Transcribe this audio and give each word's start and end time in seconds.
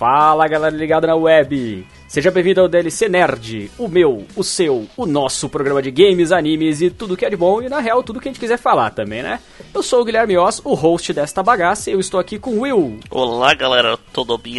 Fala 0.00 0.48
galera 0.48 0.74
ligada 0.74 1.06
na 1.06 1.14
web! 1.14 1.86
Seja 2.08 2.30
bem-vindo 2.30 2.62
ao 2.62 2.68
DLC 2.68 3.06
Nerd, 3.06 3.70
o 3.76 3.86
meu, 3.86 4.24
o 4.34 4.42
seu, 4.42 4.88
o 4.96 5.04
nosso 5.04 5.46
programa 5.46 5.82
de 5.82 5.90
games, 5.90 6.32
animes 6.32 6.80
e 6.80 6.88
tudo 6.88 7.18
que 7.18 7.26
é 7.26 7.28
de 7.28 7.36
bom 7.36 7.60
e 7.60 7.68
na 7.68 7.80
real 7.80 8.02
tudo 8.02 8.18
que 8.18 8.26
a 8.26 8.32
gente 8.32 8.40
quiser 8.40 8.56
falar 8.56 8.92
também, 8.92 9.22
né? 9.22 9.40
Eu 9.74 9.82
sou 9.82 10.00
o 10.00 10.04
Guilherme 10.06 10.38
Oz, 10.38 10.62
o 10.64 10.72
host 10.72 11.12
desta 11.12 11.42
bagaça 11.42 11.90
e 11.90 11.92
eu 11.92 12.00
estou 12.00 12.18
aqui 12.18 12.38
com 12.38 12.52
o 12.52 12.60
Will. 12.60 12.98
Olá 13.10 13.52
galera, 13.52 13.98
tudo 14.10 14.38
bem? 14.38 14.54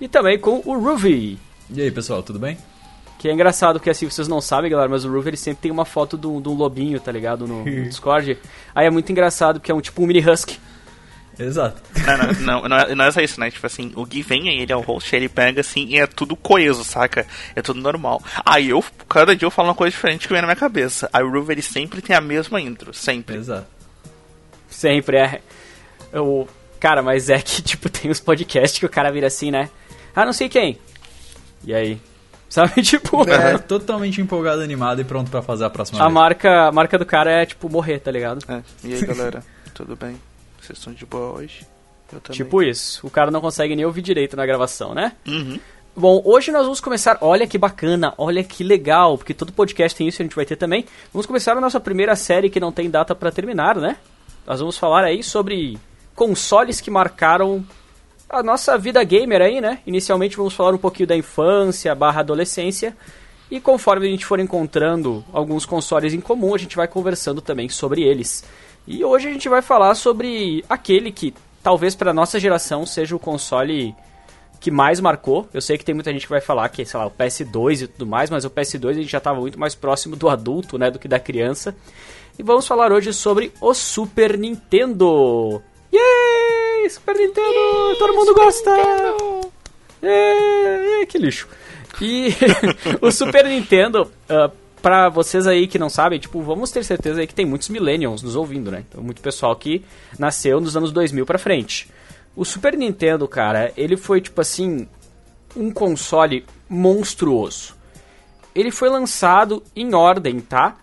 E 0.00 0.06
também 0.06 0.38
com 0.38 0.62
o 0.64 0.78
Ruby. 0.78 1.36
E 1.68 1.82
aí 1.82 1.90
pessoal, 1.90 2.22
tudo 2.22 2.38
bem? 2.38 2.56
Que 3.18 3.28
é 3.28 3.32
engraçado, 3.32 3.80
que 3.80 3.90
assim, 3.90 4.08
vocês 4.08 4.28
não 4.28 4.40
sabem, 4.40 4.70
galera, 4.70 4.88
mas 4.88 5.04
o 5.04 5.12
Ruby 5.12 5.30
ele 5.30 5.36
sempre 5.36 5.62
tem 5.62 5.70
uma 5.72 5.84
foto 5.84 6.16
de 6.16 6.28
um 6.28 6.54
lobinho, 6.54 7.00
tá 7.00 7.10
ligado? 7.10 7.44
No, 7.44 7.64
no 7.64 7.82
Discord. 7.90 8.38
Aí 8.72 8.86
é 8.86 8.90
muito 8.90 9.10
engraçado, 9.10 9.58
porque 9.58 9.72
é 9.72 9.74
um 9.74 9.80
tipo 9.80 10.00
um 10.00 10.06
mini 10.06 10.20
husky. 10.20 10.60
Exato. 11.38 11.80
Não, 12.06 12.16
não, 12.16 12.32
não, 12.32 12.68
não, 12.68 12.78
é, 12.78 12.94
não 12.94 13.04
é 13.04 13.10
só 13.10 13.20
isso, 13.20 13.40
né? 13.40 13.50
Tipo 13.50 13.66
assim, 13.66 13.92
o 13.96 14.04
Gui 14.04 14.22
vem 14.22 14.48
aí, 14.48 14.60
ele 14.60 14.72
é 14.72 14.76
o 14.76 14.80
host, 14.80 15.14
ele 15.14 15.28
pega 15.28 15.60
assim 15.60 15.86
e 15.88 15.98
é 15.98 16.06
tudo 16.06 16.36
coeso, 16.36 16.84
saca? 16.84 17.26
É 17.56 17.62
tudo 17.62 17.80
normal. 17.80 18.22
Aí 18.44 18.70
eu, 18.70 18.84
cada 19.08 19.34
dia 19.34 19.46
eu 19.46 19.50
falo 19.50 19.68
uma 19.68 19.74
coisa 19.74 19.90
diferente 19.90 20.26
que 20.26 20.32
vem 20.32 20.42
na 20.42 20.48
minha 20.48 20.56
cabeça. 20.56 21.08
Aí 21.12 21.22
o 21.22 21.30
Ruby 21.30 21.54
ele 21.54 21.62
sempre 21.62 22.02
tem 22.02 22.14
a 22.14 22.20
mesma 22.20 22.60
intro, 22.60 22.92
sempre. 22.92 23.36
Exato. 23.36 23.66
Sempre, 24.68 25.16
é. 25.16 25.40
Eu, 26.12 26.48
cara, 26.78 27.02
mas 27.02 27.30
é 27.30 27.40
que, 27.40 27.62
tipo, 27.62 27.88
tem 27.88 28.10
uns 28.10 28.20
podcasts 28.20 28.78
que 28.78 28.86
o 28.86 28.90
cara 28.90 29.10
vira 29.10 29.26
assim, 29.26 29.50
né? 29.50 29.70
Ah, 30.14 30.26
não 30.26 30.32
sei 30.32 30.48
quem. 30.48 30.78
E 31.64 31.74
aí? 31.74 32.00
Sabe, 32.50 32.82
tipo... 32.82 33.28
É, 33.30 33.56
totalmente 33.62 34.20
empolgado, 34.20 34.60
animado 34.60 35.00
e 35.00 35.04
pronto 35.04 35.30
para 35.30 35.40
fazer 35.40 35.64
a 35.64 35.70
próxima 35.70 36.00
a 36.00 36.04
vez. 36.04 36.14
Marca, 36.14 36.68
a 36.68 36.72
marca 36.72 36.98
do 36.98 37.06
cara 37.06 37.30
é, 37.30 37.46
tipo, 37.46 37.68
morrer, 37.70 38.00
tá 38.00 38.10
ligado? 38.10 38.44
É. 38.48 38.60
E 38.82 38.94
aí, 38.94 39.06
galera? 39.06 39.42
tudo 39.72 39.94
bem? 39.94 40.16
Vocês 40.70 40.78
estão 40.78 40.92
de 40.92 41.04
boa 41.04 41.38
hoje? 41.38 41.66
Tipo 42.30 42.62
isso. 42.62 43.04
O 43.04 43.10
cara 43.10 43.30
não 43.30 43.40
consegue 43.40 43.74
nem 43.74 43.84
ouvir 43.84 44.02
direito 44.02 44.36
na 44.36 44.46
gravação, 44.46 44.94
né? 44.94 45.12
Uhum. 45.26 45.58
Bom, 45.96 46.22
hoje 46.24 46.52
nós 46.52 46.62
vamos 46.62 46.80
começar. 46.80 47.18
Olha 47.20 47.46
que 47.46 47.58
bacana, 47.58 48.14
olha 48.16 48.44
que 48.44 48.62
legal, 48.62 49.18
porque 49.18 49.34
todo 49.34 49.52
podcast 49.52 49.96
tem 49.96 50.06
isso 50.06 50.20
e 50.20 50.22
a 50.22 50.26
gente 50.26 50.36
vai 50.36 50.44
ter 50.44 50.54
também. 50.54 50.84
Vamos 51.12 51.26
começar 51.26 51.56
a 51.56 51.60
nossa 51.60 51.80
primeira 51.80 52.14
série 52.14 52.48
que 52.48 52.60
não 52.60 52.70
tem 52.70 52.88
data 52.88 53.16
para 53.16 53.32
terminar, 53.32 53.76
né? 53.76 53.96
Nós 54.46 54.60
vamos 54.60 54.78
falar 54.78 55.04
aí 55.04 55.24
sobre 55.24 55.76
consoles 56.14 56.80
que 56.80 56.90
marcaram 56.90 57.64
a 58.28 58.40
nossa 58.40 58.78
vida 58.78 59.02
gamer 59.02 59.42
aí, 59.42 59.60
né? 59.60 59.80
Inicialmente 59.84 60.36
vamos 60.36 60.54
falar 60.54 60.72
um 60.72 60.78
pouquinho 60.78 61.08
da 61.08 61.16
infância 61.16 61.92
barra 61.96 62.20
adolescência. 62.20 62.96
E 63.50 63.60
conforme 63.60 64.06
a 64.06 64.10
gente 64.10 64.24
for 64.24 64.38
encontrando 64.38 65.24
alguns 65.32 65.66
consoles 65.66 66.14
em 66.14 66.20
comum, 66.20 66.54
a 66.54 66.58
gente 66.58 66.76
vai 66.76 66.86
conversando 66.86 67.40
também 67.40 67.68
sobre 67.68 68.02
eles. 68.02 68.44
E 68.86 69.04
hoje 69.04 69.28
a 69.28 69.32
gente 69.32 69.48
vai 69.48 69.62
falar 69.62 69.94
sobre 69.94 70.64
aquele 70.68 71.12
que 71.12 71.34
talvez 71.62 71.94
para 71.94 72.12
nossa 72.12 72.40
geração 72.40 72.84
seja 72.86 73.14
o 73.14 73.18
console 73.18 73.94
que 74.60 74.70
mais 74.70 75.00
marcou. 75.00 75.48
Eu 75.54 75.60
sei 75.60 75.78
que 75.78 75.84
tem 75.84 75.94
muita 75.94 76.12
gente 76.12 76.26
que 76.26 76.30
vai 76.30 76.40
falar 76.40 76.68
que, 76.68 76.84
sei 76.84 77.00
lá, 77.00 77.06
o 77.06 77.10
PS2 77.10 77.82
e 77.82 77.86
tudo 77.86 78.06
mais, 78.06 78.28
mas 78.28 78.44
o 78.44 78.50
PS2 78.50 78.90
a 78.90 78.92
gente 78.94 79.10
já 79.10 79.18
estava 79.18 79.40
muito 79.40 79.58
mais 79.58 79.74
próximo 79.74 80.14
do 80.16 80.28
adulto, 80.28 80.76
né, 80.78 80.90
do 80.90 80.98
que 80.98 81.08
da 81.08 81.18
criança. 81.18 81.74
E 82.38 82.42
vamos 82.42 82.66
falar 82.66 82.92
hoje 82.92 83.12
sobre 83.12 83.52
o 83.60 83.72
Super 83.74 84.38
Nintendo. 84.38 85.62
Yay! 85.92 86.88
Super 86.90 87.16
Nintendo! 87.16 87.88
Yay, 87.88 87.96
Todo 87.98 88.14
mundo 88.14 88.34
gosta! 88.34 88.70
Yay, 90.02 91.06
que 91.06 91.18
lixo! 91.18 91.48
E 92.00 92.34
o 93.00 93.10
Super 93.10 93.44
Nintendo, 93.46 94.10
uh, 94.28 94.50
para 94.80 95.08
vocês 95.08 95.46
aí 95.46 95.66
que 95.66 95.78
não 95.78 95.88
sabem, 95.88 96.18
tipo, 96.18 96.40
vamos 96.42 96.70
ter 96.70 96.84
certeza 96.84 97.20
aí 97.20 97.26
que 97.26 97.34
tem 97.34 97.46
muitos 97.46 97.68
millennials 97.68 98.22
nos 98.22 98.36
ouvindo, 98.36 98.70
né? 98.70 98.84
Então, 98.88 99.02
muito 99.02 99.20
pessoal 99.20 99.54
que 99.54 99.84
nasceu 100.18 100.60
nos 100.60 100.76
anos 100.76 100.92
2000 100.92 101.24
para 101.26 101.38
frente. 101.38 101.88
O 102.34 102.44
Super 102.44 102.76
Nintendo, 102.76 103.26
cara, 103.28 103.72
ele 103.76 103.96
foi 103.96 104.20
tipo 104.20 104.40
assim 104.40 104.88
um 105.56 105.70
console 105.70 106.44
monstruoso. 106.68 107.74
Ele 108.54 108.70
foi 108.70 108.88
lançado 108.88 109.62
em 109.74 109.94
ordem, 109.94 110.40
tá? 110.40 110.76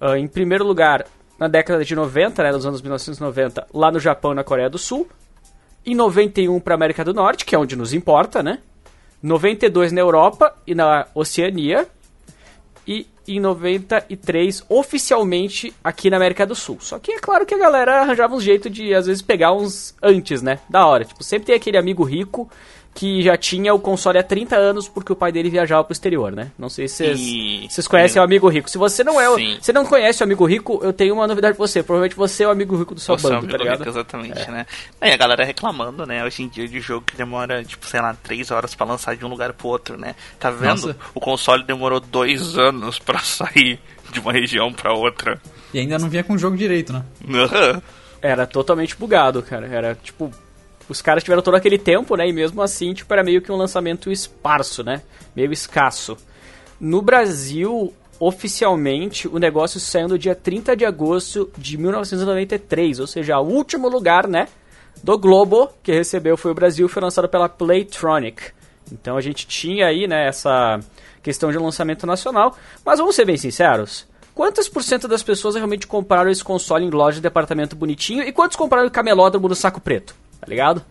Uh, 0.00 0.16
em 0.16 0.26
primeiro 0.26 0.64
lugar, 0.64 1.06
na 1.38 1.48
década 1.48 1.84
de 1.84 1.94
90, 1.94 2.42
né, 2.42 2.52
nos 2.52 2.66
anos 2.66 2.82
1990, 2.82 3.66
lá 3.72 3.90
no 3.90 3.98
Japão 3.98 4.34
na 4.34 4.44
Coreia 4.44 4.70
do 4.70 4.78
Sul. 4.78 5.08
Em 5.84 5.94
91 5.94 6.60
para 6.60 6.74
América 6.74 7.04
do 7.04 7.12
Norte, 7.12 7.44
que 7.44 7.54
é 7.54 7.58
onde 7.58 7.74
nos 7.74 7.92
importa, 7.92 8.42
né? 8.42 8.60
92 9.20 9.92
na 9.92 10.00
Europa 10.00 10.54
e 10.66 10.74
na 10.74 11.06
Oceania. 11.14 11.88
Em 13.26 13.38
93 13.38 14.64
oficialmente 14.68 15.72
aqui 15.82 16.10
na 16.10 16.16
América 16.16 16.46
do 16.46 16.54
Sul. 16.54 16.78
Só 16.80 16.98
que 16.98 17.12
é 17.12 17.18
claro 17.18 17.46
que 17.46 17.54
a 17.54 17.58
galera 17.58 18.00
arranjava 18.00 18.34
um 18.34 18.40
jeito 18.40 18.68
de 18.68 18.94
às 18.94 19.06
vezes 19.06 19.22
pegar 19.22 19.52
uns 19.52 19.94
antes, 20.02 20.42
né? 20.42 20.58
Da 20.68 20.86
hora. 20.86 21.04
Tipo, 21.04 21.22
sempre 21.22 21.46
tem 21.46 21.54
aquele 21.54 21.78
amigo 21.78 22.02
rico 22.02 22.50
que 22.94 23.22
já 23.22 23.36
tinha 23.36 23.72
o 23.72 23.78
console 23.78 24.18
há 24.18 24.22
30 24.22 24.56
anos 24.56 24.88
porque 24.88 25.12
o 25.12 25.16
pai 25.16 25.32
dele 25.32 25.48
viajava 25.48 25.82
pro 25.82 25.92
exterior, 25.92 26.32
né? 26.32 26.50
Não 26.58 26.68
sei 26.68 26.88
se 26.88 26.96
vocês, 26.96 27.20
e... 27.20 27.88
conhecem 27.88 28.20
o 28.20 28.24
amigo 28.24 28.48
rico. 28.48 28.68
Se 28.68 28.76
você 28.76 29.02
não 29.02 29.20
é, 29.20 29.30
o, 29.30 29.36
você 29.60 29.72
não 29.72 29.86
conhece 29.86 30.22
o 30.22 30.24
amigo 30.24 30.44
rico, 30.44 30.80
eu 30.82 30.92
tenho 30.92 31.14
uma 31.14 31.26
novidade 31.26 31.56
pra 31.56 31.66
você. 31.66 31.82
Provavelmente 31.82 32.16
você 32.16 32.44
é 32.44 32.48
o 32.48 32.50
amigo 32.50 32.76
rico 32.76 32.94
do 32.94 33.00
seu 33.00 33.16
você 33.16 33.28
bando, 33.28 33.46
é 33.46 33.48
o 33.48 33.50
tá 33.50 33.56
ligado? 33.56 33.78
Rico, 33.78 33.90
exatamente, 33.90 34.40
é. 34.40 34.50
né? 34.50 34.66
Aí 35.00 35.12
a 35.12 35.16
galera 35.16 35.44
reclamando, 35.44 36.04
né? 36.04 36.24
Hoje 36.24 36.42
em 36.42 36.48
dia 36.48 36.68
de 36.68 36.80
jogo 36.80 37.04
que 37.06 37.16
demora, 37.16 37.64
tipo, 37.64 37.86
sei 37.86 38.00
lá, 38.00 38.14
3 38.22 38.50
horas 38.50 38.74
para 38.74 38.86
lançar 38.86 39.16
de 39.16 39.24
um 39.24 39.28
lugar 39.28 39.52
pro 39.54 39.68
outro, 39.68 39.98
né? 39.98 40.14
Tá 40.38 40.50
vendo? 40.50 40.68
Nossa. 40.68 40.96
O 41.14 41.20
console 41.20 41.64
demorou 41.64 41.98
2 41.98 42.58
anos 42.58 42.98
para 42.98 43.20
sair 43.24 43.80
de 44.12 44.20
uma 44.20 44.32
região 44.32 44.72
para 44.72 44.92
outra. 44.92 45.40
E 45.72 45.78
ainda 45.78 45.98
não 45.98 46.10
vinha 46.10 46.22
com 46.22 46.34
o 46.34 46.38
jogo 46.38 46.56
direito, 46.56 46.92
né? 46.92 47.02
Era 48.20 48.46
totalmente 48.46 48.94
bugado, 48.94 49.42
cara. 49.42 49.66
Era 49.66 49.94
tipo 49.94 50.30
os 50.92 51.02
caras 51.02 51.24
tiveram 51.24 51.42
todo 51.42 51.56
aquele 51.56 51.78
tempo, 51.78 52.16
né? 52.16 52.28
E 52.28 52.32
mesmo 52.32 52.62
assim, 52.62 52.94
tipo, 52.94 53.12
era 53.12 53.24
meio 53.24 53.42
que 53.42 53.50
um 53.50 53.56
lançamento 53.56 54.10
esparso, 54.10 54.84
né? 54.84 55.02
Meio 55.34 55.52
escasso. 55.52 56.16
No 56.78 57.02
Brasil, 57.02 57.92
oficialmente, 58.20 59.26
o 59.26 59.38
negócio 59.38 59.80
saiu 59.80 60.08
no 60.08 60.18
dia 60.18 60.34
30 60.34 60.76
de 60.76 60.84
agosto 60.84 61.50
de 61.56 61.76
1993, 61.76 63.00
ou 63.00 63.06
seja, 63.06 63.38
o 63.40 63.48
último 63.48 63.88
lugar, 63.88 64.28
né? 64.28 64.46
Do 65.02 65.18
Globo 65.18 65.70
que 65.82 65.92
recebeu 65.92 66.36
foi 66.36 66.50
o 66.52 66.54
Brasil, 66.54 66.88
foi 66.88 67.02
lançado 67.02 67.28
pela 67.28 67.48
Playtronic. 67.48 68.52
Então 68.92 69.16
a 69.16 69.20
gente 69.20 69.46
tinha 69.46 69.86
aí, 69.86 70.06
né, 70.06 70.28
essa 70.28 70.78
questão 71.22 71.50
de 71.50 71.58
lançamento 71.58 72.06
nacional. 72.06 72.56
Mas 72.84 72.98
vamos 72.98 73.14
ser 73.16 73.24
bem 73.24 73.36
sinceros, 73.36 74.06
Quantas 74.34 74.68
por 74.68 74.82
cento 74.82 75.06
das 75.06 75.22
pessoas 75.22 75.54
realmente 75.54 75.86
compraram 75.86 76.30
esse 76.30 76.42
console 76.42 76.84
em 76.84 76.90
loja 76.90 77.16
de 77.16 77.20
departamento 77.22 77.76
bonitinho 77.76 78.22
e 78.22 78.32
quantos 78.32 78.56
compraram 78.56 78.88
o 78.88 78.90
camelódromo 78.90 79.48
no 79.48 79.54
saco 79.54 79.80
preto? 79.80 80.14
Tá 80.42 80.46
ligado? 80.48 80.84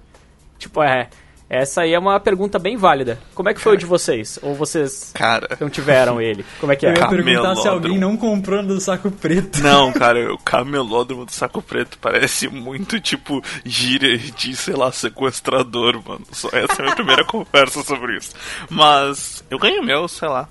Tipo, 0.58 0.82
é. 0.82 1.10
Essa 1.50 1.82
aí 1.82 1.94
é 1.94 2.00
uma 2.00 2.18
pergunta 2.18 2.58
bem 2.58 2.78
válida. 2.78 3.20
Como 3.36 3.50
é 3.50 3.54
que 3.54 3.60
foi 3.60 3.74
cara, 3.74 3.76
o 3.76 3.80
de 3.80 3.86
vocês? 3.86 4.40
Ou 4.42 4.56
vocês 4.56 5.12
cara, 5.14 5.58
não 5.60 5.70
tiveram 5.70 6.22
ele? 6.22 6.46
Como 6.62 6.72
é 6.72 6.78
que 6.78 6.86
é? 6.86 6.92
Eu 6.92 6.96
ia 6.96 7.10
perguntar 7.10 7.58
se 7.58 7.68
alguém 7.68 7.98
não 7.98 8.16
comprou 8.16 8.64
do 8.64 8.80
saco 8.80 9.12
preto. 9.12 9.62
Não, 9.62 9.92
cara, 9.92 10.34
o 10.34 10.38
camelódromo 10.38 11.26
do 11.26 11.32
saco 11.34 11.62
preto 11.62 11.98
parece 12.00 12.48
muito 12.48 13.02
tipo 13.02 13.44
gíria 13.66 14.18
de, 14.18 14.56
sei 14.56 14.76
lá, 14.76 14.94
sequestrador, 14.94 16.02
mano. 16.08 16.26
Só 16.32 16.48
essa 16.54 16.76
é 16.76 16.80
a 16.80 16.84
minha 16.84 16.96
primeira 16.96 17.26
conversa 17.28 17.84
sobre 17.84 18.16
isso. 18.16 18.34
Mas 18.70 19.44
eu 19.50 19.60
ganhei 19.60 19.80
o 19.80 19.84
meu, 19.84 20.08
sei 20.08 20.30
lá. 20.30 20.48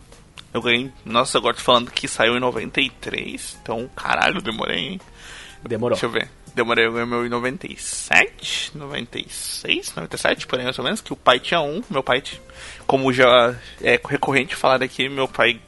Eu 0.52 0.60
ganhei. 0.60 0.92
Nossa, 1.02 1.38
agora 1.38 1.56
tô 1.56 1.62
falando 1.62 1.90
que 1.90 2.06
saiu 2.06 2.36
em 2.36 2.40
93. 2.40 3.56
Então, 3.62 3.88
caralho, 3.96 4.42
demorei, 4.42 4.80
hein? 4.80 5.00
Demorou. 5.66 5.94
Deixa 5.94 6.04
eu 6.04 6.10
ver 6.10 6.28
demorei 6.54 6.86
o 6.86 7.06
meu 7.06 7.26
em 7.26 7.28
97, 7.28 8.72
96, 8.74 9.94
97, 9.94 10.46
porém 10.46 10.64
mais 10.64 10.78
ou 10.78 10.84
menos, 10.84 11.00
que 11.00 11.12
o 11.12 11.16
pai 11.16 11.38
tinha 11.38 11.60
um, 11.60 11.82
meu 11.90 12.02
pai, 12.02 12.22
como 12.86 13.12
já 13.12 13.54
é 13.82 14.00
recorrente 14.04 14.54
falar 14.56 14.82
aqui, 14.82 15.08
meu 15.08 15.28
pai 15.28 15.60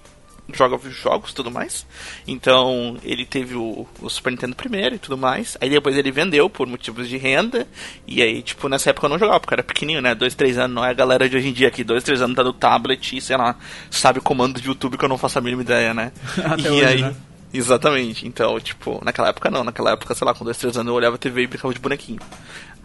joga 0.53 0.79
jogos 0.91 1.31
e 1.31 1.35
tudo 1.35 1.51
mais. 1.51 1.87
Então 2.27 2.97
ele 3.03 3.25
teve 3.25 3.55
o, 3.55 3.87
o, 4.01 4.11
Super 4.11 4.31
Nintendo 4.31 4.57
primeiro 4.57 4.95
e 4.95 4.99
tudo 4.99 5.17
mais. 5.17 5.57
Aí 5.61 5.71
depois 5.71 5.97
ele 5.97 6.11
vendeu 6.11 6.49
por 6.51 6.67
motivos 6.67 7.09
de 7.09 7.17
renda. 7.17 7.67
E 8.07 8.23
aí, 8.23 8.43
tipo, 8.43 8.69
nessa 8.69 8.91
época 8.91 9.07
eu 9.07 9.11
não 9.11 9.19
jogava, 9.19 9.41
porque 9.41 9.55
era 9.55 9.63
pequenininho, 9.63 10.03
né? 10.03 10.15
Dois, 10.15 10.35
três 10.35 10.59
anos, 10.59 10.75
não 10.75 10.85
é 10.85 10.91
a 10.91 10.95
galera 10.95 11.29
de 11.29 11.37
hoje 11.37 11.49
em 11.49 11.53
dia 11.53 11.71
que 11.71 11.85
dois, 11.85 12.03
três 12.03 12.21
anos 12.21 12.37
tá 12.37 12.45
no 12.45 12.53
tablet 12.53 13.17
e, 13.17 13.21
sei 13.21 13.37
lá, 13.37 13.57
sabe 13.91 14.21
comando 14.21 14.61
de 14.61 14.69
YouTube 14.69 14.99
que 14.99 15.05
eu 15.05 15.09
não 15.09 15.19
faço 15.19 15.39
a 15.39 15.43
mínima 15.43 15.63
ideia, 15.63 15.95
né? 15.95 16.13
Até 16.45 16.69
e 16.69 16.71
hoje, 16.71 16.85
aí. 16.85 17.03
Né? 17.03 17.15
Exatamente. 17.53 18.27
Então, 18.27 18.59
tipo, 18.61 19.01
naquela 19.05 19.29
época 19.29 19.51
não. 19.51 19.65
Naquela 19.65 19.93
época, 19.93 20.15
sei 20.15 20.27
lá, 20.27 20.35
com 20.35 20.45
dois, 20.45 20.57
três 20.57 20.77
anos 20.77 20.91
eu 20.91 20.95
olhava 20.95 21.17
a 21.17 21.19
TV 21.19 21.43
e 21.43 21.47
brincava 21.47 21.75
de 21.75 21.81
bonequinho. 21.81 22.21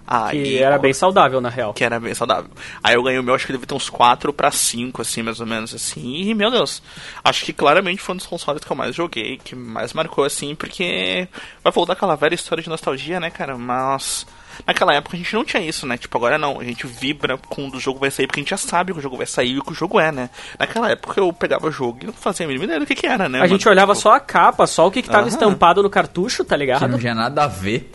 Aí, 0.09 0.41
que 0.41 0.57
era 0.57 0.77
bem 0.77 0.93
saudável, 0.93 1.41
na 1.41 1.49
real. 1.49 1.73
Que 1.73 1.83
era 1.83 1.99
bem 1.99 2.13
saudável. 2.13 2.49
Aí 2.81 2.95
eu 2.95 3.03
ganhei 3.03 3.19
o 3.19 3.23
meu, 3.23 3.35
acho 3.35 3.45
que 3.45 3.51
deve 3.51 3.65
ter 3.65 3.75
uns 3.75 3.89
4 3.89 4.31
para 4.31 4.49
5, 4.49 5.01
assim, 5.01 5.21
mais 5.21 5.41
ou 5.41 5.45
menos, 5.45 5.73
assim. 5.73 6.21
E, 6.21 6.33
meu 6.33 6.49
Deus, 6.49 6.81
acho 7.21 7.43
que 7.43 7.51
claramente 7.51 8.01
foi 8.01 8.13
um 8.13 8.17
dos 8.17 8.25
consoles 8.25 8.63
que 8.63 8.71
eu 8.71 8.75
mais 8.75 8.95
joguei, 8.95 9.37
que 9.37 9.53
mais 9.53 9.91
marcou, 9.91 10.23
assim, 10.23 10.55
porque 10.55 11.27
vai 11.61 11.73
voltar 11.73 11.91
aquela 11.91 12.15
velha 12.15 12.35
história 12.35 12.63
de 12.63 12.69
nostalgia, 12.69 13.19
né, 13.19 13.29
cara? 13.29 13.57
Mas 13.57 14.25
Naquela 14.65 14.93
época 14.93 15.15
a 15.15 15.19
gente 15.19 15.33
não 15.33 15.45
tinha 15.45 15.61
isso, 15.61 15.85
né? 15.85 15.97
Tipo, 15.97 16.17
agora 16.17 16.37
não. 16.37 16.59
A 16.59 16.63
gente 16.63 16.87
vibra 16.87 17.37
quando 17.37 17.75
o 17.75 17.79
jogo 17.79 17.99
vai 17.99 18.11
sair, 18.11 18.27
porque 18.27 18.39
a 18.39 18.43
gente 18.43 18.49
já 18.49 18.57
sabe 18.57 18.93
que 18.93 18.99
o 18.99 19.01
jogo 19.01 19.17
vai 19.17 19.25
sair 19.25 19.51
e 19.51 19.59
o 19.59 19.63
que 19.63 19.71
o 19.71 19.75
jogo 19.75 19.99
é, 19.99 20.11
né? 20.11 20.29
Naquela 20.57 20.89
época 20.91 21.19
eu 21.19 21.31
pegava 21.31 21.67
o 21.67 21.71
jogo 21.71 21.99
e 22.01 22.05
não 22.05 22.13
fazia 22.13 22.45
a 22.45 22.47
mínima 22.47 22.65
ideia 22.65 22.79
do 22.79 22.85
que, 22.85 22.95
que 22.95 23.05
era, 23.05 23.29
né? 23.29 23.39
A 23.39 23.41
mano? 23.41 23.53
gente 23.53 23.67
olhava 23.67 23.93
tipo... 23.93 24.03
só 24.03 24.13
a 24.13 24.19
capa, 24.19 24.65
só 24.65 24.87
o 24.87 24.91
que, 24.91 25.01
que 25.01 25.09
tava 25.09 25.27
estampado 25.27 25.83
no 25.83 25.89
cartucho, 25.89 26.43
tá 26.43 26.55
ligado? 26.55 26.79
Que 26.79 26.87
não 26.87 26.99
tinha 26.99 27.15
nada 27.15 27.43
a 27.43 27.47
ver. 27.47 27.91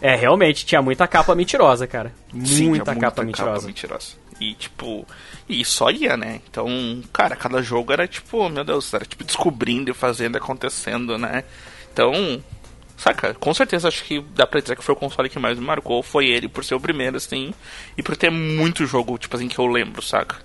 É, 0.00 0.16
realmente, 0.16 0.66
tinha 0.66 0.82
muita 0.82 1.06
capa 1.06 1.34
mentirosa, 1.34 1.86
cara. 1.86 2.12
Muita, 2.32 2.48
Sim, 2.48 2.72
tinha 2.72 2.84
capa, 2.84 2.92
muita 2.94 3.24
mentirosa. 3.24 3.54
capa 3.54 3.66
mentirosa. 3.66 4.22
E 4.40 4.54
tipo, 4.54 5.06
e 5.48 5.64
só 5.64 5.90
ia, 5.90 6.16
né? 6.16 6.40
Então, 6.50 6.66
cara, 7.12 7.36
cada 7.36 7.62
jogo 7.62 7.92
era 7.92 8.08
tipo, 8.08 8.48
meu 8.48 8.64
Deus, 8.64 8.92
era 8.92 9.04
tipo 9.04 9.22
descobrindo 9.22 9.90
e 9.90 9.94
fazendo, 9.94 10.36
acontecendo, 10.36 11.16
né? 11.16 11.44
Então, 11.92 12.42
saca, 13.02 13.34
com 13.34 13.52
certeza 13.52 13.88
acho 13.88 14.04
que 14.04 14.20
dá 14.34 14.46
pra 14.46 14.60
dizer 14.60 14.76
que 14.76 14.84
foi 14.84 14.94
o 14.94 14.98
console 14.98 15.28
que 15.28 15.38
mais 15.38 15.58
me 15.58 15.64
marcou, 15.64 16.02
foi 16.02 16.26
ele 16.26 16.48
por 16.48 16.64
ser 16.64 16.76
o 16.76 16.80
primeiro, 16.80 17.16
assim, 17.16 17.52
e 17.98 18.02
por 18.02 18.16
ter 18.16 18.30
muito 18.30 18.86
jogo, 18.86 19.18
tipo 19.18 19.34
assim, 19.34 19.48
que 19.48 19.58
eu 19.58 19.66
lembro, 19.66 20.00
saca? 20.00 20.36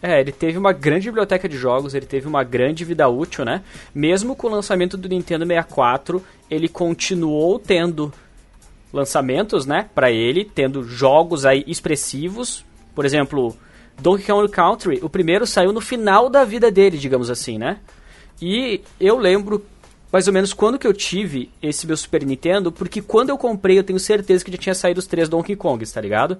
É, 0.00 0.18
ele 0.18 0.32
teve 0.32 0.58
uma 0.58 0.72
grande 0.72 1.08
biblioteca 1.08 1.48
de 1.48 1.56
jogos, 1.56 1.94
ele 1.94 2.06
teve 2.06 2.26
uma 2.26 2.42
grande 2.42 2.84
vida 2.84 3.06
útil, 3.08 3.44
né? 3.44 3.62
Mesmo 3.94 4.34
com 4.34 4.48
o 4.48 4.50
lançamento 4.50 4.96
do 4.96 5.08
Nintendo 5.08 5.46
64, 5.46 6.24
ele 6.50 6.66
continuou 6.66 7.58
tendo 7.58 8.12
lançamentos, 8.92 9.64
né, 9.64 9.88
para 9.94 10.10
ele, 10.10 10.44
tendo 10.44 10.82
jogos 10.82 11.46
aí 11.46 11.62
expressivos. 11.66 12.64
Por 12.94 13.04
exemplo, 13.04 13.56
Donkey 14.00 14.26
Kong 14.26 14.50
Country, 14.50 14.98
o 15.02 15.08
primeiro 15.08 15.46
saiu 15.46 15.72
no 15.72 15.80
final 15.80 16.28
da 16.28 16.44
vida 16.44 16.70
dele, 16.70 16.98
digamos 16.98 17.30
assim, 17.30 17.56
né? 17.58 17.78
E 18.40 18.82
eu 19.00 19.16
lembro 19.16 19.64
mais 20.12 20.28
ou 20.28 20.32
menos 20.34 20.52
quando 20.52 20.78
que 20.78 20.86
eu 20.86 20.92
tive 20.92 21.50
esse 21.62 21.86
meu 21.86 21.96
Super 21.96 22.24
Nintendo, 22.24 22.70
porque 22.70 23.00
quando 23.00 23.30
eu 23.30 23.38
comprei 23.38 23.78
eu 23.78 23.82
tenho 23.82 23.98
certeza 23.98 24.44
que 24.44 24.52
já 24.52 24.58
tinha 24.58 24.74
saído 24.74 25.00
os 25.00 25.06
três 25.06 25.28
Donkey 25.28 25.56
Kongs, 25.56 25.92
tá 25.92 26.00
ligado? 26.00 26.36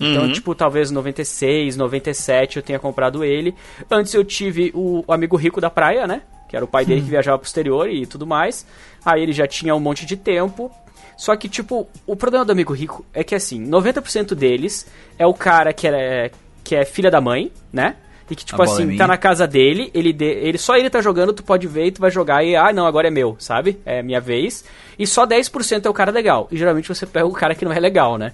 Então, 0.00 0.22
Uhum. 0.24 0.32
tipo, 0.32 0.54
talvez 0.54 0.90
96, 0.90 1.76
97 1.76 2.56
eu 2.56 2.62
tenha 2.62 2.78
comprado 2.78 3.22
ele. 3.22 3.54
Antes 3.90 4.14
eu 4.14 4.24
tive 4.24 4.72
o, 4.74 5.04
amigo 5.06 5.36
rico 5.36 5.60
da 5.60 5.68
praia, 5.68 6.06
né? 6.06 6.22
Que 6.48 6.56
era 6.56 6.64
o 6.64 6.68
pai 6.68 6.86
dele 6.86 7.02
que 7.02 7.10
viajava 7.10 7.36
pro 7.38 7.46
exterior 7.46 7.86
e 7.90 8.06
tudo 8.06 8.26
mais. 8.26 8.66
Aí 9.04 9.22
ele 9.22 9.32
já 9.32 9.46
tinha 9.46 9.74
um 9.74 9.80
monte 9.80 10.06
de 10.06 10.16
tempo. 10.16 10.70
Só 11.18 11.36
que, 11.36 11.50
tipo, 11.50 11.86
o 12.06 12.16
problema 12.16 12.46
do 12.46 12.50
amigo 12.52 12.72
rico 12.72 13.04
é 13.12 13.22
que, 13.22 13.34
assim, 13.34 13.62
90% 13.62 14.34
deles 14.34 14.86
é 15.18 15.26
o 15.26 15.34
cara 15.34 15.70
que 15.74 15.86
é, 15.86 16.30
que 16.64 16.74
é 16.74 16.82
filha 16.86 17.10
da 17.10 17.20
mãe, 17.20 17.52
né? 17.70 17.96
E 18.30 18.36
que, 18.36 18.44
tipo 18.44 18.62
é 18.62 18.64
assim, 18.64 18.84
minha. 18.86 18.98
tá 18.98 19.06
na 19.06 19.16
casa 19.16 19.46
dele, 19.46 19.90
ele, 19.92 20.12
de, 20.12 20.24
ele 20.24 20.56
só 20.56 20.76
ele 20.76 20.88
tá 20.88 21.00
jogando, 21.00 21.32
tu 21.32 21.42
pode 21.42 21.66
ver 21.66 21.86
e 21.86 21.90
tu 21.90 22.00
vai 22.00 22.10
jogar 22.10 22.44
e, 22.44 22.54
ah, 22.54 22.72
não, 22.72 22.86
agora 22.86 23.08
é 23.08 23.10
meu, 23.10 23.36
sabe? 23.38 23.78
É 23.84 24.02
minha 24.02 24.20
vez. 24.20 24.64
E 24.98 25.06
só 25.06 25.26
10% 25.26 25.84
é 25.84 25.90
o 25.90 25.94
cara 25.94 26.12
legal. 26.12 26.46
E 26.50 26.56
geralmente 26.56 26.88
você 26.88 27.04
pega 27.06 27.26
o 27.26 27.32
cara 27.32 27.54
que 27.54 27.64
não 27.64 27.72
é 27.72 27.80
legal, 27.80 28.16
né? 28.16 28.32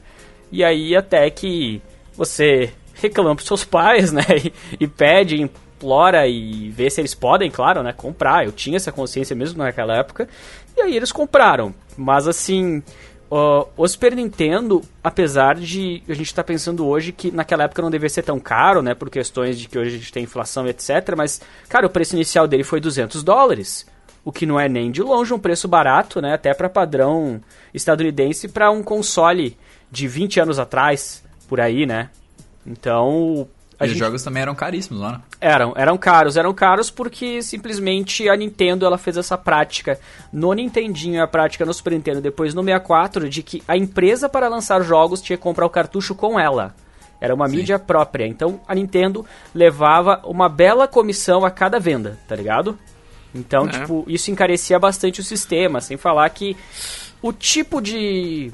E 0.53 0.63
aí 0.63 0.95
até 0.95 1.31
que 1.31 1.81
você 2.15 2.71
reclama 2.95 3.35
pros 3.35 3.49
seus 3.49 3.65
pais, 3.65 4.13
né? 4.13 4.23
E, 4.45 4.53
e 4.85 4.87
pede, 4.87 5.41
implora 5.41 6.27
e 6.27 6.69
vê 6.71 6.91
se 6.91 7.01
eles 7.01 7.15
podem, 7.15 7.51
claro, 7.51 7.83
né? 7.83 7.93
Comprar. 7.93 8.45
Eu 8.45 8.53
tinha 8.53 8.77
essa 8.77 8.93
consciência 8.93 9.35
mesmo 9.35 9.59
naquela 9.59 9.97
época. 9.97 10.29
E 10.77 10.83
aí 10.83 10.95
eles 10.95 11.11
compraram. 11.11 11.75
Mas 11.97 12.29
assim, 12.29 12.83
ó, 13.31 13.67
o 13.77 13.87
Super 13.89 14.15
Nintendo, 14.15 14.83
apesar 15.03 15.57
de 15.57 16.03
a 16.09 16.15
gente 16.15 16.27
estar 16.27 16.45
pensando 16.45 16.87
hoje 16.87 17.13
que 17.13 17.31
naquela 17.31 17.65
época 17.65 17.83
não 17.83 17.91
devia 17.91 18.09
ser 18.09 18.23
tão 18.23 18.39
caro, 18.39 18.83
né? 18.83 18.95
Por 18.95 19.11
questões 19.11 19.59
de 19.59 19.69
que 19.69 19.79
hoje 19.79 19.97
a 19.97 19.99
gente 19.99 20.13
tem 20.13 20.25
inflação, 20.25 20.67
etc. 20.67 21.15
Mas, 21.17 21.41
cara, 21.69 21.87
o 21.87 21.91
preço 21.91 22.15
inicial 22.15 22.47
dele 22.47 22.65
foi 22.65 22.81
200 22.81 23.23
dólares. 23.23 23.87
O 24.25 24.33
que 24.33 24.47
não 24.47 24.59
é 24.59 24.69
nem 24.69 24.91
de 24.91 25.03
longe 25.03 25.33
um 25.33 25.39
preço 25.39 25.69
barato, 25.69 26.21
né? 26.21 26.35
Até 26.35 26.53
para 26.53 26.69
padrão 26.69 27.41
estadunidense 27.73 28.49
para 28.49 28.71
um 28.71 28.83
console 28.83 29.57
de 29.91 30.09
20 30.09 30.41
anos 30.41 30.59
atrás, 30.59 31.23
por 31.49 31.61
aí, 31.61 31.87
né? 31.87 32.11
Então, 32.67 33.49
a 33.79 33.85
E 33.85 33.89
os 33.89 33.93
gente- 33.93 33.99
jogos 33.99 34.23
também 34.23 34.43
eram 34.43 34.55
caríssimos 34.55 35.03
lá, 35.03 35.13
né? 35.13 35.21
eram, 35.41 35.75
eram 35.77 35.99
caros, 35.99 36.37
eram 36.37 36.53
caros 36.55 36.91
porque 36.91 37.43
simplesmente 37.43 38.29
a 38.29 38.37
Nintendo 38.37 38.87
ela 38.87 38.97
fez 38.99 39.17
essa 39.17 39.37
prática 39.37 39.99
no 40.33 40.53
Nintendinho, 40.53 41.23
a 41.23 41.27
prática 41.27 41.65
no 41.65 41.75
Super 41.75 41.93
Nintendo, 41.93 42.21
depois 42.21 42.55
no 42.55 42.63
64, 42.63 43.29
de 43.29 43.43
que 43.43 43.63
a 43.69 43.77
empresa 43.77 44.29
para 44.29 44.49
lançar 44.49 44.81
jogos 44.83 45.21
tinha 45.21 45.37
que 45.37 45.43
comprar 45.43 45.67
o 45.67 45.71
cartucho 45.71 46.15
com 46.15 46.39
ela. 46.41 46.75
Era 47.21 47.35
uma 47.35 47.49
Sim. 47.49 47.57
mídia 47.57 47.79
própria. 47.79 48.27
Então 48.27 48.61
a 48.69 48.75
Nintendo 48.75 49.25
levava 49.55 50.21
uma 50.25 50.49
bela 50.49 50.87
comissão 50.87 51.45
a 51.45 51.51
cada 51.51 51.79
venda, 51.79 52.19
tá 52.29 52.37
ligado? 52.37 52.79
Então, 53.35 53.67
É. 53.67 53.71
tipo, 53.71 54.05
isso 54.07 54.31
encarecia 54.31 54.79
bastante 54.79 55.21
o 55.21 55.25
sistema, 55.25 55.81
sem 55.81 55.97
falar 55.99 56.29
que 56.31 56.57
o 57.21 57.33
tipo 57.33 57.81
de, 57.83 58.51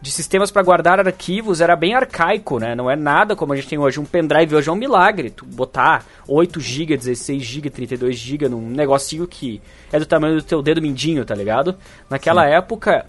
de 0.00 0.10
sistemas 0.10 0.50
para 0.50 0.62
guardar 0.62 0.98
arquivos 0.98 1.60
era 1.60 1.76
bem 1.76 1.94
arcaico, 1.94 2.58
né? 2.58 2.74
Não 2.74 2.90
é 2.90 2.96
nada 2.96 3.36
como 3.36 3.52
a 3.52 3.56
gente 3.56 3.68
tem 3.68 3.78
hoje. 3.78 4.00
Um 4.00 4.04
pendrive 4.04 4.54
hoje 4.54 4.68
é 4.68 4.72
um 4.72 4.76
milagre. 4.76 5.30
Tu 5.30 5.44
botar 5.44 6.04
8 6.26 6.58
GB, 6.58 6.96
16 6.96 7.42
GB, 7.42 7.70
32 7.70 8.16
GB 8.16 8.48
num 8.48 8.70
negocinho 8.70 9.26
que 9.26 9.60
é 9.92 9.98
do 9.98 10.06
tamanho 10.06 10.36
do 10.36 10.42
teu 10.42 10.62
dedo 10.62 10.80
mindinho, 10.80 11.24
tá 11.24 11.34
ligado? 11.34 11.76
Naquela 12.08 12.46
época, 12.46 13.04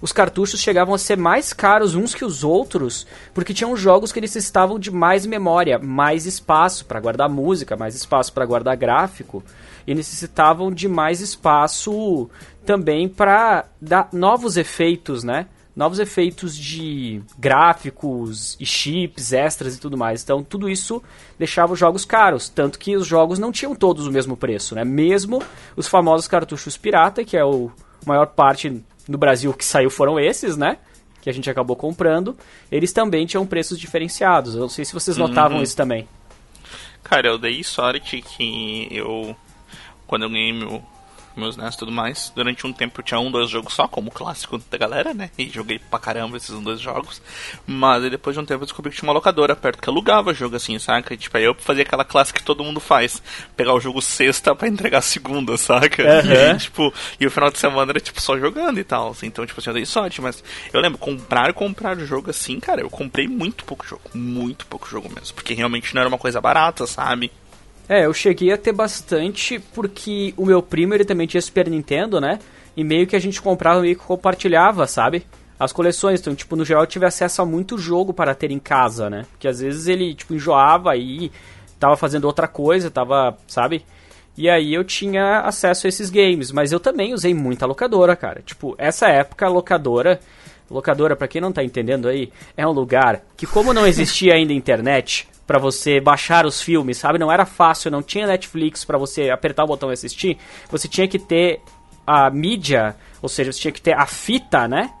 os 0.00 0.12
cartuchos 0.12 0.60
chegavam 0.60 0.94
a 0.94 0.98
ser 0.98 1.18
mais 1.18 1.52
caros 1.52 1.94
uns 1.94 2.14
que 2.14 2.24
os 2.24 2.42
outros, 2.42 3.06
porque 3.34 3.52
tinham 3.52 3.76
jogos 3.76 4.10
que 4.10 4.20
necessitavam 4.20 4.78
de 4.78 4.90
mais 4.90 5.26
memória, 5.26 5.78
mais 5.78 6.24
espaço 6.24 6.86
para 6.86 7.00
guardar 7.00 7.28
música, 7.28 7.76
mais 7.76 7.94
espaço 7.94 8.32
para 8.32 8.46
guardar 8.46 8.76
gráfico, 8.78 9.44
e 9.86 9.94
necessitavam 9.94 10.72
de 10.72 10.88
mais 10.88 11.20
espaço 11.20 12.30
também 12.64 13.08
para 13.08 13.66
dar 13.80 14.08
novos 14.10 14.56
efeitos, 14.56 15.22
né? 15.22 15.46
Novos 15.74 15.98
efeitos 15.98 16.56
de 16.56 17.22
gráficos 17.38 18.56
e 18.58 18.66
chips 18.66 19.32
extras 19.32 19.76
e 19.76 19.80
tudo 19.80 19.96
mais. 19.96 20.22
Então, 20.22 20.42
tudo 20.42 20.68
isso 20.68 21.02
deixava 21.38 21.72
os 21.72 21.78
jogos 21.78 22.04
caros. 22.04 22.48
Tanto 22.48 22.78
que 22.78 22.96
os 22.96 23.06
jogos 23.06 23.38
não 23.38 23.52
tinham 23.52 23.74
todos 23.74 24.06
o 24.06 24.10
mesmo 24.10 24.36
preço, 24.36 24.74
né? 24.74 24.84
Mesmo 24.84 25.42
os 25.76 25.86
famosos 25.86 26.26
cartuchos 26.26 26.76
pirata, 26.76 27.24
que 27.24 27.36
é 27.36 27.44
o 27.44 27.70
maior 28.04 28.26
parte 28.26 28.82
no 29.08 29.18
Brasil 29.18 29.52
que 29.52 29.64
saiu 29.64 29.90
foram 29.90 30.18
esses, 30.18 30.56
né? 30.56 30.78
Que 31.20 31.30
a 31.30 31.32
gente 31.32 31.48
acabou 31.48 31.76
comprando. 31.76 32.36
Eles 32.70 32.92
também 32.92 33.26
tinham 33.26 33.46
preços 33.46 33.78
diferenciados. 33.78 34.54
Eu 34.54 34.60
não 34.60 34.68
sei 34.68 34.84
se 34.84 34.92
vocês 34.92 35.16
notavam 35.16 35.62
isso 35.62 35.76
também. 35.76 36.08
Cara, 37.02 37.28
eu 37.28 37.38
dei 37.38 37.62
sorte 37.62 38.22
que 38.22 38.88
eu. 38.90 39.36
Quando 40.06 40.22
eu 40.22 40.30
ganhei 40.30 40.52
meu, 40.52 40.82
meus 41.36 41.56
NES 41.56 41.74
e 41.74 41.78
tudo 41.78 41.92
mais, 41.92 42.32
durante 42.34 42.66
um 42.66 42.72
tempo 42.72 43.00
eu 43.00 43.04
tinha 43.04 43.20
um, 43.20 43.30
dois 43.30 43.48
jogos 43.50 43.74
só, 43.74 43.86
como 43.86 44.10
clássico 44.10 44.58
da 44.70 44.78
galera, 44.78 45.14
né? 45.14 45.30
E 45.38 45.48
joguei 45.48 45.78
pra 45.78 45.98
caramba 45.98 46.36
esses 46.36 46.50
um, 46.50 46.62
dois 46.62 46.80
jogos. 46.80 47.22
Mas 47.66 48.04
aí 48.04 48.10
depois 48.10 48.34
de 48.34 48.40
um 48.40 48.44
tempo 48.44 48.62
eu 48.62 48.66
descobri 48.66 48.90
que 48.90 48.98
tinha 48.98 49.08
uma 49.08 49.14
locadora 49.14 49.54
perto 49.56 49.80
que 49.80 49.88
alugava 49.88 50.34
jogo 50.34 50.56
assim, 50.56 50.78
saca? 50.78 51.14
E, 51.14 51.16
tipo, 51.16 51.36
aí 51.36 51.44
eu 51.44 51.54
fazia 51.54 51.82
aquela 51.82 52.04
classe 52.04 52.32
que 52.32 52.42
todo 52.42 52.64
mundo 52.64 52.80
faz: 52.80 53.22
pegar 53.56 53.74
o 53.74 53.80
jogo 53.80 54.00
sexta 54.02 54.54
pra 54.54 54.68
entregar 54.68 55.02
segunda, 55.02 55.56
saca? 55.56 56.02
Aham. 56.02 56.32
E 56.32 56.36
aí, 56.36 56.58
tipo, 56.58 56.92
e 57.18 57.26
o 57.26 57.30
final 57.30 57.50
de 57.50 57.58
semana 57.58 57.92
era 57.92 58.00
tipo 58.00 58.20
só 58.20 58.38
jogando 58.38 58.78
e 58.78 58.84
tal. 58.84 59.10
assim. 59.10 59.26
Então, 59.26 59.46
tipo 59.46 59.60
assim, 59.60 59.70
eu 59.70 59.74
dei 59.74 59.86
sorte, 59.86 60.20
mas 60.20 60.42
eu 60.72 60.80
lembro, 60.80 60.98
comprar 60.98 61.52
comprar 61.52 61.98
jogo 61.98 62.30
assim, 62.30 62.58
cara, 62.58 62.80
eu 62.80 62.90
comprei 62.90 63.28
muito 63.28 63.64
pouco 63.64 63.86
jogo. 63.86 64.02
Muito 64.14 64.66
pouco 64.66 64.88
jogo 64.88 65.08
mesmo. 65.08 65.34
Porque 65.34 65.54
realmente 65.54 65.94
não 65.94 66.00
era 66.00 66.08
uma 66.08 66.18
coisa 66.18 66.40
barata, 66.40 66.86
sabe? 66.86 67.30
É, 67.90 68.06
eu 68.06 68.14
cheguei 68.14 68.52
a 68.52 68.56
ter 68.56 68.70
bastante 68.70 69.58
porque 69.74 70.32
o 70.36 70.46
meu 70.46 70.62
primo 70.62 70.94
ele 70.94 71.04
também 71.04 71.26
tinha 71.26 71.42
Super 71.42 71.68
Nintendo, 71.68 72.20
né? 72.20 72.38
E 72.76 72.84
meio 72.84 73.04
que 73.04 73.16
a 73.16 73.18
gente 73.18 73.42
comprava, 73.42 73.82
que 73.82 73.96
compartilhava, 73.96 74.86
sabe? 74.86 75.26
As 75.58 75.72
coleções. 75.72 76.20
Então, 76.20 76.32
tipo, 76.32 76.54
no 76.54 76.64
geral 76.64 76.84
eu 76.84 76.86
tive 76.86 77.04
acesso 77.04 77.42
a 77.42 77.44
muito 77.44 77.76
jogo 77.76 78.14
para 78.14 78.32
ter 78.32 78.52
em 78.52 78.60
casa, 78.60 79.10
né? 79.10 79.26
Porque 79.32 79.48
às 79.48 79.58
vezes 79.58 79.88
ele, 79.88 80.14
tipo, 80.14 80.32
enjoava 80.32 80.96
e 80.96 81.32
tava 81.80 81.96
fazendo 81.96 82.26
outra 82.26 82.46
coisa, 82.46 82.92
tava, 82.92 83.36
sabe? 83.48 83.84
E 84.38 84.48
aí 84.48 84.72
eu 84.72 84.84
tinha 84.84 85.40
acesso 85.40 85.88
a 85.88 85.88
esses 85.88 86.10
games. 86.10 86.52
Mas 86.52 86.70
eu 86.70 86.78
também 86.78 87.12
usei 87.12 87.34
muita 87.34 87.66
locadora, 87.66 88.14
cara. 88.14 88.40
Tipo, 88.40 88.76
essa 88.78 89.08
época 89.08 89.46
a 89.46 89.48
locadora. 89.48 90.20
Locadora, 90.70 91.16
pra 91.16 91.26
quem 91.26 91.40
não 91.40 91.50
tá 91.50 91.64
entendendo 91.64 92.06
aí, 92.06 92.30
é 92.56 92.64
um 92.64 92.70
lugar 92.70 93.22
que, 93.36 93.48
como 93.48 93.74
não 93.74 93.84
existia 93.84 94.34
ainda 94.34 94.52
internet 94.52 95.26
pra 95.50 95.58
você 95.58 96.00
baixar 96.00 96.46
os 96.46 96.62
filmes, 96.62 96.98
sabe? 96.98 97.18
Não 97.18 97.32
era 97.32 97.44
fácil, 97.44 97.90
não 97.90 98.04
tinha 98.04 98.24
Netflix 98.24 98.84
pra 98.84 98.96
você 98.96 99.30
apertar 99.30 99.64
o 99.64 99.66
botão 99.66 99.90
e 99.90 99.94
assistir. 99.94 100.38
Você 100.70 100.86
tinha 100.86 101.08
que 101.08 101.18
ter 101.18 101.60
a 102.06 102.30
mídia, 102.30 102.94
ou 103.20 103.28
seja, 103.28 103.50
você 103.50 103.58
tinha 103.58 103.72
que 103.72 103.82
ter 103.82 103.92
a 103.92 104.06
fita, 104.06 104.68
né? 104.68 104.92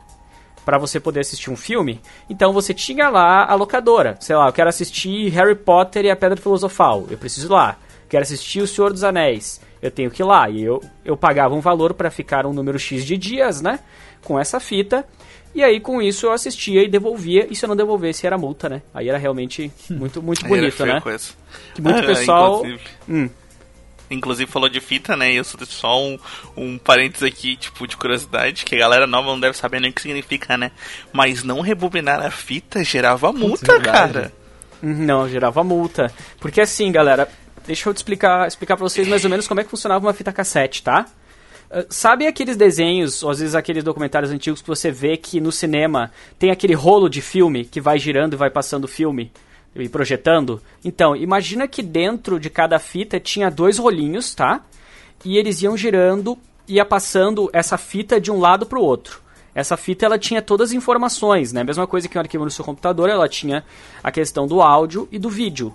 Pra 0.64 0.76
você 0.76 0.98
poder 0.98 1.20
assistir 1.20 1.52
um 1.52 1.56
filme. 1.56 2.00
Então 2.28 2.52
você 2.52 2.74
tinha 2.74 3.08
lá 3.08 3.48
a 3.48 3.54
locadora. 3.54 4.16
Sei 4.18 4.34
lá, 4.34 4.48
eu 4.48 4.52
quero 4.52 4.68
assistir 4.68 5.28
Harry 5.28 5.54
Potter 5.54 6.04
e 6.04 6.10
a 6.10 6.16
Pedra 6.16 6.36
Filosofal. 6.36 7.06
Eu 7.08 7.16
preciso 7.16 7.46
ir 7.46 7.52
lá. 7.52 7.76
Quero 8.08 8.22
assistir 8.24 8.60
O 8.60 8.66
Senhor 8.66 8.92
dos 8.92 9.04
Anéis. 9.04 9.60
Eu 9.80 9.92
tenho 9.92 10.10
que 10.10 10.20
ir 10.20 10.24
lá. 10.24 10.50
E 10.50 10.64
eu, 10.64 10.82
eu 11.04 11.16
pagava 11.16 11.54
um 11.54 11.60
valor 11.60 11.94
pra 11.94 12.10
ficar 12.10 12.44
um 12.44 12.52
número 12.52 12.76
X 12.76 13.06
de 13.06 13.16
dias, 13.16 13.60
né? 13.60 13.78
Com 14.24 14.36
essa 14.36 14.58
fita. 14.58 15.06
E 15.54 15.64
aí, 15.64 15.80
com 15.80 16.00
isso, 16.00 16.26
eu 16.26 16.32
assistia 16.32 16.82
e 16.84 16.88
devolvia. 16.88 17.46
E 17.50 17.56
se 17.56 17.64
eu 17.64 17.68
não 17.68 17.74
devolvesse, 17.76 18.26
era 18.26 18.38
multa, 18.38 18.68
né? 18.68 18.82
Aí 18.94 19.08
era 19.08 19.18
realmente 19.18 19.70
muito, 19.90 20.22
muito 20.22 20.40
era 20.46 20.48
bonito, 20.48 20.86
né? 20.86 21.00
coisa. 21.00 21.30
Que 21.74 21.82
muito 21.82 21.98
Ah, 21.98 22.02
pessoal. 22.06 22.56
Inclusive, 22.58 22.80
Hum. 23.08 23.30
inclusive 24.10 24.50
falou 24.50 24.68
de 24.68 24.80
fita, 24.80 25.16
né? 25.16 25.32
E 25.32 25.36
eu 25.36 25.44
só 25.44 25.58
só 25.64 26.00
um, 26.00 26.18
um 26.56 26.78
parênteses 26.78 27.24
aqui, 27.24 27.56
tipo, 27.56 27.86
de 27.86 27.96
curiosidade, 27.96 28.64
que 28.64 28.76
a 28.76 28.78
galera 28.78 29.06
nova 29.08 29.28
não 29.28 29.40
deve 29.40 29.56
saber 29.56 29.80
nem 29.80 29.90
o 29.90 29.92
que 29.92 30.02
significa, 30.02 30.56
né? 30.56 30.70
Mas 31.12 31.42
não 31.42 31.60
rebobinar 31.60 32.24
a 32.24 32.30
fita 32.30 32.84
gerava 32.84 33.32
multa, 33.32 33.72
verdade. 33.72 34.12
cara. 34.12 34.32
Não, 34.82 35.28
gerava 35.28 35.62
multa. 35.64 36.12
Porque 36.38 36.60
assim, 36.60 36.90
galera, 36.92 37.28
deixa 37.66 37.88
eu 37.88 37.92
te 37.94 37.98
explicar, 37.98 38.46
explicar 38.46 38.76
pra 38.76 38.88
vocês 38.88 39.06
mais 39.08 39.24
ou 39.24 39.30
menos 39.30 39.46
como 39.48 39.60
é 39.60 39.64
que 39.64 39.70
funcionava 39.70 40.06
uma 40.06 40.14
fita 40.14 40.32
cassete, 40.32 40.82
tá? 40.82 41.06
Uh, 41.70 41.86
sabe 41.88 42.26
aqueles 42.26 42.56
desenhos, 42.56 43.22
ou 43.22 43.30
às 43.30 43.38
vezes 43.38 43.54
aqueles 43.54 43.84
documentários 43.84 44.32
antigos 44.32 44.60
que 44.60 44.66
você 44.66 44.90
vê 44.90 45.16
que 45.16 45.40
no 45.40 45.52
cinema 45.52 46.10
tem 46.36 46.50
aquele 46.50 46.74
rolo 46.74 47.08
de 47.08 47.22
filme 47.22 47.64
que 47.64 47.80
vai 47.80 47.96
girando 47.96 48.32
e 48.32 48.36
vai 48.36 48.50
passando 48.50 48.84
o 48.84 48.88
filme 48.88 49.30
e 49.76 49.88
projetando? 49.88 50.60
Então, 50.84 51.14
imagina 51.14 51.68
que 51.68 51.80
dentro 51.80 52.40
de 52.40 52.50
cada 52.50 52.78
fita 52.80 53.20
tinha 53.20 53.48
dois 53.48 53.78
rolinhos, 53.78 54.34
tá? 54.34 54.62
E 55.24 55.38
eles 55.38 55.62
iam 55.62 55.76
girando, 55.76 56.36
ia 56.66 56.84
passando 56.84 57.48
essa 57.52 57.78
fita 57.78 58.20
de 58.20 58.32
um 58.32 58.40
lado 58.40 58.66
para 58.66 58.78
o 58.78 58.82
outro. 58.82 59.20
Essa 59.54 59.76
fita 59.76 60.06
ela 60.06 60.18
tinha 60.18 60.42
todas 60.42 60.70
as 60.70 60.74
informações, 60.74 61.52
né? 61.52 61.62
Mesma 61.62 61.86
coisa 61.86 62.08
que 62.08 62.18
um 62.18 62.20
arquivo 62.20 62.44
no 62.44 62.50
seu 62.50 62.64
computador, 62.64 63.08
ela 63.08 63.28
tinha 63.28 63.64
a 64.02 64.10
questão 64.10 64.46
do 64.46 64.60
áudio 64.60 65.08
e 65.12 65.18
do 65.18 65.28
vídeo. 65.28 65.72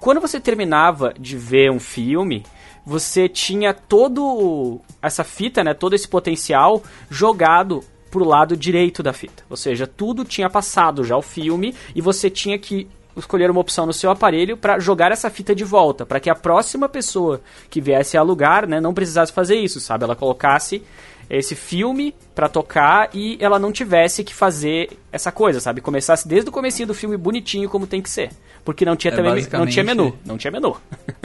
Quando 0.00 0.20
você 0.20 0.38
terminava 0.38 1.12
de 1.18 1.36
ver 1.36 1.70
um 1.70 1.80
filme, 1.80 2.44
você 2.88 3.28
tinha 3.28 3.74
todo 3.74 4.80
essa 5.02 5.22
fita, 5.22 5.62
né, 5.62 5.74
todo 5.74 5.92
esse 5.92 6.08
potencial 6.08 6.82
jogado 7.10 7.84
pro 8.10 8.24
lado 8.24 8.56
direito 8.56 9.02
da 9.02 9.12
fita. 9.12 9.44
Ou 9.50 9.58
seja, 9.58 9.86
tudo 9.86 10.24
tinha 10.24 10.48
passado 10.48 11.04
já 11.04 11.14
o 11.14 11.20
filme 11.20 11.74
e 11.94 12.00
você 12.00 12.30
tinha 12.30 12.58
que 12.58 12.88
escolher 13.14 13.50
uma 13.50 13.60
opção 13.60 13.84
no 13.84 13.92
seu 13.92 14.10
aparelho 14.10 14.56
para 14.56 14.78
jogar 14.78 15.12
essa 15.12 15.28
fita 15.28 15.54
de 15.54 15.64
volta, 15.64 16.06
para 16.06 16.18
que 16.18 16.30
a 16.30 16.34
próxima 16.34 16.88
pessoa 16.88 17.42
que 17.68 17.78
viesse 17.78 18.16
a 18.16 18.20
alugar, 18.20 18.66
né, 18.66 18.80
não 18.80 18.94
precisasse 18.94 19.32
fazer 19.32 19.56
isso, 19.56 19.80
sabe? 19.80 20.04
Ela 20.04 20.16
colocasse 20.16 20.82
esse 21.28 21.54
filme 21.54 22.14
para 22.34 22.48
tocar 22.48 23.10
e 23.12 23.36
ela 23.38 23.58
não 23.58 23.70
tivesse 23.70 24.24
que 24.24 24.34
fazer 24.34 24.98
essa 25.12 25.30
coisa, 25.30 25.60
sabe? 25.60 25.82
Começasse 25.82 26.26
desde 26.26 26.48
o 26.48 26.52
comecinho 26.52 26.86
do 26.86 26.94
filme 26.94 27.18
bonitinho 27.18 27.68
como 27.68 27.86
tem 27.86 28.00
que 28.00 28.08
ser, 28.08 28.30
porque 28.64 28.86
não 28.86 28.96
tinha 28.96 29.12
é 29.12 29.16
também 29.16 29.46
não 29.52 29.66
tinha 29.66 29.84
menu, 29.84 30.18
não 30.24 30.38
tinha 30.38 30.50
menu. 30.50 30.74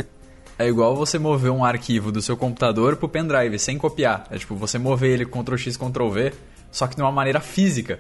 É 0.58 0.68
igual 0.68 0.96
você 0.96 1.18
mover 1.18 1.52
um 1.52 1.66
arquivo 1.66 2.12
do 2.12 2.22
seu 2.22 2.38
computador 2.38 2.96
pro 2.96 3.10
pendrive 3.10 3.58
sem 3.58 3.78
copiar. 3.78 4.28
É 4.30 4.38
tipo, 4.38 4.56
você 4.56 4.78
mover 4.78 5.12
ele 5.12 5.26
Ctrl 5.26 5.58
X, 5.58 5.78
Ctrl 5.78 6.10
V, 6.10 6.34
só 6.72 6.88
que 6.88 6.96
de 6.96 7.02
uma 7.02 7.12
maneira 7.12 7.40
física. 7.40 8.00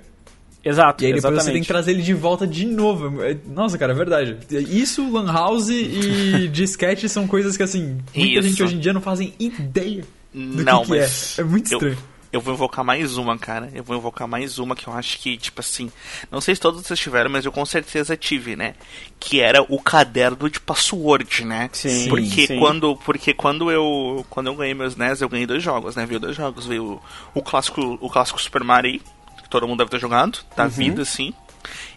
Exato. 0.63 1.03
E 1.03 1.07
aí 1.07 1.13
depois 1.13 1.25
exatamente. 1.25 1.45
você 1.45 1.51
tem 1.51 1.61
que 1.61 1.67
trazer 1.67 1.91
ele 1.91 2.01
de 2.01 2.13
volta 2.13 2.47
de 2.47 2.65
novo. 2.65 3.21
É, 3.21 3.35
nossa, 3.47 3.77
cara, 3.77 3.91
é 3.91 3.95
verdade. 3.95 4.37
Isso, 4.49 5.11
Lan 5.11 5.31
House 5.31 5.69
e 5.69 6.47
disquete 6.53 7.09
são 7.09 7.27
coisas 7.27 7.57
que, 7.57 7.63
assim, 7.63 7.97
muita 8.15 8.39
Isso. 8.39 8.47
gente 8.47 8.63
hoje 8.63 8.75
em 8.75 8.79
dia 8.79 8.93
não 8.93 9.01
fazem 9.01 9.33
ideia 9.37 10.03
do 10.33 10.63
não, 10.63 10.83
que, 10.83 10.91
que 10.91 10.97
é. 10.97 11.07
É 11.39 11.43
muito 11.43 11.65
estranho. 11.73 11.93
Eu 11.93 12.12
eu 12.33 12.41
vou 12.41 12.55
invocar 12.55 12.83
mais 12.83 13.15
uma, 13.15 13.37
cara. 13.37 13.71
Eu 13.75 13.83
vou 13.83 13.95
invocar 13.95 14.27
mais 14.27 14.57
uma 14.57 14.75
que 14.75 14.87
eu 14.87 14.93
acho 14.93 15.19
que, 15.19 15.37
tipo 15.37 15.61
assim. 15.61 15.91
Não 16.31 16.41
sei 16.41 16.55
se 16.55 16.61
todos 16.61 16.81
vocês 16.81 16.99
tiveram, 16.99 17.29
mas 17.29 17.45
eu 17.45 17.51
com 17.51 17.63
certeza 17.63 18.17
tive, 18.17 18.55
né? 18.55 18.73
Que 19.19 19.39
era 19.39 19.61
o 19.61 19.79
caderno 19.79 20.49
de 20.49 20.59
password, 20.59 21.45
né? 21.45 21.69
Sim. 21.71 22.09
Porque 22.09 22.47
sim. 22.47 22.57
quando. 22.57 22.95
Porque 22.97 23.35
quando 23.35 23.69
eu. 23.69 24.25
Quando 24.31 24.47
eu 24.47 24.55
ganhei 24.55 24.73
meus 24.73 24.95
NES, 24.95 25.21
eu 25.21 25.29
ganhei 25.29 25.45
dois 25.45 25.61
jogos, 25.61 25.95
né? 25.95 26.07
Veio 26.07 26.19
dois 26.19 26.35
jogos. 26.35 26.65
Veio 26.65 26.99
o, 27.35 27.39
o 27.39 27.43
clássico. 27.43 27.99
O 28.01 28.09
clássico 28.09 28.41
Super 28.41 28.63
Mario, 28.63 28.99
que 29.43 29.47
todo 29.47 29.67
mundo 29.67 29.77
deve 29.77 29.91
ter 29.91 29.99
jogado, 29.99 30.39
da 30.57 30.63
uhum. 30.63 30.69
vida, 30.69 31.01
assim 31.03 31.31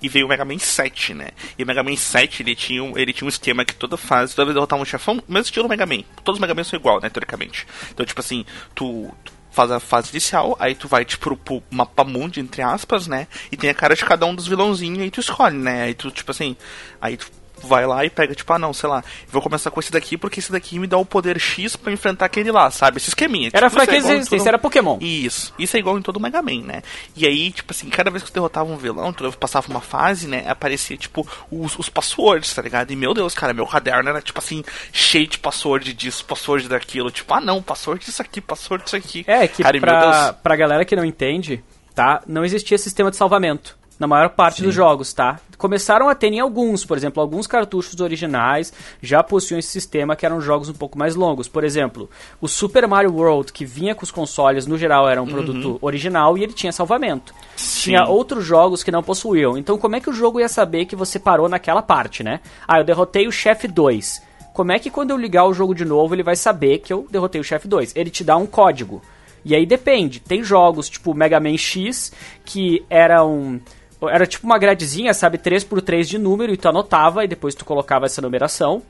e 0.01 0.09
veio 0.09 0.27
o 0.27 0.29
Mega 0.29 0.45
Man 0.45 0.59
7, 0.59 1.15
né? 1.15 1.31
E 1.59 1.65
o 1.65 1.67
Mega 1.67 1.83
Man 1.83 1.97
7, 1.97 2.43
ele 2.43 2.55
tinha 2.55 2.85
um, 2.85 2.97
ele 2.97 3.13
tinha 3.13 3.27
um 3.27 3.29
esquema 3.29 3.65
que 3.65 3.75
toda 3.75 3.97
fase, 3.97 4.35
toda 4.35 4.47
vez 4.47 4.55
derrotar 4.55 4.79
um 4.79 4.85
chefão, 4.85 5.21
mesmo 5.27 5.47
estilo 5.47 5.69
Mega 5.69 5.87
Man. 5.87 6.03
Todos 6.23 6.39
os 6.39 6.41
Mega 6.41 6.55
Man 6.55 6.63
são 6.63 6.79
igual, 6.79 7.01
né, 7.01 7.09
teoricamente. 7.09 7.67
Então, 7.91 8.07
tipo 8.07 8.21
assim, 8.21 8.45
tu, 8.75 9.13
tu 9.25 9.33
faz 9.57 9.71
a 9.71 9.81
fase 9.81 10.11
inicial, 10.11 10.55
aí 10.61 10.75
tu 10.75 10.87
vai, 10.87 11.03
tipo, 11.03 11.35
pro 11.35 11.63
mapa 11.71 12.05
mundo, 12.05 12.39
entre 12.39 12.61
aspas, 12.61 13.07
né? 13.07 13.27
E 13.51 13.57
tem 13.57 13.71
a 13.71 13.75
cara 13.75 13.95
de 13.95 14.05
cada 14.05 14.27
um 14.27 14.35
dos 14.35 14.47
vilãozinhos, 14.47 15.01
aí 15.01 15.11
tu 15.11 15.19
escolhe, 15.19 15.57
né? 15.57 15.85
Aí 15.85 15.95
tu, 15.95 16.11
tipo 16.11 16.31
assim, 16.31 16.55
aí 17.01 17.17
tu 17.17 17.31
vai 17.67 17.87
lá 17.87 18.05
e 18.05 18.11
pega, 18.11 18.35
tipo, 18.35 18.51
ah 18.53 18.59
não, 18.59 18.73
sei 18.73 18.89
lá, 18.89 19.03
vou 19.29 19.43
começar 19.43 19.71
com 19.71 19.81
esse 19.81 19.93
daqui 19.93 20.17
porque 20.17 20.41
esse 20.41 20.51
daqui 20.51 20.79
me 20.79 20.87
dá 20.87 20.97
o 20.97 21.05
poder 21.05 21.39
X 21.39 21.77
para 21.77 21.93
enfrentar 21.93 22.27
aquele 22.27 22.51
lá, 22.51 22.71
sabe? 22.71 22.99
Esse 22.99 23.09
esqueminha. 23.09 23.51
Era 23.53 23.69
tipo, 23.69 23.81
fraqueza 23.83 24.15
é 24.15 24.25
todo... 24.25 24.49
era 24.49 24.59
Pokémon. 24.59 24.99
Isso. 25.01 25.53
Isso 25.59 25.77
é 25.77 25.81
igual 25.81 25.99
em 25.99 26.03
todo 26.03 26.21
Mega 26.21 26.41
Man, 26.41 26.63
né? 26.63 26.83
E 27.15 27.27
aí, 27.27 27.51
tipo 27.51 27.73
assim, 27.73 27.89
cada 27.91 28.11
vez 28.11 28.23
que 28.23 28.31
tu 28.31 28.35
derrotava 28.35 28.71
um 28.71 28.77
vilão, 28.77 29.13
tu 29.13 29.31
passava 29.33 29.69
uma 29.69 29.81
fase, 29.81 30.27
né? 30.27 30.45
Aparecia, 30.49 30.97
tipo, 30.97 31.27
os, 31.51 31.79
os 31.79 31.89
passwords, 31.89 32.55
tá 32.55 32.63
ligado? 32.63 32.91
E 32.91 32.97
meu 32.97 33.13
Deus, 33.13 33.35
cara, 33.35 33.53
meu 33.53 33.67
caderno 33.67 34.09
era, 34.09 34.23
tipo 34.23 34.39
assim, 34.39 34.63
cheio 34.93 35.27
de 35.27 35.39
password 35.39 35.93
disso, 35.93 36.25
password 36.25 36.69
daquilo. 36.69 37.11
Tipo, 37.11 37.35
ah 37.35 37.41
não, 37.41 37.63
password 37.63 38.05
disso 38.05 38.23
aqui, 38.23 38.41
password 38.41 38.85
disso 38.85 38.97
aqui. 38.97 39.25
É, 39.27 39.47
que 39.49 39.63
cara, 39.63 39.81
pra, 39.81 40.33
pra 40.33 40.57
galera 40.57 40.85
que 40.85 40.97
não 40.97 41.05
entende, 41.05 41.63
tá? 41.95 42.23
Não 42.27 42.45
existia 42.45 42.79
sistema 42.79 43.11
de 43.11 43.17
salvamento 43.17 43.77
na 43.99 44.07
maior 44.07 44.31
parte 44.31 44.59
Sim. 44.59 44.65
dos 44.65 44.75
jogos, 44.75 45.13
tá? 45.13 45.41
Começaram 45.57 46.09
a 46.09 46.15
ter 46.15 46.33
em 46.33 46.41
alguns, 46.41 46.85
por 46.85 46.97
exemplo, 46.97 47.21
alguns 47.23 47.47
cartuchos 47.47 47.99
originais 48.01 48.73
já 49.01 49.23
possuíam 49.23 49.59
esse 49.59 49.71
sistema 49.71 50.15
que 50.15 50.27
eram 50.27 50.41
jogos 50.41 50.69
um 50.69 50.75
pouco 50.75 50.99
mais 50.99 51.15
longos. 51.15 51.49
Por 51.49 51.65
exemplo, 51.65 52.11
o 52.41 52.47
Super 52.47 52.87
Mario 52.87 53.15
World, 53.15 53.53
que 53.53 53.65
vinha 53.65 53.95
com 53.95 54.05
os 54.05 54.11
consoles, 54.11 54.67
no 54.67 54.77
geral 54.77 55.09
era 55.09 55.23
um 55.23 55.25
uhum. 55.25 55.33
produto 55.33 55.79
original 55.81 56.37
e 56.37 56.43
ele 56.43 56.53
tinha 56.53 56.73
salvamento. 56.73 57.35
Sim. 57.57 57.91
Tinha 57.91 58.05
outros 58.05 58.45
jogos 58.45 58.83
que 58.83 58.91
não 58.91 59.03
possuíam. 59.03 59.57
Então, 59.57 59.79
como 59.79 59.97
é 59.97 60.01
que 60.01 60.11
o 60.11 60.13
jogo 60.13 60.41
ia 60.41 60.49
saber 60.49 60.85
que 60.85 60.95
você 60.95 61.19
parou 61.19 61.49
naquela 61.49 61.81
parte, 61.81 62.23
né? 62.23 62.41
Ah, 62.69 62.79
eu 62.79 62.85
derrotei 62.85 63.27
o 63.27 63.33
chefe 63.33 63.67
2. 63.67 64.23
Como 64.53 64.73
é 64.73 64.79
que 64.79 64.91
quando 64.91 65.11
eu 65.11 65.17
ligar 65.17 65.45
o 65.45 65.53
jogo 65.53 65.75
de 65.75 65.85
novo 65.85 66.15
ele 66.15 66.23
vai 66.23 66.37
saber 66.37 66.79
que 66.79 66.93
eu 66.93 67.07
derrotei 67.11 67.41
o 67.41 67.45
chefe 67.45 67.69
2? 67.69 67.93
Ele 67.95 68.11
te 68.11 68.25
dá 68.25 68.37
um 68.37 68.47
código. 68.47 69.03
E 69.45 69.55
aí 69.55 69.65
depende. 69.65 70.19
Tem 70.19 70.43
jogos 70.43 70.89
tipo 70.89 71.15
Mega 71.15 71.39
Man 71.39 71.57
X 71.57 72.13
que 72.45 72.85
eram 72.91 73.61
era 74.03 74.27
tipo 74.27 74.47
uma 74.47 74.59
gradezinha, 74.59 75.15
sabe? 75.15 75.39
3 75.39 75.65
por 75.65 75.81
3 75.81 76.09
de 76.09 76.19
número 76.19 76.53
e 76.53 76.57
tu 76.57 76.69
anotava 76.69 77.25
e 77.25 77.29
depois 77.29 77.55
tu 77.55 77.65
colocava 77.65 78.07
essa 78.07 78.21
numeração. 78.21 78.83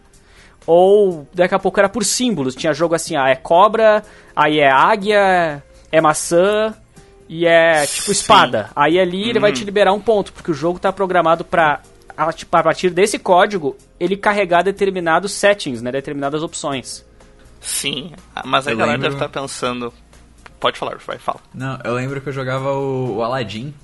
Ou 0.66 1.26
daqui 1.32 1.54
a 1.54 1.58
pouco 1.58 1.78
era 1.78 1.88
por 1.88 2.04
símbolos. 2.04 2.54
Tinha 2.54 2.72
jogo 2.72 2.94
assim, 2.94 3.16
ah, 3.16 3.28
é 3.28 3.36
cobra, 3.36 4.02
aí 4.34 4.58
é 4.58 4.70
águia, 4.70 5.62
é 5.92 6.00
maçã 6.00 6.74
e 7.28 7.46
é 7.46 7.86
tipo 7.86 8.10
espada. 8.10 8.70
Aí 8.74 8.98
ali 8.98 9.22
uhum. 9.22 9.30
ele 9.30 9.40
vai 9.40 9.52
te 9.52 9.60
uhum. 9.60 9.66
liberar 9.66 9.92
um 9.92 10.00
ponto, 10.00 10.32
porque 10.32 10.50
o 10.50 10.54
jogo 10.54 10.78
tá 10.78 10.92
programado 10.92 11.44
pra 11.44 11.80
a 12.16 12.62
partir 12.62 12.88
desse 12.88 13.18
código, 13.18 13.76
ele 14.00 14.16
carregar 14.16 14.62
determinados 14.62 15.32
settings, 15.32 15.82
né? 15.82 15.92
Determinadas 15.92 16.42
opções. 16.42 17.04
Sim, 17.60 18.12
mas 18.44 18.66
a 18.66 18.70
eu 18.70 18.76
galera 18.76 18.96
lembro... 18.96 19.10
deve 19.10 19.22
estar 19.22 19.28
tá 19.28 19.40
pensando. 19.40 19.92
Pode 20.58 20.78
falar, 20.78 20.96
vai, 21.06 21.18
fala. 21.18 21.40
Não, 21.54 21.78
eu 21.84 21.94
lembro 21.94 22.20
que 22.20 22.28
eu 22.28 22.32
jogava 22.32 22.72
o, 22.72 23.16
o 23.16 23.22
Aladdin 23.22 23.74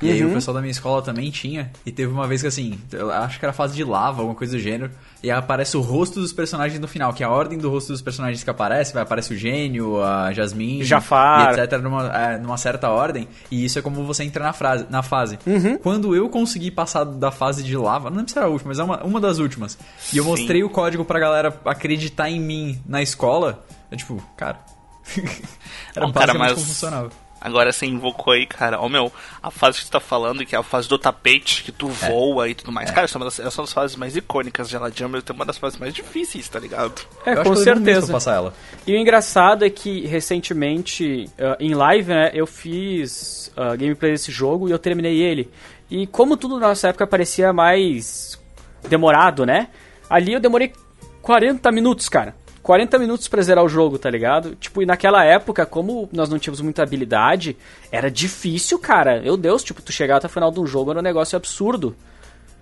e 0.00 0.06
uhum. 0.06 0.12
aí 0.12 0.24
o 0.24 0.28
uhum. 0.28 0.34
pessoal 0.34 0.54
da 0.54 0.60
minha 0.60 0.70
escola 0.70 1.00
também 1.00 1.30
tinha. 1.30 1.70
E 1.86 1.92
teve 1.92 2.12
uma 2.12 2.26
vez 2.26 2.40
que 2.40 2.48
assim, 2.48 2.78
eu 2.92 3.10
acho 3.10 3.38
que 3.38 3.44
era 3.44 3.52
fase 3.52 3.74
de 3.74 3.84
lava, 3.84 4.20
alguma 4.20 4.34
coisa 4.34 4.56
do 4.56 4.62
gênero. 4.62 4.90
E 5.22 5.30
aí 5.30 5.38
aparece 5.38 5.76
o 5.76 5.80
rosto 5.80 6.20
dos 6.20 6.32
personagens 6.32 6.80
no 6.80 6.88
final, 6.88 7.12
que 7.12 7.22
é 7.22 7.26
a 7.26 7.30
ordem 7.30 7.56
do 7.56 7.70
rosto 7.70 7.92
dos 7.92 8.02
personagens 8.02 8.42
que 8.42 8.50
aparece, 8.50 8.92
vai 8.92 9.04
aparece 9.04 9.32
o 9.32 9.36
gênio, 9.36 10.02
a 10.02 10.32
Jasmine, 10.32 10.82
Jafar, 10.82 11.56
etc, 11.56 11.80
numa, 11.80 12.08
é, 12.08 12.38
numa 12.38 12.56
certa 12.56 12.90
ordem. 12.90 13.28
E 13.50 13.64
isso 13.64 13.78
é 13.78 13.82
como 13.82 14.04
você 14.04 14.24
entra 14.24 14.42
na, 14.42 14.52
frase, 14.52 14.86
na 14.90 15.02
fase. 15.02 15.38
Uhum. 15.46 15.78
Quando 15.78 16.16
eu 16.16 16.28
consegui 16.28 16.70
passar 16.70 17.04
da 17.04 17.30
fase 17.30 17.62
de 17.62 17.76
lava, 17.76 18.10
não 18.10 18.16
lembro 18.16 18.32
se 18.32 18.38
era 18.38 18.48
a 18.48 18.50
última, 18.50 18.70
mas 18.70 18.80
é 18.80 18.82
uma, 18.82 19.04
uma 19.04 19.20
das 19.20 19.38
últimas. 19.38 19.78
E 20.12 20.16
eu 20.16 20.24
Sim. 20.24 20.30
mostrei 20.30 20.64
o 20.64 20.70
código 20.70 21.04
pra 21.04 21.20
galera 21.20 21.56
acreditar 21.64 22.28
em 22.28 22.40
mim 22.40 22.82
na 22.84 23.00
escola. 23.00 23.64
É 23.90 23.96
tipo, 23.96 24.20
cara. 24.36 24.58
era 25.94 26.06
Bom, 26.06 26.12
cara, 26.12 26.34
mas... 26.34 26.54
como 26.54 26.66
funcionava. 26.66 27.10
Agora 27.44 27.72
você 27.72 27.86
invocou 27.86 28.32
aí, 28.32 28.46
cara. 28.46 28.80
Ó, 28.80 28.86
oh, 28.86 28.88
meu, 28.88 29.12
a 29.42 29.50
fase 29.50 29.80
que 29.80 29.86
tu 29.86 29.90
tá 29.90 29.98
falando, 29.98 30.46
que 30.46 30.54
é 30.54 30.58
a 30.58 30.62
fase 30.62 30.88
do 30.88 30.96
tapete, 30.96 31.64
que 31.64 31.72
tu 31.72 31.88
é. 31.88 32.08
voa 32.08 32.48
e 32.48 32.54
tudo 32.54 32.70
mais. 32.70 32.88
É. 32.88 32.92
Cara, 32.92 33.04
essa 33.06 33.18
é, 33.18 33.18
uma 33.18 33.24
das, 33.24 33.40
essa 33.40 33.48
é 33.48 33.60
uma 33.60 33.64
das 33.64 33.72
fases 33.72 33.96
mais 33.96 34.16
icônicas 34.16 34.68
de 34.68 34.76
Ela 34.76 34.92
Jump, 34.94 35.16
é 35.28 35.32
uma 35.32 35.44
das 35.44 35.58
fases 35.58 35.76
mais 35.76 35.92
difíceis, 35.92 36.48
tá 36.48 36.60
ligado? 36.60 37.02
É, 37.26 37.32
eu 37.32 37.42
com 37.42 37.56
certeza. 37.56 38.12
Passar 38.12 38.36
ela. 38.36 38.54
E 38.86 38.94
o 38.94 38.96
engraçado 38.96 39.64
é 39.64 39.70
que, 39.70 40.06
recentemente, 40.06 41.28
uh, 41.36 41.56
em 41.58 41.74
live, 41.74 42.10
né, 42.10 42.30
eu 42.32 42.46
fiz 42.46 43.50
uh, 43.56 43.76
gameplay 43.76 44.12
desse 44.12 44.30
jogo 44.30 44.68
e 44.68 44.70
eu 44.70 44.78
terminei 44.78 45.20
ele. 45.20 45.50
E 45.90 46.06
como 46.06 46.36
tudo 46.36 46.60
na 46.60 46.68
nossa 46.68 46.88
época 46.88 47.08
parecia 47.08 47.52
mais 47.52 48.40
demorado, 48.88 49.44
né? 49.44 49.66
Ali 50.08 50.32
eu 50.32 50.40
demorei 50.40 50.72
40 51.20 51.72
minutos, 51.72 52.08
cara. 52.08 52.36
40 52.62 52.98
minutos 52.98 53.26
pra 53.26 53.42
zerar 53.42 53.64
o 53.64 53.68
jogo, 53.68 53.98
tá 53.98 54.08
ligado? 54.08 54.54
Tipo, 54.54 54.82
e 54.82 54.86
naquela 54.86 55.24
época, 55.24 55.66
como 55.66 56.08
nós 56.12 56.28
não 56.28 56.38
tínhamos 56.38 56.60
muita 56.60 56.82
habilidade, 56.82 57.56
era 57.90 58.10
difícil, 58.10 58.78
cara. 58.78 59.20
Meu 59.20 59.36
Deus, 59.36 59.64
tipo, 59.64 59.82
tu 59.82 59.90
chegar 59.92 60.16
até 60.16 60.26
o 60.26 60.30
final 60.30 60.50
de 60.50 60.60
um 60.60 60.66
jogo 60.66 60.90
era 60.90 61.00
um 61.00 61.02
negócio 61.02 61.36
absurdo. 61.36 61.96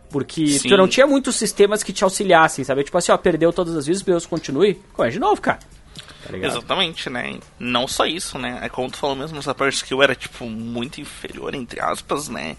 Porque 0.09 0.47
Sim. 0.47 0.69
tu 0.69 0.77
não 0.77 0.89
tinha 0.89 1.07
muitos 1.07 1.37
sistemas 1.37 1.83
que 1.83 1.93
te 1.93 2.03
auxiliassem, 2.03 2.65
sabe? 2.65 2.83
Tipo 2.83 2.99
assim, 2.99 3.13
ó, 3.13 3.17
perdeu 3.17 3.53
todas 3.53 3.77
as 3.77 3.87
vezes, 3.87 4.03
Deus 4.03 4.27
continue, 4.27 4.75
começa 4.93 5.13
de 5.13 5.21
novo, 5.21 5.41
cara. 5.41 5.61
Tá 6.27 6.37
Exatamente, 6.37 7.09
né? 7.09 7.39
Não 7.59 7.87
só 7.87 8.07
isso, 8.07 8.39
né? 8.39 8.59
É 8.63 8.69
como 8.69 8.91
tu 8.91 8.97
falou 8.97 9.17
mesmo, 9.17 9.39
essa 9.39 9.55
parte 9.55 9.77
skill 9.77 10.03
era, 10.03 10.15
tipo, 10.15 10.47
muito 10.47 11.01
inferior, 11.01 11.55
entre 11.55 11.81
aspas, 11.81 12.29
né? 12.29 12.57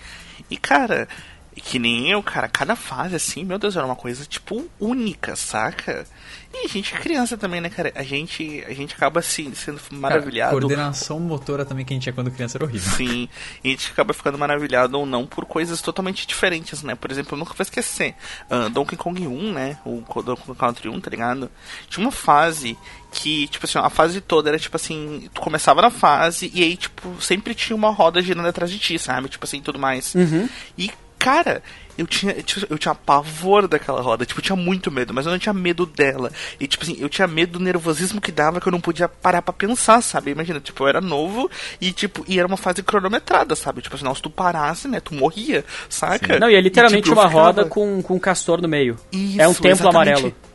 E, 0.50 0.58
cara, 0.58 1.08
que 1.56 1.78
nem 1.78 2.10
eu, 2.10 2.24
cara, 2.24 2.48
cada 2.48 2.76
fase, 2.76 3.16
assim, 3.16 3.44
meu 3.44 3.60
Deus, 3.60 3.76
era 3.76 3.86
uma 3.86 3.96
coisa, 3.96 4.26
tipo, 4.26 4.70
única, 4.80 5.36
saca? 5.36 6.06
E 6.54 6.66
a 6.66 6.68
gente 6.68 6.94
é 6.94 6.98
criança 6.98 7.38
também, 7.38 7.60
né, 7.60 7.70
cara? 7.70 7.92
A 7.96 8.04
gente, 8.04 8.64
a 8.68 8.74
gente 8.74 8.96
acaba, 8.96 9.20
assim, 9.20 9.54
sendo 9.54 9.80
maravilhado. 9.92 10.52
Cara, 10.52 10.62
coordenação 10.62 11.20
motora 11.20 11.66
também 11.66 11.86
que 11.86 11.94
a 11.94 11.96
gente 11.96 12.04
tinha 12.04 12.14
quando 12.14 12.32
criança 12.32 12.58
era 12.58 12.66
horrível. 12.66 12.92
Sim, 12.92 13.28
e 13.64 13.70
a 13.70 13.72
gente 13.72 13.92
acaba 13.92 14.14
ficando 14.14 14.38
maravilhado 14.38 14.98
ou 14.98 15.06
não 15.06 15.26
por 15.26 15.46
coisas 15.46 15.82
totalmente 15.82 16.26
diferentes, 16.26 16.84
né? 16.84 16.96
Por 16.96 17.12
exemplo, 17.12 17.36
eu 17.36 17.40
nunca 17.40 17.54
vou 17.54 17.64
esquecer, 17.64 18.16
uh, 18.50 18.70
Donkey 18.70 18.96
Kong 18.96 19.28
1, 19.28 19.54
né? 19.54 19.78
O 19.86 20.02
Donkey 20.22 20.44
Kong 20.46 20.58
Country 20.58 20.90
1, 20.90 21.02
tá 21.02 21.10
ligado? 21.10 21.50
Tinha 21.90 22.06
uma 22.06 22.12
fase 22.12 22.78
que, 23.12 23.48
tipo 23.48 23.66
assim, 23.66 23.78
a 23.78 23.90
fase 23.90 24.22
toda 24.22 24.50
era 24.50 24.60
tipo 24.60 24.76
assim, 24.76 25.30
tu 25.34 25.42
começava 25.42 25.82
na 25.82 25.90
fase 25.90 26.50
e 26.54 26.64
aí, 26.64 26.78
tipo, 26.78 27.22
sempre 27.22 27.54
tinha 27.54 27.76
uma 27.76 27.90
roda 27.92 28.22
girando 28.22 28.48
atrás 28.48 28.72
de 28.72 28.80
ti, 28.80 28.98
sabe? 28.98 29.28
Tipo 29.28 29.46
assim, 29.46 29.62
tudo 29.62 29.78
mais. 29.78 30.16
Uhum. 30.16 30.48
E, 30.78 30.92
cara, 31.22 31.62
eu 31.96 32.08
tinha, 32.08 32.36
eu 32.68 32.78
tinha 32.80 32.96
pavor 32.96 33.68
daquela 33.68 34.02
roda. 34.02 34.26
Tipo, 34.26 34.40
eu 34.40 34.44
tinha 34.44 34.56
muito 34.56 34.90
medo, 34.90 35.14
mas 35.14 35.28
eu 35.28 35.32
não 35.32 35.38
tinha 35.38 35.54
medo 35.54 35.86
dela. 35.86 36.32
E, 36.60 36.68
tipo 36.68 36.84
assim, 36.84 36.98
eu 37.00 37.08
tinha 37.08 37.28
medo 37.28 37.60
do 37.60 37.64
nervosismo 37.64 38.20
que 38.20 38.32
dava 38.32 38.60
que 38.60 38.68
eu 38.68 38.72
não 38.72 38.82
podia 38.82 39.08
parar 39.08 39.44
pra 39.44 39.54
pensar, 39.54 40.02
sabe? 40.02 40.32
Imagina, 40.32 40.60
tipo, 40.60 40.84
eu 40.84 40.88
era 40.88 41.00
novo 41.00 41.50
e, 41.80 41.92
tipo, 41.92 42.26
e 42.28 42.40
era 42.40 42.48
uma 42.48 42.58
fase 42.58 42.82
cronometrada, 42.82 43.56
sabe? 43.56 43.82
Tipo 43.82 43.96
assim, 43.96 44.06
não, 44.06 44.16
se 44.16 44.22
tu 44.22 44.32
parasse, 44.32 44.88
né, 44.88 45.00
tu 45.00 45.14
morria, 45.14 45.64
saca? 45.88 46.34
Sim. 46.34 46.40
Não, 46.40 46.50
e 46.50 46.56
é 46.56 46.62
literalmente 46.62 47.02
e, 47.02 47.10
tipo, 47.10 47.16
uma 47.16 47.30
ficava... 47.30 47.46
roda 47.46 47.66
com, 47.66 48.02
com 48.02 48.16
um 48.16 48.20
castor 48.20 48.60
no 48.60 48.68
meio. 48.68 48.98
Isso, 49.12 49.40
é 49.40 49.48
um 49.48 49.54
templo 49.54 49.70
exatamente. 49.70 50.10
amarelo. 50.10 50.51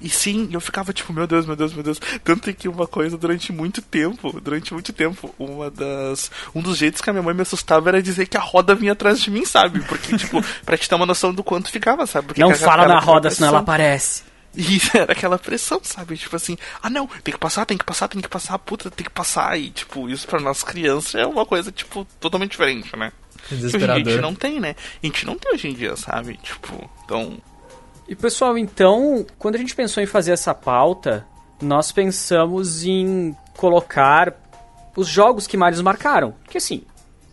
E 0.00 0.08
sim, 0.08 0.48
eu 0.52 0.60
ficava 0.60 0.92
tipo, 0.92 1.12
meu 1.12 1.26
Deus, 1.26 1.44
meu 1.44 1.56
Deus, 1.56 1.72
meu 1.72 1.82
Deus. 1.82 2.00
Tanto 2.22 2.52
que 2.54 2.68
uma 2.68 2.86
coisa 2.86 3.16
durante 3.16 3.52
muito 3.52 3.82
tempo, 3.82 4.40
durante 4.40 4.72
muito 4.72 4.92
tempo, 4.92 5.34
uma 5.38 5.70
das. 5.70 6.30
Um 6.54 6.62
dos 6.62 6.78
jeitos 6.78 7.00
que 7.00 7.10
a 7.10 7.12
minha 7.12 7.22
mãe 7.22 7.34
me 7.34 7.42
assustava 7.42 7.88
era 7.88 8.02
dizer 8.02 8.28
que 8.28 8.36
a 8.36 8.40
roda 8.40 8.74
vinha 8.74 8.92
atrás 8.92 9.20
de 9.20 9.30
mim, 9.30 9.44
sabe? 9.44 9.80
Porque, 9.80 10.16
tipo, 10.16 10.42
pra 10.64 10.76
te 10.76 10.88
ter 10.88 10.94
uma 10.94 11.06
noção 11.06 11.34
do 11.34 11.42
quanto 11.42 11.70
ficava, 11.70 12.06
sabe? 12.06 12.28
Porque 12.28 12.40
não 12.40 12.54
fala 12.54 12.86
na 12.86 13.00
roda, 13.00 13.30
senão 13.30 13.48
ela 13.48 13.58
aparece. 13.58 14.22
E 14.56 14.80
era 14.94 15.12
aquela 15.12 15.38
pressão, 15.38 15.80
sabe? 15.82 16.16
Tipo 16.16 16.36
assim, 16.36 16.56
ah 16.82 16.88
não, 16.88 17.06
tem 17.06 17.32
que 17.32 17.38
passar, 17.38 17.66
tem 17.66 17.76
que 17.76 17.84
passar, 17.84 18.08
tem 18.08 18.20
que 18.20 18.28
passar, 18.28 18.58
puta, 18.58 18.90
tem 18.90 19.04
que 19.04 19.12
passar. 19.12 19.58
E, 19.58 19.70
tipo, 19.70 20.08
isso 20.08 20.26
pra 20.26 20.40
nós 20.40 20.62
crianças 20.62 21.14
é 21.16 21.26
uma 21.26 21.44
coisa, 21.44 21.70
tipo, 21.70 22.06
totalmente 22.18 22.52
diferente, 22.52 22.96
né? 22.96 23.12
Desesperador. 23.50 23.94
a 23.94 24.10
gente 24.10 24.20
não 24.20 24.34
tem, 24.34 24.60
né? 24.60 24.74
A 25.02 25.06
gente 25.06 25.26
não 25.26 25.36
tem 25.38 25.52
hoje 25.52 25.68
em 25.68 25.74
dia, 25.74 25.96
sabe? 25.96 26.36
Tipo, 26.42 26.90
então 27.04 27.38
e 28.08 28.16
pessoal, 28.16 28.56
então, 28.56 29.26
quando 29.38 29.56
a 29.56 29.58
gente 29.58 29.74
pensou 29.74 30.02
em 30.02 30.06
fazer 30.06 30.32
essa 30.32 30.54
pauta, 30.54 31.26
nós 31.60 31.92
pensamos 31.92 32.84
em 32.84 33.36
colocar 33.56 34.34
os 34.96 35.06
jogos 35.06 35.46
que 35.46 35.56
mais 35.56 35.76
nos 35.76 35.82
marcaram. 35.82 36.32
Porque 36.42 36.58
assim, 36.58 36.82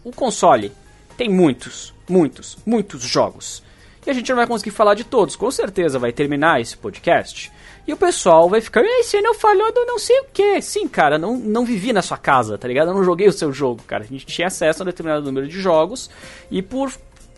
o 0.04 0.12
console 0.12 0.72
tem 1.18 1.30
muitos, 1.30 1.94
muitos, 2.10 2.58
muitos 2.66 3.02
jogos. 3.04 3.64
E 4.06 4.10
a 4.10 4.14
gente 4.14 4.30
não 4.30 4.36
vai 4.36 4.46
conseguir 4.46 4.72
falar 4.72 4.94
de 4.94 5.04
todos. 5.04 5.36
Com 5.36 5.50
certeza 5.50 5.98
vai 5.98 6.12
terminar 6.12 6.62
esse 6.62 6.78
podcast. 6.78 7.52
E 7.88 7.94
o 7.94 7.98
pessoal 7.98 8.50
vai 8.50 8.62
ficar, 8.62 8.84
e 8.84 9.04
você 9.04 9.22
não 9.22 9.34
falou 9.34 9.72
do 9.72 9.86
não 9.86 9.98
sei 9.98 10.20
o 10.20 10.26
que. 10.34 10.62
Sim, 10.62 10.88
cara, 10.88 11.18
não, 11.18 11.38
não 11.38 11.66
vivi 11.66 11.94
na 11.94 12.02
sua 12.02 12.18
casa, 12.18 12.58
tá 12.58 12.68
ligado? 12.68 12.90
Eu 12.90 12.96
não 12.96 13.04
joguei 13.04 13.28
o 13.28 13.32
seu 13.32 13.54
jogo, 13.54 13.82
cara. 13.84 14.04
A 14.04 14.08
gente 14.08 14.26
tinha 14.26 14.48
acesso 14.48 14.82
a 14.82 14.84
um 14.84 14.88
determinado 14.88 15.26
número 15.26 15.48
de 15.48 15.60
jogos. 15.60 16.10
E 16.52 16.62
por 16.62 16.92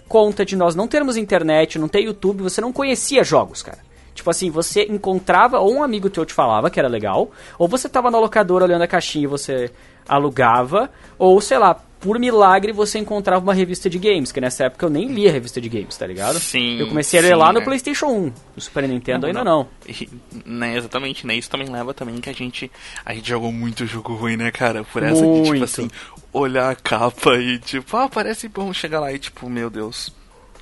conta 0.07 0.45
de 0.45 0.55
nós 0.55 0.75
não 0.75 0.87
termos 0.87 1.17
internet, 1.17 1.77
não 1.77 1.87
ter 1.87 2.01
YouTube, 2.01 2.43
você 2.43 2.61
não 2.61 2.73
conhecia 2.73 3.23
jogos, 3.23 3.61
cara. 3.61 3.79
Tipo 4.13 4.29
assim, 4.31 4.49
você 4.49 4.83
encontrava, 4.89 5.59
ou 5.59 5.75
um 5.75 5.83
amigo 5.83 6.09
teu 6.09 6.25
te 6.25 6.33
falava 6.33 6.71
que 6.71 6.79
era 6.79 6.87
legal, 6.87 7.29
ou 7.59 7.67
você 7.67 7.87
tava 7.87 8.09
na 8.09 8.19
locadora 8.19 8.65
olhando 8.65 8.81
a 8.81 8.87
caixinha 8.87 9.25
e 9.25 9.27
você 9.27 9.71
alugava, 10.07 10.89
ou 11.19 11.39
sei 11.39 11.59
lá, 11.59 11.79
por 12.07 12.17
milagre 12.19 12.71
você 12.71 12.99
encontrava 12.99 13.43
uma 13.43 13.53
revista 13.53 13.89
de 13.89 13.99
games, 13.99 14.31
que 14.31 14.39
nessa 14.39 14.63
época 14.63 14.85
eu 14.85 14.89
nem 14.89 15.09
lia 15.09 15.29
revista 15.29 15.59
de 15.59 15.67
games, 15.67 15.97
tá 15.97 16.07
ligado? 16.07 16.39
Sim. 16.39 16.79
Eu 16.79 16.87
comecei 16.87 17.19
a 17.19 17.21
ler 17.21 17.33
sim, 17.33 17.35
lá 17.35 17.51
no 17.51 17.59
é. 17.59 17.63
PlayStation 17.65 18.05
1. 18.05 18.33
No 18.55 18.61
Super 18.61 18.87
Nintendo 18.87 19.23
não, 19.23 19.27
ainda 19.27 19.43
não. 19.43 19.67
não. 19.85 19.97
né, 20.45 20.77
exatamente, 20.77 21.27
né? 21.27 21.35
Isso 21.35 21.49
também 21.49 21.67
leva 21.67 21.93
também 21.93 22.15
que 22.21 22.29
a 22.29 22.33
gente 22.33 22.71
a 23.05 23.13
gente 23.13 23.27
jogou 23.27 23.51
muito 23.51 23.85
jogo 23.85 24.15
ruim, 24.15 24.37
né, 24.37 24.51
cara? 24.51 24.85
Por 24.85 25.03
essa 25.03 25.21
muito. 25.21 25.43
de 25.43 25.51
tipo 25.51 25.63
assim, 25.65 25.89
olhar 26.31 26.71
a 26.71 26.75
capa 26.75 27.35
e 27.35 27.59
tipo, 27.59 27.97
ah, 27.97 28.07
parece 28.07 28.47
bom 28.47 28.71
chegar 28.71 29.01
lá 29.01 29.11
e 29.11 29.19
tipo, 29.19 29.49
meu 29.49 29.69
Deus. 29.69 30.15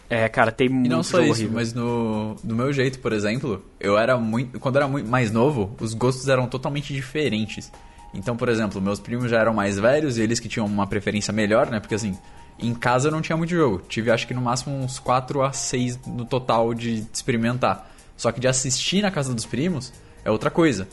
É, 0.10 0.28
cara, 0.28 0.52
tem 0.52 0.68
muito 0.68 0.88
E 0.88 0.90
não 0.90 1.04
só 1.04 1.20
isso, 1.22 1.30
horrível. 1.32 1.52
mas 1.54 1.74
no, 1.74 2.36
do 2.44 2.56
meu 2.56 2.74
jeito, 2.74 2.98
por 2.98 3.14
exemplo, 3.14 3.64
eu 3.80 4.00
era 4.00 4.18
muito. 4.18 4.60
Quando 4.60 4.78
eu 4.78 4.82
era 4.82 4.92
muito 4.92 5.08
mais 5.08 5.32
novo, 5.32 5.76
os 5.80 5.94
gostos 5.94 6.28
eram 6.28 6.48
totalmente 6.48 6.92
diferentes. 6.92 7.72
Então, 8.16 8.36
por 8.36 8.50
exemplo, 8.50 8.82
meus 8.82 9.00
primos 9.00 9.30
já 9.30 9.40
eram 9.40 9.54
mais 9.54 9.78
velhos 9.78 10.18
e 10.18 10.22
eles 10.22 10.40
que 10.40 10.48
tinham 10.48 10.66
uma 10.66 10.88
preferência 10.88 11.34
melhor, 11.34 11.70
né? 11.70 11.80
Porque 11.80 11.96
assim, 11.96 12.18
em 12.58 12.74
casa 12.74 13.12
não 13.12 13.22
tinha 13.22 13.38
muito 13.38 13.50
jogo. 13.50 13.82
Tive 13.88 14.10
acho 14.10 14.26
que 14.26 14.34
no 14.34 14.42
máximo 14.42 14.76
uns 14.76 14.98
4 15.00 15.44
a 15.44 15.52
6 15.52 16.00
no 16.08 16.26
total 16.26 16.74
de 16.74 17.06
experimentar. 17.14 17.92
Só 18.16 18.32
que 18.32 18.40
de 18.40 18.48
assistir 18.48 19.02
na 19.02 19.12
casa 19.12 19.34
dos 19.34 19.46
primos 19.46 19.92
é 20.24 20.32
outra 20.32 20.50
coisa. 20.50 20.88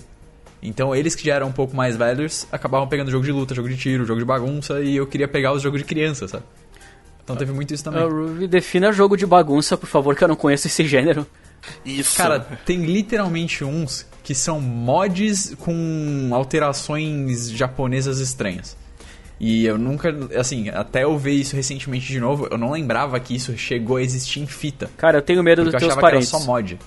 Então 0.61 0.95
eles 0.95 1.15
que 1.15 1.25
já 1.25 1.35
eram 1.35 1.49
um 1.49 1.53
pouco 1.53 1.75
mais 1.75 1.97
velhos 1.97 2.47
acabavam 2.51 2.87
pegando 2.87 3.11
jogo 3.11 3.25
de 3.25 3.33
luta, 3.33 3.55
jogo 3.55 3.69
de 3.69 3.77
tiro, 3.77 4.05
jogo 4.05 4.21
de 4.21 4.27
bagunça 4.27 4.81
e 4.81 4.97
eu 4.97 5.07
queria 5.07 5.29
pegar 5.29 5.53
os 5.53 5.63
jogos 5.63 5.81
de 5.81 5.85
criança, 5.85 6.27
sabe? 6.27 6.45
Então 7.23 7.37
teve 7.37 7.53
muito 7.53 7.73
isso 7.73 7.85
também. 7.85 8.03
Uh, 8.03 8.09
Ruby, 8.09 8.49
defina 8.49 8.93
jogo 8.93 9.17
de 9.17 9.25
bagunça, 9.25 9.77
por 9.77 9.87
favor, 9.87 10.17
que 10.17 10.25
eu 10.25 10.29
não 10.29 10.37
conheço 10.37 10.67
esse 10.67 10.85
gênero. 10.87 11.27
Isso. 11.85 12.17
Cara, 12.17 12.41
tem 12.41 12.85
literalmente 12.85 13.65
uns 13.65 14.07
que 14.23 14.35
são 14.35 14.61
mods 14.61 15.55
com 15.59 16.31
alterações 16.33 17.51
japonesas 17.51 18.19
estranhas. 18.19 18.77
E 19.41 19.67
eu 19.67 19.77
nunca, 19.77 20.15
assim, 20.39 20.69
até 20.69 21.03
eu 21.03 21.19
ver 21.19 21.33
isso 21.33 21.57
recentemente 21.57 22.07
de 22.07 22.21
novo, 22.21 22.47
eu 22.49 22.57
não 22.57 22.71
lembrava 22.71 23.19
que 23.19 23.35
isso 23.35 23.57
chegou 23.57 23.97
a 23.97 24.03
existir 24.03 24.41
em 24.41 24.47
fita. 24.47 24.89
Cara, 24.97 25.19
eu 25.19 25.23
tenho 25.23 25.43
medo 25.43 25.65
dos 25.65 25.75
teus 25.75 25.97
parentes. 25.97 26.31
Que 26.31 26.37
era 26.37 26.45
só 26.45 26.47
mod. 26.47 26.79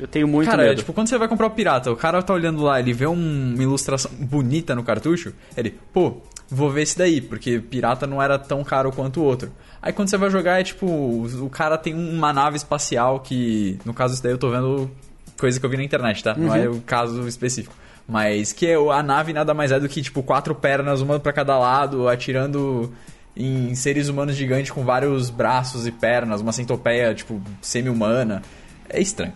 Eu 0.00 0.06
tenho 0.08 0.26
muito 0.26 0.50
cara, 0.50 0.64
medo. 0.64 0.78
tipo, 0.78 0.92
quando 0.92 1.08
você 1.08 1.18
vai 1.18 1.28
comprar 1.28 1.46
o 1.46 1.50
pirata, 1.50 1.90
o 1.90 1.96
cara 1.96 2.22
tá 2.22 2.32
olhando 2.32 2.62
lá, 2.62 2.80
ele 2.80 2.92
vê 2.92 3.06
um, 3.06 3.54
uma 3.54 3.62
ilustração 3.62 4.10
bonita 4.12 4.74
no 4.74 4.82
cartucho, 4.82 5.32
ele, 5.56 5.76
pô, 5.92 6.20
vou 6.50 6.70
ver 6.70 6.82
esse 6.82 6.96
daí, 6.96 7.20
porque 7.20 7.58
pirata 7.58 8.06
não 8.06 8.22
era 8.22 8.38
tão 8.38 8.64
caro 8.64 8.90
quanto 8.90 9.20
o 9.20 9.24
outro. 9.24 9.52
Aí 9.80 9.92
quando 9.92 10.08
você 10.08 10.16
vai 10.16 10.30
jogar 10.30 10.60
é 10.60 10.64
tipo, 10.64 10.86
o 10.86 11.50
cara 11.50 11.78
tem 11.78 11.94
uma 11.94 12.32
nave 12.32 12.56
espacial 12.56 13.20
que, 13.20 13.78
no 13.84 13.94
caso 13.94 14.14
isso 14.14 14.22
daí 14.22 14.32
eu 14.32 14.38
tô 14.38 14.50
vendo 14.50 14.90
coisa 15.38 15.58
que 15.58 15.64
eu 15.64 15.70
vi 15.70 15.76
na 15.76 15.84
internet, 15.84 16.22
tá? 16.22 16.34
Uhum. 16.36 16.46
Não 16.46 16.54
é 16.54 16.68
o 16.68 16.80
caso 16.80 17.26
específico. 17.28 17.74
Mas 18.08 18.52
que 18.52 18.66
é, 18.66 18.74
a 18.74 19.02
nave 19.02 19.32
nada 19.32 19.52
mais 19.52 19.70
é 19.70 19.78
do 19.78 19.88
que, 19.88 20.00
tipo, 20.00 20.22
quatro 20.22 20.54
pernas, 20.54 21.02
uma 21.02 21.20
para 21.20 21.32
cada 21.32 21.58
lado, 21.58 22.08
atirando 22.08 22.90
em 23.36 23.74
seres 23.74 24.08
humanos 24.08 24.34
gigantes 24.34 24.70
com 24.70 24.82
vários 24.82 25.28
braços 25.28 25.86
e 25.86 25.92
pernas, 25.92 26.40
uma 26.40 26.52
centopeia, 26.52 27.14
tipo, 27.14 27.40
semi-humana. 27.60 28.42
É 28.88 29.00
estranho. 29.00 29.34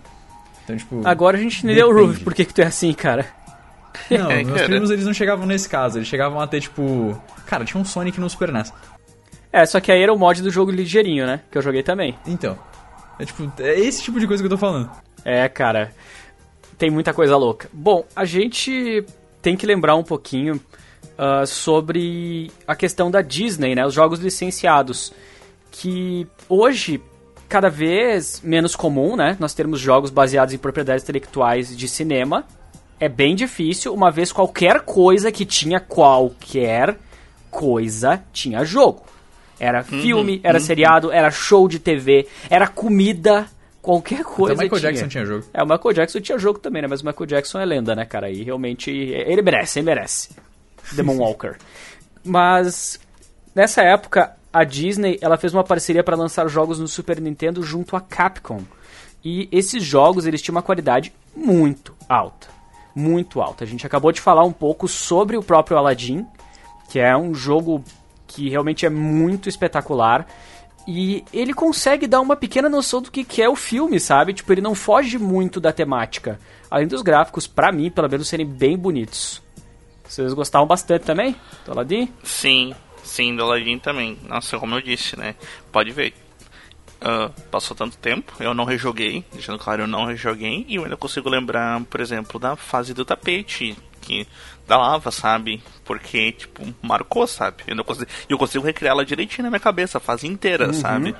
Então, 0.65 0.77
tipo. 0.77 1.03
Agora 1.05 1.37
a 1.37 1.41
gente 1.41 1.65
entendeu, 1.65 1.93
Ruby, 1.93 2.21
por 2.21 2.35
que, 2.35 2.47
que 2.47 2.55
tu 2.55 2.63
é 2.63 2.67
assim, 2.67 2.93
cara. 2.95 3.27
Não, 4.11 4.29
meus 4.45 4.63
primos 4.63 4.91
eles 4.91 5.05
não 5.05 5.15
chegavam 5.15 5.47
nesse 5.47 5.69
caso, 5.69 5.99
eles 5.99 6.09
chegavam 6.09 6.41
a 6.41 6.47
ter, 6.47 6.61
tipo. 6.61 7.21
Cara, 7.47 7.65
tinha 7.65 7.81
um 7.81 7.85
Sonic 7.85 8.19
no 8.21 8.29
Super 8.29 8.53
NES. 8.53 8.73
É, 9.53 9.67
só 9.67 9.81
que 9.81 9.93
aí 9.93 10.03
era 10.03 10.13
o 10.13 10.19
mod 10.19 10.41
do 10.41 10.51
jogo 10.51 10.71
ligeirinho, 10.71 11.27
né? 11.27 11.41
Que 11.51 11.59
eu 11.59 11.63
joguei 11.63 11.83
também. 11.83 12.17
Então. 12.27 12.59
É 13.19 13.25
tipo, 13.25 13.53
é 13.59 13.79
esse 13.79 14.03
tipo 14.03 14.19
de 14.19 14.27
coisa 14.27 14.43
que 14.43 14.47
eu 14.47 14.51
tô 14.51 14.57
falando. 14.57 14.91
É, 15.25 15.49
cara. 15.49 15.93
Tem 16.79 16.91
muita 16.91 17.13
coisa 17.13 17.37
louca. 17.37 17.69
Bom, 17.73 18.05
a 18.17 18.25
gente 18.25 19.05
tem 19.43 19.57
que 19.57 19.67
lembrar 19.67 19.95
um 19.95 20.03
pouquinho 20.03 20.55
uh, 20.55 21.47
sobre 21.47 22.51
a 22.67 22.75
questão 22.75 23.11
da 23.11 23.21
Disney, 23.21 23.75
né? 23.75 23.85
Os 23.85 23.93
jogos 23.93 24.21
licenciados. 24.21 25.13
Que 25.71 26.27
hoje, 26.49 27.01
cada 27.49 27.69
vez 27.69 28.41
menos 28.43 28.75
comum, 28.75 29.17
né? 29.17 29.37
Nós 29.39 29.55
termos 29.55 29.79
jogos 29.79 30.11
baseados 30.11 30.55
em 30.55 30.59
propriedades 30.59 31.05
intelectuais 31.05 31.77
de 31.77 31.89
cinema. 31.89 32.47
É 33.03 33.09
bem 33.09 33.35
difícil, 33.35 33.93
uma 33.93 34.13
vez 34.13 34.31
qualquer 34.31 34.83
coisa 34.83 35.33
que 35.33 35.45
tinha 35.45 35.81
qualquer 35.81 36.97
coisa 37.51 38.23
tinha 38.33 38.65
jogo. 38.65 39.03
Era 39.59 39.81
uhum, 39.81 40.01
filme, 40.01 40.41
era 40.45 40.59
uhum. 40.59 40.65
seriado, 40.65 41.11
era 41.11 41.29
show 41.29 41.67
de 41.67 41.81
TV, 41.81 42.29
era 42.49 42.69
comida, 42.69 43.49
qualquer 43.81 44.23
coisa. 44.23 44.53
Até 44.53 44.63
o 44.63 44.65
Michael 44.67 44.81
tinha. 44.81 44.93
Jackson 44.93 45.09
tinha 45.09 45.25
jogo. 45.27 45.45
É, 45.53 45.65
o 45.65 45.67
Michael 45.67 45.95
Jackson 45.95 46.21
tinha 46.21 46.39
jogo 46.39 46.61
também, 46.61 46.81
né? 46.81 46.87
Mas 46.89 47.01
o 47.01 47.05
Michael 47.05 47.27
Jackson 47.27 47.59
é 47.59 47.65
lenda, 47.65 47.97
né, 47.97 48.05
cara? 48.05 48.31
E 48.31 48.45
realmente. 48.45 48.89
Ele 48.93 49.43
merece, 49.43 49.81
ele 49.81 49.87
merece. 49.87 50.29
Demon 50.95 51.17
Walker. 51.17 51.57
Mas 52.23 53.01
nessa 53.53 53.83
época, 53.83 54.37
a 54.53 54.63
Disney 54.63 55.19
ela 55.21 55.37
fez 55.37 55.53
uma 55.53 55.65
parceria 55.65 56.05
para 56.05 56.15
lançar 56.15 56.47
jogos 56.47 56.79
no 56.79 56.87
Super 56.87 57.21
Nintendo 57.21 57.65
junto 57.65 57.97
à 57.97 58.01
Capcom. 58.01 58.63
E 59.25 59.49
esses 59.51 59.83
jogos 59.83 60.25
eles 60.25 60.41
tinham 60.41 60.55
uma 60.55 60.63
qualidade 60.63 61.13
muito 61.35 61.97
alta. 62.09 62.62
Muito 62.95 63.41
alta. 63.41 63.65
A 63.65 63.67
gente 63.67 63.87
acabou 63.87 64.13
de 64.13 64.21
falar 64.21 64.45
um 64.45 64.53
pouco 64.53 64.87
sobre 64.87 65.37
o 65.37 65.43
próprio 65.43 65.77
Aladdin, 65.77 66.27
que 66.91 66.99
é 66.99 67.17
um 67.17 67.35
jogo 67.35 67.83
que 68.27 68.49
realmente 68.49 68.85
é 68.87 68.91
muito 68.91 69.49
espetacular. 69.49 70.27
E 70.87 71.25
ele 71.33 71.55
consegue 71.55 72.07
dar 72.07 72.21
uma 72.21 72.35
pequena 72.35 72.69
noção 72.69 73.01
do 73.01 73.11
que, 73.11 73.23
que 73.23 73.41
é 73.41 73.49
o 73.49 73.55
filme, 73.55 74.01
sabe? 74.01 74.35
Tipo, 74.35 74.53
ele 74.53 74.61
não 74.61 74.75
foge 74.75 75.17
muito 75.17 75.61
da 75.61 75.73
temática. 75.73 76.41
Além 76.71 76.89
dos 76.89 77.03
gráficos, 77.03 77.47
para 77.47 77.71
mim, 77.71 77.91
pelo 77.91 78.09
menos, 78.09 78.29
serem 78.29 78.47
bem 78.47 78.77
bonitos. 78.77 79.41
Vocês 80.05 80.35
gostavam 80.35 80.67
bastante 80.67 81.05
também 81.05 81.37
do 81.65 81.73
Aladdin? 81.73 82.13
Sim, 82.23 82.75
sim, 83.03 83.35
do 83.37 83.45
Aladdin 83.45 83.79
também. 83.79 84.19
Nossa, 84.29 84.59
como 84.59 84.75
eu 84.75 84.83
disse, 84.83 85.19
né? 85.19 85.37
Pode 85.71 85.93
ver. 85.93 86.13
Uh, 87.03 87.33
passou 87.51 87.77
tanto 87.77 87.99
tempo, 87.99 88.33
eu 88.41 88.55
não 88.55 88.65
rejoguei, 88.65 89.25
deixando 89.33 89.59
claro, 89.59 89.83
eu 89.83 89.87
não 89.87 90.07
rejoguei, 90.07 90.65
e 90.69 90.77
eu 90.77 90.85
ainda 90.85 90.97
consigo 90.97 91.29
lembrar, 91.29 91.83
por 91.85 92.01
exemplo, 92.01 92.39
da 92.39 92.57
fase 92.57 92.95
do 92.95 93.05
tapete, 93.05 93.77
que 94.01 94.27
da 94.67 94.77
lava, 94.77 95.11
sabe? 95.11 95.63
Porque, 95.85 96.33
tipo, 96.33 96.63
marcou, 96.81 97.27
sabe? 97.27 97.63
Eu, 97.67 97.77
não 97.77 97.85
consigo, 97.85 98.11
eu 98.29 98.39
consigo 98.39 98.65
recriá-la 98.65 99.05
direitinho 99.05 99.45
na 99.45 99.51
minha 99.51 99.61
cabeça, 99.61 99.99
a 99.99 100.01
fase 100.01 100.27
inteira, 100.27 100.69
uhum. 100.69 100.73
sabe? 100.73 101.15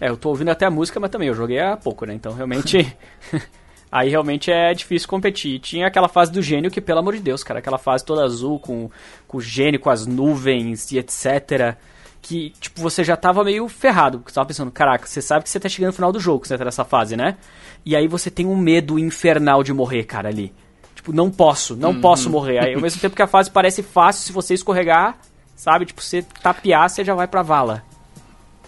É, 0.00 0.08
eu 0.08 0.16
tô 0.16 0.28
ouvindo 0.30 0.50
até 0.50 0.64
a 0.64 0.70
música, 0.70 0.98
mas 1.00 1.10
também 1.10 1.28
eu 1.28 1.34
joguei 1.34 1.60
há 1.60 1.76
pouco, 1.76 2.04
né? 2.04 2.14
Então 2.14 2.32
realmente. 2.32 2.96
aí 3.90 4.10
realmente 4.10 4.50
é 4.50 4.72
difícil 4.72 5.08
competir. 5.08 5.58
Tinha 5.60 5.86
aquela 5.86 6.08
fase 6.08 6.30
do 6.30 6.42
gênio 6.42 6.70
que, 6.70 6.80
pelo 6.80 7.00
amor 7.00 7.14
de 7.14 7.20
Deus, 7.20 7.42
cara, 7.42 7.58
aquela 7.58 7.78
fase 7.78 8.04
toda 8.04 8.22
azul 8.22 8.60
com, 8.60 8.90
com 9.26 9.38
o 9.38 9.40
gênio, 9.40 9.80
com 9.80 9.90
as 9.90 10.06
nuvens 10.06 10.92
e 10.92 10.98
etc. 10.98 11.76
Que, 12.20 12.50
tipo, 12.60 12.80
você 12.80 13.04
já 13.04 13.16
tava 13.16 13.44
meio 13.44 13.68
ferrado. 13.68 14.18
Porque 14.18 14.30
você 14.30 14.34
tava 14.34 14.46
pensando, 14.46 14.70
caraca, 14.70 15.06
você 15.06 15.22
sabe 15.22 15.44
que 15.44 15.50
você 15.50 15.60
tá 15.60 15.68
chegando 15.68 15.88
no 15.88 15.94
final 15.94 16.12
do 16.12 16.20
jogo, 16.20 16.46
você 16.46 16.58
tá 16.58 16.64
nessa 16.64 16.84
fase, 16.84 17.16
né? 17.16 17.36
E 17.84 17.96
aí 17.96 18.06
você 18.08 18.30
tem 18.30 18.46
um 18.46 18.56
medo 18.56 18.98
infernal 18.98 19.62
de 19.62 19.72
morrer, 19.72 20.04
cara, 20.04 20.28
ali. 20.28 20.52
Tipo, 20.94 21.12
não 21.12 21.30
posso, 21.30 21.76
não 21.76 21.92
uhum. 21.92 22.00
posso 22.00 22.28
morrer. 22.28 22.58
Aí, 22.58 22.74
ao 22.74 22.80
mesmo 22.80 23.00
tempo 23.00 23.16
que 23.16 23.22
a 23.22 23.26
fase 23.26 23.50
parece 23.50 23.82
fácil, 23.82 24.26
se 24.26 24.32
você 24.32 24.54
escorregar, 24.54 25.16
sabe? 25.54 25.86
Tipo, 25.86 26.02
você 26.02 26.22
tapear, 26.42 26.90
você 26.90 27.04
já 27.04 27.14
vai 27.14 27.26
pra 27.26 27.42
vala. 27.42 27.84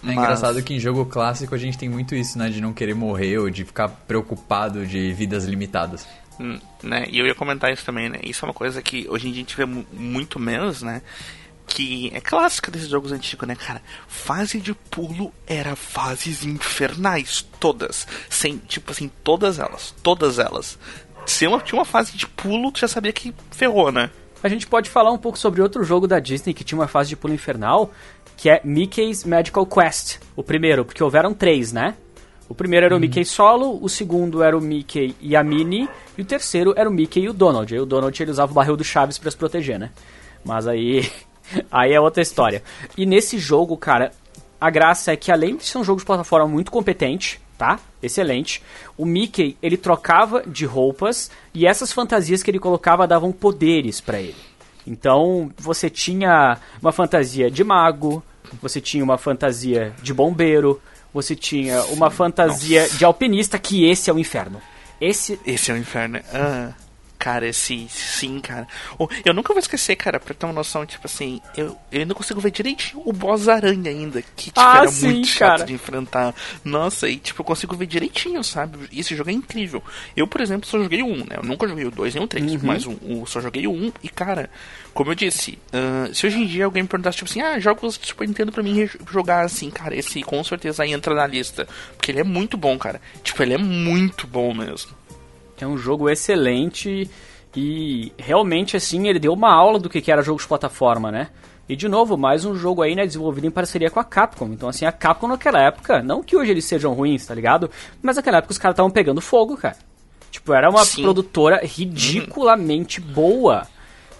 É 0.03 0.07
Mas... 0.07 0.15
engraçado 0.15 0.63
que 0.63 0.73
em 0.73 0.79
jogo 0.79 1.05
clássico 1.05 1.53
a 1.53 1.57
gente 1.57 1.77
tem 1.77 1.89
muito 1.89 2.15
isso, 2.15 2.37
né? 2.37 2.49
De 2.49 2.59
não 2.59 2.73
querer 2.73 2.95
morrer 2.95 3.37
ou 3.37 3.49
de 3.49 3.63
ficar 3.63 3.87
preocupado 3.89 4.85
de 4.85 5.13
vidas 5.13 5.45
limitadas. 5.45 6.07
Hum, 6.39 6.59
né? 6.81 7.05
E 7.09 7.19
eu 7.19 7.27
ia 7.27 7.35
comentar 7.35 7.71
isso 7.71 7.85
também, 7.85 8.09
né? 8.09 8.19
Isso 8.23 8.43
é 8.43 8.47
uma 8.47 8.53
coisa 8.53 8.81
que 8.81 9.05
hoje 9.07 9.27
em 9.27 9.31
dia 9.31 9.41
a 9.41 9.43
gente 9.43 9.57
vê 9.57 9.65
muito 9.65 10.39
menos, 10.39 10.81
né? 10.81 11.01
Que 11.73 12.11
é 12.13 12.19
clássica 12.19 12.69
desses 12.69 12.89
jogos 12.89 13.11
antigos, 13.11 13.47
né, 13.47 13.55
cara? 13.55 13.81
Fase 14.07 14.59
de 14.59 14.73
pulo 14.73 15.33
era 15.47 15.75
fases 15.75 16.43
infernais, 16.43 17.45
todas. 17.59 18.05
Sem, 18.29 18.57
tipo 18.57 18.91
assim, 18.91 19.09
todas 19.23 19.57
elas. 19.57 19.93
Todas 20.03 20.37
elas. 20.37 20.77
Se 21.25 21.47
uma, 21.47 21.59
tinha 21.59 21.79
uma 21.79 21.85
fase 21.85 22.17
de 22.17 22.27
pulo, 22.27 22.71
tu 22.71 22.79
já 22.79 22.87
sabia 22.87 23.13
que 23.13 23.33
ferrou, 23.51 23.91
né? 23.91 24.09
A 24.43 24.49
gente 24.49 24.67
pode 24.67 24.89
falar 24.89 25.11
um 25.11 25.17
pouco 25.17 25.37
sobre 25.37 25.61
outro 25.61 25.83
jogo 25.83 26.07
da 26.07 26.19
Disney 26.19 26.53
que 26.53 26.63
tinha 26.63 26.77
uma 26.77 26.87
fase 26.87 27.09
de 27.09 27.15
pulo 27.15 27.33
infernal, 27.33 27.91
que 28.35 28.49
é 28.49 28.59
Mickey's 28.63 29.23
Magical 29.23 29.65
Quest, 29.65 30.17
o 30.35 30.43
primeiro, 30.43 30.83
porque 30.83 31.03
houveram 31.03 31.33
três, 31.33 31.71
né? 31.71 31.95
O 32.49 32.53
primeiro 32.53 32.85
era 32.85 32.93
o 32.93 32.97
uhum. 32.97 33.01
Mickey 33.01 33.23
solo, 33.23 33.79
o 33.81 33.87
segundo 33.87 34.43
era 34.43 34.57
o 34.57 34.59
Mickey 34.59 35.15
e 35.21 35.37
a 35.37 35.43
Minnie, 35.43 35.87
e 36.17 36.21
o 36.21 36.25
terceiro 36.25 36.73
era 36.75 36.89
o 36.89 36.91
Mickey 36.91 37.21
e 37.21 37.29
o 37.29 37.33
Donald. 37.33 37.73
Aí 37.73 37.79
o 37.79 37.85
Donald 37.85 38.21
ele 38.21 38.31
usava 38.31 38.51
o 38.51 38.55
barril 38.55 38.75
do 38.75 38.83
Chaves 38.83 39.17
para 39.17 39.31
se 39.31 39.37
proteger, 39.37 39.79
né? 39.79 39.91
Mas 40.43 40.67
aí 40.67 41.09
aí 41.71 41.93
é 41.93 41.99
outra 41.99 42.21
história. 42.21 42.63
E 42.97 43.05
nesse 43.05 43.37
jogo, 43.37 43.77
cara, 43.77 44.11
a 44.59 44.69
graça 44.69 45.11
é 45.11 45.15
que 45.15 45.31
além 45.31 45.55
de 45.55 45.65
ser 45.65 45.77
um 45.77 45.83
jogo 45.83 45.99
de 45.99 46.05
plataforma 46.05 46.47
muito 46.47 46.71
competente, 46.71 47.41
tá? 47.57 47.79
Excelente. 48.01 48.61
O 48.97 49.05
Mickey, 49.05 49.57
ele 49.61 49.77
trocava 49.77 50.43
de 50.45 50.65
roupas 50.65 51.29
e 51.53 51.67
essas 51.67 51.91
fantasias 51.91 52.41
que 52.41 52.49
ele 52.49 52.59
colocava 52.59 53.07
davam 53.07 53.31
poderes 53.31 54.01
para 54.01 54.19
ele. 54.19 54.35
Então, 54.85 55.51
você 55.57 55.89
tinha 55.89 56.57
uma 56.81 56.91
fantasia 56.91 57.51
de 57.51 57.63
mago, 57.63 58.23
você 58.61 58.81
tinha 58.81 59.03
uma 59.03 59.17
fantasia 59.17 59.93
de 60.01 60.13
bombeiro, 60.13 60.81
você 61.13 61.35
tinha 61.35 61.83
uma 61.85 62.09
fantasia 62.09 62.83
Nossa. 62.83 62.97
de 62.97 63.05
alpinista, 63.05 63.59
que 63.59 63.85
esse 63.87 64.09
é 64.09 64.13
o 64.13 64.19
inferno. 64.19 64.61
Esse, 64.99 65.39
esse 65.45 65.71
é 65.71 65.73
o 65.73 65.77
inferno. 65.77 66.19
Ah. 66.33 66.71
Cara, 67.21 67.47
esse. 67.47 67.87
Sim, 67.87 68.39
cara. 68.39 68.67
Eu 69.23 69.31
nunca 69.31 69.53
vou 69.53 69.59
esquecer, 69.59 69.95
cara, 69.95 70.19
pra 70.19 70.33
ter 70.33 70.43
uma 70.43 70.53
noção, 70.53 70.87
tipo 70.87 71.05
assim, 71.05 71.39
eu, 71.55 71.77
eu 71.91 71.99
ainda 71.99 72.15
consigo 72.15 72.41
ver 72.41 72.49
direitinho 72.49 73.03
o 73.05 73.13
boss 73.13 73.47
aranha 73.47 73.91
ainda. 73.91 74.23
Que 74.23 74.45
tipo, 74.45 74.59
ah, 74.59 74.79
era 74.79 74.87
sim, 74.87 75.11
muito 75.11 75.27
chato 75.27 75.57
cara. 75.57 75.65
de 75.65 75.73
enfrentar. 75.73 76.33
Nossa, 76.65 77.07
e 77.07 77.17
tipo, 77.17 77.41
eu 77.41 77.45
consigo 77.45 77.75
ver 77.75 77.85
direitinho, 77.85 78.43
sabe? 78.43 78.89
E 78.91 79.01
esse 79.01 79.15
jogo 79.15 79.29
é 79.29 79.33
incrível. 79.33 79.83
Eu, 80.17 80.25
por 80.25 80.41
exemplo, 80.41 80.67
só 80.67 80.79
joguei 80.79 81.03
o 81.03 81.05
1, 81.05 81.17
né? 81.17 81.35
Eu 81.37 81.43
nunca 81.43 81.67
joguei 81.67 81.85
o 81.85 81.91
2 81.91 82.15
nem 82.15 82.23
o 82.23 82.27
3, 82.27 82.53
uhum. 82.53 82.59
mas 82.63 82.87
o, 82.87 82.97
o, 83.03 83.27
só 83.27 83.39
joguei 83.39 83.67
o 83.67 83.71
1 83.71 83.93
e, 84.01 84.09
cara, 84.09 84.49
como 84.91 85.11
eu 85.11 85.15
disse, 85.15 85.59
uh, 85.71 86.11
se 86.15 86.25
hoje 86.25 86.39
em 86.39 86.47
dia 86.47 86.65
alguém 86.65 86.81
me 86.81 86.89
perguntasse, 86.89 87.19
tipo 87.19 87.29
assim, 87.29 87.41
ah, 87.41 87.59
jogos 87.59 87.99
de 87.99 88.07
Super 88.07 88.27
Nintendo 88.27 88.51
pra 88.51 88.63
mim 88.63 88.89
jogar 89.11 89.45
assim, 89.45 89.69
cara, 89.69 89.95
esse 89.95 90.23
com 90.23 90.43
certeza 90.43 90.81
aí 90.81 90.91
entra 90.91 91.13
na 91.13 91.27
lista. 91.27 91.67
Porque 91.95 92.11
ele 92.11 92.19
é 92.19 92.23
muito 92.23 92.57
bom, 92.57 92.79
cara. 92.79 92.99
Tipo, 93.23 93.43
ele 93.43 93.53
é 93.53 93.59
muito 93.59 94.25
bom 94.25 94.55
mesmo. 94.55 95.00
É 95.61 95.67
um 95.67 95.77
jogo 95.77 96.09
excelente 96.09 97.09
e 97.55 98.11
realmente 98.17 98.77
assim 98.77 99.07
ele 99.07 99.19
deu 99.19 99.33
uma 99.33 99.53
aula 99.53 99.79
do 99.79 99.89
que 99.89 100.11
era 100.11 100.21
jogo 100.21 100.39
de 100.39 100.47
plataforma, 100.47 101.11
né? 101.11 101.29
E 101.69 101.75
de 101.75 101.87
novo, 101.87 102.17
mais 102.17 102.43
um 102.43 102.53
jogo 102.53 102.81
aí, 102.81 102.95
né, 102.95 103.05
desenvolvido 103.05 103.47
em 103.47 103.51
parceria 103.51 103.89
com 103.89 103.99
a 103.99 104.03
Capcom. 104.03 104.47
Então, 104.47 104.67
assim, 104.67 104.83
a 104.85 104.91
Capcom 104.91 105.27
naquela 105.27 105.61
época, 105.61 106.01
não 106.03 106.21
que 106.21 106.35
hoje 106.35 106.51
eles 106.51 106.65
sejam 106.65 106.93
ruins, 106.93 107.25
tá 107.25 107.33
ligado? 107.33 107.69
Mas 108.01 108.17
naquela 108.17 108.39
época 108.39 108.51
os 108.51 108.57
caras 108.57 108.73
estavam 108.73 108.91
pegando 108.91 109.21
fogo, 109.21 109.55
cara. 109.55 109.77
Tipo, 110.29 110.53
era 110.53 110.69
uma 110.69 110.83
Sim. 110.83 111.03
produtora 111.03 111.61
ridiculamente 111.63 112.99
uhum. 112.99 113.07
boa. 113.07 113.67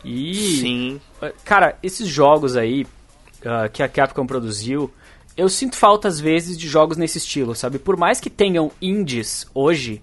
E. 0.05 0.33
Sim. 0.59 1.01
Cara, 1.43 1.77
esses 1.81 2.07
jogos 2.07 2.55
aí 2.55 2.83
uh, 2.83 3.69
que 3.71 3.83
a 3.83 3.89
Capcom 3.89 4.25
produziu, 4.25 4.89
eu 5.35 5.49
sinto 5.49 5.75
falta 5.75 6.07
às 6.07 6.19
vezes 6.19 6.57
de 6.57 6.67
jogos 6.67 6.97
nesse 6.97 7.17
estilo, 7.17 7.55
sabe? 7.55 7.79
Por 7.79 7.97
mais 7.97 8.19
que 8.19 8.29
tenham 8.29 8.71
indies 8.81 9.47
hoje, 9.53 10.01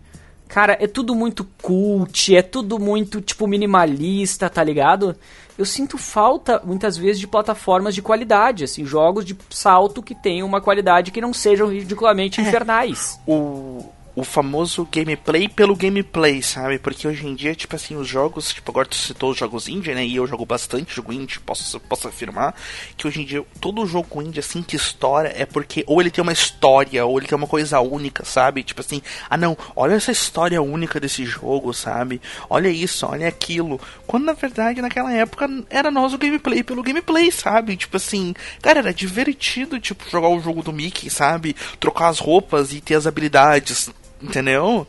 Cara, 0.48 0.76
é 0.80 0.86
tudo 0.86 1.14
muito 1.14 1.46
cult, 1.62 2.34
é 2.34 2.42
tudo 2.42 2.78
muito, 2.78 3.20
tipo, 3.20 3.46
minimalista, 3.46 4.48
tá 4.48 4.64
ligado? 4.64 5.14
Eu 5.58 5.64
sinto 5.64 5.98
falta, 5.98 6.62
muitas 6.64 6.96
vezes, 6.96 7.20
de 7.20 7.26
plataformas 7.26 7.94
de 7.94 8.00
qualidade, 8.00 8.64
assim, 8.64 8.84
jogos 8.84 9.24
de 9.24 9.36
salto 9.50 10.02
que 10.02 10.14
tenham 10.14 10.46
uma 10.46 10.60
qualidade 10.60 11.10
que 11.10 11.20
não 11.20 11.34
sejam 11.34 11.68
ridiculamente 11.68 12.40
é. 12.40 12.44
infernais. 12.44 13.20
O, 13.26 13.84
o 14.18 14.24
famoso 14.24 14.86
gameplay 14.90 15.48
pelo 15.48 15.76
gameplay, 15.76 16.42
sabe? 16.42 16.76
Porque 16.78 17.06
hoje 17.06 17.24
em 17.24 17.36
dia, 17.36 17.54
tipo 17.54 17.76
assim, 17.76 17.94
os 17.94 18.08
jogos, 18.08 18.52
tipo, 18.52 18.68
agora 18.72 18.88
tu 18.88 18.96
citou 18.96 19.30
os 19.30 19.38
jogos 19.38 19.68
indie, 19.68 19.94
né? 19.94 20.04
E 20.04 20.16
eu 20.16 20.26
jogo 20.26 20.44
bastante 20.44 20.96
jogo 20.96 21.12
indie, 21.12 21.38
posso, 21.38 21.78
posso 21.78 22.08
afirmar 22.08 22.52
que 22.96 23.06
hoje 23.06 23.22
em 23.22 23.24
dia 23.24 23.44
todo 23.60 23.86
jogo 23.86 24.20
indie, 24.20 24.40
assim, 24.40 24.60
que 24.60 24.74
estoura 24.74 25.32
é 25.36 25.46
porque 25.46 25.84
ou 25.86 26.00
ele 26.00 26.10
tem 26.10 26.20
uma 26.20 26.32
história, 26.32 27.06
ou 27.06 27.16
ele 27.16 27.28
tem 27.28 27.36
uma 27.36 27.46
coisa 27.46 27.78
única, 27.80 28.24
sabe? 28.24 28.64
Tipo 28.64 28.80
assim, 28.80 29.00
ah 29.30 29.36
não, 29.36 29.56
olha 29.76 29.94
essa 29.94 30.10
história 30.10 30.60
única 30.60 30.98
desse 30.98 31.24
jogo, 31.24 31.72
sabe? 31.72 32.20
Olha 32.50 32.68
isso, 32.68 33.06
olha 33.06 33.28
aquilo. 33.28 33.80
Quando 34.04 34.24
na 34.24 34.32
verdade, 34.32 34.82
naquela 34.82 35.12
época, 35.12 35.48
era 35.70 35.92
nós 35.92 36.12
o 36.12 36.18
gameplay 36.18 36.64
pelo 36.64 36.82
gameplay, 36.82 37.30
sabe? 37.30 37.76
Tipo 37.76 37.96
assim, 37.98 38.34
cara, 38.60 38.80
era 38.80 38.92
divertido, 38.92 39.78
tipo, 39.78 40.10
jogar 40.10 40.28
o 40.28 40.40
jogo 40.40 40.60
do 40.60 40.72
Mickey, 40.72 41.08
sabe? 41.08 41.54
Trocar 41.78 42.08
as 42.08 42.18
roupas 42.18 42.72
e 42.72 42.80
ter 42.80 42.96
as 42.96 43.06
habilidades 43.06 43.90
Entendeu? 44.22 44.86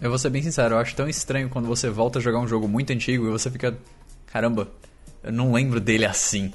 Eu 0.00 0.10
vou 0.10 0.18
ser 0.18 0.30
bem 0.30 0.42
sincero, 0.42 0.76
eu 0.76 0.78
acho 0.78 0.94
tão 0.94 1.08
estranho 1.08 1.48
quando 1.48 1.66
você 1.66 1.90
volta 1.90 2.18
a 2.18 2.22
jogar 2.22 2.38
um 2.38 2.46
jogo 2.46 2.68
muito 2.68 2.92
antigo 2.92 3.26
e 3.26 3.30
você 3.30 3.50
fica. 3.50 3.76
Caramba, 4.26 4.68
eu 5.22 5.32
não 5.32 5.52
lembro 5.52 5.80
dele 5.80 6.04
assim. 6.04 6.52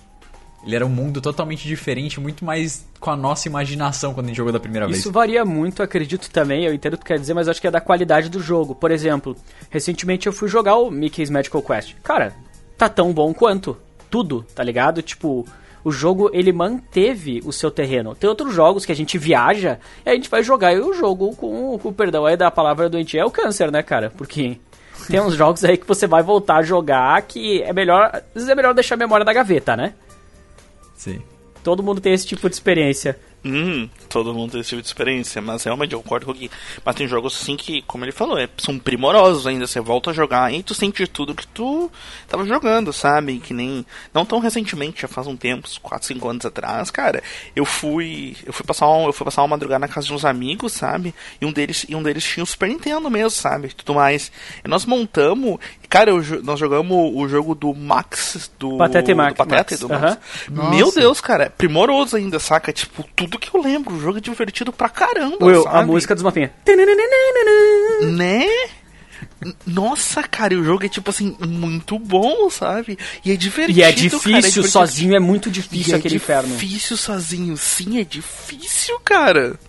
Ele 0.65 0.77
era 0.77 0.85
um 0.85 0.89
mundo 0.89 1.19
totalmente 1.19 1.67
diferente, 1.67 2.21
muito 2.21 2.45
mais 2.45 2.87
com 2.97 3.11
a 3.11 3.17
nossa 3.17 3.49
imaginação 3.49 4.13
quando 4.13 4.27
a 4.27 4.29
gente 4.29 4.37
jogou 4.37 4.53
da 4.53 4.61
primeira 4.61 4.85
Isso 4.85 4.91
vez. 4.91 4.99
Isso 5.01 5.11
varia 5.11 5.43
muito, 5.43 5.83
acredito 5.83 6.29
também, 6.31 6.63
eu 6.63 6.73
entendo 6.73 6.93
o 6.93 6.97
que 6.97 7.03
tu 7.03 7.07
quer 7.07 7.19
dizer, 7.19 7.33
mas 7.33 7.49
acho 7.49 7.59
que 7.59 7.67
é 7.67 7.71
da 7.71 7.81
qualidade 7.81 8.29
do 8.29 8.39
jogo. 8.39 8.73
Por 8.73 8.89
exemplo, 8.89 9.35
recentemente 9.69 10.25
eu 10.25 10.31
fui 10.31 10.47
jogar 10.47 10.77
o 10.77 10.89
Mickey's 10.89 11.29
Magical 11.29 11.61
Quest. 11.61 11.95
Cara, 12.01 12.33
tá 12.77 12.87
tão 12.87 13.11
bom 13.11 13.33
quanto. 13.33 13.77
Tudo, 14.09 14.45
tá 14.55 14.63
ligado? 14.63 15.01
Tipo, 15.01 15.45
o 15.83 15.91
jogo 15.91 16.29
ele 16.33 16.51
manteve 16.51 17.41
o 17.45 17.51
seu 17.51 17.69
terreno. 17.69 18.15
Tem 18.15 18.29
outros 18.29 18.53
jogos 18.53 18.85
que 18.85 18.91
a 18.91 18.95
gente 18.95 19.17
viaja 19.17 19.79
e 20.05 20.09
a 20.09 20.13
gente 20.13 20.29
vai 20.29 20.41
jogar 20.41 20.73
e 20.73 20.79
o 20.79 20.93
jogo 20.93 21.35
com, 21.35 21.77
com 21.77 21.89
o 21.89 21.93
perdão 21.93 22.25
aí 22.25 22.37
da 22.37 22.49
palavra 22.49 22.89
doente 22.89 23.17
é 23.17 23.25
o 23.25 23.31
câncer, 23.31 23.71
né, 23.71 23.83
cara? 23.83 24.11
Porque 24.15 24.57
tem 25.09 25.19
uns 25.19 25.35
jogos 25.35 25.63
aí 25.63 25.77
que 25.77 25.87
você 25.87 26.07
vai 26.07 26.23
voltar 26.23 26.57
a 26.57 26.63
jogar 26.63 27.21
que 27.23 27.61
é 27.61 27.73
melhor, 27.73 28.09
às 28.13 28.33
vezes 28.33 28.49
é 28.49 28.55
melhor 28.55 28.73
deixar 28.73 28.95
a 28.95 28.97
memória 28.97 29.25
da 29.25 29.33
gaveta, 29.33 29.75
né? 29.75 29.93
Sim. 30.95 31.21
Todo 31.63 31.83
mundo 31.83 32.01
tem 32.01 32.13
esse 32.13 32.25
tipo 32.27 32.47
de 32.49 32.55
experiência. 32.55 33.17
Hum, 33.45 33.89
todo 34.07 34.33
mundo 34.33 34.51
tem 34.51 34.61
esse 34.61 34.69
tipo 34.69 34.81
de 34.81 34.87
experiência, 34.87 35.41
mas 35.41 35.63
realmente 35.63 35.93
eu 35.93 36.01
concordo 36.01 36.25
com 36.25 36.31
o 36.31 36.35
Gui. 36.35 36.49
Mas 36.83 36.95
tem 36.95 37.07
jogos 37.07 37.37
assim 37.41 37.57
que, 37.57 37.81
como 37.81 38.05
ele 38.05 38.13
falou, 38.13 38.37
é, 38.37 38.47
são 38.57 38.79
primorosos 38.79 39.45
ainda. 39.45 39.67
Você 39.67 39.81
volta 39.81 40.11
a 40.11 40.13
jogar 40.13 40.53
e 40.53 40.63
tu 40.63 40.73
sente 40.73 41.05
tudo 41.07 41.35
que 41.35 41.45
tu 41.47 41.91
tava 42.27 42.45
jogando, 42.45 42.93
sabe? 42.93 43.39
Que 43.39 43.53
nem. 43.53 43.85
Não 44.13 44.25
tão 44.25 44.39
recentemente, 44.39 45.01
já 45.01 45.09
faz 45.09 45.27
um 45.27 45.35
tempo, 45.35 45.67
4, 45.81 46.07
5 46.07 46.29
anos 46.29 46.45
atrás, 46.45 46.89
cara. 46.89 47.21
Eu 47.53 47.65
fui. 47.65 48.37
Eu 48.45 48.53
fui 48.53 48.65
passar 48.65 48.89
um, 48.89 49.07
eu 49.07 49.13
fui 49.13 49.25
passar 49.25 49.41
uma 49.41 49.49
madrugada 49.49 49.79
na 49.79 49.87
casa 49.89 50.07
de 50.07 50.13
uns 50.13 50.23
amigos, 50.23 50.71
sabe? 50.71 51.13
E 51.41 51.45
um 51.45 51.51
deles, 51.51 51.85
e 51.89 51.95
um 51.95 52.03
deles 52.03 52.23
tinha 52.23 52.43
o 52.43 52.47
Super 52.47 52.69
Nintendo 52.69 53.09
mesmo, 53.09 53.31
sabe? 53.31 53.73
Tudo 53.73 53.95
mais. 53.95 54.31
E 54.63 54.67
nós 54.69 54.85
montamos. 54.85 55.59
Cara, 55.89 56.11
eu, 56.11 56.23
nós 56.43 56.59
jogamos 56.59 57.11
o 57.13 57.27
jogo 57.27 57.53
do 57.53 57.73
Max, 57.73 58.49
do. 58.57 58.77
Pateta 58.77 59.11
e 59.11 59.13
Max. 59.13 59.33
Do 59.33 59.37
Pateta 59.37 59.57
Max. 59.57 59.79
do 59.79 59.89
Max. 59.89 60.17
Uhum. 60.49 60.69
Meu 60.69 60.91
Deus, 60.93 61.19
cara, 61.19 61.49
primoroso 61.49 62.15
ainda, 62.15 62.39
saca? 62.39 62.71
Tipo, 62.71 63.03
tudo 63.15 63.32
tudo 63.33 63.39
que 63.39 63.55
eu 63.55 63.61
lembro. 63.61 63.95
O 63.95 63.99
jogo 63.99 64.17
é 64.17 64.21
divertido 64.21 64.71
pra 64.71 64.89
caramba, 64.89 65.45
Will, 65.45 65.63
sabe? 65.63 65.77
a 65.77 65.85
música 65.85 66.13
dos 66.15 66.23
mapinhas. 66.23 66.51
Né? 68.01 68.45
Nossa, 69.65 70.23
cara, 70.23 70.53
e 70.53 70.57
o 70.57 70.63
jogo 70.63 70.85
é 70.85 70.89
tipo 70.89 71.09
assim, 71.09 71.35
muito 71.45 71.97
bom, 71.99 72.49
sabe? 72.49 72.97
E 73.25 73.31
é 73.31 73.35
divertido. 73.35 73.77
E 73.77 73.81
é 73.81 73.85
cara, 73.85 73.95
difícil, 73.95 74.35
divertido. 74.35 74.67
sozinho 74.67 75.15
é 75.15 75.19
muito 75.19 75.49
E 75.49 75.51
difícil 75.51 75.95
é 75.95 75.97
aquele 75.97 76.15
inferno. 76.15 76.55
difícil 76.55 76.95
sozinho, 76.97 77.57
sim, 77.57 77.99
é 77.99 78.03
difícil, 78.03 78.99
cara. 79.03 79.59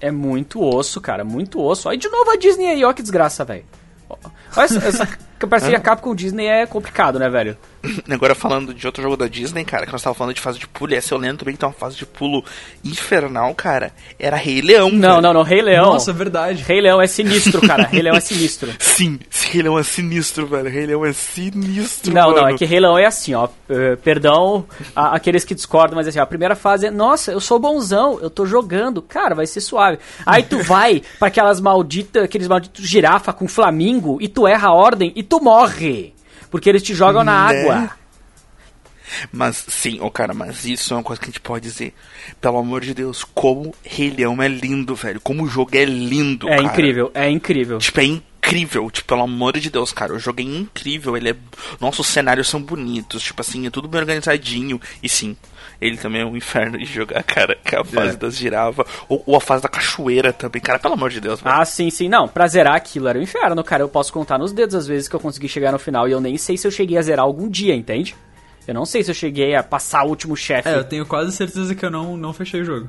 É 0.00 0.10
muito 0.10 0.60
osso, 0.62 1.00
cara, 1.00 1.24
muito 1.24 1.60
osso. 1.60 1.88
Aí 1.88 1.96
de 1.96 2.08
novo 2.08 2.30
a 2.30 2.36
Disney 2.36 2.66
aí, 2.66 2.84
ó 2.84 2.92
que 2.92 3.02
desgraça, 3.02 3.44
velho. 3.44 3.64
Olha 4.10 4.64
essa, 4.64 4.78
essa 4.78 5.08
parceria 5.48 5.80
Capcom 5.80 6.14
Disney 6.14 6.46
é 6.46 6.66
complicado, 6.66 7.18
né, 7.18 7.30
velho? 7.30 7.56
Agora 8.10 8.34
falando 8.34 8.72
de 8.72 8.86
outro 8.86 9.02
jogo 9.02 9.16
da 9.16 9.26
Disney, 9.26 9.64
cara, 9.64 9.86
que 9.86 9.92
nós 9.92 10.02
tava 10.02 10.14
falando 10.14 10.34
de 10.34 10.40
fase 10.40 10.58
de 10.58 10.66
pulo, 10.68 10.92
e 10.92 10.96
essa 10.96 11.12
eu 11.14 11.18
lembro 11.18 11.38
também 11.38 11.54
que 11.54 11.60
tem 11.60 11.68
uma 11.68 11.74
fase 11.74 11.96
de 11.96 12.06
pulo 12.06 12.44
infernal, 12.84 13.54
cara. 13.54 13.92
Era 14.18 14.36
Rei 14.36 14.60
Leão. 14.60 14.90
Não, 14.90 15.08
velho. 15.10 15.22
não, 15.22 15.32
não, 15.34 15.42
Rei 15.42 15.62
Leão. 15.62 15.92
Nossa, 15.94 16.10
é 16.10 16.14
verdade. 16.14 16.62
Rei 16.62 16.80
Leão 16.80 17.00
é 17.00 17.06
sinistro, 17.06 17.60
cara. 17.66 17.84
Rei 17.86 18.02
Leão 18.02 18.16
é 18.16 18.20
sinistro. 18.20 18.70
Sim, 18.78 19.18
Rei 19.50 19.62
Leão 19.62 19.78
é 19.78 19.82
sinistro, 19.82 20.46
velho. 20.46 20.68
Rei 20.70 20.86
Leão 20.86 21.04
é 21.04 21.12
sinistro, 21.12 22.12
Não, 22.12 22.30
não, 22.30 22.42
mano. 22.42 22.54
é 22.54 22.58
que 22.58 22.64
Rei 22.64 22.80
Leão 22.80 22.98
é 22.98 23.06
assim, 23.06 23.34
ó. 23.34 23.48
eh, 23.68 23.96
perdão 23.96 24.66
a- 24.94 25.14
aqueles 25.16 25.44
que 25.44 25.54
discordam, 25.54 25.96
mas 25.96 26.06
assim, 26.08 26.18
ó, 26.18 26.22
a 26.22 26.26
primeira 26.26 26.54
fase 26.54 26.86
é, 26.86 26.90
nossa, 26.90 27.32
eu 27.32 27.40
sou 27.40 27.58
bonzão, 27.58 28.18
eu 28.20 28.30
tô 28.30 28.46
jogando, 28.46 29.00
cara, 29.02 29.34
vai 29.34 29.46
ser 29.46 29.60
suave. 29.60 29.98
Aí 30.26 30.42
tu 30.42 30.62
vai 30.62 31.02
pra 31.18 31.28
aquelas 31.28 31.60
malditas, 31.60 32.22
aqueles 32.24 32.48
malditos 32.48 32.84
girafa 32.88 33.32
com 33.32 33.48
flamingo 33.48 34.18
e 34.20 34.28
tu 34.28 34.46
erra 34.46 34.68
a 34.68 34.72
ordem 34.74 35.12
e 35.16 35.22
tu 35.22 35.40
morre. 35.40 36.14
Porque 36.52 36.68
eles 36.68 36.82
te 36.84 36.94
jogam 36.94 37.24
na 37.24 37.48
Né? 37.52 37.60
água. 37.62 37.90
Mas 39.32 39.64
sim, 39.68 39.98
ô 40.00 40.10
cara, 40.10 40.32
mas 40.32 40.64
isso 40.64 40.94
é 40.94 40.96
uma 40.96 41.02
coisa 41.02 41.20
que 41.20 41.26
a 41.26 41.30
gente 41.30 41.40
pode 41.40 41.64
dizer. 41.64 41.92
Pelo 42.40 42.58
amor 42.58 42.80
de 42.82 42.94
Deus, 42.94 43.24
como 43.24 43.74
Rei 43.84 44.10
Leão 44.10 44.40
é 44.42 44.48
lindo, 44.48 44.94
velho. 44.94 45.20
Como 45.20 45.42
o 45.44 45.48
jogo 45.48 45.76
é 45.76 45.84
lindo, 45.84 46.48
É 46.48 46.56
cara. 46.56 46.62
incrível, 46.68 47.10
é 47.12 47.28
incrível. 47.28 47.78
Tipo, 47.78 48.00
é 48.00 48.04
incrível. 48.04 48.31
Tipo, 48.42 49.06
pelo 49.06 49.22
amor 49.22 49.58
de 49.58 49.70
Deus, 49.70 49.92
cara. 49.92 50.12
O 50.12 50.18
jogo 50.18 50.40
é 50.40 50.44
incrível. 50.44 51.16
Ele 51.16 51.30
é. 51.30 51.36
Nossa, 51.80 52.00
os 52.02 52.06
cenários 52.08 52.48
são 52.48 52.60
bonitos. 52.60 53.22
Tipo 53.22 53.40
assim, 53.40 53.66
é 53.66 53.70
tudo 53.70 53.88
bem 53.88 54.00
organizadinho. 54.00 54.80
E 55.02 55.08
sim, 55.08 55.36
ele 55.80 55.96
também 55.96 56.20
é 56.22 56.24
um 56.24 56.36
inferno 56.36 56.76
de 56.76 56.84
jogar, 56.84 57.22
cara. 57.22 57.56
Que 57.64 57.74
é 57.76 57.80
a 57.80 57.84
fase 57.84 58.14
É. 58.14 58.16
das 58.16 58.36
girafas. 58.36 58.86
Ou, 59.08 59.22
ou 59.26 59.36
a 59.36 59.40
fase 59.40 59.62
da 59.62 59.68
cachoeira 59.68 60.32
também, 60.32 60.60
cara. 60.60 60.78
Pelo 60.78 60.94
amor 60.94 61.10
de 61.10 61.20
Deus, 61.20 61.40
velho. 61.40 61.54
Ah, 61.54 61.64
sim, 61.64 61.88
sim. 61.88 62.08
Não, 62.08 62.26
pra 62.28 62.46
zerar 62.46 62.74
aquilo 62.74 63.08
era 63.08 63.18
um 63.18 63.22
inferno, 63.22 63.62
cara. 63.64 63.82
Eu 63.82 63.88
posso 63.88 64.12
contar 64.12 64.38
nos 64.38 64.52
dedos 64.52 64.74
as 64.74 64.86
vezes 64.86 65.08
que 65.08 65.14
eu 65.16 65.20
consegui 65.20 65.48
chegar 65.48 65.72
no 65.72 65.78
final 65.78 66.08
e 66.08 66.12
eu 66.12 66.20
nem 66.20 66.36
sei 66.36 66.56
se 66.56 66.66
eu 66.66 66.70
cheguei 66.70 66.98
a 66.98 67.02
zerar 67.02 67.24
algum 67.24 67.48
dia, 67.48 67.74
entende? 67.74 68.14
Eu 68.66 68.74
não 68.74 68.84
sei 68.84 69.02
se 69.02 69.10
eu 69.10 69.14
cheguei 69.14 69.54
a 69.54 69.62
passar 69.62 70.04
o 70.04 70.08
último 70.08 70.36
chefe. 70.36 70.68
É, 70.68 70.74
eu 70.76 70.84
tenho 70.84 71.06
quase 71.06 71.32
certeza 71.32 71.74
que 71.74 71.84
eu 71.84 71.90
não, 71.90 72.16
não 72.16 72.32
fechei 72.32 72.60
o 72.60 72.64
jogo. 72.64 72.88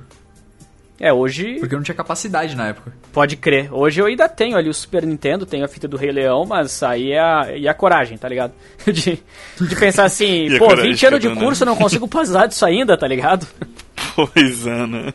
É, 1.04 1.12
hoje 1.12 1.56
Porque 1.60 1.76
eu 1.76 1.80
não 1.80 1.84
tinha 1.84 1.94
capacidade 1.94 2.56
na 2.56 2.70
época. 2.70 2.94
pode 3.12 3.36
crer. 3.36 3.68
Hoje 3.74 4.00
eu 4.00 4.06
ainda 4.06 4.30
tenho 4.30 4.56
ali 4.56 4.70
o 4.70 4.74
Super 4.74 5.06
Nintendo, 5.06 5.46
tenho 5.46 5.66
a 5.66 5.68
fita 5.68 5.86
do 5.86 5.98
Rei 5.98 6.14
Leão, 6.14 6.46
mas 6.46 6.82
aí 6.82 7.12
é 7.12 7.20
a, 7.20 7.52
e 7.58 7.68
a 7.68 7.74
coragem, 7.74 8.18
tá 8.18 8.30
ligado? 8.30 8.54
De, 8.88 9.22
de 9.60 9.76
pensar 9.76 10.06
assim, 10.06 10.48
pô, 10.58 10.68
coragem, 10.68 10.92
20 10.92 11.06
anos 11.08 11.20
de 11.20 11.28
né? 11.28 11.36
curso 11.36 11.64
eu 11.64 11.66
não 11.66 11.76
consigo 11.76 12.08
passar 12.08 12.48
disso 12.48 12.66
ainda, 12.66 12.98
tá 12.98 13.06
ligado? 13.06 13.46
Pois 14.16 14.66
é, 14.66 14.88
né? 14.88 15.14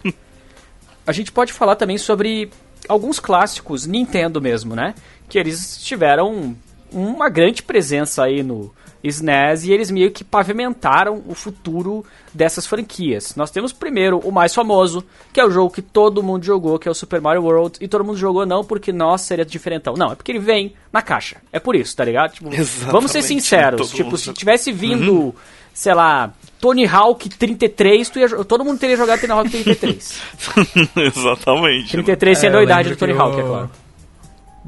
A 1.06 1.12
gente 1.12 1.30
pode 1.32 1.52
falar 1.52 1.76
também 1.76 1.96
sobre 1.96 2.50
alguns 2.88 3.18
clássicos 3.20 3.86
Nintendo 3.86 4.42
mesmo, 4.42 4.74
né? 4.74 4.94
Que 5.28 5.38
eles 5.38 5.78
tiveram 5.82 6.54
uma 6.92 7.28
grande 7.30 7.62
presença 7.62 8.24
aí 8.24 8.42
no 8.42 8.74
SNES 9.02 9.64
e 9.64 9.72
eles 9.72 9.90
meio 9.90 10.10
que 10.10 10.24
pavimentaram 10.24 11.22
o 11.26 11.34
futuro 11.34 12.04
dessas 12.34 12.66
franquias. 12.66 13.34
Nós 13.36 13.50
temos 13.50 13.72
primeiro 13.72 14.18
o 14.18 14.32
mais 14.32 14.54
famoso, 14.54 15.04
que 15.32 15.40
é 15.40 15.44
o 15.44 15.50
jogo 15.50 15.72
que 15.72 15.82
todo 15.82 16.22
mundo 16.22 16.44
jogou, 16.44 16.78
que 16.78 16.88
é 16.88 16.90
o 16.90 16.94
Super 16.94 17.20
Mario 17.20 17.42
World, 17.42 17.78
e 17.80 17.88
todo 17.88 18.04
mundo 18.04 18.16
jogou 18.18 18.44
não 18.44 18.64
porque 18.64 18.92
nós 18.92 19.20
seria 19.22 19.44
diferentão, 19.44 19.94
não, 19.94 20.12
é 20.12 20.14
porque 20.14 20.32
ele 20.32 20.38
vem 20.38 20.74
na 20.92 21.00
caixa. 21.02 21.36
É 21.52 21.58
por 21.60 21.76
isso, 21.76 21.94
tá 21.96 22.04
ligado? 22.04 22.32
Tipo, 22.32 22.50
vamos 22.90 23.10
ser 23.10 23.22
sinceros, 23.22 23.90
tipo, 23.90 24.04
mundo- 24.04 24.18
se 24.18 24.32
tivesse 24.32 24.72
vindo, 24.72 25.34
sei 25.72 25.94
lá, 25.94 26.32
Tony 26.60 26.86
Hawk 26.86 27.28
33, 27.28 28.10
tu 28.10 28.18
ia, 28.18 28.28
todo 28.44 28.64
mundo 28.64 28.78
teria 28.80 28.96
jogado 28.96 29.20
Tony 29.20 29.32
Hawk 29.32 29.48
33. 29.50 30.20
Exatamente. 30.96 31.90
33 31.92 32.38
sendo 32.38 32.54
É, 32.54 32.58
a 32.58 32.60
eu 32.60 32.64
idade 32.64 32.88
do 32.90 32.96
Tony 32.96 33.12
que 33.12 33.18
Hawk, 33.20 33.36
é 33.36 33.40
eu- 33.42 33.46
claro. 33.46 33.70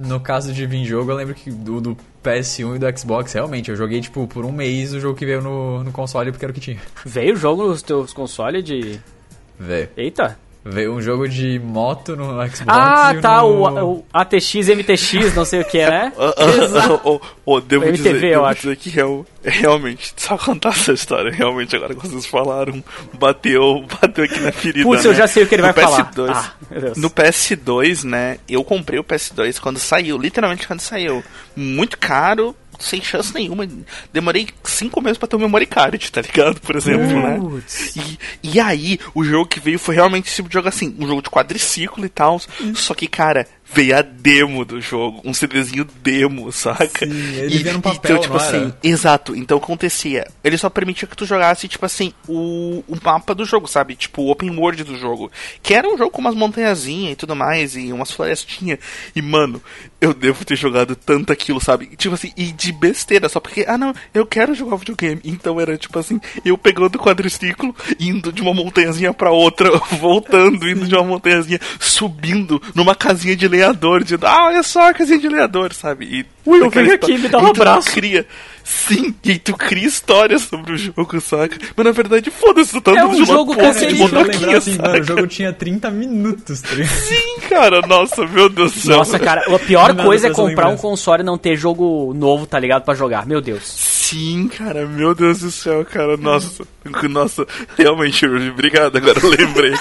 No 0.01 0.19
caso 0.19 0.53
de 0.53 0.67
vir 0.67 0.85
jogo, 0.85 1.11
eu 1.11 1.17
lembro 1.17 1.35
que 1.35 1.51
do, 1.51 1.81
do 1.81 1.97
PS1 2.25 2.77
e 2.77 2.79
do 2.79 2.99
Xbox, 2.99 3.33
realmente, 3.33 3.71
eu 3.71 3.77
joguei, 3.77 4.01
tipo, 4.01 4.27
por 4.27 4.45
um 4.45 4.53
mês 4.53 4.95
o 4.95 5.01
jogo 5.01 5.17
que 5.17 5.27
veio 5.27 5.43
no, 5.43 5.85
no 5.85 5.93
console 5.93 6.33
porque 6.33 6.45
era 6.45 6.51
o 6.51 6.55
que 6.55 6.61
tinha. 6.61 6.81
Veio 7.05 7.35
o 7.35 7.37
jogo 7.37 7.67
nos 7.67 7.83
teus 7.83 8.13
consoles 8.13 8.65
de. 8.65 8.99
Veio. 9.59 9.89
Eita! 9.97 10.39
Veio 10.63 10.93
um 10.95 11.01
jogo 11.01 11.27
de 11.27 11.59
moto 11.59 12.15
no 12.15 12.33
Xbox 12.47 12.65
Ah, 12.67 13.15
tá, 13.21 13.39
no... 13.41 13.49
o, 13.49 13.93
o 13.99 14.05
ATX, 14.13 14.55
MTX, 14.69 15.35
não 15.35 15.45
sei 15.45 15.61
o 15.61 15.65
que, 15.65 15.79
né? 15.79 16.13
Ah, 16.21 16.35
ah, 16.37 17.01
oh, 17.03 17.21
oh, 17.47 17.61
devo 17.63 17.85
O 17.85 17.89
MTV, 17.89 18.13
dizer, 18.13 18.27
eu 18.27 18.31
devo 18.33 18.45
acho. 18.45 18.61
dizer 18.63 18.77
que 18.77 18.91
real, 18.91 19.27
realmente, 19.43 20.13
só 20.19 20.37
contar 20.37 20.69
essa 20.71 20.93
história, 20.93 21.31
realmente, 21.33 21.75
agora 21.75 21.95
que 21.95 22.07
vocês 22.07 22.27
falaram, 22.27 22.85
bateu, 23.15 23.85
bateu 24.01 24.25
aqui 24.25 24.39
na 24.41 24.53
ferida. 24.53 24.85
Putz, 24.85 25.05
né? 25.05 25.11
eu 25.11 25.15
já 25.15 25.27
sei 25.27 25.45
o 25.45 25.47
que 25.47 25.55
ele 25.55 25.63
vai 25.63 25.73
no 25.73 25.81
falar. 25.81 26.13
PS2, 26.13 26.31
Ah, 26.35 26.53
meu 26.71 26.81
Deus. 26.83 26.97
No 26.99 27.11
PS2, 27.11 28.05
né, 28.05 28.37
eu 28.49 28.63
comprei 28.63 28.99
o 28.99 29.05
PS2 29.05 29.59
quando 29.59 29.79
saiu, 29.79 30.19
literalmente 30.19 30.67
quando 30.67 30.81
saiu. 30.81 31.25
Muito 31.57 31.97
caro, 31.99 32.55
sem 32.81 33.03
chance 33.03 33.33
nenhuma. 33.33 33.69
Demorei 34.13 34.49
cinco 34.65 35.01
meses 35.01 35.19
pra 35.19 35.29
ter 35.29 35.37
um 35.37 35.41
memory 35.41 35.67
card, 35.67 36.11
tá 36.11 36.21
ligado? 36.21 36.61
Por 36.61 36.75
exemplo, 36.77 37.07
né? 37.07 37.39
E, 38.43 38.55
e 38.55 38.61
aí, 38.61 38.99
o 39.15 39.23
jogo 39.23 39.47
que 39.47 39.61
veio 39.61 39.79
foi 39.79 39.95
realmente 39.95 40.27
esse 40.27 40.37
tipo 40.37 40.49
de 40.49 40.55
jogo 40.55 40.69
assim, 40.69 40.95
um 40.99 41.07
jogo 41.07 41.23
de 41.23 41.31
quadriciclo 41.31 42.05
e 42.05 42.09
tal. 42.09 42.41
Só 42.75 42.95
que, 42.95 43.07
cara, 43.07 43.47
veio 43.73 43.97
a 43.97 44.03
demo 44.03 44.65
do 44.65 44.81
jogo, 44.81 45.21
um 45.25 45.33
CDzinho 45.33 45.87
demo, 46.03 46.51
saca? 46.53 47.07
Sim, 47.07 47.37
ele 47.37 47.57
e, 47.57 47.59
vinha 47.59 47.75
no 47.75 47.81
papel, 47.81 48.17
então, 48.17 48.23
tipo 48.23 48.37
assim, 48.37 48.73
exato. 48.83 49.35
Então 49.35 49.59
acontecia. 49.59 50.27
Ele 50.43 50.59
só 50.59 50.69
permitia 50.69 51.07
que 51.07 51.17
tu 51.17 51.25
jogasse, 51.25 51.69
tipo 51.69 51.87
assim, 51.87 52.13
o, 52.29 52.83
o 52.89 52.97
mapa 53.03 53.35
do 53.35 53.45
jogo, 53.45 53.67
sabe? 53.67 53.95
Tipo, 53.95 54.23
o 54.23 54.31
open 54.31 54.51
world 54.51 54.85
do 54.85 54.97
jogo. 54.97 55.31
Que 55.63 55.75
era 55.75 55.89
um 55.89 55.97
jogo 55.97 56.11
com 56.11 56.21
umas 56.21 56.35
montanhazinhas 56.35 57.13
e 57.13 57.17
tudo 57.17 57.37
mais, 57.37 57.77
e 57.77 57.93
umas 57.93 58.11
florestinhas. 58.11 58.79
E, 59.15 59.23
mano, 59.23 59.63
eu 60.01 60.13
devo 60.13 60.45
ter 60.45 60.57
jogado 60.57 60.97
tanto 60.97 61.33
aquilo, 61.33 61.61
sabe? 61.61 61.87
Tipo 61.97 62.15
assim, 62.15 62.33
e 62.37 62.53
de 62.53 62.73
besteira, 62.73 63.29
só 63.29 63.39
porque, 63.39 63.65
ah 63.69 63.79
não, 63.79 63.95
eu 64.15 64.27
quero 64.27 64.55
jogar 64.55 64.77
videogame. 64.77 65.21
Então 65.25 65.61
era 65.61 65.77
tipo 65.77 65.99
assim, 65.99 66.21
eu 66.45 66.59
pegando 66.59 66.97
o 66.97 67.03
quadriciclo, 67.03 67.75
indo 67.99 68.33
de 68.33 68.43
uma 68.43 68.55
montanhazinha 68.55 69.13
pra 69.13 69.31
outra, 69.31 69.71
voltando, 70.01 70.69
indo 70.69 70.87
de 70.87 70.95
uma 70.95 71.05
montanhazinha, 71.05 71.61
subindo 71.79 72.61
numa 72.75 72.95
casinha 72.95 73.37
de 73.37 73.47
lenhador, 73.61 74.03
dizendo, 74.03 74.27
ah, 74.27 74.47
olha 74.47 74.63
só 74.63 74.89
a 74.89 74.95
casinha 74.95 75.19
de 75.19 75.29
lenhador, 75.29 75.73
sabe? 75.75 76.05
E 76.07 76.27
Will, 76.47 76.67
aquela 76.67 76.87
vem 76.87 76.95
aqui, 76.95 77.19
me 77.19 77.29
dá 77.29 77.39
um 77.39 77.49
e 77.49 77.53
tu 77.53 77.63
abraço. 77.63 77.91
Cria, 77.93 78.27
sim, 78.65 79.15
e 79.23 79.39
tu 79.39 79.57
cria 79.57 79.87
histórias 79.87 80.43
sobre 80.43 80.73
o 80.73 80.79
jogo, 80.79 81.21
saca? 81.21 81.57
Mas 81.77 81.87
na 81.87 81.93
verdade, 81.93 82.31
foda-se, 82.31 82.73
tu 82.73 82.81
tá 82.81 82.93
É 82.93 83.05
um 83.05 83.11
de 83.11 83.17
uma 83.19 83.27
jogo 83.27 83.55
ponte 83.55 83.67
cancerígeno, 83.67 84.09
de 84.09 84.15
Eu 84.15 84.25
motoquinha, 84.25 84.59
assim, 84.59 84.79
mano, 84.79 85.01
o 85.01 85.05
jogo 85.05 85.27
tinha 85.27 85.53
30 85.53 85.91
minutos, 85.91 86.61
tá 86.63 86.75
ligado? 86.75 86.91
Sim, 86.91 87.41
cara, 87.49 87.83
nossa, 87.83 88.27
meu 88.27 88.49
Deus 88.49 88.73
do 88.73 88.81
céu. 88.81 88.97
Nossa, 88.97 89.19
cara, 89.19 89.43
a 89.55 89.59
pior 89.59 89.95
coisa 89.97 90.29
é 90.29 90.31
comprar 90.31 90.69
um 90.69 90.77
console 90.77 91.23
e 91.23 91.27
não 91.27 91.37
ter 91.37 91.57
jogo 91.57 92.15
novo, 92.15 92.47
tá 92.47 92.59
ligado? 92.59 92.85
Pra 92.85 92.95
jogar. 92.95 93.27
Meu 93.27 93.41
Deus. 93.41 93.63
Sim, 93.65 94.49
cara, 94.49 94.87
meu 94.87 95.15
Deus 95.15 95.41
do 95.41 95.51
céu, 95.51 95.85
cara, 95.85 96.17
nossa, 96.17 96.65
nossa, 97.09 97.47
realmente, 97.79 98.27
obrigado, 98.27 98.97
agora 98.97 99.21
eu 99.23 99.29
lembrei. 99.31 99.73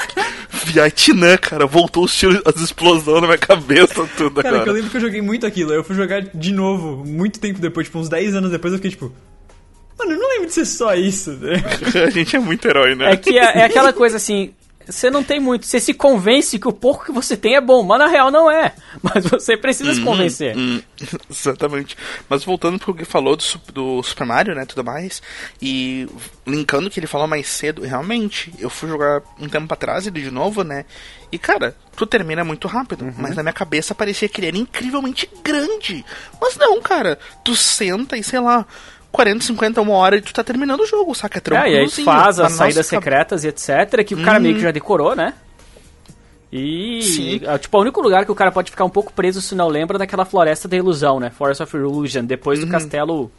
Vietnã, 0.71 1.37
cara, 1.37 1.65
voltou 1.65 2.03
os 2.03 2.15
tiros, 2.15 2.41
as 2.45 2.61
explosões 2.61 3.21
na 3.21 3.27
minha 3.27 3.37
cabeça, 3.37 4.07
tudo 4.15 4.41
Cara, 4.41 4.61
que 4.61 4.69
eu 4.69 4.73
lembro 4.73 4.89
que 4.89 4.97
eu 4.97 5.01
joguei 5.01 5.21
muito 5.21 5.45
aquilo. 5.45 5.73
Eu 5.73 5.83
fui 5.83 5.95
jogar 5.95 6.21
de 6.21 6.53
novo, 6.53 7.03
muito 7.05 7.39
tempo 7.39 7.59
depois, 7.59 7.87
tipo, 7.87 7.99
uns 7.99 8.09
10 8.09 8.35
anos 8.35 8.51
depois, 8.51 8.73
eu 8.73 8.77
fiquei 8.77 8.91
tipo. 8.91 9.11
Mano, 9.97 10.13
eu 10.13 10.19
não 10.19 10.29
lembro 10.29 10.47
de 10.47 10.53
ser 10.53 10.65
só 10.65 10.95
isso, 10.95 11.31
né? 11.31 11.61
A 12.07 12.09
gente 12.09 12.35
é 12.35 12.39
muito 12.39 12.65
herói, 12.67 12.95
né? 12.95 13.11
É 13.11 13.17
que 13.17 13.37
é, 13.37 13.59
é 13.59 13.63
aquela 13.63 13.91
coisa 13.91 14.17
assim. 14.17 14.53
Você 14.89 15.09
não 15.09 15.23
tem 15.23 15.39
muito. 15.39 15.65
Você 15.65 15.79
se 15.79 15.93
convence 15.93 16.57
que 16.57 16.67
o 16.67 16.73
pouco 16.73 17.05
que 17.05 17.11
você 17.11 17.37
tem 17.37 17.55
é 17.55 17.61
bom, 17.61 17.83
mas 17.83 17.99
na 17.99 18.07
real 18.07 18.31
não 18.31 18.49
é. 18.49 18.73
Mas 19.01 19.23
você 19.25 19.55
precisa 19.55 19.93
se 19.93 20.01
convencer. 20.01 20.57
Hum, 20.57 20.81
exatamente. 21.29 21.95
Mas 22.27 22.43
voltando 22.43 22.79
pro 22.79 22.93
que 22.93 23.05
falou 23.05 23.35
do, 23.37 23.43
do 23.71 24.03
Super 24.03 24.25
Mario, 24.25 24.55
né, 24.55 24.65
tudo 24.65 24.83
mais, 24.83 25.21
e 25.61 26.07
linkando 26.45 26.87
o 26.87 26.91
que 26.91 26.99
ele 26.99 27.07
falou 27.07 27.27
mais 27.27 27.47
cedo, 27.47 27.83
realmente, 27.83 28.51
eu 28.59 28.69
fui 28.69 28.89
jogar 28.89 29.21
um 29.39 29.47
tempo 29.47 29.71
atrás 29.73 30.07
ele 30.07 30.21
de 30.21 30.31
novo, 30.31 30.63
né, 30.63 30.85
e 31.31 31.37
cara, 31.37 31.75
tu 31.95 32.05
termina 32.05 32.43
muito 32.43 32.67
rápido, 32.67 33.05
Uhum. 33.05 33.13
mas 33.17 33.35
na 33.35 33.43
minha 33.43 33.53
cabeça 33.53 33.93
parecia 33.95 34.27
que 34.27 34.41
ele 34.41 34.47
era 34.47 34.57
incrivelmente 34.57 35.29
grande. 35.43 36.03
Mas 36.41 36.57
não, 36.57 36.81
cara, 36.81 37.17
tu 37.45 37.55
senta 37.55 38.17
e 38.17 38.23
sei 38.23 38.39
lá, 38.39 38.65
40, 39.11 39.43
50, 39.43 39.81
uma 39.81 39.93
hora 39.93 40.17
e 40.17 40.21
tu 40.21 40.31
tá 40.33 40.43
terminando 40.43 40.81
o 40.81 40.85
jogo, 40.85 41.13
saca? 41.15 41.39
É 41.39 41.55
É, 41.55 41.71
e 41.73 41.77
aí 41.79 41.89
faz 41.89 42.39
as 42.39 42.53
saídas 42.53 42.77
nossa 42.85 42.95
Uhum. 42.95 43.01
secretas 43.01 43.43
e 43.43 43.47
etc. 43.47 44.03
Que 44.05 44.13
o 44.15 44.21
cara 44.23 44.39
meio 44.39 44.55
que 44.55 44.61
já 44.61 44.71
decorou, 44.71 45.15
né? 45.15 45.33
E, 46.51 47.01
Sim. 47.03 47.41
ah, 47.47 47.59
tipo, 47.59 47.77
o 47.77 47.81
único 47.81 48.01
lugar 48.01 48.25
que 48.25 48.31
o 48.31 48.35
cara 48.35 48.51
pode 48.51 48.71
ficar 48.71 48.83
um 48.83 48.89
pouco 48.89 49.13
preso 49.13 49.39
se 49.41 49.53
não 49.53 49.67
lembra 49.67 49.97
é 49.97 49.99
daquela 49.99 50.25
floresta 50.25 50.67
da 50.67 50.75
ilusão, 50.75 51.19
né? 51.19 51.29
Forest 51.29 51.61
of 51.63 51.77
Illusion, 51.77 52.25
depois 52.25 52.59
do 52.59 52.65
Uhum. 52.65 52.71
castelo 52.71 53.31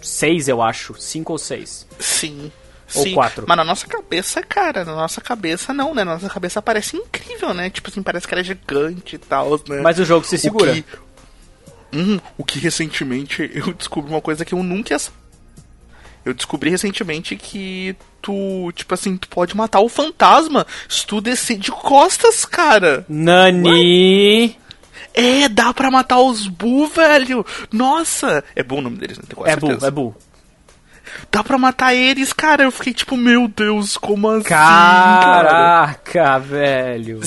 6, 0.00 0.48
eu 0.48 0.62
acho. 0.62 0.94
5 0.98 1.32
ou 1.32 1.38
6. 1.38 1.86
Sim. 1.98 2.50
Ou 2.94 3.02
Sim, 3.02 3.14
quatro. 3.14 3.44
mas 3.48 3.56
na 3.56 3.64
nossa 3.64 3.86
cabeça, 3.86 4.40
cara, 4.42 4.84
na 4.84 4.94
nossa 4.94 5.20
cabeça 5.20 5.74
não, 5.74 5.92
né? 5.92 6.04
Na 6.04 6.14
nossa 6.14 6.28
cabeça 6.30 6.62
parece 6.62 6.96
incrível, 6.96 7.52
né? 7.52 7.68
Tipo 7.68 7.90
assim, 7.90 8.00
parece 8.02 8.28
que 8.28 8.32
era 8.32 8.44
gigante 8.44 9.16
e 9.16 9.18
tal, 9.18 9.50
né? 9.68 9.80
Mas 9.82 9.98
o 9.98 10.04
jogo 10.04 10.24
se 10.24 10.36
O 10.36 10.38
segura. 10.38 10.72
que- 10.72 10.84
Hum, 11.96 12.20
o 12.36 12.44
que 12.44 12.58
recentemente 12.58 13.50
eu 13.54 13.72
descobri 13.72 14.10
uma 14.10 14.20
coisa 14.20 14.44
que 14.44 14.52
eu 14.52 14.62
nunca 14.62 14.92
ia. 14.92 15.00
Eu 16.24 16.34
descobri 16.34 16.68
recentemente 16.70 17.36
que 17.36 17.96
tu, 18.20 18.72
tipo 18.74 18.92
assim, 18.92 19.16
tu 19.16 19.28
pode 19.28 19.56
matar 19.56 19.78
o 19.80 19.88
fantasma 19.88 20.66
se 20.88 21.06
tu 21.06 21.20
descer 21.20 21.56
de 21.56 21.70
costas, 21.70 22.44
cara. 22.44 23.06
Nani! 23.08 24.58
É, 25.14 25.48
dá 25.48 25.72
pra 25.72 25.90
matar 25.90 26.18
os 26.18 26.48
Bu, 26.48 26.88
velho. 26.88 27.46
Nossa! 27.72 28.44
É 28.56 28.62
Bu 28.62 28.76
o 28.76 28.80
nome 28.80 28.98
deles, 28.98 29.18
né? 29.18 29.24
Tenho 29.28 29.46
É 29.46 29.56
Bu, 29.56 29.86
é 29.86 29.90
Bu. 29.90 30.16
Dá 31.30 31.42
pra 31.44 31.56
matar 31.56 31.94
eles, 31.94 32.32
cara. 32.32 32.64
Eu 32.64 32.70
fiquei 32.70 32.92
tipo, 32.92 33.16
meu 33.16 33.48
Deus, 33.48 33.96
como 33.96 34.28
assim? 34.28 34.48
cara? 34.48 35.48
Caraca, 35.48 36.38
velho. 36.40 37.20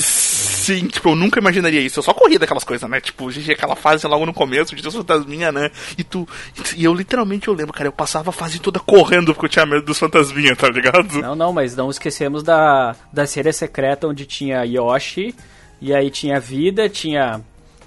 Sim, 0.60 0.88
tipo, 0.88 1.08
eu 1.08 1.16
nunca 1.16 1.40
imaginaria 1.40 1.80
isso. 1.80 1.98
Eu 1.98 2.02
só 2.02 2.12
corri 2.12 2.38
daquelas 2.38 2.64
coisas, 2.64 2.88
né? 2.88 3.00
Tipo, 3.00 3.28
GG, 3.28 3.52
aquela 3.52 3.74
fase 3.74 4.06
logo 4.06 4.26
no 4.26 4.34
começo, 4.34 4.76
de 4.76 4.82
fantasminha, 4.82 5.50
né? 5.50 5.70
E 5.96 6.04
tu. 6.04 6.28
E 6.76 6.84
eu 6.84 6.92
literalmente 6.92 7.48
eu 7.48 7.54
lembro, 7.54 7.72
cara, 7.72 7.88
eu 7.88 7.92
passava 7.92 8.28
a 8.28 8.32
fase 8.32 8.58
toda 8.60 8.78
correndo 8.78 9.32
porque 9.32 9.46
eu 9.46 9.50
tinha 9.50 9.64
medo 9.64 9.86
dos 9.86 9.98
fantasminha, 9.98 10.54
tá 10.54 10.68
ligado? 10.68 11.20
Não, 11.20 11.34
não, 11.34 11.52
mas 11.52 11.74
não 11.74 11.88
esquecemos 11.88 12.42
da, 12.42 12.94
da 13.10 13.26
série 13.26 13.52
secreta 13.52 14.06
onde 14.06 14.26
tinha 14.26 14.64
Yoshi, 14.64 15.34
e 15.80 15.94
aí 15.94 16.10
tinha 16.10 16.38
vida, 16.38 16.88
tinha 16.88 17.40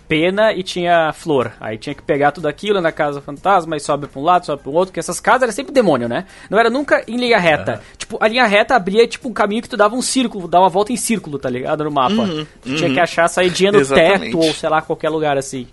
pena 0.07 0.53
e 0.53 0.63
tinha 0.63 1.11
flor. 1.13 1.51
Aí 1.59 1.77
tinha 1.77 1.95
que 1.95 2.01
pegar 2.01 2.31
tudo 2.31 2.47
aquilo 2.47 2.81
na 2.81 2.91
casa 2.91 3.21
fantasma 3.21 3.75
e 3.75 3.79
sobe 3.79 4.07
pra 4.07 4.19
um 4.19 4.23
lado, 4.23 4.45
sobe 4.45 4.61
pro 4.61 4.71
outro, 4.71 4.87
porque 4.87 4.99
essas 4.99 5.19
casas 5.19 5.43
eram 5.43 5.53
sempre 5.53 5.73
demônio, 5.73 6.07
né? 6.07 6.25
Não 6.49 6.59
era 6.59 6.69
nunca 6.69 7.03
em 7.07 7.17
linha 7.17 7.39
reta. 7.39 7.81
Tipo, 7.97 8.17
a 8.19 8.27
linha 8.27 8.45
reta 8.45 8.75
abria 8.75 9.07
tipo 9.07 9.29
um 9.29 9.33
caminho 9.33 9.61
que 9.61 9.69
tu 9.69 9.77
dava 9.77 9.95
um 9.95 10.01
círculo, 10.01 10.47
dava 10.47 10.65
uma 10.65 10.69
volta 10.69 10.91
em 10.91 10.97
círculo, 10.97 11.39
tá 11.39 11.49
ligado? 11.49 11.83
No 11.83 11.91
mapa. 11.91 12.13
Uhum, 12.13 12.45
tu 12.61 12.75
tinha 12.75 12.89
uhum. 12.89 12.93
que 12.93 12.99
achar 12.99 13.25
a 13.25 13.27
saidinha 13.27 13.71
no 13.71 13.85
teto 13.85 14.37
ou 14.37 14.53
sei 14.53 14.69
lá, 14.69 14.81
qualquer 14.81 15.09
lugar 15.09 15.37
assim. 15.37 15.67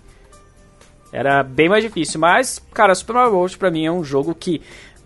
Era 1.11 1.43
bem 1.43 1.67
mais 1.67 1.83
difícil, 1.83 2.19
mas, 2.21 2.65
cara, 2.73 2.95
Super 2.95 3.13
Mario 3.13 3.33
World 3.33 3.57
pra 3.57 3.69
mim 3.69 3.85
é 3.85 3.91
um 3.91 4.03
jogo 4.03 4.33
que 4.33 4.61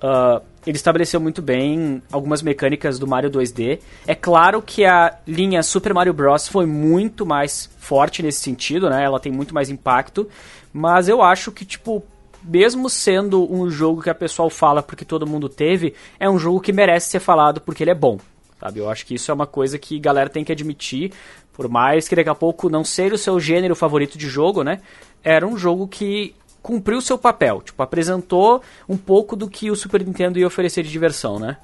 ah, 0.07 0.39
ele 0.67 0.77
estabeleceu 0.77 1.19
muito 1.19 1.41
bem 1.41 2.01
algumas 2.11 2.43
mecânicas 2.43 2.99
do 2.99 3.07
Mario 3.07 3.31
2D. 3.31 3.79
É 4.05 4.13
claro 4.13 4.61
que 4.61 4.85
a 4.85 5.17
linha 5.27 5.63
Super 5.63 5.95
Mario 5.95 6.13
Bros. 6.13 6.47
foi 6.47 6.67
muito 6.67 7.25
mais 7.25 7.69
forte 7.79 8.21
nesse 8.21 8.39
sentido, 8.39 8.87
né? 8.87 9.03
Ela 9.03 9.19
tem 9.19 9.31
muito 9.31 9.53
mais 9.53 9.69
impacto, 9.69 10.29
mas 10.71 11.09
eu 11.09 11.23
acho 11.23 11.51
que, 11.51 11.65
tipo, 11.65 12.03
mesmo 12.43 12.87
sendo 12.87 13.51
um 13.51 13.67
jogo 13.67 14.03
que 14.03 14.09
a 14.09 14.15
pessoal 14.15 14.47
fala 14.47 14.83
porque 14.83 15.03
todo 15.03 15.25
mundo 15.25 15.49
teve, 15.49 15.95
é 16.19 16.29
um 16.29 16.37
jogo 16.37 16.59
que 16.59 16.71
merece 16.71 17.09
ser 17.09 17.19
falado 17.19 17.59
porque 17.59 17.83
ele 17.83 17.91
é 17.91 17.95
bom. 17.95 18.19
Sabe? 18.59 18.79
Eu 18.79 18.89
acho 18.89 19.07
que 19.07 19.15
isso 19.15 19.31
é 19.31 19.33
uma 19.33 19.47
coisa 19.47 19.79
que 19.79 19.97
a 19.97 20.01
galera 20.01 20.29
tem 20.29 20.43
que 20.43 20.51
admitir, 20.51 21.11
por 21.51 21.67
mais 21.67 22.07
que 22.07 22.15
daqui 22.15 22.29
a 22.29 22.35
pouco 22.35 22.69
não 22.69 22.83
seja 22.83 23.15
o 23.15 23.17
seu 23.17 23.39
gênero 23.39 23.75
favorito 23.75 24.19
de 24.19 24.27
jogo, 24.27 24.63
né? 24.63 24.81
Era 25.23 25.47
um 25.47 25.57
jogo 25.57 25.87
que 25.87 26.35
cumpriu 26.65 26.97
o 26.97 27.01
seu 27.01 27.17
papel, 27.17 27.61
tipo, 27.61 27.81
apresentou 27.83 28.61
um 28.89 28.97
pouco 28.97 29.35
do 29.35 29.47
que 29.47 29.69
o 29.69 29.75
Super 29.75 30.03
Nintendo 30.03 30.39
ia 30.39 30.47
oferecer 30.47 30.81
de 30.83 30.89
diversão, 30.89 31.37
né? 31.37 31.57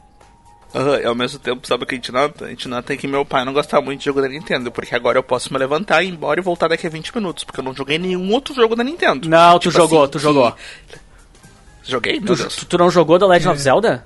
Aham, 0.75 0.99
e 0.99 1.05
ao 1.05 1.15
mesmo 1.15 1.39
tempo, 1.39 1.67
sabe 1.67 1.83
o 1.83 1.87
que 1.87 1.95
a 1.95 1.97
gente 1.97 2.11
nota? 2.11 2.45
A 2.45 2.49
gente 2.49 2.67
nota 2.67 2.95
que 2.95 3.07
meu 3.07 3.25
pai 3.25 3.43
não 3.43 3.51
gostava 3.51 3.83
muito 3.83 3.99
de 3.99 4.05
jogo 4.05 4.21
da 4.21 4.29
Nintendo, 4.29 4.71
porque 4.71 4.93
agora 4.95 5.17
eu 5.17 5.23
posso 5.23 5.51
me 5.51 5.57
levantar, 5.59 6.03
ir 6.03 6.09
embora 6.09 6.39
e 6.39 6.43
voltar 6.43 6.67
daqui 6.69 6.85
a 6.85 6.89
20 6.89 7.13
minutos, 7.15 7.43
porque 7.43 7.59
eu 7.59 7.63
não 7.63 7.73
joguei 7.75 7.97
nenhum 7.97 8.31
outro 8.31 8.53
jogo 8.53 8.75
da 8.75 8.83
Nintendo. 8.83 9.27
Não, 9.27 9.53
tu 9.59 9.63
Tipo 9.69 9.73
jogou, 9.81 10.03
assim, 10.03 10.11
tu 10.11 10.17
que- 10.19 10.23
jogou. 10.23 10.55
Joguei? 11.83 12.19
Meu 12.19 12.27
Tu, 12.27 12.35
Deus. 12.43 12.55
tu, 12.55 12.65
tu 12.67 12.77
não 12.77 12.89
jogou 12.91 13.17
The 13.19 13.25
Legend 13.25 13.49
of 13.49 13.59
Zelda? 13.61 14.05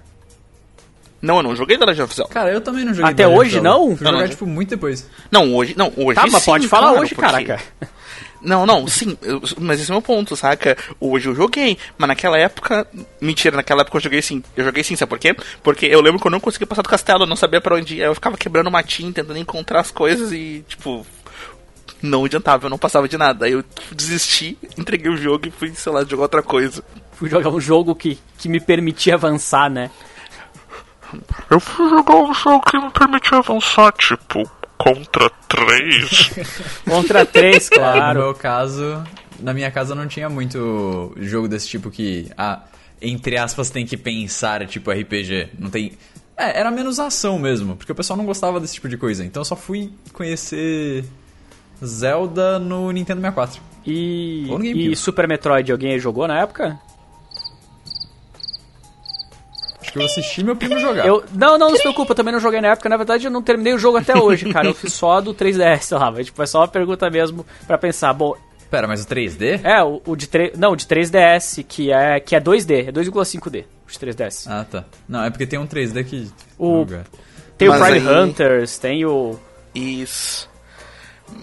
Não, 1.21 1.38
eu 1.38 1.43
não 1.43 1.55
joguei 1.55 1.77
The 1.77 1.86
Legend 1.86 2.03
of 2.03 2.15
Zelda. 2.15 2.34
Cara, 2.34 2.51
eu 2.51 2.62
também 2.62 2.86
não 2.86 2.93
joguei. 2.93 3.12
Até 3.12 3.27
hoje, 3.27 3.51
Zelda. 3.51 3.69
não? 3.69 3.95
Fui 3.97 4.05
Não, 4.05 4.12
jogar, 4.13 4.23
não. 4.23 4.29
tipo, 4.29 4.45
muito 4.47 4.69
depois. 4.69 5.10
Não, 5.29 5.53
hoje, 5.55 5.75
não, 5.77 5.91
hoje 5.97 6.15
Tá, 6.15 6.25
mas 6.31 6.41
sim, 6.41 6.51
pode 6.51 6.67
falar 6.67 6.88
claro, 6.89 7.01
hoje, 7.03 7.13
porque- 7.13 7.29
caraca. 7.31 7.62
Não, 8.45 8.65
não, 8.65 8.88
sim, 8.88 9.17
eu- 9.21 9.41
mas 9.60 9.79
esse 9.81 9.89
é 9.89 9.93
o 9.93 9.95
meu 9.97 10.01
ponto, 10.01 10.36
saca? 10.36 10.77
Hoje 10.99 11.27
eu 11.29 11.36
joguei, 11.36 11.77
mas 11.97 12.08
naquela 12.08 12.38
época. 12.38 12.88
Mentira, 13.19 13.55
naquela 13.58 13.81
época 13.81 13.97
eu 13.97 14.01
joguei 14.01 14.21
sim. 14.21 14.43
Eu 14.55 14.63
joguei 14.63 14.84
sim, 14.84 14.95
sabe 14.95 15.10
por 15.10 15.19
quê? 15.19 15.36
Porque 15.63 15.86
eu 15.88 15.99
lembro 16.01 16.19
que 16.21 16.27
eu 16.27 16.31
não 16.31 16.39
conseguia 16.39 16.67
passar 16.67 16.81
do 16.84 16.89
castelo, 16.89 17.23
eu 17.23 17.27
não 17.27 17.36
sabia 17.36 17.60
pra 17.60 17.75
onde 17.75 17.95
ir. 17.95 18.01
Eu 18.01 18.13
ficava 18.15 18.38
quebrando 18.38 18.69
matinho, 18.71 19.12
tentando 19.12 19.38
encontrar 19.39 19.79
as 19.81 19.91
coisas 19.91 20.31
e, 20.31 20.63
tipo. 20.67 21.05
Não 22.01 22.23
adiantava, 22.25 22.65
eu 22.67 22.69
não 22.69 22.77
passava 22.77 23.08
de 23.08 23.17
nada. 23.17 23.45
Aí 23.47 23.53
eu 23.53 23.63
desisti, 23.91 24.58
entreguei 24.77 25.10
o 25.12 25.17
jogo 25.17 25.47
e 25.47 25.51
fui, 25.51 25.73
sei 25.73 25.91
lá, 25.91 26.03
jogar 26.03 26.23
outra 26.23 26.43
coisa. 26.43 26.84
Fui 27.13 27.27
jogar 27.29 27.49
um 27.49 27.60
jogo 27.60 27.95
que, 27.95 28.19
que 28.38 28.47
me 28.47 28.60
permitia 28.60 29.15
avançar, 29.15 29.69
né? 29.71 29.89
Eu 31.49 31.60
fui 31.60 31.89
jogar 31.89 32.15
um 32.15 32.34
jogo 32.34 32.63
que 32.69 32.77
me 32.77 32.89
permitia 32.91 33.38
avançar, 33.38 33.91
tipo, 33.93 34.49
contra 34.77 35.29
três. 35.47 36.31
Contra 36.85 37.25
três, 37.25 37.69
No 37.69 37.77
claro. 37.77 38.19
meu 38.19 38.33
caso, 38.33 39.03
na 39.39 39.53
minha 39.53 39.71
casa 39.71 39.95
não 39.95 40.07
tinha 40.07 40.29
muito 40.29 41.13
jogo 41.17 41.47
desse 41.47 41.67
tipo 41.67 41.89
que, 41.89 42.29
ah, 42.38 42.63
entre 43.01 43.38
aspas, 43.38 43.69
tem 43.69 43.85
que 43.85 43.97
pensar, 43.97 44.65
tipo 44.67 44.91
RPG. 44.91 45.49
Não 45.59 45.69
tem. 45.69 45.93
É, 46.38 46.59
era 46.59 46.69
menos 46.71 46.99
ação 46.99 47.39
mesmo, 47.39 47.75
porque 47.75 47.91
o 47.91 47.95
pessoal 47.95 48.17
não 48.17 48.25
gostava 48.25 48.59
desse 48.59 48.73
tipo 48.75 48.89
de 48.89 48.97
coisa. 48.97 49.23
Então 49.23 49.41
eu 49.41 49.45
só 49.45 49.55
fui 49.55 49.91
conhecer 50.13 51.05
Zelda 51.83 52.59
no 52.59 52.91
Nintendo 52.91 53.21
64. 53.21 53.61
E, 53.85 54.45
no 54.49 54.65
e 54.65 54.95
Super 54.95 55.27
Metroid, 55.27 55.71
alguém 55.71 55.97
jogou 55.99 56.27
na 56.27 56.39
época? 56.39 56.79
Que 59.95 60.01
eu 60.01 60.05
assisti 60.05 60.43
meu 60.43 60.55
primo 60.55 60.77
jogar. 60.79 61.05
Eu, 61.08 61.23
não, 61.34 61.58
não, 61.58 61.69
não 61.69 61.75
se 61.75 61.81
preocupa, 61.81 62.12
eu 62.12 62.15
também 62.15 62.34
não 62.34 62.39
joguei 62.39 62.60
na 62.60 62.69
época. 62.69 62.89
Na 62.89 62.97
verdade, 62.97 63.25
eu 63.25 63.31
não 63.31 63.41
terminei 63.41 63.73
o 63.73 63.77
jogo 63.77 63.97
até 63.97 64.15
hoje, 64.17 64.51
cara. 64.51 64.67
Eu 64.67 64.73
fiz 64.73 64.93
só 64.93 65.21
do 65.21 65.34
3DS 65.34 65.97
lá. 65.97 66.12
Mas, 66.12 66.25
tipo, 66.25 66.41
é 66.43 66.45
só 66.45 66.60
uma 66.60 66.67
pergunta 66.67 67.10
mesmo 67.10 67.45
pra 67.65 67.77
pensar. 67.77 68.12
Bom, 68.13 68.36
Pera, 68.69 68.88
mas 68.88 69.03
o 69.03 69.08
3D? 69.08 69.62
é, 69.63 69.81
o, 69.84 70.01
o 70.05 70.15
de 70.15 70.27
3. 70.27 70.58
Não, 70.58 70.71
o 70.73 70.75
de 70.75 70.86
3DS, 70.86 71.63
que 71.67 71.91
é, 71.91 72.19
que 72.19 72.36
é 72.36 72.41
2D, 72.41 72.89
é 72.89 72.91
2,5D, 72.91 73.63
o 73.88 73.91
de 73.91 73.97
3DS. 73.99 74.47
Ah, 74.49 74.65
tá. 74.69 74.84
Não, 75.08 75.23
é 75.23 75.29
porque 75.29 75.47
tem 75.47 75.58
um 75.58 75.67
3D 75.67 76.03
que. 76.03 76.29
O-. 76.60 76.86
Tem 77.58 77.69
Mas 77.69 77.81
o 77.81 77.86
Prime 77.86 78.08
aí- 78.10 78.15
Hunters, 78.23 78.77
tem 78.77 79.05
o. 79.05 79.39
Isso. 79.73 80.49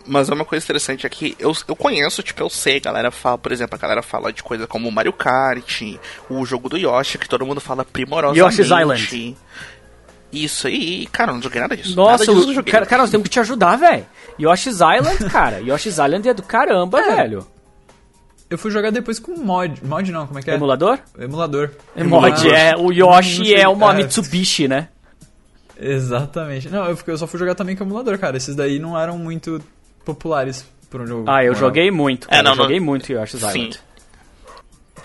Mas 0.06 0.28
é 0.28 0.34
uma 0.34 0.44
coisa 0.44 0.64
interessante 0.64 1.06
aqui, 1.06 1.34
eu, 1.38 1.52
eu 1.66 1.74
conheço, 1.76 2.22
tipo, 2.22 2.40
eu 2.42 2.48
sei, 2.48 2.76
a 2.76 2.80
galera 2.80 3.10
fala, 3.10 3.36
por 3.36 3.50
exemplo, 3.50 3.74
a 3.74 3.78
galera 3.78 4.02
fala 4.02 4.32
de 4.32 4.42
coisa 4.42 4.66
como 4.66 4.88
o 4.88 4.92
Mario 4.92 5.12
Kart, 5.12 5.82
o 6.30 6.44
jogo 6.46 6.68
do 6.68 6.76
Yoshi, 6.76 7.18
que 7.18 7.28
todo 7.28 7.44
mundo 7.44 7.60
fala 7.60 7.84
primorosamente. 7.84 8.60
Yoshi's 8.60 8.66
Island. 8.70 9.36
Isso 10.32 10.66
aí, 10.66 11.06
cara, 11.06 11.30
eu 11.30 11.34
não 11.34 11.42
joguei 11.42 11.60
nada 11.60 11.76
disso. 11.76 11.90
nada 11.96 12.12
Nossa, 12.12 12.24
disso 12.24 12.30
eu 12.46 12.50
o, 12.50 12.54
joguei. 12.54 12.72
cara, 12.72 12.86
cara, 12.86 13.02
nós 13.02 13.10
temos 13.10 13.24
que 13.24 13.30
te 13.30 13.40
ajudar, 13.40 13.76
velho. 13.76 14.06
Yoshi's 14.40 14.76
Island, 14.76 15.24
cara. 15.30 15.58
Yoshi's 15.60 15.98
Island 15.98 16.28
é 16.28 16.34
do 16.34 16.42
caramba, 16.42 17.00
É. 17.00 17.16
velho. 17.16 17.46
Eu 18.48 18.58
fui 18.58 18.70
jogar 18.70 18.90
depois 18.90 19.18
com 19.18 19.34
mod. 19.36 19.82
Mod 19.84 20.12
não, 20.12 20.26
como 20.26 20.38
é 20.38 20.42
que 20.42 20.50
é? 20.50 20.54
Emulador? 20.54 20.98
Emulador. 21.18 21.70
É 21.96 22.04
mod, 22.04 22.48
é. 22.50 22.76
O 22.76 22.92
Yoshi 22.92 23.54
é 23.54 23.66
uma 23.66 23.92
é. 23.92 23.96
Mitsubishi, 23.96 24.68
né? 24.68 24.88
Exatamente. 25.78 26.68
Não, 26.68 26.85
eu, 26.87 26.98
eu 27.06 27.18
só 27.18 27.26
fui 27.26 27.38
jogar 27.38 27.54
também 27.54 27.74
com 27.76 27.85
emulador, 27.85 28.18
cara. 28.18 28.37
Esses 28.37 28.54
daí 28.54 28.78
não 28.78 28.98
eram 28.98 29.18
muito 29.18 29.61
populares 30.04 30.66
por 30.90 31.00
onde 31.00 31.11
eu 31.11 31.24
Ah, 31.26 31.44
eu 31.44 31.54
joguei 31.54 31.90
muito, 31.90 32.28
cara. 32.28 32.40
É, 32.40 32.42
não, 32.42 32.52
eu 32.52 32.56
joguei 32.56 32.78
não- 32.78 32.87
muito 32.87 33.12
Yoshi's 33.12 33.40
Sim. 33.40 33.46
Island. 33.48 33.80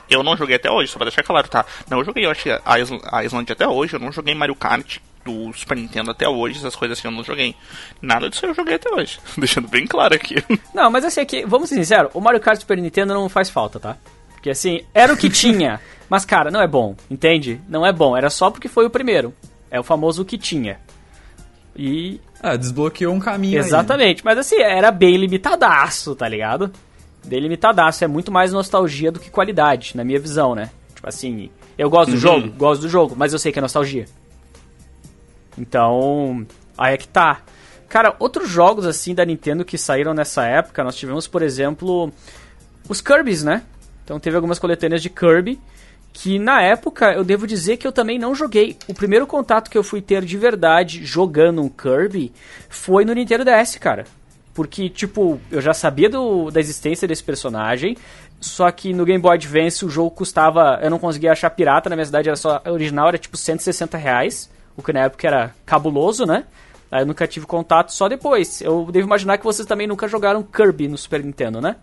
Eu 0.10 0.24
não 0.24 0.38
joguei 0.38 0.56
até 0.56 0.72
hoje, 0.72 0.90
só 0.92 0.98
pra 0.98 1.06
deixar 1.06 1.24
claro, 1.24 1.48
tá? 1.50 1.66
Não, 1.90 2.00
eu 2.00 2.06
joguei 2.06 2.26
Yoshi 2.26 2.50
Island, 2.80 3.04
Island 3.26 3.52
até 3.52 3.68
hoje, 3.68 3.96
eu 3.96 4.00
não 4.00 4.10
joguei 4.12 4.34
Mario 4.34 4.56
Kart 4.56 5.00
do 5.26 5.52
Super 5.52 5.76
Nintendo 5.76 6.12
até 6.12 6.28
hoje, 6.30 6.58
essas 6.58 6.78
coisas 6.78 6.98
assim 6.98 7.10
eu 7.10 7.12
não 7.12 7.24
joguei. 7.26 7.54
Nada 8.02 8.30
disso 8.30 8.46
eu 8.46 8.54
joguei 8.54 8.76
até 8.76 8.90
hoje. 8.90 9.20
Deixando 9.38 9.68
bem 9.68 9.86
claro 9.86 10.16
aqui. 10.16 10.36
Não, 10.74 10.90
mas 10.90 11.04
assim, 11.04 11.20
aqui, 11.20 11.44
vamos 11.46 11.68
ser 11.68 11.76
sinceros, 11.76 12.12
o 12.14 12.22
Mario 12.22 12.40
Kart 12.40 12.58
Super 12.58 12.78
Nintendo 12.78 13.14
não 13.14 13.28
faz 13.28 13.50
falta, 13.50 13.80
tá? 13.82 13.98
Porque 14.32 14.50
assim, 14.50 14.82
era 14.94 15.14
o 15.14 15.18
que 15.18 15.30
tinha. 15.30 15.82
Mas, 16.10 16.24
cara, 16.24 16.50
não 16.50 16.62
é 16.62 16.68
bom, 16.68 16.96
entende? 17.12 17.60
Não 17.68 17.86
é 17.86 17.92
bom, 17.92 18.16
era 18.16 18.30
só 18.30 18.50
porque 18.50 18.70
foi 18.70 18.86
o 18.86 18.90
primeiro. 18.90 19.34
É 19.70 19.80
o 19.80 19.84
famoso 19.84 20.24
que 20.26 20.38
tinha. 20.38 20.80
E. 21.76 22.20
Ah, 22.42 22.56
desbloqueou 22.56 23.14
um 23.14 23.20
caminho 23.20 23.60
aí. 23.60 23.66
Exatamente, 23.66 24.24
mas 24.26 24.38
assim, 24.38 24.58
era 24.62 24.92
bem 24.92 25.18
limitadaço, 25.18 26.16
tá 26.16 26.28
ligado? 26.28 26.72
Bem 27.26 27.40
limitadaço. 27.40 28.04
É 28.04 28.08
muito 28.08 28.32
mais 28.32 28.52
nostalgia 28.54 29.12
do 29.12 29.20
que 29.20 29.30
qualidade, 29.30 29.96
na 29.96 30.04
minha 30.04 30.20
visão, 30.20 30.56
né? 30.56 30.70
Tipo 30.96 31.08
assim, 31.10 31.50
eu 31.78 31.90
gosto 31.90 32.10
do 32.10 32.14
Uhum. 32.14 32.20
jogo, 32.20 32.50
gosto 32.52 32.82
do 32.82 32.90
jogo, 32.90 33.16
mas 33.18 33.34
eu 33.34 33.40
sei 33.40 33.52
que 33.52 33.60
é 33.60 33.62
nostalgia. 33.62 34.06
Então, 35.58 36.46
aí 36.78 36.94
é 36.94 36.98
que 36.98 37.08
tá. 37.08 37.42
Cara, 37.90 38.16
outros 38.20 38.50
jogos 38.50 38.86
assim 38.86 39.16
da 39.16 39.26
Nintendo 39.26 39.64
que 39.66 39.78
saíram 39.78 40.14
nessa 40.14 40.46
época, 40.46 40.84
nós 40.84 40.96
tivemos, 40.96 41.28
por 41.28 41.42
exemplo, 41.42 42.12
os 42.90 43.02
Kirby's, 43.02 43.44
né? 43.44 43.64
Então 44.04 44.20
teve 44.20 44.36
algumas 44.36 44.60
coletâneas 44.60 45.02
de 45.02 45.10
Kirby 45.10 45.60
que 46.20 46.40
na 46.40 46.64
época 46.64 47.14
eu 47.14 47.24
devo 47.24 47.46
dizer 47.46 47.78
que 47.78 47.86
eu 47.86 47.92
também 47.92 48.18
não 48.18 48.34
joguei. 48.34 48.76
O 48.88 48.94
primeiro 48.94 49.28
contato 49.28 49.70
que 49.70 49.78
eu 49.78 49.84
fui 49.84 50.02
ter 50.02 50.26
de 50.26 50.36
verdade 50.36 51.06
jogando 51.06 51.62
um 51.62 51.70
Kirby 51.70 52.34
foi 52.68 53.06
no 53.06 53.14
Nintendo 53.14 53.46
DS, 53.46 53.78
cara. 53.78 54.04
Porque, 54.52 54.90
tipo, 54.90 55.40
eu 55.52 55.62
já 55.62 55.76
sabia 55.76 56.10
do, 56.10 56.50
da 56.50 56.60
existência 56.60 57.08
desse 57.08 57.24
personagem, 57.24 57.96
só 58.42 58.72
que 58.72 58.94
no 58.94 59.06
Game 59.06 59.22
Boy 59.22 59.36
Advance 59.36 59.86
o 59.86 59.90
jogo 59.90 60.10
custava. 60.10 60.80
Eu 60.82 60.90
não 60.90 60.98
conseguia 60.98 61.34
achar 61.34 61.52
pirata, 61.52 61.88
na 61.88 61.96
minha 61.96 62.06
cidade 62.08 62.30
era 62.30 62.36
só. 62.36 62.64
Original 62.66 63.10
era 63.10 63.20
tipo 63.20 63.38
160 63.38 63.96
reais, 63.96 64.50
o 64.76 64.82
que 64.82 64.92
na 64.92 65.02
época 65.02 65.28
era 65.28 65.54
cabuloso, 65.68 66.26
né? 66.26 66.46
Aí 66.90 67.04
eu 67.04 67.06
nunca 67.06 67.28
tive 67.28 67.46
contato 67.46 67.94
só 67.94 68.10
depois. 68.10 68.60
Eu 68.62 68.88
devo 68.92 69.06
imaginar 69.06 69.38
que 69.38 69.44
vocês 69.44 69.68
também 69.68 69.86
nunca 69.86 70.08
jogaram 70.08 70.42
Kirby 70.42 70.88
no 70.88 70.98
Super 70.98 71.24
Nintendo, 71.24 71.62
né? 71.62 71.76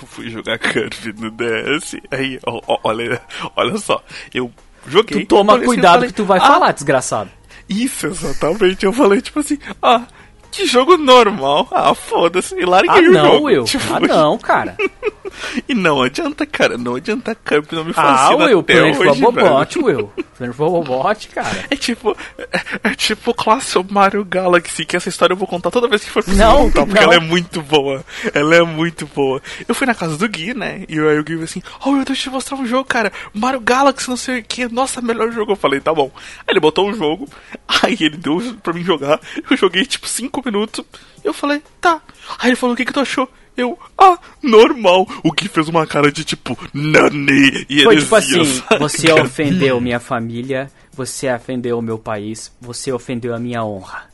Eu 0.00 0.06
fui 0.06 0.28
jogar 0.30 0.58
Kirby 0.58 1.14
no 1.20 1.30
DS. 1.30 1.96
Aí, 2.10 2.38
ó, 2.46 2.60
ó, 2.66 2.78
olha, 2.84 3.20
olha 3.56 3.76
só, 3.78 4.02
eu 4.34 4.50
joguei. 4.86 5.20
Tu 5.22 5.26
toma 5.28 5.58
cuidado 5.58 5.94
falei, 5.94 6.08
que 6.08 6.14
tu 6.14 6.24
vai 6.24 6.38
"Ah, 6.38 6.46
falar, 6.46 6.72
desgraçado. 6.72 7.30
Isso, 7.68 8.06
exatamente. 8.06 8.84
Eu 8.84 8.92
falei, 8.92 9.20
tipo 9.20 9.40
assim, 9.40 9.58
ah, 9.82 10.02
que 10.50 10.66
jogo 10.66 10.96
normal. 10.96 11.68
Ah, 11.70 11.94
foda-se. 11.94 12.54
E 12.56 12.64
larguei 12.64 13.06
Ah, 13.06 13.08
o 13.08 13.12
não, 13.12 13.26
jogo. 13.32 13.46
Will. 13.46 13.64
Tipo, 13.64 13.84
Ah, 13.94 14.00
não, 14.00 14.38
cara. 14.38 14.76
E 15.68 15.74
não 15.74 16.02
adianta, 16.02 16.44
cara. 16.46 16.76
Não 16.78 16.94
adianta 16.96 17.34
Kirby 17.34 17.68
não 17.72 17.84
me 17.84 17.92
Ah, 17.96 18.16
fascina 18.16 18.44
Will, 18.46 18.60
até 18.60 18.74
Planet 18.74 18.96
hoje, 18.98 19.20
velho. 19.20 19.84
Will. 19.84 20.12
Planet 20.36 20.56
Robobot, 20.56 21.28
cara. 21.28 21.64
É 21.70 21.76
tipo, 21.76 22.16
é, 22.38 22.60
é 22.84 22.94
tipo 22.94 23.34
clássico 23.34 23.84
Mario 23.90 24.24
Galaxy, 24.24 24.84
que 24.84 24.96
essa 24.96 25.08
história 25.08 25.32
eu 25.34 25.36
vou 25.36 25.46
contar 25.48 25.70
toda 25.70 25.88
vez 25.88 26.02
que 26.04 26.10
for 26.10 26.22
preciso 26.22 26.42
Não, 26.44 26.64
contar, 26.70 26.86
porque 26.86 26.98
não. 27.00 27.12
ela 27.12 27.14
é 27.14 27.20
muito 27.20 27.62
boa. 27.62 28.04
Ela 28.34 28.56
é 28.56 28.62
muito 28.62 29.06
boa. 29.06 29.40
Eu 29.68 29.74
fui 29.74 29.86
na 29.86 29.94
casa 29.94 30.16
do 30.16 30.28
Gui, 30.28 30.54
né? 30.54 30.84
E 30.88 30.98
aí 30.98 31.18
o 31.18 31.24
Gui 31.24 31.42
assim, 31.42 31.62
oh, 31.84 31.96
eu 31.96 32.04
deixa 32.04 32.28
eu 32.28 32.30
te 32.30 32.30
mostrar 32.30 32.56
um 32.56 32.66
jogo, 32.66 32.84
cara. 32.84 33.12
Mario 33.32 33.60
Galaxy, 33.60 34.08
não 34.08 34.16
sei 34.16 34.40
o 34.40 34.44
que. 34.44 34.66
Nossa, 34.68 35.00
melhor 35.00 35.30
jogo. 35.32 35.52
Eu 35.52 35.56
falei, 35.56 35.80
tá 35.80 35.92
bom. 35.92 36.10
Aí 36.40 36.44
ele 36.52 36.60
botou 36.60 36.88
um 36.88 36.94
jogo, 36.94 37.28
aí 37.82 37.96
ele 38.00 38.16
deu 38.16 38.40
pra 38.62 38.72
mim 38.72 38.82
jogar. 38.84 39.20
Eu 39.50 39.56
joguei 39.56 39.84
tipo 39.84 40.06
5 40.08 40.42
minutos. 40.44 40.84
Eu 41.22 41.32
falei, 41.34 41.62
tá. 41.80 42.00
Aí 42.38 42.50
ele 42.50 42.56
falou, 42.56 42.72
o 42.74 42.76
que 42.76 42.84
que 42.84 42.92
tu 42.92 43.00
achou? 43.00 43.28
Eu, 43.56 43.78
ah, 43.98 44.18
normal. 44.42 45.06
O 45.24 45.32
Gui 45.32 45.48
fez 45.48 45.68
uma 45.68 45.86
cara 45.86 46.10
de 46.10 46.24
tipo, 46.24 46.56
nani. 46.72 47.66
E 47.68 47.82
Foi 47.84 47.96
tipo 47.98 48.14
assim, 48.14 48.44
sabe? 48.44 48.78
você 48.80 49.12
ofendeu 49.12 49.80
minha 49.80 50.00
família, 50.00 50.70
você 50.92 51.30
ofendeu 51.32 51.78
o 51.78 51.82
meu 51.82 51.98
país, 51.98 52.50
você 52.60 52.90
ofendeu 52.92 53.34
a 53.34 53.38
minha 53.38 53.62
honra. 53.64 54.04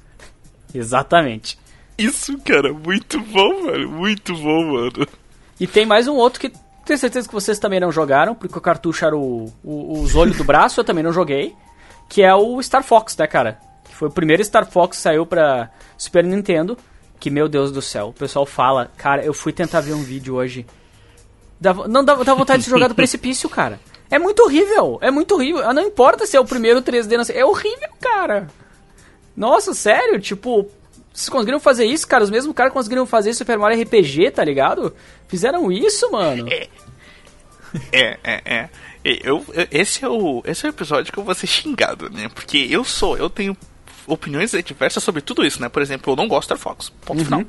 Exatamente. 0.74 1.58
Isso, 1.96 2.38
cara, 2.38 2.72
muito 2.72 3.18
bom, 3.20 3.62
velho. 3.64 3.90
Muito 3.90 4.34
bom, 4.34 4.72
mano. 4.72 5.06
E 5.58 5.66
tem 5.66 5.86
mais 5.86 6.06
um 6.08 6.14
outro 6.14 6.40
que 6.40 6.52
tenho 6.84 6.98
certeza 6.98 7.26
que 7.26 7.34
vocês 7.34 7.58
também 7.58 7.80
não 7.80 7.90
jogaram, 7.90 8.34
porque 8.34 8.58
o 8.58 8.60
cartucho 8.60 9.04
era 9.04 9.16
o, 9.16 9.50
o- 9.64 10.00
os 10.02 10.14
olhos 10.14 10.36
do 10.36 10.44
braço, 10.44 10.78
eu 10.80 10.84
também 10.84 11.02
não 11.02 11.12
joguei. 11.12 11.54
Que 12.08 12.22
é 12.22 12.34
o 12.34 12.62
Star 12.62 12.82
Fox, 12.84 13.16
né, 13.16 13.26
cara? 13.26 13.58
Que 13.88 13.94
foi 13.94 14.08
o 14.08 14.12
primeiro 14.12 14.44
Star 14.44 14.66
Fox 14.70 14.96
que 14.98 15.02
saiu 15.02 15.24
pra 15.26 15.70
Super 15.96 16.22
Nintendo. 16.24 16.76
Que, 17.18 17.30
meu 17.30 17.48
Deus 17.48 17.72
do 17.72 17.80
céu, 17.82 18.08
o 18.08 18.12
pessoal 18.12 18.44
fala, 18.46 18.90
cara, 18.96 19.24
eu 19.24 19.32
fui 19.32 19.52
tentar 19.52 19.80
ver 19.80 19.94
um 19.94 20.02
vídeo 20.02 20.34
hoje. 20.34 20.66
Dá 21.60 21.72
não 21.72 22.04
dá, 22.04 22.14
dá 22.16 22.34
vontade 22.34 22.58
de 22.58 22.64
se 22.64 22.70
jogar 22.70 22.88
do 22.88 22.94
precipício, 22.96 23.48
cara. 23.48 23.80
É 24.10 24.18
muito 24.18 24.40
horrível, 24.42 24.98
é 25.02 25.10
muito 25.10 25.34
horrível. 25.34 25.72
Não 25.74 25.82
importa 25.82 26.26
se 26.26 26.36
é 26.36 26.40
o 26.40 26.44
primeiro 26.44 26.82
3D, 26.82 27.16
não 27.16 27.24
sei, 27.24 27.36
é 27.38 27.44
horrível, 27.44 27.88
cara. 28.00 28.46
Nossa, 29.36 29.74
sério, 29.74 30.20
tipo, 30.20 30.68
vocês 31.12 31.28
conseguiram 31.28 31.58
fazer 31.58 31.84
isso, 31.86 32.06
cara? 32.06 32.22
Os 32.22 32.30
mesmos 32.30 32.54
caras 32.54 32.72
conseguiram 32.72 33.04
fazer 33.06 33.32
Super 33.34 33.58
Mario 33.58 33.82
RPG, 33.82 34.30
tá 34.30 34.44
ligado? 34.44 34.94
Fizeram 35.26 35.72
isso, 35.72 36.10
mano. 36.12 36.46
É, 37.92 38.18
é, 38.22 38.42
é. 38.44 38.68
Eu, 39.04 39.44
eu- 39.52 39.66
esse, 39.70 40.04
é 40.04 40.08
o, 40.08 40.42
esse 40.46 40.66
é 40.66 40.68
o 40.68 40.72
episódio 40.72 41.12
que 41.12 41.18
eu 41.18 41.24
vou 41.24 41.34
ser 41.34 41.46
xingado, 41.46 42.08
né? 42.10 42.28
Porque 42.34 42.66
eu 42.70 42.84
sou, 42.84 43.16
eu 43.16 43.28
tenho 43.28 43.56
opiniões 44.06 44.52
diversas 44.64 45.02
sobre 45.02 45.22
tudo 45.22 45.44
isso, 45.44 45.60
né? 45.60 45.68
Por 45.68 45.82
exemplo, 45.82 46.12
eu 46.12 46.16
não 46.16 46.28
gosto 46.28 46.48
de 46.48 46.58
Star 46.58 46.58
Fox. 46.58 46.92
Ponto 47.04 47.24
final. 47.24 47.44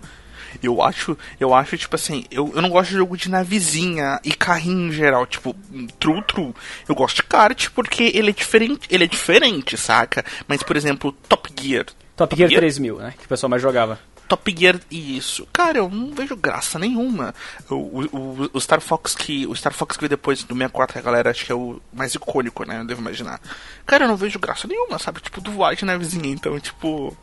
Eu 0.63 0.81
acho, 0.81 1.17
eu 1.39 1.53
acho, 1.53 1.77
tipo 1.77 1.95
assim, 1.95 2.23
eu, 2.31 2.51
eu 2.55 2.61
não 2.61 2.69
gosto 2.69 2.89
de 2.89 2.95
jogo 2.95 3.17
de 3.17 3.29
navezinha 3.29 4.19
e 4.23 4.31
carrinho 4.31 4.87
em 4.87 4.91
geral, 4.91 5.25
tipo, 5.25 5.55
true, 5.99 6.23
true. 6.23 6.53
Eu 6.87 6.95
gosto 6.95 7.17
de 7.17 7.23
kart 7.23 7.69
porque 7.75 8.11
ele 8.15 8.29
é 8.29 8.33
diferente, 8.33 8.87
ele 8.89 9.03
é 9.03 9.07
diferente, 9.07 9.77
saca? 9.77 10.23
Mas, 10.47 10.63
por 10.63 10.75
exemplo, 10.75 11.11
Top 11.27 11.49
Gear. 11.59 11.85
Top 12.15 12.35
Gear 12.35 12.49
3000, 12.49 12.97
né? 12.97 13.13
Que 13.17 13.25
o 13.25 13.29
pessoal 13.29 13.49
mais 13.49 13.61
jogava. 13.61 13.99
Top 14.27 14.55
Gear 14.57 14.79
isso. 14.91 15.47
Cara, 15.53 15.77
eu 15.77 15.89
não 15.89 16.13
vejo 16.13 16.35
graça 16.35 16.77
nenhuma. 16.77 17.33
O, 17.69 17.75
o, 17.75 18.49
o- 18.53 18.59
Star 18.61 18.81
Fox 18.81 19.15
que. 19.15 19.47
O 19.47 19.55
Star 19.55 19.73
Fox 19.73 19.95
que 19.95 20.01
veio 20.01 20.09
depois 20.09 20.43
do 20.43 20.53
64, 20.53 20.93
que 20.93 20.99
a 20.99 21.01
galera 21.01 21.31
acho 21.31 21.45
que 21.45 21.51
é 21.51 21.55
o 21.55 21.79
mais 21.93 22.13
icônico, 22.13 22.65
né? 22.65 22.79
Eu 22.81 22.85
devo 22.85 23.01
imaginar. 23.01 23.39
Cara, 23.85 24.03
eu 24.05 24.07
não 24.07 24.17
vejo 24.17 24.37
graça 24.39 24.67
nenhuma, 24.67 24.99
sabe? 24.99 25.21
Tipo, 25.21 25.39
do 25.41 25.63
White 25.63 25.85
na 25.85 25.97
vizinha, 25.97 26.27
então, 26.29 26.59
tipo. 26.59 27.15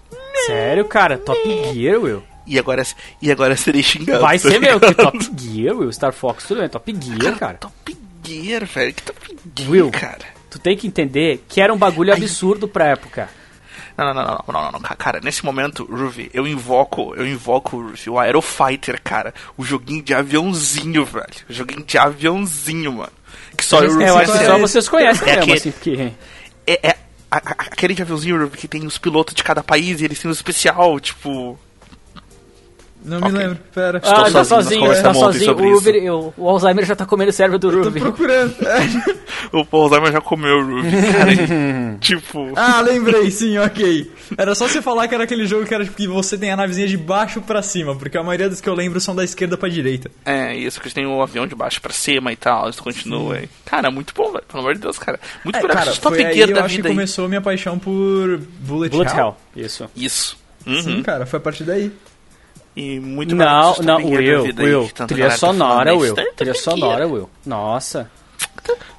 Sério, 0.46 0.84
cara? 0.86 1.18
Top 1.18 1.40
Gear, 1.72 2.00
Will? 2.00 2.22
E 2.46 2.58
agora, 2.58 2.82
e 3.22 3.30
agora 3.32 3.56
serei 3.56 3.82
xingado. 3.82 4.20
Vai 4.20 4.38
tá 4.38 4.50
ser 4.50 4.60
meu, 4.60 4.78
que? 4.80 4.94
Top 4.94 5.18
Gear, 5.38 5.74
Will. 5.76 5.92
Star 5.92 6.12
Fox, 6.12 6.44
tudo 6.46 6.60
bem. 6.60 6.68
Top 6.68 6.94
Gear, 7.00 7.38
cara. 7.38 7.54
Top 7.58 7.96
Gear, 8.22 8.64
velho. 8.66 8.92
Que 8.94 9.02
Top 9.02 9.36
Gear, 9.56 9.70
Will. 9.70 9.90
cara. 9.90 10.24
Tu 10.50 10.58
tem 10.58 10.76
que 10.76 10.86
entender 10.86 11.44
que 11.48 11.60
era 11.60 11.72
um 11.72 11.76
bagulho 11.76 12.12
absurdo 12.12 12.68
pra 12.68 12.86
época. 12.86 13.28
Não, 13.96 14.06
não, 14.06 14.14
não, 14.14 14.24
não, 14.24 14.44
não, 14.48 14.62
não, 14.64 14.72
não, 14.72 14.80
ca- 14.80 14.96
cara, 14.96 15.20
nesse 15.22 15.44
momento, 15.44 15.84
Ruby, 15.84 16.30
eu 16.34 16.46
invoco, 16.46 17.14
eu 17.14 17.26
invoco 17.26 17.76
Ruby, 17.80 18.10
o 18.10 18.18
Aerofighter, 18.18 19.00
cara, 19.02 19.32
o 19.56 19.64
joguinho 19.64 20.02
de 20.02 20.12
aviãozinho, 20.14 21.04
velho, 21.04 21.26
o 21.48 21.52
joguinho 21.52 21.82
de 21.84 21.96
aviãozinho, 21.98 22.92
mano, 22.92 23.12
que 23.56 23.64
só 23.64 23.82
É, 23.82 23.86
eu 23.86 24.18
acho 24.18 24.32
que 24.32 24.44
só 24.46 24.58
vocês 24.58 24.88
conhecem 24.88 25.22
É 25.28 25.36
mesmo, 25.36 25.42
aquele- 25.42 25.58
assim, 25.58 25.70
porque... 25.70 26.12
é, 26.66 26.88
é 26.88 26.96
aquele 27.30 27.94
de 27.94 28.02
aviãozinho 28.02 28.40
Ruby, 28.40 28.56
que 28.56 28.68
tem 28.68 28.86
os 28.86 28.96
pilotos 28.98 29.34
de 29.34 29.42
cada 29.44 29.62
país 29.62 30.00
e 30.00 30.04
eles 30.04 30.18
têm 30.20 30.30
o 30.30 30.32
especial, 30.32 30.98
tipo, 31.00 31.58
Não 33.04 33.18
me 33.20 33.26
Ok. 33.26 33.38
lembro, 33.38 33.58
pera. 33.74 33.98
Estou 33.98 34.12
Ah, 34.14 34.30
tá 34.30 34.44
sozinho, 34.44 34.80
sozinho, 34.86 35.02
tá 35.02 35.12
sozinho. 35.14 36.12
O, 36.14 36.34
o, 36.38 36.44
o 36.44 36.48
Alzheimer 36.48 36.86
já 36.86 36.96
tá 36.96 37.04
comendo 37.04 37.28
o 37.30 37.32
cérebro 37.34 37.58
do 37.58 37.70
Tô 37.70 37.82
Ruby. 37.84 38.00
procurando. 38.00 38.54
o 39.52 39.76
Alzheimer 39.76 40.10
já 40.12 40.20
comeu 40.22 40.56
o 40.56 40.62
Ruby, 40.76 40.90
cara, 41.12 41.96
tipo, 42.00 42.52
ah, 42.56 42.80
lembrei, 42.80 43.30
sim, 43.30 43.58
ok. 43.58 44.10
Era 44.38 44.54
só 44.54 44.66
você 44.66 44.80
falar 44.80 45.06
que 45.06 45.14
era 45.14 45.24
aquele 45.24 45.46
jogo 45.46 45.66
que 45.66 45.74
era 45.74 45.84
tipo, 45.84 45.96
que 45.96 46.08
você 46.08 46.38
tem 46.38 46.50
a 46.50 46.56
navezinha 46.56 46.88
de 46.88 46.96
baixo 46.96 47.42
pra 47.42 47.60
cima, 47.60 47.94
porque 47.94 48.16
a 48.16 48.22
maioria 48.22 48.48
dos 48.48 48.60
que 48.62 48.68
eu 48.68 48.74
lembro 48.74 48.98
são 49.00 49.14
da 49.14 49.22
esquerda 49.22 49.56
pra 49.58 49.68
direita. 49.68 50.10
é 50.24 50.56
isso, 50.56 50.80
que 50.80 50.92
têm 50.92 51.06
o 51.06 51.20
avião 51.22 51.46
de 51.46 51.54
baixo 51.54 51.82
pra 51.82 51.92
cima 51.92 52.32
e 52.32 52.36
tal, 52.36 52.70
isso 52.70 52.82
continua, 52.82 53.38
e, 53.38 53.48
cara, 53.66 53.90
muito 53.90 54.14
bom, 54.14 54.32
velho, 54.32 54.44
pelo 54.48 54.60
amor 54.60 54.74
de 54.74 54.80
Deus, 54.80 54.98
cara, 54.98 55.20
muito 55.44 55.56
É, 55.58 55.60
cara, 55.68 55.92
foi 55.92 56.24
aí 56.24 56.40
eu 56.40 56.64
acho 56.64 56.76
que 56.80 56.86
aí. 56.86 56.88
começou 56.94 57.28
minha 57.28 57.40
paixão 57.42 57.78
por 57.78 58.38
Bullet, 58.60 58.90
Bullet 58.90 59.14
Hell. 59.14 59.36
Hell, 59.56 59.64
isso. 59.64 59.90
Isso. 59.94 60.36
Sim, 60.64 60.96
Uhum. 60.96 61.02
cara, 61.02 61.26
foi 61.26 61.36
a 61.38 61.42
partir 61.42 61.64
daí. 61.64 61.92
E 62.76 62.98
muito 62.98 63.34
Não, 63.34 63.76
não, 63.76 63.96
Will, 64.04 64.44
Will. 64.58 64.88
Trilha 65.06 65.28
tá 65.28 65.36
sonora, 65.36 65.94
Will. 65.94 66.14
Trilha 66.36 66.54
sonora. 66.54 67.06
Will. 67.06 67.30
Nossa. 67.46 68.10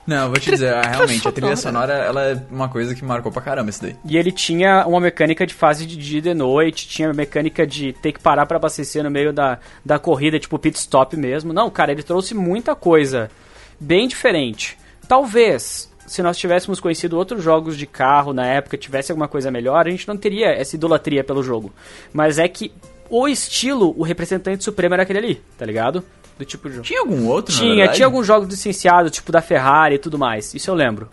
Não, 0.07 0.29
vou 0.29 0.39
te 0.39 0.51
dizer, 0.51 0.71
ah, 0.71 0.81
realmente, 0.81 1.27
a 1.27 1.31
trilha 1.31 1.55
sonora. 1.55 1.93
ela 1.93 2.23
é 2.23 2.41
uma 2.51 2.69
coisa 2.69 2.93
que 2.93 3.03
marcou 3.03 3.31
pra 3.31 3.41
caramba 3.41 3.71
isso 3.71 3.81
daí. 3.81 3.95
E 4.05 4.17
ele 4.17 4.31
tinha 4.31 4.85
uma 4.85 4.99
mecânica 4.99 5.47
de 5.47 5.53
fase 5.53 5.85
de 5.85 5.97
dia 5.97 6.19
e 6.19 6.21
de 6.21 6.33
noite, 6.33 6.87
tinha 6.87 7.11
mecânica 7.11 7.65
de 7.65 7.91
ter 7.91 8.11
que 8.11 8.19
parar 8.19 8.45
pra 8.45 8.57
abastecer 8.57 9.03
no 9.03 9.09
meio 9.09 9.33
da, 9.33 9.57
da 9.83 9.97
corrida, 9.97 10.39
tipo 10.39 10.59
pit 10.59 10.77
stop 10.77 11.17
mesmo. 11.17 11.51
Não, 11.51 11.69
cara, 11.71 11.91
ele 11.91 12.03
trouxe 12.03 12.35
muita 12.35 12.75
coisa 12.75 13.31
bem 13.79 14.07
diferente. 14.07 14.77
Talvez, 15.07 15.91
se 16.05 16.21
nós 16.21 16.37
tivéssemos 16.37 16.79
conhecido 16.79 17.17
outros 17.17 17.43
jogos 17.43 17.75
de 17.75 17.87
carro 17.87 18.31
na 18.31 18.45
época, 18.45 18.77
tivesse 18.77 19.11
alguma 19.11 19.27
coisa 19.27 19.49
melhor, 19.49 19.87
a 19.87 19.89
gente 19.89 20.07
não 20.07 20.15
teria 20.15 20.49
essa 20.49 20.75
idolatria 20.75 21.23
pelo 21.23 21.41
jogo. 21.41 21.73
Mas 22.13 22.37
é 22.37 22.47
que 22.47 22.71
o 23.09 23.27
estilo, 23.27 23.93
o 23.97 24.03
representante 24.03 24.63
supremo 24.63 24.93
era 24.93 25.03
aquele 25.03 25.19
ali, 25.19 25.41
tá 25.57 25.65
ligado? 25.65 26.03
Do 26.37 26.43
tipo 26.45 26.67
de 26.67 26.75
jogo. 26.75 26.87
Tinha 26.87 26.99
algum 26.99 27.27
outro, 27.27 27.55
Tinha, 27.55 27.87
tinha 27.89 28.05
alguns 28.05 28.27
jogos 28.27 28.47
licenciados, 28.49 29.11
tipo 29.11 29.31
da 29.31 29.41
Ferrari 29.41 29.95
e 29.95 29.99
tudo 29.99 30.17
mais. 30.19 30.53
Isso 30.53 30.69
eu 30.69 30.75
lembro. 30.75 31.09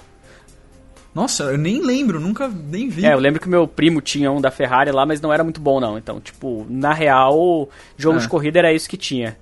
Nossa, 1.14 1.44
eu 1.44 1.58
nem 1.58 1.80
lembro, 1.84 2.18
nunca 2.18 2.48
nem 2.48 2.88
vi. 2.88 3.04
É, 3.04 3.12
eu 3.12 3.18
lembro 3.18 3.38
que 3.40 3.48
meu 3.48 3.68
primo 3.68 4.00
tinha 4.00 4.32
um 4.32 4.40
da 4.40 4.50
Ferrari 4.50 4.90
lá, 4.90 5.04
mas 5.04 5.20
não 5.20 5.32
era 5.32 5.44
muito 5.44 5.60
bom 5.60 5.78
não. 5.78 5.98
Então, 5.98 6.18
tipo, 6.20 6.66
na 6.70 6.94
real, 6.94 7.68
jogo 7.98 8.16
É. 8.16 8.20
de 8.20 8.28
corrida 8.28 8.58
era 8.58 8.72
isso 8.72 8.88
que 8.88 8.96
tinha. 8.96 9.36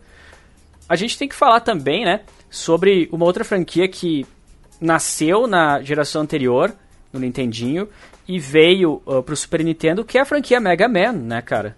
A 0.88 0.96
gente 0.96 1.16
tem 1.16 1.28
que 1.28 1.34
falar 1.34 1.60
também, 1.60 2.04
né, 2.04 2.22
sobre 2.50 3.08
uma 3.12 3.24
outra 3.24 3.44
franquia 3.44 3.86
que 3.86 4.26
nasceu 4.80 5.46
na 5.46 5.80
geração 5.80 6.22
anterior, 6.22 6.72
no 7.12 7.20
Nintendinho, 7.20 7.88
e 8.26 8.38
veio 8.40 9.00
uh, 9.06 9.22
pro 9.22 9.36
Super 9.36 9.62
Nintendo, 9.62 10.04
que 10.04 10.18
é 10.18 10.20
a 10.20 10.24
franquia 10.24 10.58
Mega 10.58 10.88
Man, 10.88 11.12
né, 11.12 11.40
cara? 11.40 11.76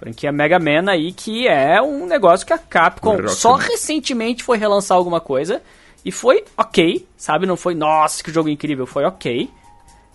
Franquia 0.00 0.32
Mega 0.32 0.58
Man 0.58 0.90
aí, 0.90 1.12
que 1.12 1.46
é 1.46 1.80
um 1.80 2.06
negócio 2.06 2.46
que 2.46 2.54
a 2.54 2.58
Capcom 2.58 3.16
Rock 3.16 3.32
só 3.32 3.58
Man. 3.58 3.64
recentemente 3.64 4.42
foi 4.42 4.56
relançar 4.56 4.96
alguma 4.96 5.20
coisa, 5.20 5.60
e 6.02 6.10
foi 6.10 6.42
ok, 6.56 7.06
sabe? 7.18 7.44
Não 7.44 7.56
foi, 7.56 7.74
nossa, 7.74 8.24
que 8.24 8.32
jogo 8.32 8.48
incrível, 8.48 8.86
foi 8.86 9.04
ok. 9.04 9.50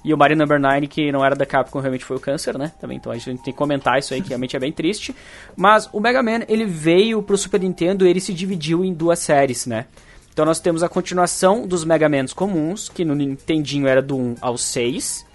E 0.04 0.14
o 0.14 0.18
Mario 0.18 0.36
Number 0.38 0.60
9, 0.60 0.88
que 0.88 1.12
não 1.12 1.24
era 1.24 1.36
da 1.36 1.46
Capcom, 1.46 1.80
realmente 1.80 2.04
foi 2.04 2.18
o 2.18 2.20
câncer, 2.20 2.58
né? 2.58 2.72
Também, 2.82 2.98
então 2.98 3.12
a 3.12 3.16
gente 3.16 3.44
tem 3.44 3.54
que 3.54 3.54
comentar 3.54 4.00
isso 4.00 4.14
aí, 4.14 4.22
que 4.22 4.30
realmente 4.30 4.56
é 4.56 4.60
bem 4.60 4.72
triste. 4.72 5.16
Mas 5.56 5.88
o 5.94 6.00
Mega 6.00 6.24
Man, 6.24 6.42
ele 6.48 6.66
veio 6.66 7.22
pro 7.22 7.38
Super 7.38 7.60
Nintendo 7.60 8.06
e 8.06 8.10
ele 8.10 8.20
se 8.20 8.34
dividiu 8.34 8.84
em 8.84 8.94
duas 8.94 9.20
séries, 9.20 9.68
né? 9.68 9.86
Então 10.34 10.46
nós 10.46 10.60
temos 10.60 10.84
a 10.84 10.90
continuação 10.90 11.66
dos 11.66 11.86
Mega 11.86 12.10
Mans 12.10 12.34
comuns, 12.34 12.90
que 12.90 13.06
no 13.06 13.16
Nintendinho 13.16 13.88
era 13.88 14.02
do 14.02 14.18
1 14.18 14.36
ao 14.42 14.58
6. 14.58 15.26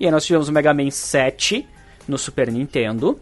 E 0.00 0.06
aí 0.06 0.10
nós 0.10 0.24
tivemos 0.24 0.48
o 0.48 0.52
Mega 0.52 0.74
Man 0.74 0.90
7 0.90 1.66
no 2.06 2.18
Super 2.18 2.50
Nintendo. 2.50 3.18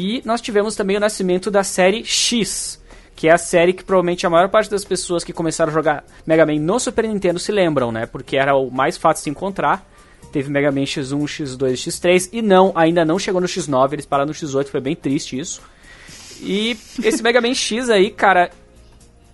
E 0.00 0.22
nós 0.24 0.40
tivemos 0.40 0.74
também 0.74 0.96
o 0.96 1.00
nascimento 1.00 1.50
da 1.50 1.62
série 1.62 2.02
X, 2.06 2.80
que 3.14 3.28
é 3.28 3.32
a 3.32 3.36
série 3.36 3.74
que 3.74 3.84
provavelmente 3.84 4.26
a 4.26 4.30
maior 4.30 4.48
parte 4.48 4.70
das 4.70 4.82
pessoas 4.82 5.22
que 5.22 5.30
começaram 5.30 5.70
a 5.70 5.74
jogar 5.74 6.04
Mega 6.26 6.46
Man 6.46 6.58
no 6.58 6.80
Super 6.80 7.06
Nintendo 7.06 7.38
se 7.38 7.52
lembram, 7.52 7.92
né? 7.92 8.06
Porque 8.06 8.38
era 8.38 8.56
o 8.56 8.70
mais 8.70 8.96
fácil 8.96 9.24
de 9.24 9.30
encontrar. 9.30 9.86
Teve 10.32 10.48
Mega 10.50 10.72
Man 10.72 10.84
X1, 10.84 11.22
X2 11.24 11.72
X3 11.72 12.30
e 12.32 12.40
não, 12.40 12.72
ainda 12.74 13.04
não 13.04 13.18
chegou 13.18 13.42
no 13.42 13.46
X9, 13.46 13.92
eles 13.92 14.06
pararam 14.06 14.28
no 14.28 14.34
X8, 14.34 14.68
foi 14.68 14.80
bem 14.80 14.96
triste 14.96 15.38
isso. 15.38 15.60
E 16.40 16.78
esse 17.04 17.22
Mega 17.22 17.42
Man 17.42 17.52
X 17.52 17.90
aí, 17.90 18.10
cara, 18.10 18.50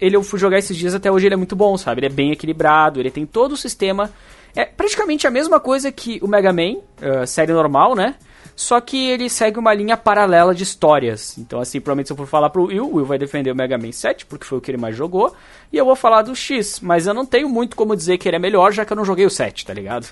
ele 0.01 0.17
eu 0.17 0.25
fui 0.25 0.41
jogar 0.41 0.59
esses 0.59 0.77
dias 0.77 0.97
até 0.97 1.12
hoje 1.12 1.29
ele 1.29 1.35
é 1.35 1.37
muito 1.37 1.55
bom, 1.55 1.79
sabe? 1.79 2.01
Ele 2.01 2.07
é 2.07 2.17
bem 2.17 2.33
equilibrado, 2.33 2.99
ele 2.99 3.12
tem 3.12 3.25
todo 3.25 3.53
o 3.53 3.57
sistema. 3.57 4.11
É 4.53 4.64
praticamente 4.64 5.29
a 5.29 5.31
mesma 5.31 5.61
coisa 5.61 5.93
que 5.93 6.19
o 6.21 6.27
Mega 6.27 6.53
Man, 6.53 6.79
uh, 6.79 7.25
série 7.25 7.53
normal, 7.53 7.95
né? 7.95 8.17
Só 8.57 8.81
que 8.81 9.11
ele 9.11 9.29
segue 9.29 9.59
uma 9.59 9.75
linha 9.75 9.99
paralela 9.99 10.55
de 10.55 10.63
histórias. 10.63 11.37
Então, 11.37 11.61
assim, 11.61 11.79
provavelmente 11.79 12.07
se 12.07 12.13
eu 12.15 12.17
for 12.17 12.27
falar 12.27 12.49
pro 12.49 12.65
Will, 12.65 12.87
o 12.87 12.95
Will 12.97 13.05
vai 13.05 13.19
defender 13.19 13.51
o 13.53 13.55
Mega 13.55 13.77
Man 13.77 13.93
7, 13.93 14.25
porque 14.25 14.47
foi 14.47 14.57
o 14.57 14.61
que 14.63 14.71
ele 14.71 14.79
mais 14.79 14.97
jogou. 14.97 15.37
E 15.71 15.77
eu 15.77 15.85
vou 15.85 15.95
falar 15.95 16.23
do 16.23 16.35
X, 16.35 16.81
mas 16.81 17.07
eu 17.07 17.13
não 17.13 17.27
tenho 17.27 17.51
muito 17.51 17.77
como 17.77 17.95
dizer 17.95 18.17
que 18.17 18.27
ele 18.27 18.37
é 18.37 18.41
melhor, 18.41 18.73
já 18.73 18.87
que 18.87 18.93
eu 18.93 18.97
não 18.97 19.05
joguei 19.05 19.27
o 19.27 19.31
7, 19.31 19.67
tá 19.67 19.75
ligado? 19.75 20.09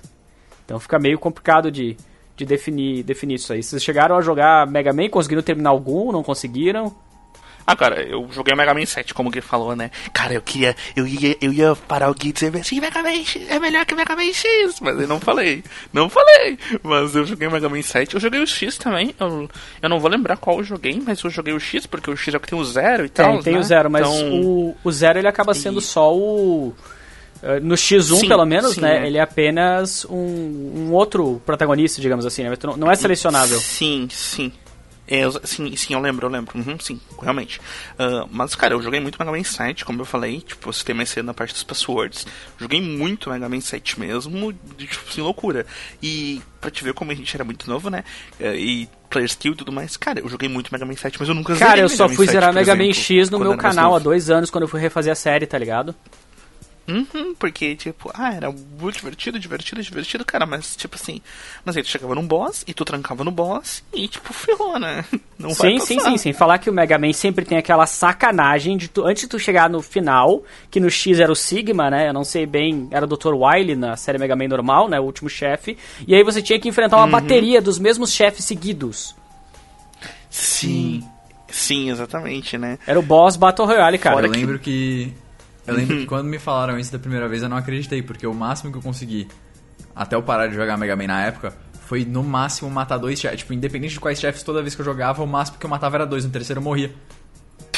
Então 0.63 0.79
fica 0.79 0.99
meio 0.99 1.19
complicado 1.19 1.71
de, 1.71 1.97
de 2.37 2.45
definir, 2.45 3.03
definir 3.03 3.37
isso 3.37 3.51
aí. 3.51 3.63
Vocês 3.63 3.83
chegaram 3.83 4.15
a 4.15 4.21
jogar 4.21 4.67
Mega 4.67 4.93
Man, 4.93 5.09
conseguiram 5.09 5.43
terminar 5.43 5.71
algum, 5.71 6.13
não 6.13 6.23
conseguiram? 6.23 6.95
Ah, 7.67 7.75
cara, 7.75 8.03
eu 8.03 8.29
joguei 8.31 8.53
o 8.53 8.57
Mega 8.57 8.75
Man 8.75 8.85
7, 8.85 9.15
como 9.15 9.29
o 9.29 9.33
Gui 9.33 9.41
falou, 9.41 9.75
né? 9.75 9.91
Cara, 10.13 10.35
eu 10.35 10.43
queria. 10.43 10.77
Eu 10.95 11.07
ia, 11.07 11.37
eu 11.41 11.53
ia 11.53 11.75
parar 11.75 12.11
o 12.11 12.15
Gui 12.15 12.29
e 12.29 12.33
dizer 12.33 12.55
assim, 12.57 12.79
Mega 12.81 13.03
Man 13.03 13.25
X 13.25 13.43
é 13.49 13.59
melhor 13.59 13.87
que 13.87 13.95
Mega 13.95 14.15
Man 14.15 14.33
X, 14.33 14.81
mas 14.81 15.01
eu 15.01 15.09
não 15.09 15.19
falei. 15.19 15.65
Não 15.93 16.09
falei. 16.11 16.59
Mas 16.83 17.15
eu 17.15 17.25
joguei 17.25 17.49
o 17.49 17.51
Mega 17.51 17.69
Man 17.69 17.81
7. 17.83 18.15
Eu 18.15 18.21
joguei 18.21 18.41
o 18.41 18.47
X 18.47 18.77
também. 18.77 19.15
Eu, 19.19 19.49
eu 19.83 19.89
não 19.89 19.99
vou 19.99 20.11
lembrar 20.11 20.37
qual 20.37 20.59
eu 20.59 20.65
joguei, 20.65 21.01
mas 21.05 21.23
eu 21.23 21.31
joguei 21.31 21.55
o 21.55 21.61
X, 21.61 21.87
porque 21.87 22.11
o 22.11 22.17
X 22.17 22.35
é 22.35 22.39
que 22.39 22.49
tem 22.49 22.59
o 22.59 22.65
zero 22.65 23.05
e 23.07 23.09
tal. 23.09 23.33
Tem, 23.35 23.43
tem 23.45 23.53
né? 23.55 23.61
o 23.61 23.63
zero, 23.63 23.91
mas 23.91 24.07
então... 24.07 24.41
o, 24.43 24.77
o 24.85 24.93
zero 24.93 25.19
ele 25.19 25.29
acaba 25.29 25.55
sendo 25.55 25.79
E- 25.79 25.83
só 25.83 26.15
o. 26.15 26.75
eh, 27.43 27.61
No 27.61 27.75
X1, 27.77 28.21
Sim, 28.21 28.29
pelo 28.29 28.45
menos, 28.45 28.75
sim, 28.75 28.81
né? 28.83 29.05
é. 29.05 29.07
Ele 29.07 29.17
é 29.17 29.23
apenas 29.23 30.05
um, 30.11 30.17
um 30.89 30.93
outro 30.93 31.41
protagonista, 31.47 32.01
digamos 32.03 32.27
assim, 32.27 32.43
né? 32.43 32.51
Não 32.77 32.91
é 32.91 32.95
selecionável. 32.95 33.59
Sim, 33.59 34.07
sim. 34.11 34.53
É, 35.07 35.25
eu- 35.25 35.33
sim, 35.45 35.77
sim, 35.77 35.93
eu 35.95 36.01
lembro, 36.01 36.27
eu 36.27 36.31
lembro. 36.31 36.57
Uhum, 36.59 36.79
sim, 36.81 36.99
realmente. 37.21 37.61
Ah, 37.99 38.27
mas, 38.31 38.55
cara, 38.55 38.73
eu 38.75 38.83
joguei 38.83 39.01
muito 39.01 39.19
Mega 39.19 39.31
Man 39.31 39.45
7, 39.45 39.85
como 39.85 40.01
eu 40.01 40.05
falei. 40.07 40.41
Tipo, 40.41 40.73
você 40.73 40.83
tem 40.85 40.95
mais 40.95 41.11
cedo 41.11 41.27
na 41.27 41.35
parte 41.35 41.53
dos 41.53 41.63
passwords. 41.63 42.27
Joguei 42.59 42.81
muito 42.81 43.29
Mega 43.31 43.49
Man 43.49 43.61
7 43.61 44.01
mesmo, 44.01 44.53
de, 44.77 44.87
tipo, 44.87 45.05
assim, 45.09 45.21
loucura. 45.21 45.67
E 46.03 46.41
pra 46.61 46.71
te 46.71 46.83
ver 46.83 46.95
como 46.95 47.11
a 47.11 47.15
gente 47.15 47.37
era 47.37 47.45
muito 47.45 47.69
novo, 47.69 47.91
né? 47.91 48.03
eh, 48.41 48.57
E 48.57 48.89
player 49.11 49.27
skill 49.29 49.53
e 49.53 49.57
tudo 49.57 49.71
mais. 49.71 49.97
Cara, 49.97 50.21
eu 50.21 50.29
joguei 50.29 50.49
muito 50.49 50.73
Mega 50.73 50.87
Man 50.87 50.97
7, 50.97 51.19
mas 51.21 51.29
eu 51.29 51.35
nunca 51.35 51.55
Cara, 51.55 51.81
eu 51.81 51.85
Mega 51.85 51.97
só 51.97 52.09
Man 52.09 52.15
fui 52.15 52.27
7, 52.27 52.33
zerar 52.33 52.53
Mega 52.55 52.75
Man 52.75 52.93
X 52.93 53.31
no 53.31 53.39
meu 53.39 53.57
canal 53.59 53.95
há 53.95 53.99
dois 53.99 54.31
anos, 54.31 54.51
quando 54.51 54.63
eu 54.63 54.69
fui 54.69 54.81
refazer 54.81 55.13
a 55.13 55.17
série, 55.17 55.47
tá 55.47 55.59
ligado? 55.59 55.95
Uhum, 56.87 57.35
porque, 57.39 57.75
tipo, 57.75 58.11
ah, 58.13 58.35
era 58.35 58.51
muito 58.53 58.97
divertido, 58.97 59.39
divertido, 59.39 59.83
divertido, 59.83 60.23
cara, 60.25 60.45
mas, 60.45 60.77
tipo 60.77 60.97
assim, 60.97 61.21
mas 61.65 61.77
aí 61.77 61.83
tu 61.83 61.89
chegava 61.89 62.15
num 62.15 62.27
boss 62.27 62.63
e 62.67 62.75
tu 62.75 62.85
trancava 62.85 63.25
no 63.25 63.31
boss 63.31 63.83
e, 63.93 64.07
tipo, 64.07 64.33
ferrou, 64.35 64.79
né? 64.79 65.03
Não 65.39 65.55
vai 65.55 65.71
Sim, 65.71 65.79
passar. 65.79 65.87
sim, 65.87 66.01
sim, 66.01 66.19
sim. 66.19 66.33
Falar 66.35 66.59
que 66.59 66.69
o 66.69 66.73
Mega 66.73 66.99
Man 66.99 67.13
sempre 67.15 67.45
tem 67.45 67.57
aquela 67.57 67.87
sacanagem 67.87 68.77
de 68.77 68.89
tu, 68.89 69.03
antes 69.07 69.23
de 69.23 69.29
tu 69.29 69.39
chegar 69.39 69.69
no 69.71 69.81
final, 69.81 70.43
que 70.71 70.79
no 70.79 70.91
X 70.91 71.19
era 71.21 71.33
o 71.33 71.35
Sigma, 71.35 71.89
né? 71.91 72.09
Eu 72.09 72.13
não 72.13 72.23
sei 72.25 72.45
bem, 72.45 72.87
era 72.91 73.07
o 73.07 73.09
Dr. 73.09 73.33
Wily 73.35 73.75
na 73.75 73.97
série 73.97 74.19
Mega 74.19 74.37
Man 74.37 74.49
normal, 74.49 74.87
né? 74.89 75.01
O 75.01 75.05
último 75.05 75.29
chefe. 75.31 75.79
E 76.07 76.15
aí 76.15 76.23
você 76.23 76.43
tinha 76.43 76.59
que 76.61 76.69
enfrentar 76.69 76.97
Uhum. 76.99 77.05
uma 77.05 77.21
bateria 77.21 77.63
dos 77.63 77.79
mesmos 77.79 78.13
chefes 78.13 78.45
seguidos. 78.45 79.17
Sim, 80.31 81.03
sim, 81.49 81.91
exatamente, 81.91 82.59
né? 82.59 82.79
Era 82.87 82.99
o 82.99 83.03
boss 83.03 83.37
Battle 83.37 83.67
Royale, 83.67 83.99
cara. 83.99 84.17
Fora 84.17 84.27
eu 84.27 84.33
lembro 84.33 84.59
que. 84.59 85.13
Eu 85.67 85.75
lembro 85.75 85.97
que 85.99 86.07
quando 86.07 86.27
me 86.27 86.39
falaram 86.39 86.79
isso 86.79 86.93
da 86.93 86.99
primeira 86.99 87.29
vez 87.29 87.43
eu 87.43 87.49
não 87.49 87.57
acreditei, 87.57 88.03
porque 88.03 88.27
o 88.27 88.35
máximo 88.35 88.73
que 88.73 88.79
eu 88.79 88.83
consegui, 88.83 89.29
até 89.95 90.17
eu 90.17 90.23
parar 90.23 90.47
de 90.47 90.55
jogar 90.55 90.77
Mega 90.77 90.97
Man 90.97 91.07
na 91.07 91.25
época, 91.25 91.57
foi 91.87 92.05
no 92.05 92.23
máximo 92.23 92.71
matar 92.71 92.99
dois 92.99 93.19
chefes. 93.19 93.41
Tipo, 93.41 93.53
independente 93.53 93.95
de 93.95 94.01
quais 94.01 94.19
chefes, 94.19 94.43
toda 94.43 94.63
vez 94.63 94.75
que 94.75 94.81
eu 94.81 94.85
jogava, 94.85 95.23
o 95.23 95.27
máximo 95.27 95.59
que 95.59 95.67
eu 95.67 95.71
matava 95.71 95.97
era 95.97 96.07
dois, 96.07 96.25
no 96.25 96.31
terceiro 96.31 96.61
eu 96.61 96.65
morria. 96.65 96.93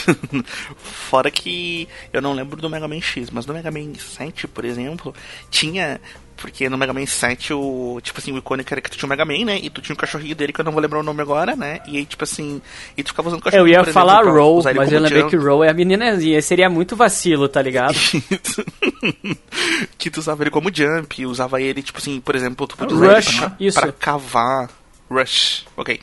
Fora 0.76 1.30
que 1.30 1.88
eu 2.12 2.20
não 2.22 2.32
lembro 2.32 2.60
do 2.60 2.70
Mega 2.70 2.88
Man 2.88 3.00
X, 3.00 3.30
mas 3.30 3.46
no 3.46 3.54
Mega 3.54 3.70
Man 3.70 3.94
7, 3.94 4.48
por 4.48 4.64
exemplo, 4.64 5.14
tinha. 5.50 6.00
Porque 6.36 6.68
no 6.68 6.76
Mega 6.76 6.92
Man 6.92 7.06
7, 7.06 7.54
o. 7.54 7.98
Tipo 8.02 8.20
assim, 8.20 8.32
o 8.32 8.38
icônico 8.38 8.72
era 8.72 8.80
que 8.80 8.90
tu 8.90 8.98
tinha 8.98 9.06
o 9.06 9.08
Mega 9.08 9.24
Man, 9.24 9.44
né? 9.46 9.58
E 9.58 9.70
tu 9.70 9.80
tinha 9.80 9.94
o 9.94 9.98
cachorrinho 9.98 10.36
dele, 10.36 10.52
que 10.52 10.60
eu 10.60 10.64
não 10.64 10.72
vou 10.72 10.82
lembrar 10.82 11.00
o 11.00 11.02
nome 11.02 11.22
agora, 11.22 11.56
né? 11.56 11.80
E 11.86 11.96
aí, 11.96 12.04
tipo 12.04 12.24
assim. 12.24 12.60
E 12.96 13.02
tu 13.02 13.08
ficava 13.08 13.28
usando 13.28 13.40
o 13.40 13.42
cachorrinho 13.42 13.66
Eu 13.66 13.68
ia 13.68 13.76
exemplo, 13.76 13.92
falar 13.92 14.22
Roll, 14.22 14.62
mas 14.62 14.92
eu 14.92 15.00
lembrei 15.00 15.24
que 15.24 15.36
Roll 15.36 15.64
é 15.64 15.70
a 15.70 15.74
meninazinha. 15.74 16.42
Seria 16.42 16.68
muito 16.68 16.94
vacilo, 16.94 17.48
tá 17.48 17.62
ligado? 17.62 17.96
que 19.98 20.10
tu 20.10 20.18
usava 20.18 20.42
ele 20.42 20.50
como 20.50 20.74
jump, 20.74 21.24
usava 21.26 21.60
ele, 21.60 21.82
tipo 21.82 21.98
assim, 21.98 22.20
por 22.20 22.34
exemplo, 22.34 22.66
tu 22.66 22.76
podia 22.76 22.96
Rush, 22.96 23.28
usar 23.28 23.42
ele 23.42 23.48
pra, 23.48 23.56
isso. 23.60 23.80
pra 23.80 23.92
cavar. 23.92 24.70
Rush, 25.08 25.66
ok. 25.76 26.00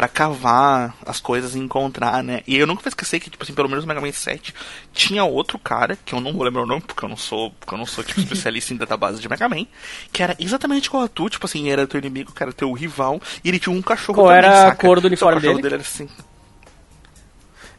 Pra 0.00 0.08
cavar 0.08 0.94
as 1.04 1.20
coisas 1.20 1.54
e 1.54 1.58
encontrar, 1.58 2.24
né? 2.24 2.40
E 2.46 2.56
eu 2.56 2.66
nunca 2.66 2.80
vou 2.80 2.88
esquecer 2.88 3.20
que, 3.20 3.28
tipo 3.28 3.44
assim, 3.44 3.52
pelo 3.52 3.68
menos 3.68 3.84
no 3.84 3.88
Mega 3.88 4.00
Man 4.00 4.10
7 4.10 4.54
tinha 4.94 5.22
outro 5.24 5.58
cara, 5.58 5.94
que 6.06 6.14
eu 6.14 6.22
não 6.22 6.32
vou 6.32 6.42
lembrar 6.42 6.62
o 6.62 6.66
nome, 6.66 6.80
porque 6.80 7.04
eu 7.04 7.08
não 7.10 7.18
sou, 7.18 7.50
porque 7.50 7.74
eu 7.74 7.76
não 7.76 7.84
sou, 7.84 8.02
tipo, 8.02 8.18
especialista 8.24 8.72
em 8.72 8.78
database 8.78 9.20
de 9.20 9.28
Mega 9.28 9.46
Man, 9.46 9.66
que 10.10 10.22
era 10.22 10.34
exatamente 10.38 10.86
igual 10.86 11.02
a 11.02 11.08
tu, 11.08 11.28
tipo 11.28 11.44
assim, 11.44 11.68
era 11.68 11.86
teu 11.86 11.98
inimigo, 12.00 12.32
que 12.32 12.42
era 12.42 12.50
teu 12.50 12.72
rival, 12.72 13.20
e 13.44 13.48
ele 13.50 13.58
tinha 13.58 13.76
um 13.76 13.82
cachorro 13.82 14.14
Qual 14.22 14.28
também, 14.28 14.38
era 14.38 14.52
a 14.62 14.66
saca? 14.70 14.86
cor 14.86 15.02
do 15.02 15.06
uniforme 15.06 15.36
o 15.38 15.42
dele? 15.42 15.60
dele 15.60 15.74
era 15.74 15.82
assim, 15.82 16.08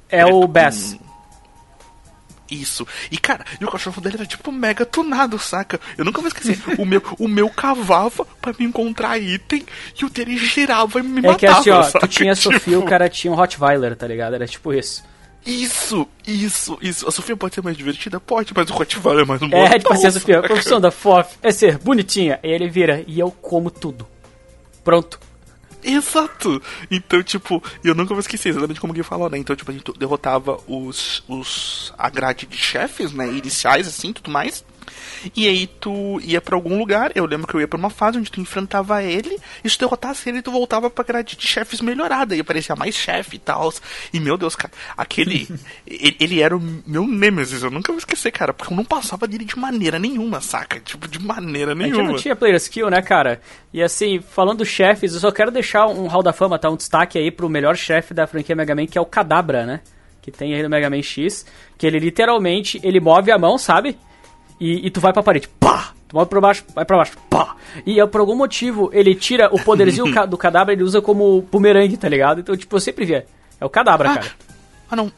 É 0.07 0.23
o 0.23 0.41
preto 0.41 0.47
Bass. 0.49 0.93
com- 1.01 1.10
Isso. 2.51 2.85
E, 3.09 3.17
cara, 3.17 3.45
e 3.59 3.63
o 3.65 3.71
cachorro 3.71 4.01
dele 4.01 4.17
era 4.17 4.25
tipo 4.25 4.51
mega 4.51 4.85
tunado, 4.85 5.39
saca? 5.39 5.79
Eu 5.97 6.03
nunca 6.03 6.19
vou 6.19 6.27
esquecer. 6.27 6.59
o, 6.77 6.85
meu, 6.85 7.01
o 7.17 7.27
meu 7.27 7.49
cavava 7.49 8.25
pra 8.41 8.53
me 8.59 8.65
encontrar 8.65 9.17
item 9.17 9.65
e 9.99 10.03
o 10.03 10.09
dele 10.09 10.37
girava 10.37 10.99
e 10.99 11.03
me 11.03 11.19
É 11.19 11.21
matava. 11.21 11.37
que 11.37 11.45
assim, 11.47 11.69
ó, 11.69 11.81
saca? 11.83 11.99
tu 12.05 12.07
tinha 12.09 12.33
a 12.33 12.35
Sofia, 12.35 12.59
Tipo, 12.59 12.77
o 12.79 12.83
cara 12.85 13.07
tinha 13.09 13.31
um 13.31 13.35
Rottweiler, 13.35 13.95
tá 13.95 14.05
ligado? 14.05 14.35
Era 14.35 14.45
tipo 14.45 14.73
isso. 14.73 15.03
Isso, 15.45 16.07
isso, 16.27 16.77
isso. 16.81 17.07
A 17.07 17.11
Sofia 17.11 17.35
pode 17.35 17.55
ser 17.55 17.63
mais 17.63 17.75
divertida? 17.75 18.19
Pode, 18.19 18.53
mas 18.55 18.69
o 18.69 18.73
Rottweiler 18.73 19.23
é 19.23 19.27
mais 19.27 19.41
um 19.41 19.47
É, 19.51 19.79
tipo 19.79 19.93
assim, 19.93 20.07
a 20.07 20.11
Sofia, 20.11 20.39
a 20.39 20.43
profissão 20.43 20.79
da 20.79 20.91
FOF 20.91 21.35
é 21.41 21.51
ser 21.51 21.77
bonitinha. 21.79 22.39
E 22.43 22.47
ele 22.49 22.69
vira, 22.69 23.03
e 23.07 23.19
eu 23.19 23.31
como 23.31 23.71
tudo. 23.71 24.05
Pronto. 24.83 25.19
Exato! 25.83 26.61
Então, 26.89 27.21
tipo, 27.23 27.63
eu 27.83 27.95
nunca 27.95 28.13
vou 28.13 28.19
esquecer 28.19 28.49
exatamente 28.49 28.79
como 28.79 28.93
que 28.93 29.03
falou, 29.03 29.29
né? 29.29 29.37
Então, 29.37 29.55
tipo, 29.55 29.71
a 29.71 29.73
gente 29.73 29.91
derrotava 29.97 30.59
os, 30.67 31.23
os 31.27 31.93
a 31.97 32.09
grade 32.09 32.45
de 32.45 32.57
chefes, 32.57 33.11
né? 33.11 33.27
Iniciais, 33.31 33.87
assim, 33.87 34.13
tudo 34.13 34.29
mais. 34.31 34.63
E 35.35 35.47
aí 35.47 35.67
tu 35.67 36.19
ia 36.23 36.41
pra 36.41 36.55
algum 36.55 36.77
lugar, 36.77 37.11
eu 37.15 37.25
lembro 37.25 37.47
que 37.47 37.53
eu 37.53 37.61
ia 37.61 37.67
pra 37.67 37.77
uma 37.77 37.89
fase 37.89 38.17
onde 38.17 38.31
tu 38.31 38.41
enfrentava 38.41 39.03
ele, 39.03 39.37
e 39.63 39.69
se 39.69 39.77
tu 39.77 39.81
derrotasse 39.85 40.29
ele, 40.29 40.41
tu 40.41 40.51
voltava 40.51 40.89
pra 40.89 41.03
grade 41.03 41.35
de 41.35 41.47
chefes 41.47 41.81
melhorada, 41.81 42.35
e 42.35 42.39
aparecia 42.39 42.75
mais 42.75 42.95
chefe 42.95 43.35
e 43.35 43.39
tal. 43.39 43.71
E 44.13 44.19
meu 44.19 44.37
Deus, 44.37 44.55
cara, 44.55 44.73
aquele. 44.97 45.47
ele, 45.85 46.17
ele 46.19 46.41
era 46.41 46.55
o 46.55 46.61
meu 46.85 47.07
Nemesis, 47.07 47.63
eu 47.63 47.71
nunca 47.71 47.91
vou 47.91 47.99
esquecer, 47.99 48.31
cara, 48.31 48.53
porque 48.53 48.73
eu 48.73 48.77
não 48.77 48.85
passava 48.85 49.27
dele 49.27 49.45
de 49.45 49.57
maneira 49.57 49.99
nenhuma, 49.99 50.41
saca? 50.41 50.79
Tipo, 50.79 51.07
de 51.07 51.19
maneira 51.19 51.71
A 51.71 51.75
gente 51.75 51.91
nenhuma. 51.91 52.11
não 52.11 52.15
tinha 52.17 52.35
player 52.35 52.55
skill, 52.57 52.89
né, 52.89 53.01
cara? 53.01 53.41
E 53.73 53.81
assim, 53.81 54.19
falando 54.21 54.65
chefes, 54.65 55.13
eu 55.13 55.19
só 55.19 55.31
quero 55.31 55.51
deixar 55.51 55.87
um 55.87 56.07
Hall 56.07 56.23
da 56.23 56.33
Fama, 56.33 56.57
tá? 56.59 56.69
Um 56.69 56.75
destaque 56.75 57.17
aí 57.17 57.31
pro 57.31 57.49
melhor 57.49 57.75
chefe 57.75 58.13
da 58.13 58.27
franquia 58.27 58.55
Mega 58.55 58.75
Man, 58.75 58.85
que 58.85 58.97
é 58.97 59.01
o 59.01 59.05
Kadabra, 59.05 59.65
né? 59.65 59.81
Que 60.21 60.31
tem 60.31 60.53
aí 60.53 60.61
no 60.61 60.69
Mega 60.69 60.89
Man 60.89 61.01
X, 61.01 61.45
que 61.77 61.87
ele 61.87 61.99
literalmente, 61.99 62.79
ele 62.83 62.99
move 62.99 63.31
a 63.31 63.37
mão, 63.37 63.57
sabe? 63.57 63.97
E, 64.61 64.85
e 64.85 64.91
tu 64.91 65.01
vai 65.01 65.11
pra 65.11 65.23
parede, 65.23 65.47
pá! 65.59 65.91
Tu 66.07 66.15
move 66.15 66.29
pra 66.29 66.39
baixo, 66.39 66.63
vai 66.75 66.85
pra 66.85 66.97
baixo, 66.97 67.17
pá! 67.31 67.55
E 67.83 68.05
por 68.05 68.21
algum 68.21 68.35
motivo, 68.35 68.91
ele 68.93 69.15
tira 69.15 69.49
o 69.51 69.59
poderzinho 69.59 70.05
do 70.29 70.37
Kadabra, 70.37 70.71
ele 70.71 70.83
usa 70.83 71.01
como 71.01 71.41
bumerangue, 71.51 71.97
tá 71.97 72.07
ligado? 72.07 72.41
Então, 72.41 72.55
tipo, 72.55 72.75
eu 72.75 72.79
sempre 72.79 73.03
via. 73.03 73.25
É 73.59 73.65
o 73.65 73.69
Kadabra, 73.69 74.11
Ah, 74.11 74.13
cara. 74.13 74.31
Ah, 74.91 74.95
não. 74.95 75.11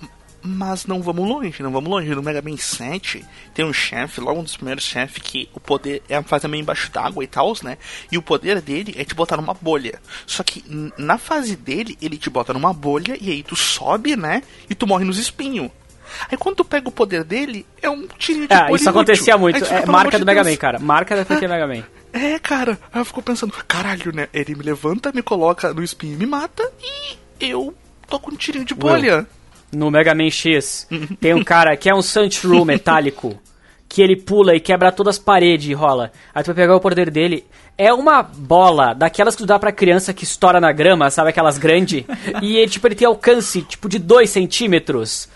Mas 0.45 0.85
não 0.85 1.01
vamos 1.01 1.27
longe, 1.27 1.61
não 1.63 1.71
vamos 1.71 1.89
longe. 1.89 2.13
No 2.13 2.21
Mega 2.21 2.41
Man 2.41 2.57
7 2.57 3.23
tem 3.53 3.65
um 3.65 3.71
chefe, 3.73 4.19
logo 4.21 4.39
um 4.39 4.43
dos 4.43 4.55
primeiros 4.57 4.83
chefes, 4.83 5.21
que 5.21 5.49
o 5.53 5.59
poder 5.59 6.01
é 6.09 6.21
fase 6.21 6.47
meio 6.47 6.61
embaixo 6.61 6.91
d'água 6.91 7.23
e 7.23 7.27
tal, 7.27 7.53
né? 7.63 7.77
E 8.11 8.17
o 8.17 8.21
poder 8.21 8.61
dele 8.61 8.93
é 8.97 9.03
te 9.05 9.15
botar 9.15 9.37
numa 9.37 9.53
bolha. 9.53 9.99
Só 10.27 10.43
que 10.43 10.63
na 10.97 11.17
fase 11.17 11.55
dele, 11.55 11.97
ele 12.01 12.17
te 12.17 12.29
bota 12.29 12.53
numa 12.53 12.73
bolha 12.73 13.17
e 13.19 13.29
aí 13.31 13.41
tu 13.43 13.55
sobe, 13.55 14.15
né? 14.17 14.43
E 14.69 14.75
tu 14.75 14.85
morre 14.85 15.05
nos 15.05 15.17
espinhos. 15.17 15.71
Aí 16.31 16.37
quando 16.37 16.57
tu 16.57 16.65
pega 16.65 16.87
o 16.87 16.91
poder 16.91 17.23
dele, 17.23 17.65
é 17.81 17.89
um 17.89 18.07
tirinho 18.17 18.47
de 18.47 18.53
Ah, 18.53 18.63
bolha 18.65 18.75
isso 18.75 18.89
acontecia 18.89 19.37
muito. 19.37 19.59
Fica, 19.59 19.75
É 19.75 19.85
marca 19.85 20.17
do 20.17 20.19
de 20.19 20.25
Mega 20.25 20.43
Deus. 20.43 20.53
Man, 20.55 20.59
cara. 20.59 20.79
Marca 20.79 21.15
da 21.15 21.25
franquia 21.25 21.47
Mega 21.49 21.67
Man. 21.67 21.83
É, 22.13 22.37
cara. 22.39 22.77
Aí 22.93 23.01
eu 23.01 23.05
fico 23.05 23.21
pensando, 23.21 23.51
caralho, 23.67 24.11
né? 24.13 24.27
Ele 24.33 24.55
me 24.55 24.63
levanta, 24.63 25.11
me 25.13 25.21
coloca 25.21 25.73
no 25.73 25.83
espinho 25.83 26.13
e 26.13 26.17
me 26.17 26.25
mata 26.25 26.63
e 26.81 27.49
eu 27.49 27.73
tô 28.07 28.19
com 28.19 28.31
um 28.31 28.35
tirinho 28.35 28.65
de 28.65 28.73
bolha. 28.75 29.25
no 29.71 29.89
Mega 29.89 30.13
Man 30.13 30.29
X, 30.29 30.87
tem 31.19 31.33
um 31.33 31.43
cara 31.43 31.75
que 31.75 31.89
é 31.89 31.95
um 31.95 32.01
Sunshrew 32.01 32.63
metálico, 32.63 33.39
que 33.89 34.01
ele 34.01 34.15
pula 34.15 34.55
e 34.55 34.59
quebra 34.59 34.91
todas 34.91 35.15
as 35.15 35.19
paredes 35.23 35.67
e 35.69 35.73
rola. 35.73 36.11
Aí 36.33 36.43
tu 36.43 36.47
vai 36.47 36.55
pegar 36.55 36.75
o 36.75 36.79
poder 36.79 37.09
dele. 37.09 37.45
É 37.75 37.91
uma 37.91 38.21
bola 38.21 38.93
daquelas 38.93 39.35
que 39.35 39.41
tu 39.41 39.47
dá 39.47 39.57
pra 39.57 39.71
criança 39.71 40.13
que 40.13 40.23
estoura 40.23 40.61
na 40.61 40.71
grama, 40.71 41.09
sabe? 41.09 41.29
Aquelas 41.31 41.57
grandes. 41.57 42.05
e 42.39 42.57
ele, 42.57 42.69
tipo, 42.69 42.87
ele 42.87 42.93
tem 42.93 43.07
alcance, 43.07 43.63
tipo, 43.63 43.89
de 43.89 43.97
2 43.97 44.29
centímetros. 44.29 45.27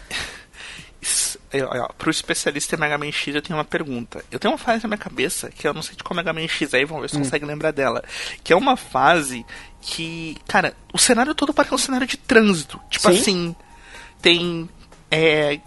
É, 1.51 1.63
ó, 1.63 1.87
Pro 1.97 2.09
especialista 2.11 2.75
em 2.75 2.79
Mega 2.79 2.97
Man 2.97 3.11
X, 3.11 3.33
eu 3.33 3.41
tenho 3.41 3.57
uma 3.57 3.63
pergunta. 3.65 4.23
Eu 4.31 4.37
tenho 4.39 4.51
uma 4.53 4.57
fase 4.57 4.83
na 4.83 4.89
minha 4.89 4.97
cabeça 4.97 5.49
que 5.49 5.67
eu 5.67 5.73
não 5.73 5.81
sei 5.81 5.95
de 5.95 6.03
qual 6.03 6.15
Mega 6.15 6.33
Man 6.33 6.47
X 6.47 6.73
é, 6.73 6.81
e 6.81 6.85
vamos 6.85 7.03
ver 7.03 7.09
se 7.09 7.15
Hum. 7.17 7.19
consegue 7.19 7.45
lembrar 7.45 7.71
dela. 7.71 8.03
Que 8.43 8.51
é 8.53 8.55
uma 8.55 8.75
fase 8.75 9.45
que, 9.81 10.37
cara, 10.47 10.73
o 10.93 10.97
cenário 10.97 11.33
todo 11.33 11.53
parece 11.53 11.73
um 11.73 11.77
cenário 11.77 12.05
de 12.07 12.17
trânsito. 12.17 12.79
Tipo 12.89 13.11
Sim. 13.11 13.19
assim, 13.19 13.55
tem. 14.21 14.69
É, 15.09 15.59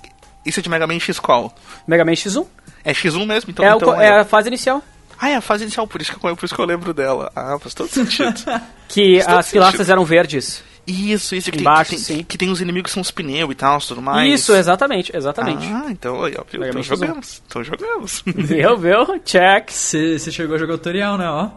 Isso 0.44 0.60
é 0.60 0.62
de 0.62 0.68
Mega 0.68 0.86
Man 0.86 0.98
X 1.00 1.18
qual? 1.18 1.54
Mega 1.86 2.04
Man 2.04 2.12
X1. 2.12 2.46
É 2.84 2.92
X1 2.92 3.26
mesmo? 3.26 3.50
Então, 3.50 3.64
é, 3.64 3.70
então 3.74 3.90
o, 3.90 4.00
é 4.00 4.20
a 4.20 4.24
fase 4.24 4.48
inicial. 4.48 4.82
Ah, 5.18 5.28
é 5.28 5.34
a 5.36 5.40
fase 5.42 5.64
inicial, 5.64 5.86
por 5.86 6.00
isso 6.00 6.10
que 6.16 6.26
eu, 6.26 6.34
por 6.36 6.44
isso 6.46 6.54
que 6.54 6.60
eu 6.60 6.64
lembro 6.64 6.94
dela. 6.94 7.30
Ah, 7.36 7.58
faz 7.60 7.74
todo 7.74 7.88
sentido. 7.90 8.40
Que 8.88 9.16
Faz 9.20 9.26
todo 9.26 9.38
as 9.38 9.50
pilastras 9.50 9.88
eram 9.90 10.04
verdes. 10.04 10.62
Isso, 10.90 11.34
isso. 11.34 11.50
Que, 11.50 11.60
Embaixo, 11.60 11.90
tem, 11.90 11.98
que, 11.98 12.04
sim. 12.04 12.14
tem, 12.16 12.24
que 12.24 12.38
tem 12.38 12.50
os 12.50 12.60
inimigos 12.60 12.90
que 12.90 12.94
são 12.94 13.00
os 13.00 13.10
pneus 13.10 13.50
e 13.50 13.54
tal, 13.54 13.78
tudo 13.80 14.02
mais. 14.02 14.32
Isso, 14.32 14.54
exatamente, 14.54 15.14
exatamente. 15.14 15.66
Ah, 15.66 15.86
então, 15.90 16.24
aí, 16.24 16.34
ó, 16.38 16.44
viu? 16.50 16.62
Então 16.64 16.74
Man 16.74 16.80
X1. 16.80 16.84
jogamos. 16.84 17.42
Então 17.46 17.64
jogamos. 17.64 18.22
Viu, 18.26 18.76
viu? 18.76 19.18
Check. 19.24 19.70
Você 19.70 20.18
chegou 20.32 20.56
a 20.56 20.58
jogar 20.58 20.74
o 20.74 20.78
tutorial, 20.78 21.16
né? 21.18 21.28
Ó. 21.28 21.50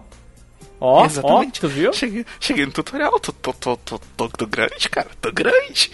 Ó, 0.79 1.01
ó, 1.01 1.05
Exatamente. 1.05 1.61
tu 1.61 1.67
viu? 1.69 1.93
Cheguei, 1.93 2.25
cheguei 2.39 2.65
no 2.65 2.71
tutorial, 2.71 3.17
tô, 3.19 3.31
tô, 3.31 3.53
tô, 3.53 3.77
tô, 3.77 3.99
tô, 4.17 4.27
tô 4.27 4.45
grande, 4.45 4.89
cara, 4.89 5.07
tô 5.21 5.31
grande. 5.31 5.91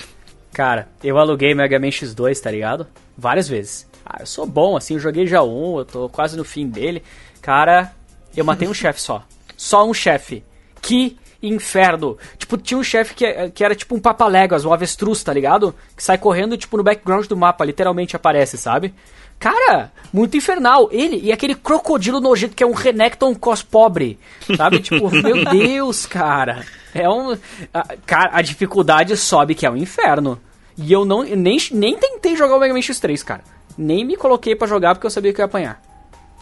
Cara, 0.51 0.89
eu 1.03 1.17
aluguei 1.19 1.53
Mega 1.53 1.79
Man 1.79 1.89
X2, 1.89 2.39
tá 2.41 2.49
ligado? 2.49 2.87
Várias 3.15 3.47
vezes. 3.47 3.87
Ah, 4.03 4.17
eu 4.21 4.25
sou 4.25 4.47
bom, 4.47 4.75
assim, 4.75 4.95
eu 4.95 4.99
joguei 4.99 5.27
já 5.27 5.43
um, 5.43 5.77
eu 5.77 5.85
tô 5.85 6.09
quase 6.09 6.35
no 6.35 6.43
fim 6.43 6.67
dele. 6.67 7.03
Cara, 7.39 7.93
eu 8.35 8.43
matei 8.43 8.67
um 8.67 8.73
chefe 8.75 8.99
só. 8.99 9.23
Só 9.55 9.87
um 9.87 9.93
chefe. 9.93 10.43
Que 10.81 11.17
inferno. 11.41 12.17
Tipo, 12.37 12.57
tinha 12.57 12.77
um 12.77 12.83
chefe 12.83 13.13
que, 13.13 13.49
que 13.51 13.63
era 13.63 13.75
tipo 13.75 13.95
um 13.95 13.99
papaléguas, 13.99 14.65
um 14.65 14.73
avestruz, 14.73 15.23
tá 15.23 15.33
ligado? 15.33 15.73
Que 15.95 16.03
sai 16.03 16.17
correndo, 16.17 16.57
tipo, 16.57 16.77
no 16.77 16.83
background 16.83 17.27
do 17.27 17.37
mapa, 17.37 17.65
literalmente 17.65 18.15
aparece, 18.15 18.57
sabe? 18.57 18.93
Cara, 19.39 19.91
muito 20.11 20.35
infernal. 20.35 20.89
Ele 20.91 21.17
e 21.23 21.31
aquele 21.31 21.55
crocodilo 21.55 22.19
nojento 22.19 22.55
que 22.55 22.63
é 22.63 22.67
um 22.67 22.73
Renekton 22.73 23.33
cos 23.33 23.63
pobre, 23.63 24.19
sabe? 24.57 24.79
Tipo, 24.83 25.09
meu 25.09 25.45
Deus, 25.45 26.05
cara. 26.05 26.65
É 26.93 27.07
um. 27.07 27.37
A, 27.73 27.95
cara, 28.05 28.31
a 28.33 28.41
dificuldade 28.41 29.15
sobe 29.15 29.55
que 29.55 29.65
é 29.65 29.71
um 29.71 29.77
inferno. 29.77 30.39
E 30.77 30.91
eu 30.91 31.05
não. 31.05 31.23
Nem, 31.23 31.57
nem 31.71 31.97
tentei 31.97 32.35
jogar 32.35 32.57
o 32.57 32.59
Mega 32.59 32.73
Man 32.73 32.81
X3, 32.81 33.23
cara. 33.23 33.43
Nem 33.77 34.03
me 34.03 34.17
coloquei 34.17 34.55
pra 34.55 34.67
jogar 34.67 34.93
porque 34.93 35.07
eu 35.07 35.11
sabia 35.11 35.31
que 35.31 35.39
eu 35.39 35.43
ia 35.43 35.47
apanhar. 35.47 35.81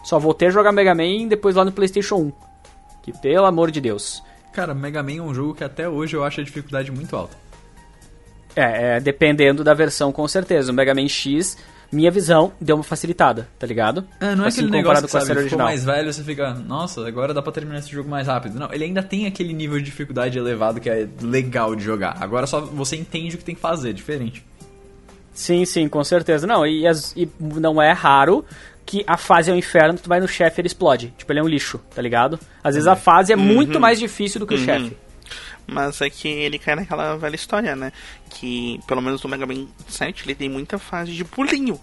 Só 0.02 0.18
voltei 0.18 0.48
a 0.48 0.50
jogar 0.50 0.72
Mega 0.72 0.94
Man 0.94 1.28
depois 1.28 1.54
lá 1.54 1.64
no 1.64 1.70
PlayStation 1.70 2.16
1. 2.16 2.32
Que 3.02 3.12
pelo 3.12 3.46
amor 3.46 3.70
de 3.70 3.80
Deus. 3.80 4.22
Cara, 4.58 4.74
Mega 4.74 5.04
Man 5.04 5.18
é 5.18 5.22
um 5.22 5.32
jogo 5.32 5.54
que 5.54 5.62
até 5.62 5.88
hoje 5.88 6.16
eu 6.16 6.24
acho 6.24 6.40
a 6.40 6.42
dificuldade 6.42 6.90
muito 6.90 7.14
alta. 7.14 7.36
É, 8.56 8.96
é, 8.96 9.00
dependendo 9.00 9.62
da 9.62 9.72
versão, 9.72 10.10
com 10.10 10.26
certeza. 10.26 10.72
O 10.72 10.74
Mega 10.74 10.92
Man 10.92 11.06
X, 11.06 11.56
minha 11.92 12.10
visão, 12.10 12.50
deu 12.60 12.74
uma 12.74 12.82
facilitada, 12.82 13.48
tá 13.56 13.64
ligado? 13.68 14.04
É, 14.20 14.34
não 14.34 14.44
é 14.44 14.48
Assim, 14.48 14.62
aquele 14.62 14.76
negócio 14.76 15.04
que, 15.06 15.12
com 15.12 15.16
a 15.16 15.20
sabe, 15.20 15.38
original. 15.38 15.64
mais 15.68 15.84
velho, 15.84 16.12
você 16.12 16.24
fica, 16.24 16.54
nossa, 16.54 17.06
agora 17.06 17.32
dá 17.32 17.40
pra 17.40 17.52
terminar 17.52 17.78
esse 17.78 17.92
jogo 17.92 18.10
mais 18.10 18.26
rápido. 18.26 18.58
Não, 18.58 18.68
ele 18.72 18.82
ainda 18.82 19.00
tem 19.00 19.26
aquele 19.26 19.52
nível 19.52 19.78
de 19.78 19.84
dificuldade 19.84 20.36
elevado 20.36 20.80
que 20.80 20.90
é 20.90 21.06
legal 21.22 21.76
de 21.76 21.84
jogar. 21.84 22.16
Agora 22.18 22.44
só 22.44 22.60
você 22.60 22.96
entende 22.96 23.36
o 23.36 23.38
que 23.38 23.44
tem 23.44 23.54
que 23.54 23.60
fazer, 23.60 23.92
diferente. 23.92 24.44
Sim, 25.32 25.64
sim, 25.64 25.88
com 25.88 26.02
certeza. 26.02 26.48
Não, 26.48 26.66
e, 26.66 26.84
e 27.14 27.28
não 27.38 27.80
é 27.80 27.92
raro 27.92 28.44
que 28.88 29.04
a 29.06 29.18
fase 29.18 29.50
é 29.50 29.54
um 29.54 29.56
inferno, 29.56 29.98
tu 29.98 30.08
vai 30.08 30.18
no 30.18 30.26
chefe 30.26 30.58
e 30.58 30.62
ele 30.62 30.66
explode. 30.68 31.12
Tipo, 31.18 31.30
ele 31.32 31.40
é 31.40 31.42
um 31.42 31.46
lixo, 31.48 31.76
tá 31.94 32.00
ligado? 32.00 32.40
Às 32.64 32.74
vezes 32.74 32.88
a 32.88 32.96
fase 32.96 33.30
é 33.32 33.36
muito 33.36 33.78
mais 33.78 33.98
difícil 33.98 34.40
do 34.40 34.46
que 34.46 34.54
o 34.54 34.58
chefe. 34.58 34.96
Mas 35.66 36.00
é 36.00 36.08
que 36.08 36.26
ele 36.26 36.58
cai 36.58 36.74
naquela 36.74 37.14
velha 37.18 37.34
história, 37.34 37.76
né? 37.76 37.92
Que, 38.30 38.80
pelo 38.86 39.02
menos 39.02 39.22
no 39.22 39.28
Mega 39.28 39.44
Man 39.46 39.66
7, 39.86 40.24
ele 40.24 40.34
tem 40.34 40.48
muita 40.48 40.78
fase 40.78 41.12
de 41.12 41.22
pulinho. 41.22 41.78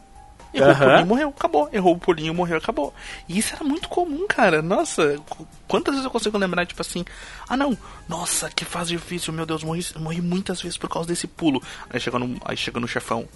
Errou 0.51 0.69
o 0.69 0.71
Aham. 0.71 0.85
pulinho, 0.89 1.05
morreu, 1.05 1.29
acabou. 1.29 1.69
Errou 1.71 1.93
o 1.93 1.99
pulinho, 1.99 2.33
morreu, 2.33 2.57
acabou. 2.57 2.91
E 3.29 3.37
isso 3.37 3.53
era 3.53 3.63
muito 3.63 3.87
comum, 3.87 4.25
cara. 4.27 4.61
Nossa, 4.63 5.17
qu- 5.29 5.45
quantas 5.67 5.93
vezes 5.93 6.05
eu 6.05 6.09
consigo 6.09 6.35
lembrar, 6.39 6.65
tipo 6.65 6.81
assim, 6.81 7.05
ah 7.47 7.55
não, 7.55 7.77
nossa, 8.09 8.49
que 8.49 8.65
fase 8.65 8.89
difícil, 8.91 9.31
meu 9.33 9.45
Deus, 9.45 9.63
morri, 9.63 9.85
morri 9.99 10.21
muitas 10.21 10.59
vezes 10.61 10.77
por 10.77 10.89
causa 10.89 11.07
desse 11.07 11.27
pulo. 11.27 11.61
Aí 11.89 11.99
chega 11.99 12.17
no, 12.17 12.37
aí 12.45 12.57
chega 12.57 12.79
no 12.79 12.87
chefão. 12.87 13.27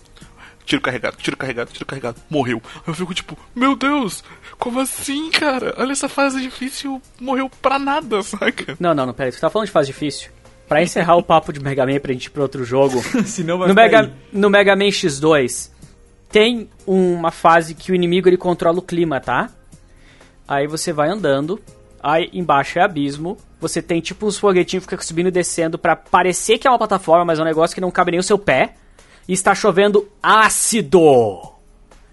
Tiro 0.70 0.84
carregado, 0.84 1.17
tiro 1.17 1.36
carregado, 1.36 1.72
tiro 1.74 1.84
carregado, 1.84 2.22
morreu. 2.30 2.61
Eu 2.86 2.93
fico 2.93 3.11
tipo, 3.11 3.36
meu 3.55 3.76
Deus, 3.76 4.24
como 4.59 4.80
assim, 4.80 5.32
cara? 5.32 5.74
Olha 5.80 5.93
essa 5.93 6.07
fase 6.07 6.39
difícil, 6.39 7.01
morreu 7.20 7.49
pra 7.59 7.80
nada, 7.80 8.22
saca? 8.22 8.78
Não, 8.80 8.93
não, 8.93 9.07
não, 9.07 9.13
peraí, 9.15 9.32
tu 9.32 9.39
tá 9.39 9.49
falando 9.49 9.65
de 9.65 9.72
fase 9.72 9.88
difícil? 9.88 10.30
Pra 10.67 10.84
encerrar 10.84 11.15
o 11.15 11.24
papo 11.24 11.51
de 11.51 11.59
Mega 11.59 11.88
Man 11.88 11.99
pra 11.99 12.13
gente 12.13 12.26
ir 12.26 12.30
pra 12.30 12.43
outro 12.43 12.63
jogo, 12.63 13.01
Senão 13.26 13.57
vai 13.57 13.67
no 13.67 13.74
ficar 13.74 13.82
Mega, 13.84 13.99
aí. 14.01 14.13
no 14.32 14.47
Mega 14.47 14.76
Man 14.76 14.89
X2 14.89 15.72
tem 16.32 16.70
uma 16.86 17.32
fase 17.32 17.74
que 17.74 17.91
o 17.91 17.95
inimigo 17.95 18.30
ele 18.30 18.38
controla 18.38 18.78
o 18.78 18.84
clima, 18.84 19.20
tá? 19.20 19.49
Aí 20.47 20.67
você 20.67 20.93
vai 20.93 21.09
andando, 21.09 21.59
aí 21.99 22.30
embaixo 22.32 22.78
é 22.78 22.84
abismo, 22.84 23.39
você 23.59 23.82
tem 23.82 23.99
tipo 24.01 24.28
uns 24.28 24.38
foguetinhos 24.38 24.86
que 24.86 24.91
ficam 24.91 25.03
subindo 25.03 25.30
e 25.30 25.32
descendo 25.32 25.80
pra 25.80 25.95
parecer 25.95 26.59
que 26.59 26.67
é 26.67 26.70
uma 26.70 26.78
plataforma, 26.78 27.26
mas 27.26 27.39
é 27.39 27.41
um 27.41 27.45
negócio 27.45 27.74
que 27.74 27.82
não 27.82 27.89
cabe 27.89 28.11
nem 28.11 28.20
o 28.20 28.24
seu 28.24 28.38
pé. 28.38 28.76
Está 29.32 29.53
chovendo 29.53 30.09
ácido. 30.23 31.53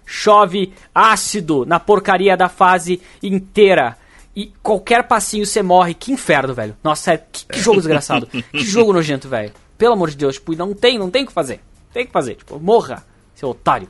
Chove 0.05 0.71
ácido 0.93 1.65
na 1.65 1.79
porcaria 1.79 2.37
da 2.37 2.47
fase 2.47 3.01
inteira. 3.23 3.97
E 4.35 4.53
qualquer 4.61 5.07
passinho 5.07 5.43
você 5.43 5.63
morre. 5.63 5.95
Que 5.95 6.11
inferno, 6.11 6.53
velho. 6.53 6.77
Nossa, 6.83 7.01
sério, 7.01 7.23
que, 7.31 7.45
que 7.45 7.59
jogo 7.59 7.77
desgraçado. 7.77 8.27
que 8.27 8.59
jogo 8.63 8.93
nojento, 8.93 9.27
velho. 9.27 9.51
Pelo 9.79 9.93
amor 9.93 10.11
de 10.11 10.15
Deus, 10.17 10.35
tipo, 10.35 10.55
não 10.55 10.75
tem, 10.75 10.99
não 10.99 11.09
tem 11.09 11.23
o 11.23 11.27
que 11.27 11.33
fazer. 11.33 11.59
Tem 11.91 12.03
o 12.03 12.05
que 12.05 12.13
fazer, 12.13 12.35
tipo, 12.35 12.59
morra, 12.59 13.03
seu 13.33 13.49
otário. 13.49 13.89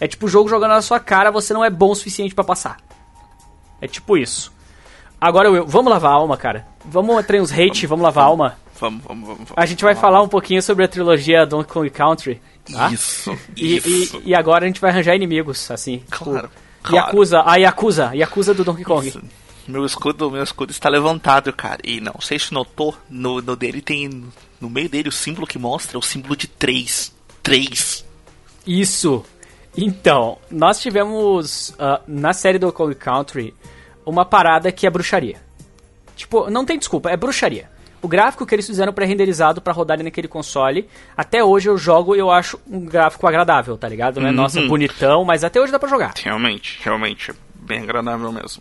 É 0.00 0.08
tipo 0.08 0.24
o 0.24 0.28
jogo 0.28 0.48
jogando 0.48 0.70
na 0.70 0.82
sua 0.82 0.98
cara, 0.98 1.30
você 1.30 1.52
não 1.52 1.64
é 1.64 1.68
bom 1.68 1.90
o 1.90 1.94
suficiente 1.94 2.34
pra 2.34 2.42
passar. 2.42 2.78
É 3.80 3.86
tipo 3.86 4.16
isso. 4.16 4.52
Agora, 5.20 5.50
Will, 5.50 5.66
vamos 5.66 5.92
lavar 5.92 6.12
a 6.12 6.14
alma, 6.14 6.36
cara. 6.36 6.66
Vamos 6.84 7.18
entrar 7.20 7.40
uns 7.40 7.52
hate, 7.52 7.86
vamos 7.86 8.02
lavar 8.02 8.24
a 8.24 8.26
alma. 8.26 8.56
Vamos, 8.80 9.04
vamos, 9.04 9.28
vamos. 9.28 9.48
vamos 9.48 9.52
A 9.54 9.64
gente 9.64 9.84
vai 9.84 9.94
falar 9.94 10.22
um 10.22 10.28
pouquinho 10.28 10.60
sobre 10.60 10.84
a 10.84 10.88
trilogia 10.88 11.46
Donkey 11.46 11.72
Kong 11.72 11.90
Country. 11.90 12.42
Tá? 12.70 12.90
Isso, 12.92 13.36
E, 13.56 13.76
isso. 13.76 14.22
e, 14.24 14.30
e 14.30 14.34
agora 14.34 14.64
a 14.64 14.68
gente 14.68 14.80
vai 14.80 14.90
arranjar 14.90 15.14
inimigos, 15.16 15.70
assim. 15.70 15.98
tipo, 15.98 16.24
Claro, 16.24 16.50
claro. 16.82 17.06
Yakuza, 17.06 17.42
a 17.44 17.56
Yakuza, 17.56 18.14
Yakuza 18.14 18.54
do 18.54 18.64
Donkey 18.64 18.84
Kong. 18.84 19.08
Isso. 19.08 19.22
Meu 19.66 19.84
escudo, 19.84 20.30
meu 20.30 20.42
escudo 20.42 20.72
está 20.72 20.88
levantado, 20.88 21.52
cara. 21.52 21.80
E 21.84 22.00
não 22.00 22.20
sei 22.20 22.38
se 22.38 22.52
notou, 22.52 22.96
no, 23.08 23.40
no 23.40 23.54
dele 23.56 23.80
tem. 23.80 24.24
No 24.60 24.68
meio 24.68 24.88
dele 24.88 25.08
o 25.08 25.12
símbolo 25.12 25.46
que 25.46 25.58
mostra 25.58 25.96
é 25.96 25.98
o 25.98 26.02
símbolo 26.02 26.36
de 26.36 26.46
3. 26.48 27.12
3. 27.42 28.04
Isso. 28.66 29.24
Então, 29.76 30.38
nós 30.50 30.80
tivemos 30.80 31.74
ah, 31.78 32.00
na 32.06 32.32
série 32.32 32.58
do 32.58 32.72
Kong 32.72 32.94
Country 32.94 33.54
uma 34.04 34.24
parada 34.24 34.70
que 34.70 34.86
é 34.86 34.90
bruxaria. 34.90 35.40
Tipo, 36.16 36.50
não 36.50 36.64
tem 36.64 36.78
desculpa, 36.78 37.10
é 37.10 37.16
bruxaria. 37.16 37.70
O 38.02 38.08
gráfico 38.08 38.44
que 38.44 38.52
eles 38.54 38.66
fizeram 38.66 38.92
pré-renderizado 38.92 39.60
pra 39.62 39.72
rodar 39.72 39.94
ali 39.94 40.02
naquele 40.02 40.26
console, 40.26 40.88
até 41.16 41.42
hoje 41.44 41.68
eu 41.70 41.78
jogo 41.78 42.16
e 42.16 42.18
eu 42.18 42.30
acho 42.32 42.58
um 42.68 42.80
gráfico 42.84 43.24
agradável, 43.28 43.78
tá 43.78 43.88
ligado? 43.88 44.20
Não 44.20 44.28
é, 44.28 44.32
nossa, 44.32 44.60
Uhum. 44.60 44.66
bonitão, 44.68 45.24
mas 45.24 45.44
até 45.44 45.60
hoje 45.60 45.70
dá 45.70 45.78
pra 45.78 45.88
jogar. 45.88 46.12
Realmente, 46.20 46.80
realmente, 46.82 47.30
é 47.30 47.34
bem 47.54 47.80
agradável 47.84 48.32
mesmo. 48.32 48.60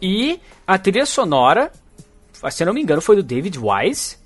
E 0.00 0.40
a 0.66 0.78
trilha 0.78 1.04
sonora, 1.04 1.70
se 2.50 2.62
eu 2.62 2.66
não 2.66 2.72
me 2.72 2.80
engano, 2.80 3.02
foi 3.02 3.16
do 3.16 3.22
David 3.22 3.58
Wise. 3.58 4.16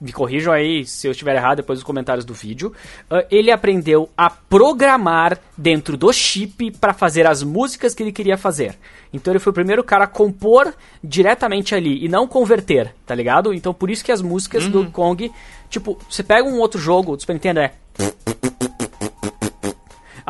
Me 0.00 0.12
corrijam 0.12 0.52
aí 0.52 0.86
se 0.86 1.06
eu 1.06 1.10
estiver 1.10 1.36
errado 1.36 1.58
depois 1.58 1.78
dos 1.78 1.84
comentários 1.84 2.24
do 2.24 2.32
vídeo. 2.32 2.72
Ah, 3.10 3.24
ele 3.30 3.50
aprendeu 3.50 4.08
a 4.16 4.30
programar 4.30 5.38
dentro 5.56 5.96
do 5.96 6.10
chip 6.12 6.70
para 6.72 6.94
fazer 6.94 7.26
as 7.26 7.42
músicas 7.42 7.94
que 7.94 8.02
ele 8.02 8.12
queria 8.12 8.38
fazer. 8.38 8.76
Então 9.12 9.32
ele 9.32 9.38
foi 9.38 9.50
o 9.50 9.54
primeiro 9.54 9.84
cara 9.84 10.04
a 10.04 10.08
compor 10.08 10.72
diretamente 11.02 11.74
ali 11.74 12.04
e 12.04 12.08
não 12.08 12.26
converter, 12.26 12.94
tá 13.04 13.14
ligado? 13.14 13.52
Então 13.52 13.74
por 13.74 13.90
isso 13.90 14.04
que 14.04 14.12
as 14.12 14.22
músicas 14.22 14.66
do 14.68 14.90
Kong, 14.90 15.30
tipo, 15.68 15.98
você 16.08 16.22
pega 16.22 16.48
um 16.48 16.58
outro 16.58 16.80
jogo 16.80 17.16
do 17.16 17.20
Super 17.20 17.34
Nintendo 17.34 17.60
é 17.60 17.72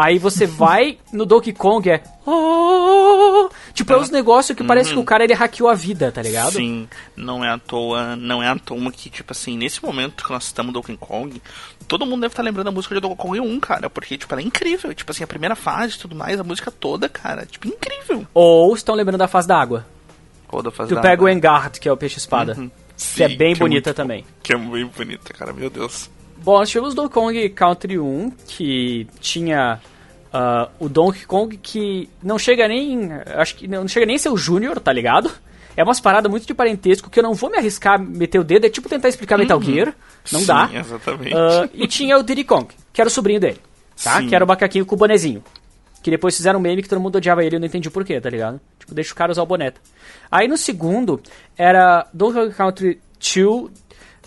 Aí 0.03 0.18
você 0.18 0.46
vai 0.48 0.98
no 1.12 1.26
Donkey 1.26 1.53
Kong 1.53 1.88
é. 1.90 2.03
"Oh", 2.26 3.48
Tipo, 3.72 3.92
é 3.92 3.96
uns 3.98 4.11
negócios 4.11 4.57
que 4.57 4.64
parece 4.64 4.92
que 4.92 4.98
o 4.98 5.05
cara 5.05 5.24
ele 5.24 5.32
hackeou 5.32 5.68
a 5.68 5.74
vida, 5.74 6.11
tá 6.12 6.20
ligado? 6.22 6.53
Sim, 6.53 6.88
não 7.16 7.44
é 7.44 7.51
à 7.51 7.59
toa, 7.59 8.14
não 8.16 8.42
é 8.42 8.48
à 8.48 8.57
toa 8.59 8.90
que, 8.92 9.09
tipo 9.09 9.32
assim, 9.32 9.57
nesse 9.57 9.82
momento 9.82 10.24
que 10.24 10.30
nós 10.30 10.44
estamos 10.44 10.72
no 10.72 10.80
Donkey 10.80 10.96
Kong, 10.96 11.40
todo 11.88 12.05
mundo 12.05 12.20
deve 12.22 12.32
estar 12.32 12.42
lembrando 12.42 12.66
da 12.66 12.70
música 12.72 12.94
de 12.94 13.01
Donkey 13.01 13.16
Kong 13.16 13.40
1, 13.40 13.61
cara, 13.61 13.88
porque, 13.88 14.18
tipo, 14.18 14.32
ela 14.34 14.42
é 14.42 14.44
incrível. 14.44 14.92
Tipo 14.94 15.11
assim, 15.12 15.24
a 15.24 15.26
primeira 15.26 15.55
fase 15.57 15.94
e 15.96 15.98
tudo 15.98 16.14
mais, 16.14 16.38
a 16.38 16.44
música 16.44 16.70
toda, 16.70 17.09
cara, 17.09 17.46
tipo, 17.46 17.66
incrível. 17.68 18.26
Ou 18.34 18.74
estão 18.74 18.94
lembrando 18.94 19.18
da 19.18 19.28
fase 19.28 19.48
da 19.48 19.59
água. 19.59 19.86
Toda 20.51 20.70
fase 20.70 20.88
Tu 20.90 20.94
da 20.96 21.01
pega 21.01 21.22
o 21.22 21.26
água. 21.26 21.32
Engard, 21.32 21.80
que 21.80 21.88
é 21.88 21.92
o 21.92 21.96
peixe-espada. 21.96 22.55
Uhum. 22.59 22.70
Que 23.14 23.22
é 23.22 23.28
bem 23.28 23.55
que 23.55 23.61
bonita 23.61 23.90
muito- 23.90 23.96
também. 23.96 24.24
Que 24.42 24.53
é 24.53 24.59
bem 24.59 24.86
bonita, 24.86 25.32
cara, 25.32 25.53
meu 25.53 25.70
Deus. 25.70 26.11
Bom, 26.38 26.59
nós 26.59 26.68
tivemos 26.68 26.94
Donkey 26.94 27.12
Kong 27.14 27.48
Country 27.51 27.98
1, 27.98 28.30
que 28.48 29.07
tinha 29.20 29.80
ah, 30.32 30.68
o 30.78 30.88
Donkey 30.88 31.24
Kong 31.26 31.56
que 31.56 32.08
não 32.22 32.38
chega 32.38 32.66
nem. 32.68 33.10
Acho 33.36 33.56
que 33.56 33.66
não 33.68 33.86
chega 33.88 34.06
nem 34.06 34.16
a 34.16 34.18
ser 34.18 34.28
o 34.30 34.36
Júnior, 34.36 34.80
tá 34.80 34.92
ligado? 34.92 35.30
É 35.76 35.84
umas 35.84 36.00
paradas 36.00 36.30
muito 36.30 36.46
de 36.46 36.52
parentesco 36.52 37.08
que 37.08 37.18
eu 37.18 37.22
não 37.22 37.32
vou 37.32 37.48
me 37.50 37.56
arriscar 37.56 37.94
a 37.94 37.98
meter 37.98 38.38
o 38.38 38.44
dedo, 38.44 38.66
é 38.66 38.68
tipo 38.70 38.88
tentar 38.88 39.08
explicar 39.08 39.38
Metal 39.38 39.60
Gear. 39.62 39.94
Não 40.32 40.40
Sim, 40.40 40.46
dá. 40.46 40.70
exatamente. 40.74 41.34
Ah, 41.34 41.68
e 41.72 41.86
tinha 41.86 42.18
o 42.18 42.22
Diddy 42.22 42.44
Kong, 42.44 42.66
que 42.92 43.00
era 43.00 43.08
o 43.08 43.10
sobrinho 43.10 43.40
dele, 43.40 43.58
tá? 44.02 44.18
Sim. 44.20 44.28
Que 44.28 44.34
era 44.34 44.44
o 44.44 44.48
macaquinho 44.48 44.84
com 44.84 44.94
o 44.94 44.98
bonezinho. 44.98 45.42
Que 46.02 46.10
depois 46.10 46.36
fizeram 46.36 46.58
um 46.58 46.62
meme 46.62 46.82
que 46.82 46.88
todo 46.88 47.00
mundo 47.00 47.16
odiava 47.16 47.44
ele 47.44 47.54
e 47.54 47.56
eu 47.56 47.60
não 47.60 47.66
entendi 47.66 47.88
o 47.88 47.90
porquê, 47.90 48.20
tá 48.20 48.28
ligado? 48.28 48.60
Tipo, 48.78 48.94
deixa 48.94 49.12
o 49.12 49.16
cara 49.16 49.30
usar 49.32 49.42
o 49.42 49.46
boneto. 49.46 49.80
Aí 50.30 50.48
no 50.48 50.56
segundo, 50.56 51.20
era 51.56 52.06
Donkey 52.12 52.40
Kong 52.40 52.54
Country 52.54 53.00
2 53.34 53.70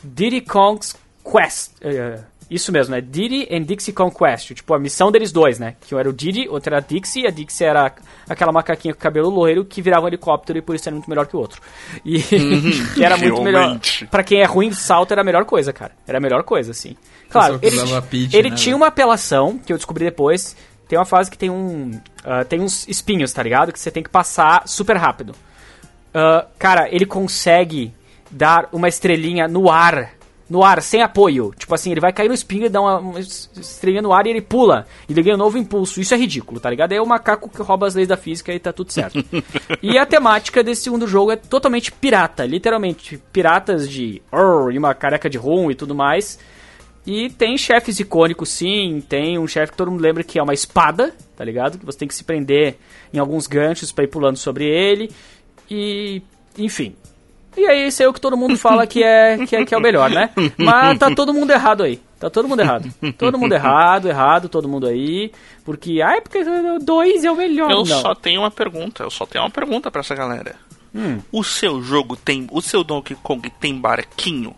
Diddy 0.03 0.41
Kong's 0.41 0.95
Quest. 1.23 1.71
eh, 1.81 2.19
Isso 2.53 2.71
mesmo, 2.71 2.93
é 2.93 3.01
Diddy 3.01 3.47
and 3.51 3.63
Dixie 3.63 3.91
Conquest. 3.91 4.53
Tipo, 4.53 4.75
a 4.75 4.79
missão 4.79 5.11
deles 5.11 5.31
dois, 5.31 5.57
né? 5.57 5.75
Que 5.81 5.95
um 5.95 5.99
era 5.99 6.07
o 6.07 6.13
Diddy, 6.13 6.47
outro 6.47 6.69
era 6.69 6.77
a 6.77 6.85
Dixie. 6.85 7.25
A 7.25 7.31
Dixie 7.31 7.65
era 7.65 7.91
aquela 8.29 8.51
macaquinha 8.51 8.93
com 8.93 8.99
cabelo 8.99 9.27
loiro 9.29 9.65
que 9.65 9.81
virava 9.81 10.05
um 10.05 10.07
helicóptero 10.07 10.59
e 10.59 10.61
por 10.61 10.75
isso 10.75 10.87
era 10.87 10.95
muito 10.95 11.09
melhor 11.09 11.25
que 11.25 11.35
o 11.35 11.39
outro. 11.39 11.59
E 12.05 12.21
que 12.93 13.01
era 13.03 13.17
muito 13.17 13.41
melhor. 13.41 13.79
Pra 14.11 14.23
quem 14.23 14.41
é 14.41 14.45
ruim 14.45 14.69
de 14.69 14.75
salto, 14.75 15.11
era 15.11 15.21
a 15.21 15.23
melhor 15.23 15.45
coisa, 15.45 15.73
cara. 15.73 15.93
Era 16.07 16.19
a 16.19 16.21
melhor 16.21 16.43
coisa, 16.43 16.69
assim. 16.69 16.95
Claro, 17.27 17.57
ele, 17.63 17.77
pitch, 18.01 18.33
ele 18.35 18.51
né, 18.51 18.55
tinha 18.55 18.73
velho? 18.73 18.77
uma 18.77 18.87
apelação, 18.87 19.57
que 19.57 19.73
eu 19.73 19.77
descobri 19.77 20.05
depois. 20.05 20.55
Tem 20.87 20.99
uma 20.99 21.05
fase 21.05 21.31
que 21.31 21.37
tem 21.37 21.49
um. 21.49 21.89
ah, 22.23 22.45
tem 22.45 22.61
uns 22.61 22.87
espinhos, 22.87 23.33
tá 23.33 23.41
ligado? 23.41 23.71
Que 23.73 23.79
você 23.79 23.89
tem 23.89 24.03
que 24.03 24.09
passar 24.09 24.67
super 24.67 24.95
rápido. 24.95 25.33
Ah, 26.13 26.45
cara, 26.59 26.87
ele 26.91 27.07
consegue 27.07 27.91
dar 28.29 28.69
uma 28.71 28.87
estrelinha 28.87 29.47
no 29.47 29.71
ar. 29.71 30.11
No 30.49 30.63
ar, 30.63 30.81
sem 30.81 31.01
apoio. 31.01 31.53
Tipo 31.57 31.73
assim, 31.73 31.91
ele 31.91 32.01
vai 32.01 32.11
cair 32.11 32.27
no 32.27 32.33
espinho 32.33 32.65
e 32.65 32.69
dá 32.69 32.81
uma, 32.81 32.97
uma 32.97 33.19
estrelinha 33.19 34.01
no 34.01 34.13
ar 34.13 34.27
e 34.27 34.29
ele 34.29 34.41
pula. 34.41 34.85
E 35.07 35.13
ele 35.13 35.23
ganha 35.23 35.35
um 35.35 35.39
novo 35.39 35.57
impulso. 35.57 36.01
Isso 36.01 36.13
é 36.13 36.17
ridículo, 36.17 36.59
tá 36.59 36.69
ligado? 36.69 36.91
É 36.91 37.01
o 37.01 37.05
macaco 37.05 37.49
que 37.49 37.61
rouba 37.61 37.87
as 37.87 37.95
leis 37.95 38.07
da 38.07 38.17
física 38.17 38.53
e 38.53 38.59
tá 38.59 38.73
tudo 38.73 38.91
certo. 38.91 39.23
e 39.81 39.97
a 39.97 40.05
temática 40.05 40.63
desse 40.63 40.83
segundo 40.83 41.07
jogo 41.07 41.31
é 41.31 41.35
totalmente 41.35 41.91
pirata. 41.91 42.45
Literalmente, 42.45 43.21
piratas 43.31 43.89
de... 43.89 44.21
E 44.71 44.77
uma 44.77 44.93
careca 44.93 45.29
de 45.29 45.37
rum 45.37 45.71
e 45.71 45.75
tudo 45.75 45.95
mais. 45.95 46.37
E 47.05 47.29
tem 47.29 47.57
chefes 47.57 47.99
icônicos, 47.99 48.49
sim. 48.49 49.03
Tem 49.07 49.37
um 49.37 49.47
chefe 49.47 49.71
que 49.71 49.77
todo 49.77 49.91
mundo 49.91 50.01
lembra 50.01 50.23
que 50.23 50.39
é 50.39 50.43
uma 50.43 50.53
espada, 50.53 51.13
tá 51.35 51.43
ligado? 51.43 51.77
Que 51.77 51.85
você 51.85 51.97
tem 51.97 52.07
que 52.07 52.15
se 52.15 52.23
prender 52.23 52.77
em 53.13 53.19
alguns 53.19 53.45
ganchos 53.45 53.91
pra 53.91 54.05
ir 54.05 54.07
pulando 54.07 54.37
sobre 54.37 54.65
ele. 54.65 55.11
E. 55.69 56.21
Enfim. 56.57 56.95
E 57.55 57.65
aí, 57.65 57.87
esse 57.87 58.03
é 58.03 58.07
o 58.07 58.13
que 58.13 58.19
todo 58.21 58.35
mundo 58.37 58.57
fala 58.57 58.85
que 58.87 59.03
é, 59.03 59.37
que 59.45 59.55
é, 59.55 59.65
que 59.65 59.73
é 59.73 59.77
o 59.77 59.81
melhor, 59.81 60.09
né? 60.09 60.29
Mas 60.57 60.97
tá 60.97 61.13
todo 61.13 61.33
mundo 61.33 61.51
errado 61.51 61.83
aí. 61.83 61.99
Tá 62.19 62.29
todo 62.29 62.47
mundo 62.47 62.61
errado. 62.61 62.89
Todo 63.17 63.37
mundo 63.37 63.53
errado, 63.53 64.07
errado, 64.07 64.49
todo 64.49 64.67
mundo 64.67 64.87
aí. 64.87 65.31
Porque, 65.65 66.01
ah, 66.01 66.15
é 66.15 66.21
porque 66.21 66.39
o 66.39 66.79
2 66.79 67.23
é 67.25 67.31
o 67.31 67.35
melhor. 67.35 67.69
Eu 67.69 67.79
Não. 67.79 67.85
só 67.85 68.15
tenho 68.15 68.41
uma 68.41 68.51
pergunta, 68.51 69.03
eu 69.03 69.09
só 69.09 69.25
tenho 69.25 69.43
uma 69.43 69.49
pergunta 69.49 69.91
pra 69.91 69.99
essa 70.01 70.15
galera. 70.15 70.55
O 71.31 71.43
seu 71.43 71.81
jogo 71.81 72.15
tem. 72.15 72.47
O 72.51 72.61
seu 72.61 72.83
Donkey 72.83 73.15
Kong 73.21 73.49
tem 73.59 73.75
barquinho? 73.75 74.55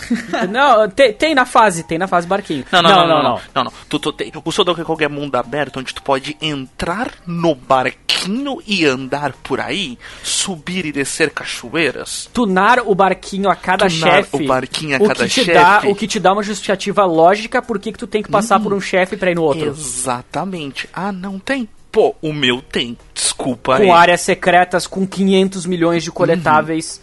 Não, 0.50 0.88
tem, 0.88 1.12
tem 1.12 1.34
na 1.34 1.44
fase, 1.44 1.82
tem 1.82 1.98
na 1.98 2.06
fase 2.08 2.26
barquinho. 2.26 2.64
Não, 2.72 2.82
não, 2.82 2.90
não, 2.90 3.06
não. 3.06 3.22
não, 3.22 3.40
não, 3.54 3.64
não. 3.64 3.72
Tu, 3.88 3.98
tu 3.98 4.12
tem- 4.12 4.32
o 4.44 4.52
seu 4.52 4.64
Donkey 4.64 4.84
Kong 4.84 5.04
é 5.04 5.08
mundo 5.08 5.36
aberto, 5.36 5.78
onde 5.78 5.94
tu 5.94 6.02
pode 6.02 6.36
entrar 6.40 7.10
no 7.26 7.54
barquinho 7.54 8.58
e 8.66 8.84
andar 8.86 9.32
por 9.42 9.60
aí, 9.60 9.98
subir 10.22 10.86
e 10.86 10.92
descer 10.92 11.30
cachoeiras. 11.30 12.28
tunar 12.32 12.80
o 12.80 12.94
barquinho 12.94 13.50
a 13.50 13.56
cada 13.56 13.86
Tunar 13.88 14.16
chefe. 14.24 14.36
o 14.36 14.46
barquinho 14.46 14.96
a 14.96 15.02
o 15.02 15.06
cada 15.08 15.24
que 15.24 15.30
te 15.30 15.44
chefe. 15.44 15.52
Dá, 15.52 15.82
o 15.86 15.94
que 15.94 16.06
te 16.06 16.18
dá 16.20 16.32
uma 16.32 16.42
justificativa 16.42 17.04
lógica 17.04 17.60
por 17.60 17.78
que 17.78 17.92
que 17.92 17.98
tu 17.98 18.06
tem 18.06 18.22
que 18.22 18.30
passar 18.30 18.60
por 18.60 18.72
um 18.72 18.80
chefe 18.80 19.16
pra 19.16 19.30
ir 19.30 19.34
no 19.34 19.42
outro. 19.42 19.68
Exatamente. 19.68 20.88
Ah, 20.92 21.12
não 21.12 21.38
tem? 21.38 21.68
Pô, 21.90 22.14
o 22.22 22.32
meu 22.32 22.62
tem. 22.62 22.96
Desculpa 23.14 23.76
aí. 23.76 23.86
Com 23.86 23.94
áreas 23.94 24.20
secretas, 24.22 24.86
com 24.86 25.06
500 25.06 25.66
milhões 25.66 26.02
de 26.02 26.10
coletáveis. 26.10 27.00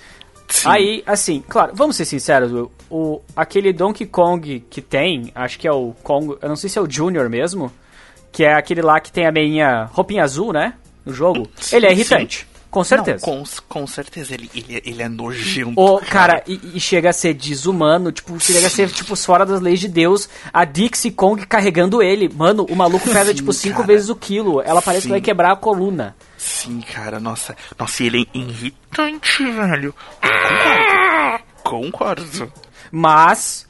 Sim. 0.48 0.68
Aí, 0.68 1.04
assim, 1.06 1.44
claro, 1.48 1.74
vamos 1.76 1.96
ser 1.96 2.06
sinceros, 2.06 2.52
Will, 2.52 2.72
o, 2.90 3.22
aquele 3.36 3.72
Donkey 3.74 4.06
Kong 4.06 4.66
que 4.70 4.82
tem, 4.82 5.32
acho 5.36 5.60
que 5.60 5.68
é 5.68 5.72
o 5.72 5.94
Kong, 6.04 6.38
eu 6.42 6.50
não 6.50 6.56
sei 6.56 6.70
se 6.70 6.78
é 6.78 6.82
o 6.82 6.90
Junior 6.90 7.30
mesmo, 7.30 7.72
que 8.32 8.44
é 8.44 8.54
aquele 8.54 8.82
lá 8.82 9.00
que 9.00 9.12
tem 9.12 9.26
a 9.26 9.32
meinha 9.32 9.86
roupinha 9.92 10.24
azul, 10.24 10.54
né, 10.54 10.74
no 11.06 11.14
jogo, 11.14 11.48
Sim, 11.56 11.78
ele 11.78 11.86
é 11.86 11.90
sim. 11.90 11.96
irritante, 11.96 12.48
com 12.70 12.84
certeza. 12.84 13.26
Não, 13.26 13.44
com, 13.44 13.44
com 13.68 13.88
certeza, 13.88 14.34
ele, 14.36 14.50
ele, 14.54 14.82
ele 14.86 15.02
é 15.02 15.10
nojento. 15.10 15.74
O, 15.76 16.00
cara, 16.00 16.44
e, 16.48 16.60
e 16.76 16.80
chega 16.80 17.10
a 17.10 17.14
ser 17.14 17.34
desumano, 17.34 18.12
tipo, 18.12 18.40
chega 18.40 18.68
a 18.68 18.70
ser, 18.70 18.90
tipo, 18.92 19.16
fora 19.16 19.44
das 19.44 19.60
leis 19.60 19.80
de 19.80 19.88
Deus. 19.88 20.30
A 20.54 20.66
Dixie 20.66 21.10
Kong 21.10 21.48
carregando 21.48 22.04
ele. 22.04 22.30
Mano, 22.30 22.68
o 22.70 22.76
maluco 22.76 23.06
pesa, 23.10 23.32
Sim, 23.32 23.34
tipo, 23.34 23.52
cinco 23.54 23.78
cara. 23.78 23.88
vezes 23.88 24.10
o 24.10 24.16
quilo. 24.16 24.62
Ela 24.62 24.84
parece 24.84 25.02
que 25.02 25.08
Sim. 25.08 25.14
vai 25.14 25.22
quebrar 25.22 25.54
a 25.54 25.56
coluna. 25.56 26.16
Sim, 26.38 26.80
cara, 26.82 27.20
nossa. 27.20 27.56
Nossa, 27.78 28.04
ele 28.04 28.30
é 28.36 28.38
irritante, 28.38 29.44
velho. 29.44 29.96
Concordo. 30.22 31.44
Concordo. 31.64 32.54
Mas 32.92 33.68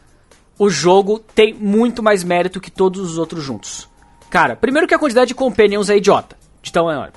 o 0.57 0.69
jogo 0.69 1.19
tem 1.19 1.53
muito 1.53 2.03
mais 2.03 2.23
mérito 2.23 2.59
que 2.59 2.69
todos 2.69 3.01
os 3.11 3.17
outros 3.17 3.43
juntos. 3.43 3.87
Cara, 4.29 4.55
primeiro 4.55 4.87
que 4.87 4.93
a 4.93 4.99
quantidade 4.99 5.29
de 5.29 5.35
companions 5.35 5.89
é 5.89 5.97
idiota. 5.97 6.37
De 6.61 6.71
tão 6.71 6.91
enorme. 6.91 7.13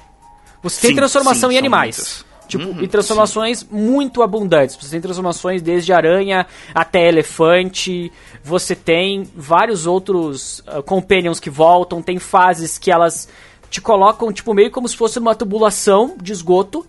Você 0.63 0.81
tem 0.81 0.91
Sim, 0.91 0.97
transformação 0.97 1.51
sim, 1.51 1.57
em 1.57 1.59
animais. 1.59 1.97
muitas. 1.97 2.33
Tipo, 2.47 2.65
Uhum, 2.65 2.83
e 2.83 2.89
transformações 2.89 3.65
muito 3.65 4.23
abundantes. 4.23 4.77
Você 4.77 4.91
tem 4.91 5.01
transformações 5.01 5.63
desde 5.63 5.93
aranha 5.93 6.47
até 6.75 7.09
elefante. 7.09 8.13
Você 8.45 8.77
tem 8.77 9.27
vários 9.35 9.87
outros 9.87 10.63
ah, 10.67 10.83
companions 10.83 11.41
que 11.41 11.49
voltam. 11.49 12.03
Tem 12.03 12.19
fases 12.19 12.79
que 12.79 12.91
elas 12.91 13.29
te 13.71 13.81
colocam, 13.81 14.31
tipo, 14.33 14.53
meio 14.53 14.71
como 14.71 14.87
se 14.87 14.97
fosse 14.97 15.19
uma 15.19 15.35
tubulação 15.35 16.15
de 16.21 16.31
esgoto 16.31 16.87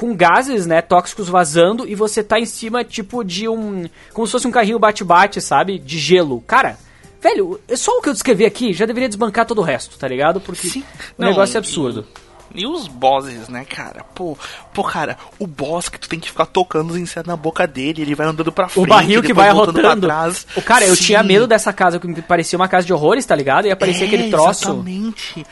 com 0.00 0.16
gases, 0.16 0.64
né, 0.64 0.80
tóxicos 0.80 1.28
vazando 1.28 1.86
e 1.86 1.94
você 1.94 2.24
tá 2.24 2.40
em 2.40 2.46
cima, 2.46 2.82
tipo, 2.82 3.22
de 3.22 3.46
um... 3.46 3.84
Como 4.14 4.26
se 4.26 4.32
fosse 4.32 4.48
um 4.48 4.50
carrinho 4.50 4.78
bate-bate, 4.78 5.42
sabe? 5.42 5.78
De 5.78 5.98
gelo. 5.98 6.40
Cara, 6.46 6.78
velho, 7.20 7.60
é 7.68 7.76
só 7.76 7.98
o 7.98 8.00
que 8.00 8.08
eu 8.08 8.14
descrevi 8.14 8.46
aqui 8.46 8.72
já 8.72 8.86
deveria 8.86 9.10
desbancar 9.10 9.44
todo 9.44 9.58
o 9.58 9.62
resto, 9.62 9.98
tá 9.98 10.08
ligado? 10.08 10.40
Porque 10.40 10.68
Sim. 10.68 10.80
o 11.18 11.20
Não, 11.20 11.28
negócio 11.28 11.54
é 11.54 11.58
absurdo. 11.58 12.06
E 12.16 12.29
os 12.66 12.88
bosses, 12.88 13.48
né, 13.48 13.64
cara? 13.64 14.04
Pô, 14.14 14.36
pô, 14.74 14.82
cara, 14.84 15.16
o 15.38 15.46
boss 15.46 15.88
que 15.88 15.98
tu 15.98 16.08
tem 16.08 16.18
que 16.20 16.28
ficar 16.28 16.46
tocando 16.46 16.90
os 16.90 16.96
insetos 16.96 17.28
na 17.28 17.36
boca 17.36 17.66
dele, 17.66 18.02
ele 18.02 18.14
vai 18.14 18.26
andando 18.26 18.50
pra 18.52 18.68
frente, 18.68 18.84
O 18.84 18.88
barril 18.88 19.22
que 19.22 19.32
vai 19.32 19.48
arrotando. 19.48 19.80
pra 19.80 19.96
trás. 19.96 20.46
O 20.56 20.62
cara, 20.62 20.84
eu 20.84 20.96
Sim. 20.96 21.04
tinha 21.04 21.22
medo 21.22 21.46
dessa 21.46 21.72
casa 21.72 21.98
que 21.98 22.22
parecia 22.22 22.58
uma 22.58 22.68
casa 22.68 22.86
de 22.86 22.92
horrores, 22.92 23.24
tá 23.24 23.34
ligado? 23.34 23.66
E 23.66 23.70
aparecia 23.70 24.04
É, 24.04 24.06
aquele 24.06 24.30
troço. 24.30 24.64
Exatamente. 24.64 25.46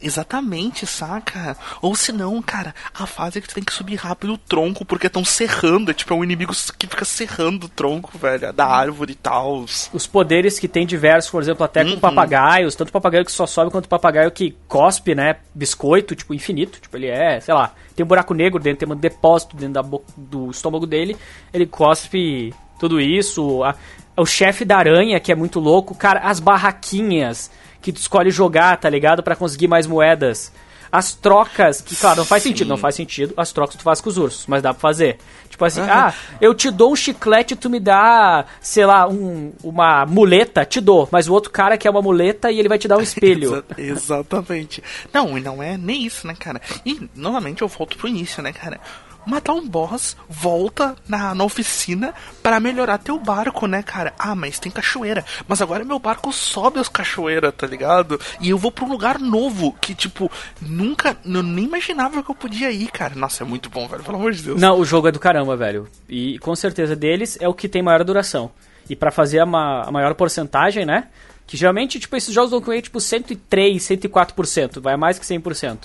Exatamente, 0.00 0.86
saca? 0.86 1.56
Ou 1.80 1.94
se 1.96 2.12
não, 2.12 2.40
cara, 2.42 2.74
a 2.94 3.06
fase 3.06 3.38
é 3.38 3.40
que 3.40 3.48
tu 3.48 3.54
tem 3.54 3.64
que 3.64 3.72
subir 3.72 3.96
rápido 3.96 4.34
o 4.34 4.38
tronco 4.38 4.84
porque 4.84 5.06
estão 5.06 5.24
serrando. 5.24 5.90
É 5.90 5.94
tipo 5.94 6.12
é 6.12 6.16
um 6.16 6.22
inimigo 6.24 6.52
que 6.78 6.86
fica 6.86 7.04
serrando 7.04 7.66
o 7.66 7.68
tronco, 7.68 8.16
velho, 8.18 8.52
da 8.52 8.66
árvore 8.66 9.12
e 9.12 9.16
tal. 9.16 9.64
Os 9.92 10.06
poderes 10.06 10.58
que 10.58 10.68
tem 10.68 10.86
diversos, 10.86 11.30
por 11.30 11.42
exemplo, 11.42 11.64
até 11.64 11.82
Uhum. 11.82 11.94
com 11.94 12.00
papagaios, 12.00 12.74
tanto 12.76 12.92
papagaio 12.92 13.24
que 13.24 13.32
só 13.32 13.46
sobe 13.46 13.70
quanto 13.70 13.88
papagaio 13.88 14.30
que 14.30 14.56
cospe, 14.68 15.14
né? 15.14 15.36
Biscoito, 15.54 16.14
tipo, 16.14 16.32
infinito. 16.42 16.80
Tipo, 16.80 16.96
ele 16.96 17.06
é, 17.06 17.40
sei 17.40 17.54
lá, 17.54 17.72
tem 17.96 18.04
um 18.04 18.08
buraco 18.08 18.34
negro 18.34 18.58
dentro, 18.60 18.86
tem 18.86 18.94
um 18.94 18.98
depósito 18.98 19.56
dentro 19.56 19.74
da 19.74 19.82
bo- 19.82 20.04
do 20.16 20.50
estômago 20.50 20.86
dele. 20.86 21.16
Ele 21.52 21.66
cospe 21.66 22.52
tudo 22.78 23.00
isso. 23.00 23.62
A- 23.64 23.74
o 24.16 24.26
chefe 24.26 24.64
da 24.64 24.76
aranha, 24.76 25.18
que 25.20 25.32
é 25.32 25.34
muito 25.34 25.58
louco. 25.60 25.94
Cara, 25.94 26.20
as 26.20 26.38
barraquinhas 26.40 27.50
que 27.80 27.92
tu 27.92 27.96
escolhe 27.98 28.30
jogar, 28.30 28.76
tá 28.78 28.88
ligado? 28.90 29.22
Pra 29.22 29.34
conseguir 29.36 29.68
mais 29.68 29.86
moedas. 29.86 30.52
As 30.92 31.14
trocas, 31.14 31.80
que 31.80 31.96
claro, 31.96 32.18
não 32.18 32.26
faz 32.26 32.42
Sim. 32.42 32.50
sentido, 32.50 32.68
não 32.68 32.76
faz 32.76 32.94
sentido 32.94 33.32
as 33.34 33.50
trocas 33.50 33.72
que 33.76 33.78
tu 33.80 33.82
faz 33.84 33.98
com 34.02 34.10
os 34.10 34.18
ursos, 34.18 34.46
mas 34.46 34.62
dá 34.62 34.74
pra 34.74 34.80
fazer. 34.80 35.16
Tipo 35.48 35.64
assim, 35.64 35.80
Aham. 35.80 36.08
ah, 36.08 36.14
eu 36.40 36.54
te 36.54 36.70
dou 36.70 36.92
um 36.92 36.96
chiclete 36.96 37.54
e 37.54 37.56
tu 37.56 37.70
me 37.70 37.80
dá, 37.80 38.44
sei 38.60 38.84
lá, 38.84 39.08
um, 39.08 39.52
uma 39.64 40.04
muleta, 40.04 40.64
te 40.66 40.80
dou. 40.82 41.08
Mas 41.10 41.28
o 41.28 41.32
outro 41.32 41.50
cara 41.50 41.78
quer 41.78 41.88
uma 41.88 42.02
muleta 42.02 42.50
e 42.50 42.58
ele 42.58 42.68
vai 42.68 42.78
te 42.78 42.86
dar 42.88 42.98
um 42.98 43.00
espelho. 43.02 43.64
Exa- 43.78 44.12
exatamente. 44.12 44.82
Não, 45.12 45.36
e 45.38 45.40
não 45.40 45.62
é 45.62 45.76
nem 45.78 46.04
isso, 46.04 46.26
né, 46.26 46.34
cara? 46.38 46.60
E, 46.84 47.08
novamente, 47.14 47.62
eu 47.62 47.68
volto 47.68 47.96
pro 47.96 48.08
início, 48.08 48.42
né, 48.42 48.52
cara? 48.52 48.78
Matar 49.24 49.52
um 49.52 49.66
boss, 49.66 50.16
volta 50.28 50.96
na, 51.08 51.34
na 51.34 51.44
oficina 51.44 52.12
pra 52.42 52.58
melhorar 52.58 52.98
teu 52.98 53.18
barco, 53.18 53.66
né, 53.66 53.82
cara? 53.82 54.12
Ah, 54.18 54.34
mas 54.34 54.58
tem 54.58 54.70
cachoeira. 54.72 55.24
Mas 55.46 55.62
agora 55.62 55.84
meu 55.84 55.98
barco 55.98 56.32
sobe 56.32 56.80
as 56.80 56.88
cachoeiras, 56.88 57.54
tá 57.56 57.66
ligado? 57.66 58.20
E 58.40 58.50
eu 58.50 58.58
vou 58.58 58.72
pra 58.72 58.84
um 58.84 58.88
lugar 58.88 59.18
novo 59.20 59.72
que, 59.80 59.94
tipo, 59.94 60.30
nunca. 60.60 61.16
Eu 61.24 61.42
nem 61.42 61.64
imaginava 61.66 62.22
que 62.22 62.30
eu 62.30 62.34
podia 62.34 62.70
ir, 62.70 62.90
cara. 62.90 63.14
Nossa, 63.14 63.44
é 63.44 63.46
muito 63.46 63.70
bom, 63.70 63.86
velho. 63.86 64.02
Pelo 64.02 64.16
amor 64.16 64.32
de 64.32 64.42
Deus. 64.42 64.60
Não, 64.60 64.78
o 64.78 64.84
jogo 64.84 65.06
é 65.08 65.12
do 65.12 65.20
caramba, 65.20 65.56
velho. 65.56 65.86
E 66.08 66.38
com 66.40 66.54
certeza 66.56 66.96
deles 66.96 67.38
é 67.40 67.46
o 67.46 67.54
que 67.54 67.68
tem 67.68 67.82
maior 67.82 68.02
duração. 68.02 68.50
E 68.90 68.96
pra 68.96 69.10
fazer 69.12 69.38
a, 69.38 69.46
ma- 69.46 69.82
a 69.82 69.90
maior 69.92 70.14
porcentagem, 70.14 70.84
né? 70.84 71.06
Que 71.46 71.56
geralmente, 71.56 72.00
tipo, 72.00 72.16
esses 72.16 72.34
jogos 72.34 72.50
vão 72.50 72.60
com 72.60 72.80
tipo 72.80 73.00
103, 73.00 73.80
104%. 73.82 74.80
Vai 74.80 74.96
mais 74.96 75.18
que 75.18 75.24
100%. 75.24 75.78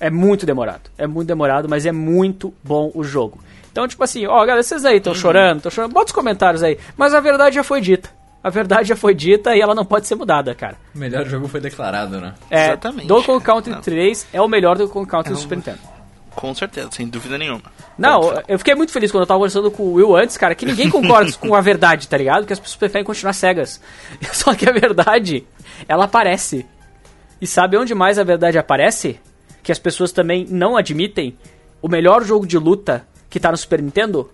É 0.00 0.10
muito 0.10 0.46
demorado. 0.46 0.90
É 0.96 1.06
muito 1.06 1.26
demorado, 1.28 1.68
mas 1.68 1.84
é 1.86 1.92
muito 1.92 2.54
bom 2.62 2.90
o 2.94 3.02
jogo. 3.02 3.38
Então, 3.70 3.86
tipo 3.86 4.02
assim, 4.02 4.26
ó, 4.26 4.38
galera, 4.40 4.62
vocês 4.62 4.84
aí 4.84 4.96
estão 4.98 5.14
chorando, 5.14 5.58
estão 5.58 5.70
chorando. 5.70 5.92
Bota 5.92 6.06
os 6.06 6.12
comentários 6.12 6.62
aí. 6.62 6.78
Mas 6.96 7.14
a 7.14 7.20
verdade 7.20 7.56
já 7.56 7.62
foi 7.64 7.80
dita. 7.80 8.10
A 8.42 8.50
verdade 8.50 8.88
já 8.88 8.96
foi 8.96 9.14
dita 9.14 9.54
e 9.56 9.60
ela 9.60 9.74
não 9.74 9.84
pode 9.84 10.06
ser 10.06 10.14
mudada, 10.14 10.54
cara. 10.54 10.76
O 10.94 10.98
melhor 10.98 11.26
jogo 11.26 11.48
foi 11.48 11.60
declarado, 11.60 12.20
né? 12.20 12.34
É, 12.50 12.66
Exatamente. 12.68 13.06
Donkey 13.08 13.26
Kong 13.26 13.44
Country 13.44 13.72
Não. 13.72 13.80
3 13.80 14.26
é 14.32 14.40
o 14.40 14.48
melhor 14.48 14.76
do 14.78 14.88
Kong 14.88 15.08
Country 15.08 15.32
do 15.32 15.38
É 15.38 15.42
Super 15.42 15.54
um- 15.54 15.58
Nintendo. 15.58 15.78
Com 16.34 16.54
certeza, 16.54 16.88
sem 16.92 17.08
dúvida 17.08 17.36
nenhuma. 17.36 17.62
Não, 17.98 18.40
eu 18.46 18.58
fiquei 18.58 18.76
muito 18.76 18.92
feliz 18.92 19.10
quando 19.10 19.22
eu 19.22 19.26
tava 19.26 19.38
conversando 19.38 19.72
com 19.72 19.82
o 19.82 19.94
Will 19.94 20.14
antes, 20.16 20.36
cara, 20.36 20.54
que 20.54 20.64
ninguém 20.64 20.88
concorda 20.88 21.32
com 21.32 21.52
a 21.52 21.60
verdade, 21.60 22.06
tá 22.06 22.16
ligado? 22.16 22.46
Que 22.46 22.52
as 22.52 22.60
pessoas 22.60 22.76
preferem 22.76 23.04
continuar 23.04 23.32
cegas. 23.32 23.80
Só 24.32 24.54
que 24.54 24.68
a 24.68 24.72
verdade, 24.72 25.44
ela 25.88 26.04
aparece. 26.04 26.64
E 27.40 27.46
sabe 27.46 27.76
onde 27.76 27.92
mais 27.92 28.20
a 28.20 28.24
verdade 28.24 28.56
aparece? 28.56 29.18
Que 29.68 29.72
as 29.72 29.78
pessoas 29.78 30.12
também 30.12 30.46
não 30.48 30.78
admitem? 30.78 31.36
O 31.82 31.88
melhor 31.88 32.24
jogo 32.24 32.46
de 32.46 32.56
luta 32.56 33.06
que 33.28 33.38
tá 33.38 33.50
no 33.50 33.56
Super 33.58 33.82
Nintendo? 33.82 34.30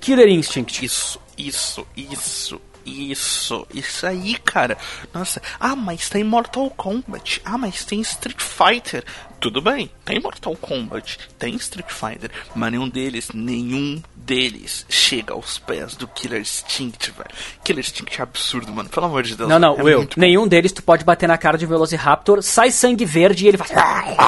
Killer 0.00 0.26
Instinct. 0.26 0.82
Isso, 0.82 1.20
isso, 1.36 1.86
isso. 1.94 2.58
Isso, 2.86 3.66
isso 3.74 4.06
aí, 4.06 4.38
cara. 4.38 4.78
Nossa, 5.12 5.42
ah, 5.60 5.76
mas 5.76 6.08
tem 6.08 6.24
Mortal 6.24 6.70
Kombat. 6.70 7.42
Ah, 7.44 7.58
mas 7.58 7.84
tem 7.84 8.00
Street 8.00 8.40
Fighter. 8.40 9.04
Tudo 9.44 9.60
bem, 9.60 9.90
tem 10.06 10.18
Mortal 10.18 10.56
Kombat, 10.56 11.18
tem 11.38 11.54
Street 11.56 11.90
Fighter, 11.90 12.30
mas 12.54 12.72
nenhum 12.72 12.88
deles, 12.88 13.28
nenhum 13.34 14.02
deles 14.16 14.86
chega 14.88 15.34
aos 15.34 15.58
pés 15.58 15.94
do 15.96 16.08
Killer 16.08 16.40
Instinct, 16.40 17.10
velho. 17.10 17.28
Killer 17.62 17.84
Instinct 17.84 18.18
é 18.18 18.22
absurdo, 18.22 18.72
mano. 18.72 18.88
Pelo 18.88 19.04
amor 19.04 19.22
de 19.22 19.36
Deus. 19.36 19.46
Não, 19.46 19.58
não, 19.58 19.78
é 19.78 19.82
Will, 19.82 20.08
nenhum 20.16 20.48
deles 20.48 20.72
tu 20.72 20.82
pode 20.82 21.04
bater 21.04 21.26
na 21.26 21.36
cara 21.36 21.58
de 21.58 21.66
um 21.66 21.68
Velociraptor, 21.68 22.42
sai 22.42 22.70
sangue 22.70 23.04
verde 23.04 23.44
e 23.44 23.48
ele 23.48 23.58
faz. 23.58 23.70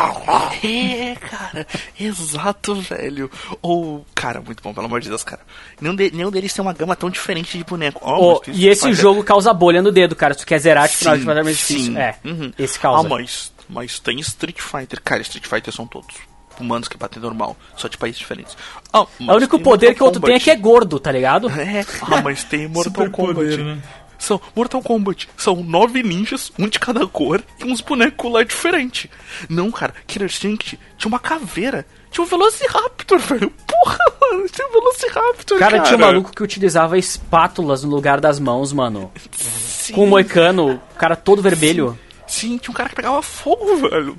É, 0.63 1.15
cara, 1.17 1.67
exato, 1.99 2.75
velho. 2.75 3.31
Ou, 3.63 4.05
cara, 4.15 4.41
muito 4.41 4.63
bom, 4.63 4.75
pelo 4.75 4.87
amor 4.87 5.01
de 5.01 5.09
Deus, 5.09 5.23
cara. 5.23 5.41
Nenhum, 5.81 5.95
de- 5.95 6.11
nenhum 6.13 6.31
deles 6.31 6.53
tem 6.53 6.63
uma 6.63 6.73
gama 6.73 6.97
tão 6.97 7.09
diferente 7.11 7.57
de 7.57 7.65
boneco. 7.65 8.01
Oh, 8.03 8.41
tem 8.41 8.55
e 8.55 8.67
esse 8.69 8.93
jogo 8.95 9.23
causa 9.23 9.53
bolha 9.53 9.81
no 9.83 9.93
dedo, 9.93 10.17
cara. 10.17 10.35
Se 10.35 10.41
tu 10.41 10.47
quer 10.47 10.59
zerar, 10.59 10.89
tipo, 10.89 11.05
Sim, 11.05 11.25
mais 11.25 11.47
sim. 11.59 11.75
difícil. 11.77 11.99
É, 11.99 12.17
Uhum. 12.25 12.53
esse 12.59 12.79
causa. 12.79 13.07
Ah, 13.07 13.09
mas, 13.11 13.53
mas 13.69 13.99
tem 13.99 14.19
Street 14.21 14.61
Fighter. 14.61 15.01
Cara, 15.03 15.23
Street 15.23 15.47
Fighter 15.47 15.73
são 15.73 15.87
todos 15.87 16.15
humanos 16.61 16.89
que 16.89 16.97
batem 16.97 17.21
normal, 17.23 17.57
só 17.77 17.89
de 17.89 17.97
países 17.99 18.19
diferentes. 18.19 18.57
Ah, 18.93 19.07
mas 19.19 19.29
o 19.29 19.37
único 19.37 19.59
poder 19.59 19.89
Mortal 19.89 19.95
que 19.95 20.03
o 20.03 20.07
outro 20.07 20.23
tem 20.23 20.37
é 20.37 20.41
que 20.41 20.51
é 20.51 20.57
gordo, 20.57 20.99
tá 20.99 21.13
ligado? 21.13 21.49
É, 21.51 21.85
ah, 22.03 22.21
mas 22.25 22.45
tem 22.45 22.67
Mortal 22.69 23.11
Kombat. 23.11 23.57
né? 23.59 23.83
São 24.19 24.41
Mortal 24.55 24.83
Kombat. 24.83 25.29
São 25.37 25.63
nove 25.63 26.03
ninjas, 26.03 26.51
um 26.59 26.69
de 26.69 26.79
cada 26.79 27.07
cor, 27.07 27.43
e 27.59 27.65
uns 27.65 27.81
bonecos 27.81 28.33
lá 28.33 28.43
diferentes. 28.43 29.11
Não, 29.49 29.71
cara, 29.71 29.95
Killer 30.07 30.29
Instinct 30.29 30.79
tinha 30.97 31.09
uma 31.09 31.19
caveira. 31.19 31.87
Tinha 32.11 32.25
um 32.25 32.27
Velociraptor, 32.27 33.19
velho. 33.21 33.53
Porra, 33.67 33.99
mano, 34.21 34.49
tinha 34.49 34.67
um 34.67 34.73
Velociraptor, 34.73 35.59
cara. 35.59 35.71
Cara, 35.73 35.85
tinha 35.85 35.97
um 35.99 36.01
maluco 36.01 36.33
que 36.35 36.43
utilizava 36.43 36.97
espátulas 36.97 37.85
no 37.85 37.91
lugar 37.91 38.21
das 38.21 38.41
mãos, 38.41 38.73
mano. 38.73 39.13
Sim, 39.33 39.93
Com 39.93 40.05
um 40.05 40.09
moicano, 40.09 40.75
o 40.75 40.99
cara 40.99 41.15
todo 41.15 41.43
vermelho. 41.43 41.91
Sim, 41.91 42.06
tinha 42.27 42.59
um 42.69 42.73
cara 42.73 42.89
que 42.89 42.95
pegava 42.95 43.23
fogo, 43.23 43.77
velho. 43.77 44.19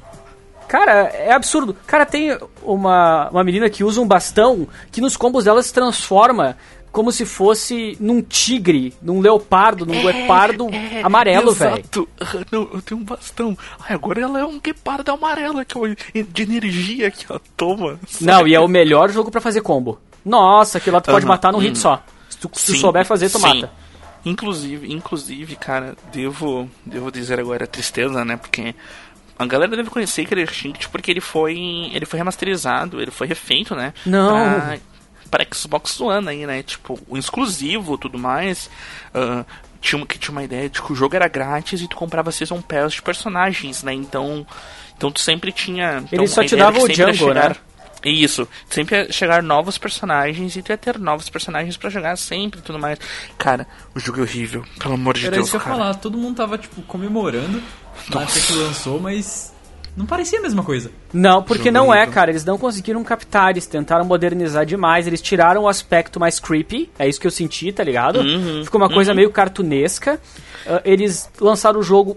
Cara, 0.67 1.03
é 1.13 1.31
absurdo. 1.31 1.75
Cara, 1.85 2.05
tem 2.05 2.37
uma, 2.61 3.29
uma 3.29 3.43
menina 3.43 3.69
que 3.69 3.83
usa 3.83 4.01
um 4.01 4.07
bastão 4.07 4.67
que 4.91 4.99
nos 4.99 5.15
combos 5.15 5.45
dela 5.45 5.63
se 5.63 5.73
transforma 5.73 6.57
como 6.91 7.11
se 7.11 7.25
fosse 7.25 7.95
num 7.99 8.21
tigre, 8.21 8.93
num 9.01 9.19
leopardo, 9.19 9.85
num 9.85 10.01
guepardo 10.01 10.67
É, 10.73 11.01
amarelo, 11.03 11.51
velho. 11.51 11.75
Exato. 11.75 12.09
Não, 12.51 12.69
eu 12.73 12.81
tenho 12.81 12.99
um 12.99 13.03
bastão. 13.03 13.57
Ai, 13.81 13.93
agora 13.95 14.21
ela 14.21 14.39
é 14.39 14.45
um 14.45 14.59
guepardo 14.59 15.11
amarelo 15.11 15.63
que 15.63 15.77
é 16.15 16.23
de 16.23 16.43
energia 16.43 17.11
que 17.11 17.25
ela 17.29 17.39
toma. 17.55 17.99
Não, 18.19 18.47
e 18.47 18.55
é 18.55 18.59
o 18.59 18.67
melhor 18.67 19.11
jogo 19.11 19.29
pra 19.29 19.39
fazer 19.39 19.61
combo. 19.61 19.99
Nossa, 20.25 20.79
aquilo 20.79 20.95
lá 20.95 21.01
tu 21.01 21.11
pode 21.11 21.25
matar 21.25 21.53
num 21.53 21.59
hit 21.59 21.75
uhum. 21.75 21.81
só. 21.81 22.03
Se 22.29 22.37
tu, 22.37 22.49
se 22.53 22.73
Sim, 22.73 22.79
souber 22.79 23.05
fazer, 23.05 23.29
tu 23.29 23.39
sim. 23.39 23.61
mata. 23.61 23.71
Inclusive, 24.29 24.91
inclusive, 24.93 25.55
cara, 25.55 25.95
devo, 26.11 26.69
devo 26.85 27.11
dizer 27.11 27.39
agora 27.39 27.65
tristeza, 27.67 28.23
né? 28.25 28.37
Porque 28.37 28.73
a 29.37 29.45
galera 29.45 29.75
deve 29.75 29.89
conhecer 29.89 30.25
Killer 30.25 30.49
Instinct 30.49 30.89
porque 30.89 31.11
ele 31.11 31.21
foi, 31.21 31.55
ele 31.93 32.05
foi 32.05 32.17
remasterizado, 32.19 33.01
ele 33.01 33.11
foi 33.11 33.27
refeito, 33.27 33.75
né? 33.75 33.93
Não. 34.05 34.29
Pra, 34.29 34.77
pra 35.29 35.45
Xbox 35.53 35.99
One 36.01 36.27
aí, 36.29 36.45
né? 36.45 36.63
Tipo, 36.63 36.99
o 37.07 37.17
exclusivo, 37.17 37.97
tudo 37.97 38.17
mais. 38.17 38.69
ah, 39.13 39.45
tinha, 39.79 39.97
uma- 39.99 40.07
que 40.07 40.17
tinha 40.17 40.31
uma 40.31 40.43
ideia 40.43 40.67
de 40.69 40.81
que 40.81 40.91
o 40.91 40.95
jogo 40.95 41.15
era 41.15 41.27
grátis 41.27 41.81
e 41.81 41.87
tu 41.87 41.95
comprava 41.95 42.31
Season 42.31 42.59
Pass 42.61 42.93
de 42.93 43.01
personagens, 43.01 43.83
né? 43.83 43.93
Então, 43.93 44.45
então 44.97 45.11
tu 45.11 45.19
sempre 45.19 45.51
tinha. 45.51 45.99
Então, 46.05 46.19
Ele 46.23 46.27
só 46.27 46.41
a 46.41 46.45
te 46.45 46.55
dava 46.55 46.77
que 46.79 46.83
o 46.83 46.87
Django, 46.87 47.13
chegar- 47.13 47.49
né? 47.51 47.55
Isso, 48.03 48.47
sempre 48.69 48.95
ia 48.95 49.11
chegar 49.11 49.41
novos 49.43 49.77
personagens 49.77 50.55
e 50.55 50.61
tu 50.61 50.69
ia 50.71 50.77
ter 50.77 50.97
novos 50.99 51.29
personagens 51.29 51.75
pra 51.77 51.89
jogar 51.89 52.15
sempre 52.17 52.59
e 52.59 52.63
tudo 52.63 52.79
mais. 52.79 52.99
Cara, 53.37 53.67
o 53.95 53.99
jogo 53.99 54.19
é 54.19 54.21
horrível, 54.23 54.63
pelo 54.79 54.93
amor 54.93 55.15
de 55.15 55.25
Era 55.25 55.35
Deus, 55.35 55.47
isso 55.47 55.51
que 55.51 55.57
eu 55.57 55.61
ia 55.61 55.65
cara. 55.75 55.77
falar, 55.77 55.95
todo 55.95 56.17
mundo 56.17 56.37
tava, 56.37 56.57
tipo, 56.57 56.81
comemorando 56.83 57.61
na 58.13 58.21
época 58.21 58.39
que 58.39 58.53
lançou, 58.53 58.99
mas 58.99 59.53
não 59.95 60.05
parecia 60.05 60.37
a 60.37 60.41
mesma 60.43 60.63
coisa. 60.63 60.91
Não, 61.11 61.41
porque 61.41 61.71
não 61.71 61.91
é, 61.91 62.05
cara. 62.05 62.29
Eles 62.29 62.45
não 62.45 62.55
conseguiram 62.57 63.03
captar, 63.03 63.49
eles 63.49 63.65
tentaram 63.65 64.05
modernizar 64.05 64.63
demais. 64.63 65.07
Eles 65.07 65.19
tiraram 65.21 65.63
o 65.63 65.67
aspecto 65.67 66.19
mais 66.19 66.39
creepy, 66.39 66.89
é 66.99 67.09
isso 67.09 67.19
que 67.19 67.25
eu 67.25 67.31
senti, 67.31 67.71
tá 67.71 67.83
ligado? 67.83 68.19
Uhum, 68.19 68.63
Ficou 68.63 68.79
uma 68.79 68.89
coisa 68.93 69.13
meio 69.15 69.31
cartunesca. 69.31 70.21
Ah, 70.67 70.81
eles 70.85 71.27
lançaram 71.41 71.79
o 71.79 71.83
jogo 71.83 72.15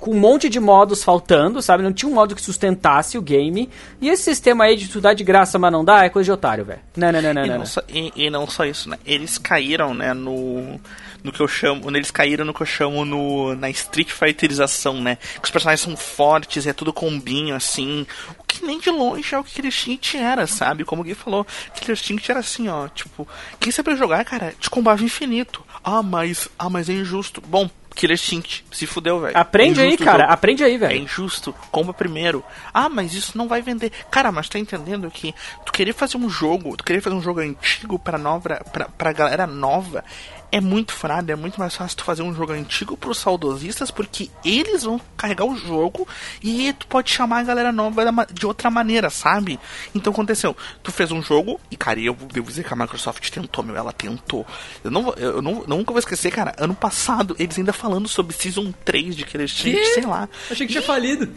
com 0.00 0.12
um 0.12 0.18
monte 0.18 0.48
de 0.48 0.60
modos 0.60 1.02
faltando, 1.02 1.60
sabe? 1.60 1.82
Não 1.82 1.92
tinha 1.92 2.10
um 2.10 2.14
modo 2.14 2.34
que 2.34 2.42
sustentasse 2.42 3.18
o 3.18 3.22
game. 3.22 3.68
E 4.00 4.08
esse 4.08 4.24
sistema 4.24 4.64
aí 4.64 4.76
de 4.76 4.88
tu 4.88 5.00
dar 5.00 5.14
de 5.14 5.24
graça, 5.24 5.58
mas 5.58 5.72
não 5.72 5.84
dá, 5.84 6.04
é 6.04 6.08
coisa 6.08 6.26
de 6.26 6.32
otário, 6.32 6.64
velho. 6.64 6.80
Não, 6.96 7.12
não, 7.12 7.20
não, 7.22 7.34
não, 7.34 7.44
E 7.44 7.46
não. 7.46 7.52
não, 7.54 7.58
não. 7.60 7.66
só, 7.66 7.82
e, 7.88 8.12
e 8.14 8.30
não 8.30 8.46
só 8.46 8.64
isso, 8.64 8.88
né? 8.88 8.98
Eles 9.04 9.38
caíram, 9.38 9.94
né, 9.94 10.12
no. 10.14 10.80
No 11.20 11.32
que 11.32 11.40
eu 11.40 11.48
chamo. 11.48 11.90
Eles 11.90 12.12
caíram 12.12 12.44
no 12.44 12.54
que 12.54 12.62
eu 12.62 12.66
chamo 12.66 13.04
no, 13.04 13.52
na 13.56 13.68
Street 13.70 14.08
Fighterização, 14.08 15.00
né? 15.00 15.16
Que 15.16 15.44
os 15.46 15.50
personagens 15.50 15.80
são 15.80 15.96
fortes, 15.96 16.64
é 16.64 16.72
tudo 16.72 16.92
combinho, 16.92 17.56
assim. 17.56 18.06
O 18.38 18.44
que 18.44 18.64
nem 18.64 18.78
de 18.78 18.88
longe 18.88 19.34
é 19.34 19.38
o 19.38 19.42
que 19.42 19.54
Killer 19.54 19.68
Instinct 19.68 20.16
era, 20.16 20.46
sabe? 20.46 20.84
Como 20.84 21.02
o 21.02 21.04
Gui 21.04 21.14
falou, 21.14 21.44
Killer 21.74 21.90
Instinct 21.98 22.30
era 22.30 22.38
assim, 22.38 22.68
ó. 22.68 22.86
Tipo, 22.86 23.26
quem 23.58 23.72
sabe 23.72 23.96
jogar, 23.96 24.24
cara, 24.24 24.54
te 24.60 24.70
combava 24.70 25.02
infinito. 25.02 25.64
Ah, 25.82 26.04
mas. 26.04 26.48
Ah, 26.56 26.70
mas 26.70 26.88
é 26.88 26.92
injusto. 26.92 27.40
Bom, 27.40 27.68
Killer 27.98 28.14
Instinct, 28.14 28.64
se 28.70 28.86
fudeu, 28.86 29.18
velho. 29.20 29.36
Aprende 29.36 29.80
É 29.80 29.82
aí, 29.82 29.88
injusto 29.88 30.02
o 30.02 30.06
cara. 30.06 30.18
jogo. 30.20 30.32
Aprende 30.32 30.62
aí, 30.64 30.74
É 30.74 30.78
velho. 30.78 31.02
injusto, 31.02 31.52
compra 31.72 31.92
primeiro. 31.92 32.44
Ah, 32.72 32.88
mas 32.88 33.12
isso 33.12 33.36
não 33.36 33.48
vai 33.48 33.60
vender. 33.60 33.90
Cara, 34.10 34.30
mas 34.30 34.48
tá 34.48 34.56
entendendo 34.58 35.10
que 35.10 35.34
tu 35.66 35.72
querer 35.72 35.92
fazer 35.92 36.16
um 36.16 36.30
jogo, 36.30 36.76
tu 36.76 36.84
querer 36.84 37.00
fazer 37.00 37.16
um 37.16 37.20
jogo 37.20 37.40
antigo 37.40 37.98
pra 37.98 38.16
nova, 38.16 38.60
pra, 38.72 38.88
pra 38.96 39.12
galera 39.12 39.46
nova, 39.48 40.04
é 40.50 40.60
muito 40.60 40.92
frado, 40.92 41.30
é 41.30 41.36
muito 41.36 41.58
mais 41.60 41.74
fácil 41.76 41.96
tu 41.96 42.04
fazer 42.04 42.22
um 42.22 42.34
jogo 42.34 42.52
antigo 42.52 42.96
pros 42.96 43.18
saudosistas, 43.18 43.90
porque 43.90 44.30
eles 44.44 44.82
vão 44.82 45.00
carregar 45.16 45.44
o 45.44 45.56
jogo 45.56 46.06
e 46.42 46.72
tu 46.72 46.86
pode 46.86 47.10
chamar 47.10 47.40
a 47.40 47.42
galera 47.42 47.72
nova 47.72 48.26
de 48.32 48.46
outra 48.46 48.70
maneira, 48.70 49.10
sabe? 49.10 49.58
Então 49.94 50.12
aconteceu, 50.12 50.56
tu 50.82 50.90
fez 50.90 51.12
um 51.12 51.22
jogo, 51.22 51.60
e 51.70 51.76
cara, 51.76 52.00
eu 52.00 52.14
devo 52.32 52.48
dizer 52.48 52.64
que 52.64 52.72
a 52.72 52.76
Microsoft 52.76 53.28
tentou, 53.30 53.62
meu, 53.62 53.76
ela 53.76 53.92
tentou. 53.92 54.46
Eu 54.82 54.90
não, 54.90 55.12
eu 55.14 55.42
não, 55.42 55.64
nunca 55.66 55.92
vou 55.92 55.98
esquecer, 55.98 56.30
cara, 56.30 56.54
ano 56.58 56.74
passado, 56.74 57.36
eles 57.38 57.58
ainda 57.58 57.72
falando 57.72 58.08
sobre 58.08 58.34
Season 58.34 58.72
3 58.84 59.14
de 59.14 59.24
Killer 59.24 59.44
Instinct, 59.44 59.84
sei 59.94 60.06
lá. 60.06 60.28
Achei 60.50 60.66
que 60.66 60.72
tinha 60.72 60.82
falido. 60.82 61.28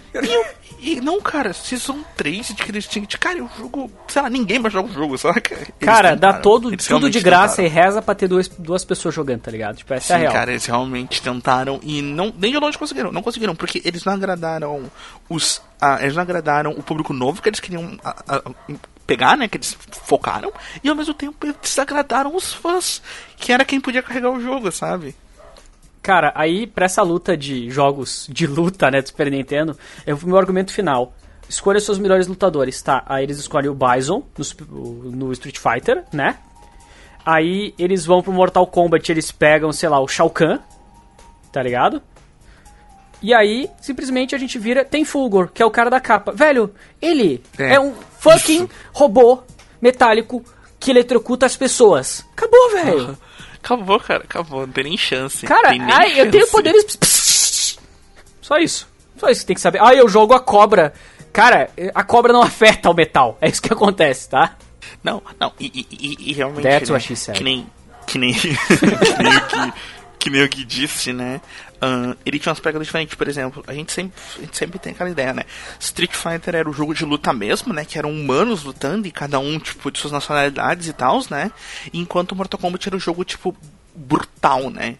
E, 0.79 0.93
e 0.93 1.01
não, 1.01 1.19
cara, 1.19 1.51
Season 1.53 1.99
3 2.15 2.47
de 2.47 2.63
Killer 2.63 2.77
Instinct, 2.77 3.17
cara, 3.17 3.43
o 3.43 3.49
jogo, 3.57 3.91
sei 4.07 4.21
lá, 4.21 4.29
ninguém 4.29 4.57
mais 4.59 4.73
joga 4.73 4.89
o 4.89 4.93
jogo, 4.93 5.17
saca? 5.17 5.53
Eles 5.53 5.71
Cara, 5.79 6.15
dá 6.15 6.27
tentaram, 6.27 6.41
todo, 6.41 6.73
eles 6.73 6.85
tudo 6.85 7.09
de 7.09 7.19
graça 7.19 7.57
tentaram. 7.57 7.81
e 7.81 7.85
reza 7.85 8.01
pra 8.01 8.15
ter 8.15 8.27
duas, 8.27 8.47
duas 8.47 8.85
pessoas 8.85 9.00
jogando, 9.09 9.41
tá 9.41 9.49
ligado? 9.49 9.77
Tipo, 9.77 9.93
essa 9.93 10.13
é 10.13 10.15
a 10.15 10.19
Sim, 10.19 10.21
real. 10.23 10.33
cara, 10.33 10.51
eles 10.51 10.65
realmente 10.65 11.21
tentaram 11.21 11.79
e 11.81 12.01
não, 12.01 12.31
nem 12.37 12.51
de 12.51 12.59
longe 12.59 12.77
conseguiram, 12.77 13.11
não 13.11 13.23
conseguiram, 13.23 13.55
porque 13.55 13.81
eles 13.83 14.03
não 14.05 14.13
agradaram 14.13 14.91
os, 15.29 15.61
ah, 15.81 15.97
eles 16.01 16.13
não 16.15 16.21
agradaram 16.21 16.71
o 16.71 16.83
público 16.83 17.13
novo 17.13 17.41
que 17.41 17.49
eles 17.49 17.59
queriam 17.59 17.97
ah, 18.03 18.15
ah, 18.27 18.51
pegar, 19.07 19.35
né, 19.37 19.47
que 19.47 19.57
eles 19.57 19.75
focaram, 20.03 20.51
e 20.83 20.89
ao 20.89 20.95
mesmo 20.95 21.13
tempo 21.13 21.35
eles 21.47 21.55
desagradaram 21.61 22.35
os 22.35 22.53
fãs, 22.53 23.01
que 23.37 23.51
era 23.51 23.65
quem 23.65 23.79
podia 23.81 24.03
carregar 24.03 24.29
o 24.29 24.39
jogo, 24.41 24.71
sabe? 24.71 25.15
Cara, 26.01 26.31
aí 26.35 26.65
pra 26.65 26.85
essa 26.85 27.01
luta 27.03 27.37
de 27.37 27.69
jogos 27.69 28.27
de 28.29 28.47
luta, 28.47 28.89
né, 28.89 29.01
do 29.01 29.07
Super 29.07 29.29
Nintendo, 29.31 29.77
eu 30.05 30.19
meu 30.23 30.37
argumento 30.37 30.71
final. 30.73 31.13
Escolha 31.47 31.79
seus 31.81 31.99
melhores 31.99 32.27
lutadores, 32.27 32.81
tá? 32.81 33.03
Aí 33.05 33.23
eles 33.25 33.37
escolhem 33.37 33.69
o 33.69 33.75
Bison 33.75 34.23
no, 34.37 34.45
o- 34.77 35.11
no 35.11 35.31
Street 35.33 35.57
Fighter, 35.59 36.05
né? 36.13 36.37
Aí 37.25 37.73
eles 37.77 38.05
vão 38.05 38.21
pro 38.21 38.31
Mortal 38.33 38.65
Kombat, 38.67 39.11
eles 39.11 39.31
pegam, 39.31 39.71
sei 39.71 39.89
lá, 39.89 39.99
o 39.99 40.07
Shao 40.07 40.29
Kahn, 40.29 40.59
tá 41.51 41.61
ligado? 41.61 42.01
E 43.21 43.33
aí, 43.33 43.69
simplesmente 43.79 44.33
a 44.33 44.37
gente 44.37 44.57
vira. 44.57 44.83
Tem 44.83 45.05
Fulgor, 45.05 45.49
que 45.53 45.61
é 45.61 45.65
o 45.65 45.69
cara 45.69 45.89
da 45.91 45.99
capa. 45.99 46.31
Velho, 46.31 46.73
ele 46.99 47.43
é, 47.59 47.75
É, 47.75 47.79
um 47.79 47.93
fucking 48.19 48.63
isso. 48.63 48.69
robô 48.91 49.43
metálico 49.79 50.43
que 50.79 50.89
eletrocuta 50.89 51.45
as 51.45 51.55
pessoas. 51.55 52.25
Acabou, 52.35 52.71
velho. 52.71 53.17
Acabou, 53.63 53.99
cara, 53.99 54.23
acabou, 54.23 54.61
não 54.65 54.73
tem 54.73 54.85
nem 54.85 54.97
chance. 54.97 55.45
Cara, 55.45 55.69
tem 55.69 55.77
nem 55.77 55.91
ai, 55.93 56.19
eu 56.19 56.31
tenho 56.31 56.45
chance. 56.45 56.51
poderes. 56.51 57.77
Só 58.41 58.57
isso. 58.57 58.87
Só 59.17 59.29
isso 59.29 59.41
que 59.41 59.45
tem 59.47 59.53
que 59.53 59.61
saber. 59.61 59.79
Ah, 59.79 59.93
eu 59.93 60.09
jogo 60.09 60.33
a 60.33 60.39
cobra. 60.39 60.91
Cara, 61.31 61.69
a 61.93 62.03
cobra 62.03 62.33
não 62.33 62.41
afeta 62.41 62.89
o 62.89 62.93
metal. 62.95 63.37
É 63.39 63.47
isso 63.47 63.61
que 63.61 63.71
acontece, 63.71 64.27
tá? 64.27 64.57
Não, 65.03 65.21
não, 65.39 65.53
e, 65.59 65.85
e- 65.89 66.17
e- 66.29 66.33
realmente. 66.33 66.63
That's 66.63 66.89
né, 66.89 66.93
what 66.95 67.05
she 67.05 67.15
said. 67.15 67.37
Que 67.37 67.43
nem. 67.43 67.67
Que 68.07 68.17
nem. 68.17 68.33
que 68.37 69.23
nem 69.23 69.37
o 69.37 69.47
que. 69.47 69.73
Que 70.19 70.29
nem 70.29 70.43
o 70.43 70.49
que 70.49 70.63
disse, 70.63 71.11
né? 71.11 71.41
ahn, 71.81 72.13
ele 72.23 72.37
tinha 72.37 72.51
umas 72.51 72.59
pegadas 72.59 72.85
diferentes, 72.85 73.15
por 73.15 73.27
exemplo. 73.27 73.63
A 73.65 73.73
gente, 73.73 73.91
sempre, 73.91 74.13
a 74.37 74.41
gente 74.41 74.55
sempre 74.55 74.79
tem 74.79 74.93
aquela 74.93 75.09
ideia, 75.09 75.33
né? 75.33 75.43
Street 75.79 76.13
Fighter 76.13 76.55
era 76.55 76.69
o 76.69 76.73
jogo 76.73 76.93
de 76.93 77.03
luta 77.03 77.33
mesmo, 77.33 77.73
né? 77.73 77.83
Que 77.83 77.97
eram 77.97 78.11
humanos 78.11 78.63
lutando 78.63 79.07
e 79.07 79.11
cada 79.11 79.39
um, 79.39 79.57
tipo, 79.57 79.91
de 79.91 79.99
suas 79.99 80.13
nacionalidades 80.13 80.87
e 80.87 80.93
tal, 80.93 81.19
né? 81.29 81.51
Enquanto 81.91 82.35
Mortal 82.35 82.59
Kombat 82.59 82.87
era 82.87 82.95
o 82.95 82.99
jogo, 82.99 83.23
tipo, 83.25 83.55
brutal, 83.95 84.69
né? 84.69 84.97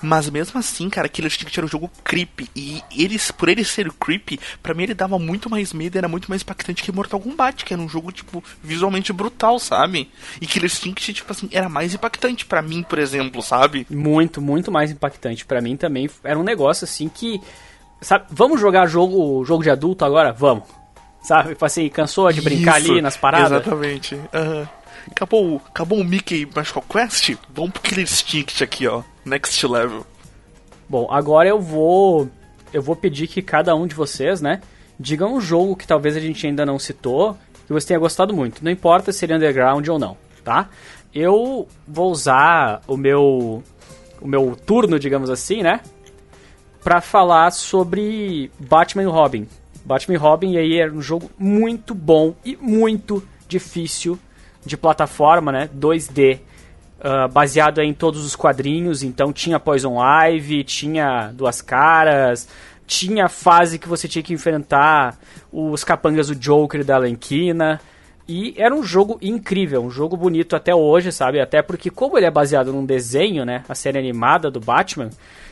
Mas 0.00 0.28
mesmo 0.30 0.58
assim, 0.58 0.88
cara, 0.88 1.08
Killer 1.08 1.30
Instinct 1.30 1.58
era 1.58 1.66
um 1.66 1.68
jogo 1.68 1.90
creepy. 2.04 2.48
E 2.54 2.82
eles, 2.96 3.30
por 3.30 3.48
ele 3.48 3.64
ser 3.64 3.90
creepy, 3.92 4.38
pra 4.62 4.74
mim 4.74 4.84
ele 4.84 4.94
dava 4.94 5.18
muito 5.18 5.50
mais 5.50 5.72
medo, 5.72 5.96
era 5.96 6.08
muito 6.08 6.28
mais 6.28 6.42
impactante 6.42 6.82
que 6.82 6.92
Mortal 6.92 7.20
Kombat, 7.20 7.64
que 7.64 7.72
era 7.72 7.82
um 7.82 7.88
jogo, 7.88 8.12
tipo, 8.12 8.42
visualmente 8.62 9.12
brutal, 9.12 9.58
sabe? 9.58 10.10
E 10.40 10.46
Killer 10.46 10.66
Instinct, 10.66 11.12
tipo 11.12 11.32
assim, 11.32 11.48
era 11.52 11.68
mais 11.68 11.94
impactante 11.94 12.46
para 12.46 12.62
mim, 12.62 12.82
por 12.82 12.98
exemplo, 12.98 13.42
sabe? 13.42 13.86
Muito, 13.90 14.40
muito 14.40 14.70
mais 14.70 14.90
impactante. 14.90 15.44
para 15.44 15.60
mim 15.60 15.76
também 15.76 16.08
era 16.22 16.38
um 16.38 16.44
negócio 16.44 16.84
assim 16.84 17.08
que. 17.08 17.40
Sabe, 18.00 18.26
vamos 18.30 18.60
jogar 18.60 18.86
jogo, 18.86 19.44
jogo 19.44 19.62
de 19.62 19.70
adulto 19.70 20.04
agora? 20.04 20.32
Vamos. 20.32 20.64
Sabe? 21.22 21.50
Tipo 21.50 21.64
assim, 21.64 21.88
cansou 21.88 22.32
de 22.32 22.42
brincar 22.42 22.80
Isso, 22.80 22.90
ali 22.90 23.00
nas 23.00 23.16
paradas? 23.16 23.62
Exatamente. 23.62 24.14
Uhum. 24.16 24.66
Acabou, 25.10 25.60
acabou 25.66 26.00
o 26.00 26.04
Mickey 26.04 26.48
Magical 26.54 26.84
Quest? 26.88 27.36
Vamos 27.52 27.72
pro 27.72 27.82
Killer 27.82 28.04
Instinct 28.04 28.62
aqui, 28.62 28.86
ó. 28.86 29.02
Next 29.24 29.66
level. 29.66 30.06
Bom, 30.88 31.08
agora 31.10 31.48
eu 31.48 31.60
vou. 31.60 32.28
Eu 32.72 32.82
vou 32.82 32.96
pedir 32.96 33.26
que 33.26 33.42
cada 33.42 33.74
um 33.74 33.86
de 33.86 33.94
vocês, 33.94 34.40
né? 34.40 34.60
Diga 34.98 35.26
um 35.26 35.40
jogo 35.40 35.76
que 35.76 35.86
talvez 35.86 36.16
a 36.16 36.20
gente 36.20 36.46
ainda 36.46 36.64
não 36.64 36.78
citou, 36.78 37.36
que 37.66 37.72
você 37.72 37.88
tenha 37.88 37.98
gostado 37.98 38.34
muito. 38.34 38.64
Não 38.64 38.70
importa 38.70 39.12
se 39.12 39.24
ele 39.24 39.32
é 39.32 39.36
underground 39.36 39.86
ou 39.88 39.98
não, 39.98 40.16
tá? 40.44 40.68
Eu 41.14 41.66
vou 41.86 42.10
usar 42.10 42.82
o 42.86 42.96
meu. 42.96 43.62
O 44.20 44.28
meu 44.28 44.54
turno, 44.54 44.98
digamos 44.98 45.28
assim, 45.28 45.62
né? 45.62 45.80
Pra 46.82 47.00
falar 47.00 47.50
sobre 47.50 48.50
Batman 48.58 49.02
e 49.02 49.06
Robin. 49.06 49.48
Batman 49.84 50.14
e 50.14 50.18
Robin 50.18 50.56
aí 50.56 50.78
era 50.78 50.92
um 50.92 51.02
jogo 51.02 51.28
muito 51.36 51.92
bom 51.92 52.34
e 52.44 52.56
muito 52.56 53.22
difícil 53.48 54.18
de 54.64 54.76
plataforma, 54.76 55.50
né? 55.50 55.68
2D, 55.76 56.36
uh, 56.36 56.40
ah, 57.02 57.28
baseado 57.28 57.80
em 57.80 57.92
todos 57.92 58.24
os 58.24 58.36
quadrinhos. 58.36 59.02
Então 59.02 59.32
tinha 59.32 59.58
Poison 59.58 59.98
Ivy, 60.00 60.64
tinha 60.64 61.32
Duas 61.32 61.60
Caras, 61.60 62.48
tinha 62.86 63.26
a 63.26 63.28
fase 63.28 63.78
que 63.78 63.88
você 63.88 64.06
tinha 64.06 64.22
que 64.22 64.32
enfrentar 64.32 65.18
os 65.52 65.84
capangas 65.84 66.28
do 66.28 66.34
Joker 66.34 66.84
da 66.84 66.96
Alenquina. 66.96 67.80
E 68.28 68.54
era 68.56 68.74
um 68.74 68.82
jogo 68.82 69.18
incrível, 69.20 69.82
um 69.82 69.90
jogo 69.90 70.16
bonito 70.16 70.54
até 70.54 70.74
hoje, 70.74 71.10
sabe? 71.10 71.40
Até 71.40 71.60
porque, 71.60 71.90
como 71.90 72.16
ele 72.16 72.26
é 72.26 72.30
baseado 72.30 72.72
num 72.72 72.86
desenho, 72.86 73.44
né? 73.44 73.64
A 73.68 73.74
série 73.74 73.98
animada 73.98 74.50
do 74.50 74.60
Batman, 74.60 75.10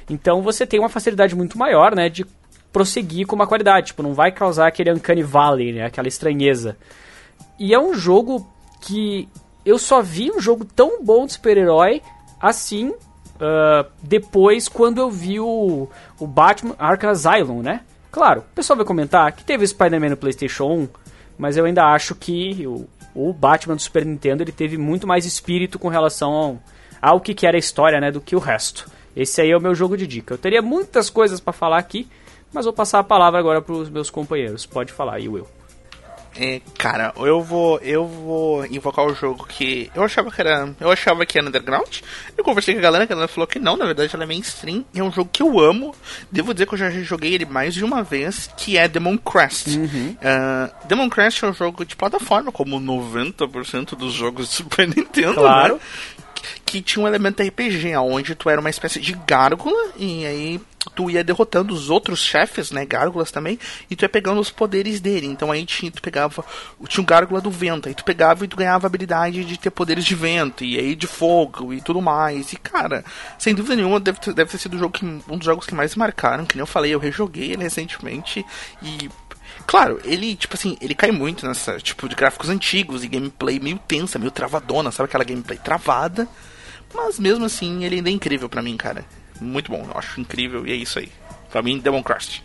então 0.08 0.40
você 0.40 0.64
tem 0.64 0.78
uma 0.78 0.88
facilidade 0.88 1.34
muito 1.34 1.58
maior, 1.58 1.94
né? 1.94 2.08
De 2.08 2.24
prosseguir 2.72 3.26
com 3.26 3.34
uma 3.34 3.46
qualidade. 3.46 3.88
Tipo, 3.88 4.02
não 4.02 4.14
vai 4.14 4.30
causar 4.30 4.68
aquele 4.68 4.92
Uncanny 4.92 5.22
Valley, 5.22 5.72
né? 5.72 5.84
Aquela 5.84 6.08
estranheza. 6.08 6.76
E 7.58 7.74
é 7.74 7.78
um 7.78 7.92
jogo 7.92 8.48
que 8.80 9.28
eu 9.64 9.78
só 9.78 10.00
vi 10.00 10.30
um 10.30 10.40
jogo 10.40 10.64
tão 10.64 11.02
bom 11.02 11.26
de 11.26 11.32
super-herói 11.34 12.02
assim 12.40 12.88
uh, 12.88 13.88
depois 14.02 14.68
quando 14.68 14.98
eu 14.98 15.10
vi 15.10 15.38
o, 15.40 15.88
o 16.18 16.26
Batman 16.26 16.74
Arkham 16.78 17.10
Asylum, 17.10 17.62
né? 17.62 17.82
Claro, 18.10 18.40
o 18.40 18.54
pessoal 18.54 18.76
vai 18.76 18.86
comentar 18.86 19.30
que 19.32 19.44
teve 19.44 19.66
Spider-Man 19.66 20.10
no 20.10 20.16
PlayStation 20.16 20.64
1, 20.64 20.88
mas 21.38 21.56
eu 21.56 21.64
ainda 21.64 21.84
acho 21.84 22.14
que 22.14 22.66
o, 22.66 22.88
o 23.14 23.32
Batman 23.32 23.76
do 23.76 23.82
Super 23.82 24.04
Nintendo 24.04 24.42
ele 24.42 24.52
teve 24.52 24.76
muito 24.76 25.06
mais 25.06 25.24
espírito 25.24 25.78
com 25.78 25.88
relação 25.88 26.32
ao, 26.32 26.58
ao 27.00 27.20
que, 27.20 27.34
que 27.34 27.46
era 27.46 27.56
a 27.56 27.58
história, 27.58 28.00
né, 28.00 28.10
do 28.10 28.20
que 28.20 28.34
o 28.34 28.40
resto. 28.40 28.90
Esse 29.14 29.40
aí 29.40 29.50
é 29.50 29.56
o 29.56 29.60
meu 29.60 29.74
jogo 29.74 29.96
de 29.96 30.06
dica. 30.06 30.34
Eu 30.34 30.38
teria 30.38 30.62
muitas 30.62 31.08
coisas 31.08 31.40
para 31.40 31.52
falar 31.52 31.78
aqui, 31.78 32.08
mas 32.52 32.64
vou 32.64 32.74
passar 32.74 32.98
a 32.98 33.04
palavra 33.04 33.38
agora 33.38 33.62
para 33.62 33.74
os 33.74 33.88
meus 33.88 34.10
companheiros. 34.10 34.66
Pode 34.66 34.92
falar 34.92 35.14
aí, 35.14 35.28
Will. 35.28 35.46
É, 36.36 36.60
cara, 36.78 37.12
eu 37.16 37.42
vou 37.42 37.78
eu 37.78 38.06
vou 38.06 38.64
invocar 38.66 39.04
o 39.04 39.14
jogo 39.14 39.46
que 39.46 39.90
eu 39.94 40.02
achava 40.02 40.30
que 40.30 40.40
era 40.40 40.72
eu 40.80 40.90
achava 40.90 41.26
que 41.26 41.38
era 41.38 41.48
underground. 41.48 41.98
Eu 42.36 42.44
conversei 42.44 42.74
com 42.74 42.80
a 42.80 42.82
galera, 42.82 43.04
a 43.04 43.06
galera 43.06 43.28
falou 43.28 43.46
que 43.46 43.58
não, 43.58 43.76
na 43.76 43.86
verdade 43.86 44.14
ela 44.14 44.24
é 44.24 44.26
mainstream. 44.26 44.84
É 44.94 45.02
um 45.02 45.10
jogo 45.10 45.30
que 45.32 45.42
eu 45.42 45.58
amo. 45.58 45.94
Devo 46.30 46.54
dizer 46.54 46.66
que 46.66 46.74
eu 46.74 46.78
já 46.78 46.90
joguei 46.90 47.34
ele 47.34 47.46
mais 47.46 47.74
de 47.74 47.84
uma 47.84 48.02
vez, 48.02 48.48
que 48.56 48.76
é 48.78 48.86
Demon 48.86 49.18
Crest. 49.18 49.68
Uhum. 49.68 50.16
Uh, 50.20 50.86
Demon 50.86 51.08
Crest 51.08 51.42
é 51.42 51.48
um 51.48 51.54
jogo 51.54 51.84
de 51.84 51.96
plataforma, 51.96 52.52
como 52.52 52.80
90% 52.80 53.96
dos 53.96 54.12
jogos 54.12 54.48
do 54.48 54.54
Super 54.54 54.86
Nintendo, 54.88 55.34
claro. 55.34 55.74
Né? 55.74 55.80
Que 56.70 56.80
tinha 56.80 57.04
um 57.04 57.08
elemento 57.08 57.42
RPG, 57.42 57.96
onde 57.96 58.36
tu 58.36 58.48
era 58.48 58.60
uma 58.60 58.70
espécie 58.70 59.00
de 59.00 59.12
gárgula, 59.26 59.90
e 59.96 60.24
aí 60.24 60.60
tu 60.94 61.10
ia 61.10 61.24
derrotando 61.24 61.74
os 61.74 61.90
outros 61.90 62.20
chefes, 62.20 62.70
né, 62.70 62.86
gárgulas 62.86 63.32
também, 63.32 63.58
e 63.90 63.96
tu 63.96 64.04
ia 64.04 64.08
pegando 64.08 64.40
os 64.40 64.52
poderes 64.52 65.00
dele. 65.00 65.26
Então 65.26 65.50
aí 65.50 65.66
tinha, 65.66 65.90
tu 65.90 66.00
pegava, 66.00 66.44
tinha 66.86 67.02
o 67.02 67.06
gárgula 67.06 67.40
do 67.40 67.50
vento, 67.50 67.88
aí 67.88 67.94
tu 67.94 68.04
pegava 68.04 68.44
e 68.44 68.48
tu 68.48 68.56
ganhava 68.56 68.86
a 68.86 68.88
habilidade 68.88 69.44
de 69.44 69.58
ter 69.58 69.70
poderes 69.70 70.04
de 70.04 70.14
vento, 70.14 70.62
e 70.62 70.78
aí 70.78 70.94
de 70.94 71.08
fogo 71.08 71.74
e 71.74 71.80
tudo 71.80 72.00
mais. 72.00 72.52
E 72.52 72.56
cara, 72.56 73.04
sem 73.36 73.52
dúvida 73.52 73.74
nenhuma, 73.74 73.98
deve 73.98 74.20
ter, 74.20 74.32
deve 74.32 74.52
ter 74.52 74.58
sido 74.58 74.90
que, 74.90 75.04
um 75.04 75.38
dos 75.38 75.44
jogos 75.44 75.66
que 75.66 75.74
mais 75.74 75.96
marcaram, 75.96 76.46
que 76.46 76.54
nem 76.54 76.62
eu 76.62 76.68
falei, 76.68 76.94
eu 76.94 77.00
rejoguei 77.00 77.50
ele 77.50 77.64
recentemente, 77.64 78.46
e 78.80 79.10
Claro, 79.66 80.00
ele, 80.04 80.34
tipo 80.36 80.54
assim, 80.54 80.76
ele 80.80 80.94
cai 80.94 81.10
muito 81.10 81.46
nessa, 81.46 81.78
tipo, 81.78 82.08
de 82.08 82.14
gráficos 82.14 82.48
antigos 82.48 83.04
e 83.04 83.08
gameplay 83.08 83.60
meio 83.60 83.78
tensa, 83.86 84.18
meio 84.18 84.30
travadona, 84.30 84.90
sabe 84.90 85.08
aquela 85.08 85.24
gameplay 85.24 85.58
travada? 85.58 86.26
Mas 86.94 87.18
mesmo 87.18 87.44
assim, 87.44 87.84
ele 87.84 87.96
ainda 87.96 88.10
é 88.10 88.12
incrível 88.12 88.48
para 88.48 88.62
mim, 88.62 88.76
cara. 88.76 89.04
Muito 89.40 89.70
bom, 89.70 89.86
eu 89.88 89.98
acho 89.98 90.20
incrível 90.20 90.66
e 90.66 90.72
é 90.72 90.74
isso 90.74 90.98
aí. 90.98 91.10
Pra 91.50 91.62
mim, 91.62 91.78
Demon 91.78 92.02
Crust. 92.02 92.42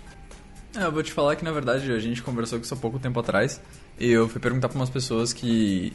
É, 0.76 0.84
eu 0.84 0.92
vou 0.92 1.02
te 1.02 1.12
falar 1.12 1.36
que 1.36 1.44
na 1.44 1.52
verdade 1.52 1.90
a 1.92 2.00
gente 2.00 2.22
conversou 2.22 2.60
com 2.60 2.66
isso 2.66 2.74
há 2.74 2.78
pouco 2.78 3.00
tempo 3.00 3.20
atrás. 3.20 3.62
E 3.98 4.12
eu 4.12 4.28
fui 4.28 4.42
perguntar 4.42 4.68
pra 4.68 4.78
umas 4.78 4.90
pessoas 4.90 5.32
que 5.32 5.94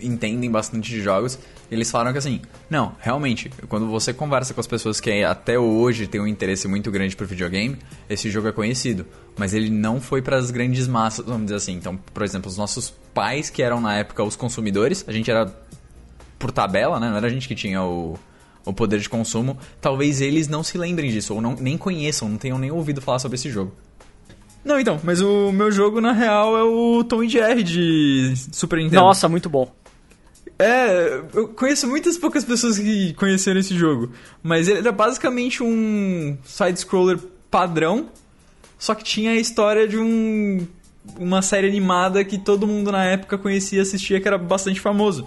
entendem 0.00 0.50
bastante 0.50 0.90
de 0.90 1.00
jogos. 1.00 1.38
E 1.70 1.74
eles 1.74 1.90
falaram 1.90 2.12
que 2.12 2.18
assim, 2.18 2.42
não, 2.68 2.94
realmente, 3.00 3.50
quando 3.68 3.86
você 3.86 4.12
conversa 4.12 4.52
com 4.52 4.60
as 4.60 4.66
pessoas 4.66 5.00
que 5.00 5.24
até 5.24 5.58
hoje 5.58 6.06
têm 6.06 6.20
um 6.20 6.26
interesse 6.26 6.68
muito 6.68 6.90
grande 6.90 7.16
por 7.16 7.26
videogame, 7.26 7.78
esse 8.10 8.30
jogo 8.30 8.48
é 8.48 8.52
conhecido. 8.52 9.06
Mas 9.38 9.54
ele 9.54 9.70
não 9.70 10.00
foi 10.02 10.20
para 10.20 10.36
as 10.36 10.50
grandes 10.50 10.86
massas, 10.86 11.24
vamos 11.24 11.44
dizer 11.44 11.56
assim. 11.56 11.72
Então, 11.72 11.96
por 11.96 12.22
exemplo, 12.22 12.50
os 12.50 12.58
nossos 12.58 12.90
pais, 13.14 13.48
que 13.48 13.62
eram 13.62 13.80
na 13.80 13.96
época 13.96 14.22
os 14.22 14.36
consumidores, 14.36 15.02
a 15.08 15.12
gente 15.12 15.30
era 15.30 15.46
por 16.40 16.50
tabela, 16.50 16.98
né? 16.98 17.10
Não 17.10 17.18
era 17.18 17.26
a 17.26 17.30
gente 17.30 17.46
que 17.46 17.54
tinha 17.54 17.82
o, 17.82 18.18
o 18.64 18.72
poder 18.72 18.98
de 18.98 19.08
consumo. 19.08 19.56
Talvez 19.80 20.20
eles 20.20 20.48
não 20.48 20.64
se 20.64 20.76
lembrem 20.76 21.10
disso, 21.10 21.34
ou 21.34 21.40
não, 21.40 21.54
nem 21.54 21.78
conheçam, 21.78 22.28
não 22.28 22.38
tenham 22.38 22.58
nem 22.58 22.72
ouvido 22.72 23.00
falar 23.00 23.20
sobre 23.20 23.36
esse 23.36 23.50
jogo. 23.50 23.72
Não, 24.64 24.80
então, 24.80 24.98
mas 25.04 25.20
o 25.20 25.52
meu 25.52 25.70
jogo 25.70 26.00
na 26.00 26.12
real 26.12 26.56
é 26.56 26.62
o 26.62 27.04
Tom 27.04 27.22
e 27.22 27.28
Jerry 27.28 27.62
de 27.62 28.34
Super 28.52 28.78
Nintendo. 28.78 29.02
Nossa, 29.02 29.28
muito 29.28 29.48
bom. 29.48 29.72
É, 30.58 31.22
eu 31.34 31.48
conheço 31.48 31.86
muitas 31.86 32.18
poucas 32.18 32.44
pessoas 32.44 32.78
que 32.78 33.14
conheceram 33.14 33.60
esse 33.60 33.74
jogo, 33.74 34.10
mas 34.42 34.68
ele 34.68 34.78
era 34.78 34.92
basicamente 34.92 35.62
um 35.62 36.36
side-scroller 36.44 37.18
padrão, 37.50 38.08
só 38.78 38.94
que 38.94 39.04
tinha 39.04 39.32
a 39.32 39.36
história 39.36 39.86
de 39.86 39.98
um 39.98 40.66
uma 41.18 41.40
série 41.40 41.66
animada 41.66 42.22
que 42.24 42.38
todo 42.38 42.66
mundo 42.66 42.92
na 42.92 43.04
época 43.04 43.38
conhecia 43.38 43.78
e 43.78 43.82
assistia, 43.82 44.20
que 44.20 44.28
era 44.28 44.36
bastante 44.36 44.80
famoso. 44.80 45.24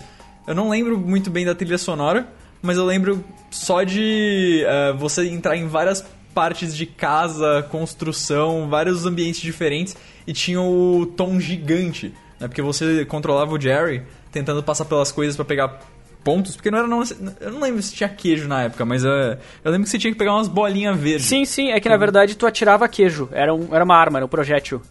Eu 0.48 0.56
não 0.56 0.70
lembro 0.70 0.98
muito 0.98 1.30
bem 1.30 1.46
da 1.46 1.56
trilha 1.56 1.78
sonora, 1.78 2.28
mas 2.62 2.78
eu 2.78 2.86
lembro 2.86 3.24
só 3.50 3.84
de 3.84 4.64
uh, 4.66 4.98
você 4.98 5.28
entrar 5.28 5.56
em 5.56 5.68
várias 5.68 6.04
partes 6.34 6.76
de 6.76 6.86
casa, 6.86 7.66
construção, 7.70 8.68
vários 8.70 9.06
ambientes 9.06 9.42
diferentes 9.42 9.96
e 10.26 10.34
tinha 10.34 10.62
o 10.62 11.06
tom 11.06 11.40
gigante, 11.40 12.14
né? 12.40 12.48
Porque 12.48 12.62
você 12.62 13.06
controlava 13.06 13.54
o 13.54 13.60
Jerry 13.60 14.04
tentando 14.32 14.64
passar 14.64 14.86
pelas 14.86 15.12
coisas 15.12 15.36
para 15.36 15.46
pegar 15.46 15.80
pontos, 16.24 16.56
porque 16.56 16.72
não 16.72 16.80
era 16.80 16.88
não, 16.88 17.04
eu 17.40 17.52
não 17.52 17.60
lembro 17.60 17.82
se 17.82 17.94
tinha 17.94 18.10
queijo 18.10 18.48
na 18.48 18.64
época, 18.64 18.86
mas 18.86 19.04
uh, 19.04 19.38
eu 19.64 19.72
lembro 19.72 19.84
que 19.84 19.90
você 19.90 20.00
tinha 20.00 20.12
que 20.12 20.18
pegar 20.18 20.34
umas 20.34 20.48
bolinhas 20.48 20.98
verdes. 20.98 21.26
Sim, 21.26 21.46
sim, 21.46 21.72
é 21.72 21.80
que 21.80 21.90
na 21.90 21.98
verdade 21.98 22.36
tu 22.36 22.48
atirava 22.48 22.88
queijo, 22.88 23.30
era, 23.32 23.54
um, 23.54 23.68
era 23.74 23.84
uma 23.84 23.96
arma, 23.96 24.20
era 24.20 24.26
um 24.26 24.30
projétil. 24.30 24.82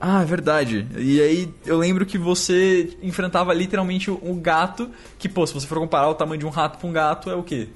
Ah, 0.00 0.22
é 0.22 0.24
verdade. 0.24 0.86
E 0.96 1.20
aí 1.20 1.48
eu 1.64 1.78
lembro 1.78 2.04
que 2.04 2.18
você 2.18 2.90
enfrentava 3.02 3.54
literalmente 3.54 4.10
um 4.10 4.38
gato, 4.40 4.90
que, 5.18 5.28
pô, 5.28 5.46
se 5.46 5.54
você 5.54 5.66
for 5.66 5.78
comparar 5.78 6.08
o 6.08 6.14
tamanho 6.14 6.38
de 6.38 6.46
um 6.46 6.50
rato 6.50 6.78
com 6.78 6.88
um 6.88 6.92
gato, 6.92 7.30
é 7.30 7.34
o 7.34 7.42
quê? 7.42 7.68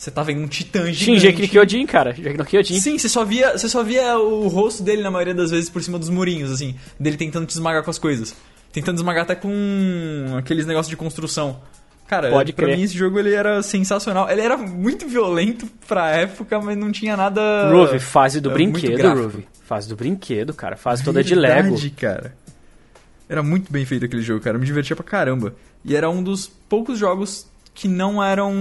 Você 0.00 0.10
tá 0.10 0.22
vendo 0.22 0.40
um 0.40 0.48
titã 0.48 0.90
gigante. 0.90 1.04
Sim, 1.04 1.16
Jake 1.18 1.42
no 1.42 1.48
Kyojin, 1.48 1.84
cara. 1.84 2.14
Jake 2.14 2.38
no 2.38 2.44
Kyojin. 2.46 2.80
Sim, 2.80 2.98
você 2.98 3.06
só, 3.06 3.22
via, 3.22 3.58
você 3.58 3.68
só 3.68 3.82
via 3.82 4.18
o 4.18 4.48
rosto 4.48 4.82
dele 4.82 5.02
na 5.02 5.10
maioria 5.10 5.34
das 5.34 5.50
vezes 5.50 5.68
por 5.68 5.82
cima 5.82 5.98
dos 5.98 6.08
murinhos, 6.08 6.50
assim. 6.50 6.74
Dele 6.98 7.18
tentando 7.18 7.44
te 7.44 7.50
esmagar 7.50 7.82
com 7.84 7.90
as 7.90 7.98
coisas. 7.98 8.34
Tentando 8.72 8.96
esmagar 8.96 9.24
até 9.24 9.34
com 9.34 9.50
aqueles 10.38 10.64
negócios 10.64 10.88
de 10.88 10.96
construção. 10.96 11.60
Cara, 12.10 12.28
Pode 12.28 12.52
pra 12.52 12.64
crer. 12.66 12.76
mim 12.76 12.82
esse 12.82 12.98
jogo 12.98 13.20
ele 13.20 13.32
era 13.32 13.62
sensacional. 13.62 14.28
Ele 14.28 14.40
era 14.40 14.56
muito 14.56 15.06
violento 15.06 15.64
pra 15.86 16.10
época, 16.10 16.60
mas 16.60 16.76
não 16.76 16.90
tinha 16.90 17.16
nada... 17.16 17.70
Ruve, 17.70 18.00
fase 18.00 18.40
do 18.40 18.50
brinquedo, 18.50 19.14
Ruve. 19.14 19.46
Fase 19.62 19.88
do 19.88 19.94
brinquedo, 19.94 20.52
cara. 20.52 20.76
Fase 20.76 21.04
toda 21.04 21.22
de 21.22 21.36
Lego. 21.36 21.68
Verdade, 21.68 21.90
cara. 21.90 22.34
Era 23.28 23.44
muito 23.44 23.70
bem 23.72 23.84
feito 23.84 24.06
aquele 24.06 24.22
jogo, 24.22 24.40
cara. 24.40 24.56
Eu 24.56 24.60
me 24.60 24.66
divertia 24.66 24.96
pra 24.96 25.04
caramba. 25.04 25.54
E 25.84 25.94
era 25.94 26.10
um 26.10 26.20
dos 26.20 26.48
poucos 26.48 26.98
jogos 26.98 27.46
que 27.72 27.86
não 27.86 28.20
eram 28.20 28.52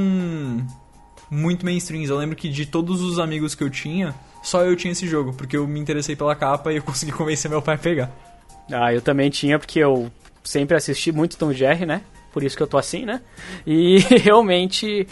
muito 1.31 1.65
mainstreams. 1.65 2.11
Eu 2.11 2.17
lembro 2.17 2.35
que 2.35 2.49
de 2.49 2.67
todos 2.67 3.01
os 3.01 3.17
amigos 3.17 3.55
que 3.55 3.63
eu 3.63 3.69
tinha, 3.71 4.13
só 4.43 4.63
eu 4.63 4.75
tinha 4.75 4.91
esse 4.91 5.07
jogo, 5.07 5.33
porque 5.33 5.57
eu 5.57 5.65
me 5.65 5.79
interessei 5.79 6.15
pela 6.15 6.35
capa 6.35 6.71
e 6.71 6.75
eu 6.75 6.83
consegui 6.85 7.11
convencer 7.13 7.49
meu 7.49 7.63
pai 7.63 7.73
a 7.73 7.79
pegar. 7.79 8.11
Ah, 8.71 8.93
eu 8.93 9.01
também 9.01 9.31
tinha, 9.31 9.57
porque 9.57 9.79
eu 9.79 10.11
sempre 10.43 10.77
assisti 10.77 11.11
muito 11.11 11.35
Tom 11.35 11.51
Jerry, 11.51 11.87
né? 11.87 12.03
Por 12.39 12.45
isso 12.45 12.55
que 12.55 12.63
eu 12.63 12.67
tô 12.67 12.77
assim, 12.77 13.05
né? 13.05 13.19
E 13.67 13.97
realmente 14.23 15.05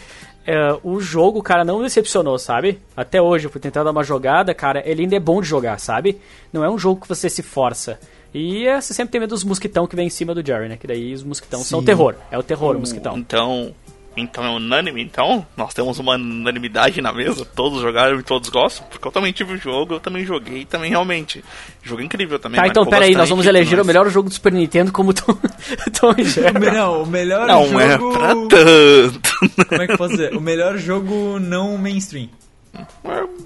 é, 0.46 0.78
o 0.82 0.98
jogo, 0.98 1.42
cara, 1.42 1.62
não 1.62 1.82
decepcionou, 1.82 2.38
sabe? 2.38 2.80
Até 2.96 3.20
hoje 3.20 3.46
eu 3.46 3.50
fui 3.50 3.60
tentar 3.60 3.84
dar 3.84 3.90
uma 3.90 4.02
jogada, 4.02 4.54
cara, 4.54 4.82
ele 4.86 5.02
ainda 5.02 5.14
é 5.14 5.20
bom 5.20 5.42
de 5.42 5.46
jogar, 5.46 5.78
sabe? 5.78 6.18
Não 6.50 6.64
é 6.64 6.70
um 6.70 6.78
jogo 6.78 7.02
que 7.02 7.08
você 7.08 7.28
se 7.28 7.42
força. 7.42 8.00
E 8.32 8.66
é, 8.66 8.80
você 8.80 8.94
sempre 8.94 9.12
tem 9.12 9.20
medo 9.20 9.34
dos 9.34 9.44
mosquitão 9.44 9.86
que 9.86 9.94
vem 9.94 10.06
em 10.06 10.10
cima 10.10 10.34
do 10.34 10.44
Jerry, 10.44 10.70
né? 10.70 10.78
Que 10.78 10.86
daí 10.86 11.12
os 11.12 11.22
mosquitão 11.22 11.60
Sim. 11.60 11.66
são 11.66 11.80
o 11.80 11.84
terror. 11.84 12.14
É 12.30 12.38
o 12.38 12.42
terror, 12.42 12.76
o 12.76 12.80
mosquitão. 12.80 13.18
Então, 13.18 13.74
então 14.20 14.44
é 14.44 14.50
unânime, 14.50 15.02
então 15.02 15.46
nós 15.56 15.74
temos 15.74 15.98
uma 15.98 16.14
unanimidade 16.14 17.00
na 17.00 17.12
mesa, 17.12 17.44
todos 17.44 17.80
jogaram 17.80 18.18
e 18.18 18.22
todos 18.22 18.48
gostam, 18.48 18.86
porque 18.88 19.06
eu 19.06 19.12
também 19.12 19.32
tive 19.32 19.54
o 19.54 19.56
jogo, 19.56 19.94
eu 19.94 20.00
também 20.00 20.24
joguei, 20.24 20.64
também 20.64 20.90
realmente. 20.90 21.44
Jogo 21.82 22.02
incrível 22.02 22.38
também. 22.38 22.60
Tá, 22.60 22.66
então 22.66 22.84
peraí, 22.84 23.14
nós 23.14 23.28
vamos 23.28 23.46
eleger 23.46 23.78
mas... 23.78 23.84
o 23.84 23.86
melhor 23.86 24.08
jogo 24.10 24.28
do 24.28 24.34
Super 24.34 24.52
Nintendo 24.52 24.92
como 24.92 25.12
Tom, 25.14 25.34
Tom 25.98 26.14
Jerry. 26.22 26.70
Não, 26.72 27.02
o 27.02 27.06
melhor 27.06 27.46
não 27.46 27.64
jogo... 27.64 27.74
Não 27.74 27.80
é 27.80 27.98
pra 27.98 28.28
tanto. 28.28 29.66
Como 29.68 29.82
é 29.82 29.86
que 29.86 29.92
eu 29.92 29.98
posso 29.98 30.10
dizer? 30.10 30.34
O 30.34 30.40
melhor 30.40 30.76
jogo 30.78 31.38
não 31.38 31.76
mainstream. 31.78 32.28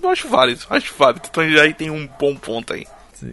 Eu 0.03 0.11
acho 0.11 0.29
válido, 0.29 0.61
acho 0.71 0.95
válido. 0.99 1.23
Então 1.31 1.49
já 1.49 1.73
tem 1.73 1.91
um 1.91 2.09
bom 2.19 2.35
ponto 2.35 2.73
aí. 2.73 2.87
Sim. 3.15 3.33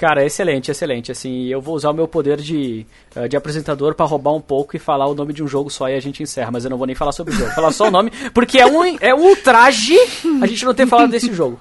Cara, 0.00 0.24
excelente, 0.24 0.70
excelente. 0.70 1.12
Assim, 1.12 1.48
eu 1.48 1.60
vou 1.60 1.74
usar 1.74 1.90
o 1.90 1.92
meu 1.92 2.08
poder 2.08 2.38
de, 2.38 2.86
uh, 3.14 3.28
de 3.28 3.36
apresentador 3.36 3.94
para 3.94 4.06
roubar 4.06 4.32
um 4.32 4.40
pouco 4.40 4.74
e 4.74 4.78
falar 4.78 5.06
o 5.06 5.14
nome 5.14 5.34
de 5.34 5.42
um 5.42 5.46
jogo 5.46 5.68
só 5.68 5.90
e 5.90 5.94
a 5.94 6.00
gente 6.00 6.22
encerra. 6.22 6.50
Mas 6.50 6.64
eu 6.64 6.70
não 6.70 6.78
vou 6.78 6.86
nem 6.86 6.96
falar 6.96 7.12
sobre 7.12 7.34
o 7.34 7.36
jogo. 7.36 7.48
Vou 7.48 7.54
falar 7.54 7.70
só 7.70 7.88
o 7.88 7.90
nome, 7.90 8.10
porque 8.32 8.58
é 8.58 8.64
um, 8.64 8.96
é 8.98 9.14
um 9.14 9.20
ultraje 9.26 9.94
a 10.40 10.46
gente 10.46 10.64
não 10.64 10.72
ter 10.72 10.86
falado 10.86 11.10
desse 11.10 11.30
jogo. 11.34 11.60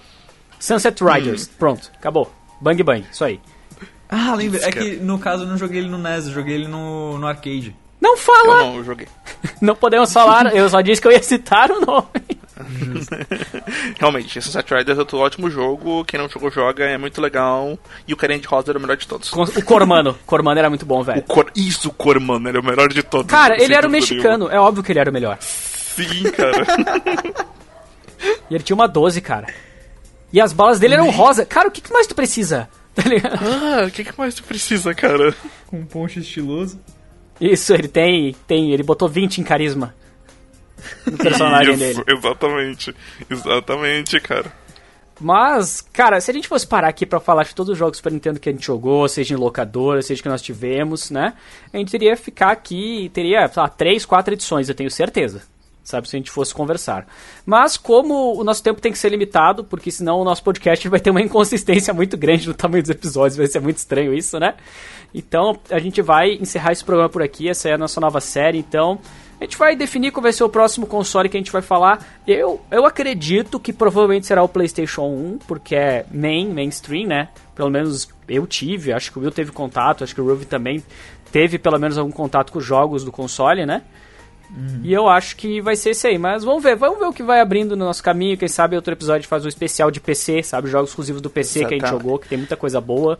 Sunset 0.57 1.03
Riders. 1.03 1.49
Pronto, 1.49 1.91
acabou. 1.97 2.31
Bang 2.61 2.81
Bang, 2.81 3.05
isso 3.11 3.25
aí. 3.25 3.41
Ah, 4.07 4.33
lembra. 4.35 4.65
É 4.65 4.71
que 4.71 4.95
no 4.95 5.19
caso 5.19 5.43
eu 5.43 5.47
não 5.47 5.57
joguei 5.57 5.79
ele 5.79 5.89
no 5.89 5.97
NES, 5.97 6.27
eu 6.27 6.31
joguei 6.31 6.55
ele 6.55 6.69
no, 6.69 7.17
no 7.17 7.27
arcade. 7.27 7.75
Não 7.99 8.15
fala! 8.15 8.61
Eu 8.61 8.65
não, 8.67 8.75
eu 8.77 8.83
joguei. 8.85 9.07
não 9.59 9.75
podemos 9.75 10.13
falar, 10.13 10.55
eu 10.55 10.69
só 10.69 10.79
disse 10.79 11.01
que 11.01 11.09
eu 11.09 11.11
ia 11.11 11.21
citar 11.21 11.69
o 11.71 11.81
nome. 11.81 12.38
Realmente, 13.99 14.41
Sunset 14.41 14.73
Riders 14.73 14.97
é 14.97 15.01
outro 15.01 15.17
ótimo 15.17 15.49
jogo. 15.49 16.03
Quem 16.05 16.19
não 16.19 16.29
jogou, 16.29 16.51
joga, 16.51 16.85
é 16.85 16.97
muito 16.97 17.21
legal. 17.21 17.77
E 18.07 18.13
o 18.13 18.17
Carinha 18.17 18.39
de 18.39 18.47
Rosa 18.47 18.71
era 18.71 18.77
o 18.77 18.81
melhor 18.81 18.97
de 18.97 19.07
todos. 19.07 19.31
O 19.31 19.63
Cormano. 19.63 20.17
Cormano 20.25 20.59
era 20.59 20.69
muito 20.69 20.85
bom, 20.85 21.01
velho. 21.03 21.21
Cor... 21.23 21.49
Isso, 21.55 21.89
o 21.89 21.93
Cormano 21.93 22.47
era 22.47 22.59
o 22.59 22.63
melhor 22.63 22.89
de 22.89 23.03
todos. 23.03 23.31
Cara, 23.31 23.61
ele 23.61 23.73
era 23.73 23.87
o 23.87 23.91
mexicano. 23.91 24.45
Nenhuma. 24.45 24.53
É 24.53 24.59
óbvio 24.59 24.83
que 24.83 24.91
ele 24.91 24.99
era 24.99 25.09
o 25.09 25.13
melhor. 25.13 25.37
Sim, 25.39 26.23
cara. 26.31 26.65
e 28.49 28.55
ele 28.55 28.63
tinha 28.63 28.75
uma 28.75 28.87
12, 28.87 29.21
cara. 29.21 29.47
E 30.31 30.39
as 30.39 30.53
balas 30.53 30.79
dele 30.79 30.95
eram 30.95 31.09
rosa. 31.09 31.45
Cara, 31.45 31.69
o 31.69 31.71
que 31.71 31.91
mais 31.91 32.07
tu 32.07 32.15
precisa? 32.15 32.69
Tá 32.99 33.03
ah, 33.05 33.85
o 33.85 33.91
que 33.91 34.05
mais 34.17 34.35
tu 34.35 34.43
precisa, 34.43 34.93
cara? 34.93 35.33
Com 35.67 35.77
um 35.77 35.85
poncho 35.85 36.19
estiloso. 36.19 36.77
Isso, 37.39 37.73
ele 37.73 37.87
tem, 37.87 38.35
tem. 38.45 38.73
Ele 38.73 38.83
botou 38.83 39.07
20 39.07 39.37
em 39.37 39.43
carisma 39.43 39.95
no 41.05 41.17
personagem 41.17 41.73
Isso, 41.75 41.79
dele. 41.79 42.03
Exatamente, 42.07 42.95
exatamente, 43.29 44.19
cara. 44.19 44.51
Mas, 45.19 45.81
cara, 45.81 46.19
se 46.21 46.31
a 46.31 46.33
gente 46.33 46.47
fosse 46.47 46.65
parar 46.65 46.87
aqui 46.87 47.05
para 47.05 47.19
falar 47.19 47.43
de 47.43 47.53
todos 47.53 47.73
os 47.73 47.77
jogos 47.77 47.97
Super 47.97 48.11
Nintendo 48.11 48.39
que 48.39 48.47
a 48.47 48.51
gente 48.51 48.65
jogou, 48.65 49.07
seja 49.07 49.33
em 49.33 49.37
locadora, 49.37 50.01
seja 50.01 50.23
que 50.23 50.29
nós 50.29 50.41
tivemos, 50.41 51.11
né? 51.11 51.33
A 51.73 51.77
gente 51.77 51.91
teria 51.91 52.15
que 52.15 52.21
ficar 52.21 52.51
aqui, 52.51 53.11
teria, 53.13 53.47
sei 53.47 53.61
lá, 53.61 53.67
três, 53.67 54.05
quatro 54.05 54.33
edições, 54.33 54.69
eu 54.69 54.75
tenho 54.75 54.89
certeza. 54.89 55.41
Sabe, 55.83 56.07
se 56.07 56.15
a 56.15 56.19
gente 56.19 56.29
fosse 56.29 56.53
conversar. 56.53 57.07
Mas 57.43 57.75
como 57.75 58.39
o 58.39 58.43
nosso 58.43 58.61
tempo 58.61 58.79
tem 58.79 58.91
que 58.91 58.97
ser 58.97 59.09
limitado, 59.09 59.63
porque 59.63 59.89
senão 59.89 60.19
o 60.19 60.23
nosso 60.23 60.43
podcast 60.43 60.87
vai 60.87 60.99
ter 60.99 61.09
uma 61.09 61.21
inconsistência 61.23 61.93
muito 61.93 62.15
grande 62.15 62.47
no 62.47 62.53
tamanho 62.53 62.83
dos 62.83 62.91
episódios, 62.91 63.35
vai 63.35 63.47
ser 63.47 63.59
muito 63.59 63.77
estranho 63.77 64.13
isso, 64.13 64.39
né? 64.39 64.53
Então, 65.13 65.59
a 65.71 65.79
gente 65.79 65.99
vai 66.01 66.33
encerrar 66.33 66.73
esse 66.73 66.85
programa 66.85 67.09
por 67.09 67.23
aqui, 67.23 67.49
essa 67.49 67.69
é 67.69 67.73
a 67.73 67.77
nossa 67.77 67.99
nova 67.99 68.21
série, 68.21 68.59
então 68.59 68.99
a 69.39 69.43
gente 69.43 69.57
vai 69.57 69.75
definir 69.75 70.11
qual 70.11 70.21
vai 70.21 70.33
ser 70.33 70.43
o 70.43 70.49
próximo 70.49 70.85
console 70.85 71.29
que 71.29 71.37
a 71.37 71.39
gente 71.39 71.51
vai 71.51 71.61
falar. 71.61 72.05
Eu, 72.27 72.61
eu 72.69 72.85
acredito 72.85 73.59
que 73.59 73.71
provavelmente 73.71 74.27
será 74.27 74.43
o 74.43 74.49
PlayStation 74.49 75.03
1, 75.03 75.39
porque 75.47 75.75
é 75.75 76.05
main, 76.11 76.49
mainstream, 76.53 77.07
né? 77.07 77.29
Pelo 77.55 77.69
menos 77.69 78.09
eu 78.27 78.45
tive, 78.45 78.91
acho 78.91 79.11
que 79.11 79.17
o 79.17 79.21
Will 79.21 79.31
teve 79.31 79.51
contato, 79.51 80.03
acho 80.03 80.13
que 80.13 80.19
o 80.19 80.27
Ruby 80.27 80.45
também 80.45 80.83
teve 81.31 81.57
pelo 81.57 81.79
menos 81.79 81.97
algum 81.97 82.11
contato 82.11 82.51
com 82.51 82.59
os 82.59 82.65
jogos 82.65 83.03
do 83.03 83.11
console, 83.11 83.65
né? 83.65 83.81
Uhum. 84.49 84.81
E 84.83 84.91
eu 84.91 85.07
acho 85.07 85.35
que 85.35 85.61
vai 85.61 85.75
ser 85.75 85.91
esse 85.91 86.07
aí. 86.07 86.17
Mas 86.17 86.43
vamos 86.43 86.61
ver, 86.61 86.75
vamos 86.75 86.99
ver 86.99 87.05
o 87.05 87.13
que 87.13 87.23
vai 87.23 87.39
abrindo 87.39 87.77
no 87.77 87.85
nosso 87.85 88.03
caminho. 88.03 88.37
Quem 88.37 88.47
sabe 88.47 88.75
outro 88.75 88.93
episódio 88.93 89.27
faz 89.27 89.45
um 89.45 89.47
especial 89.47 89.91
de 89.91 90.01
PC, 90.01 90.43
sabe? 90.43 90.69
Jogos 90.69 90.89
exclusivos 90.89 91.21
do 91.21 91.29
PC 91.29 91.59
Exatamente. 91.59 91.79
que 91.79 91.85
a 91.85 91.87
gente 91.87 91.97
jogou, 91.97 92.19
que 92.19 92.27
tem 92.27 92.37
muita 92.37 92.57
coisa 92.57 92.81
boa. 92.81 93.19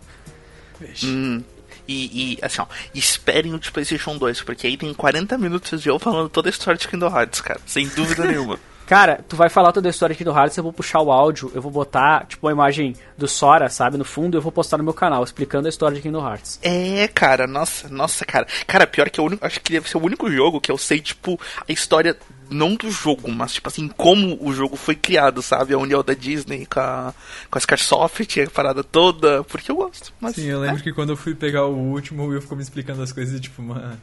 Hum, 1.03 1.43
e, 1.89 2.33
e, 2.33 2.39
assim, 2.41 2.61
ó, 2.61 2.67
esperem 2.93 3.53
o 3.53 3.59
de 3.59 3.71
PlayStation 3.71 4.15
2, 4.15 4.43
porque 4.43 4.67
aí 4.67 4.77
tem 4.77 4.93
40 4.93 5.37
minutos 5.37 5.81
de 5.81 5.89
eu 5.89 5.97
falando 5.97 6.29
toda 6.29 6.47
a 6.47 6.51
história 6.51 6.77
de 6.77 6.87
Kingdom 6.87 7.07
Hearts, 7.07 7.41
cara, 7.41 7.59
sem 7.65 7.87
dúvida 7.87 8.25
nenhuma. 8.27 8.59
Cara, 8.89 9.23
tu 9.27 9.35
vai 9.35 9.49
falar 9.49 9.71
toda 9.71 9.87
a 9.87 9.91
história 9.91 10.13
aqui 10.13 10.23
do 10.23 10.31
Hearts, 10.31 10.57
eu 10.57 10.63
vou 10.63 10.73
puxar 10.73 10.99
o 10.99 11.11
áudio, 11.11 11.51
eu 11.53 11.61
vou 11.61 11.71
botar, 11.71 12.25
tipo, 12.25 12.47
uma 12.47 12.51
imagem 12.51 12.95
do 13.15 13.27
Sora, 13.27 13.69
sabe, 13.69 13.99
no 13.99 14.03
fundo, 14.03 14.35
eu 14.35 14.41
vou 14.41 14.51
postar 14.51 14.79
no 14.79 14.83
meu 14.83 14.95
canal, 14.95 15.23
explicando 15.23 15.67
a 15.67 15.69
história 15.69 15.95
de 15.95 16.01
Kingdom 16.01 16.27
Hearts. 16.27 16.59
É, 16.63 17.07
cara, 17.07 17.45
nossa, 17.45 17.87
nossa, 17.87 18.25
cara. 18.25 18.47
Cara, 18.65 18.87
pior 18.87 19.09
que 19.11 19.19
eu 19.19 19.29
acho 19.41 19.61
que 19.61 19.73
deve 19.73 19.87
ser 19.87 19.97
o 19.97 20.03
único 20.03 20.31
jogo 20.31 20.59
que 20.59 20.71
eu 20.71 20.77
sei, 20.77 20.99
tipo, 20.99 21.39
a 21.67 21.71
história 21.71 22.17
não 22.49 22.75
do 22.75 22.89
jogo, 22.89 23.31
mas 23.31 23.53
tipo 23.53 23.67
assim, 23.67 23.87
como 23.87 24.37
o 24.41 24.53
jogo 24.53 24.75
foi 24.75 24.95
criado, 24.95 25.41
sabe? 25.41 25.73
A 25.73 25.77
união 25.77 26.03
da 26.03 26.13
Disney 26.13 26.65
com 26.65 26.79
a, 26.79 27.13
com 27.49 27.57
a 27.57 27.61
Scarsoft, 27.61 28.41
a 28.41 28.49
parada 28.49 28.83
toda, 28.83 29.43
porque 29.43 29.71
eu 29.71 29.75
gosto. 29.75 30.13
Mas, 30.19 30.35
Sim, 30.35 30.47
eu 30.47 30.59
lembro 30.59 30.79
é. 30.79 30.81
que 30.81 30.91
quando 30.91 31.11
eu 31.11 31.17
fui 31.17 31.35
pegar 31.35 31.65
o 31.65 31.75
último, 31.75 32.23
o 32.23 32.27
Will 32.27 32.41
ficou 32.41 32.57
me 32.57 32.63
explicando 32.63 33.01
as 33.01 33.11
coisas, 33.11 33.39
tipo, 33.39 33.61
uma... 33.61 33.97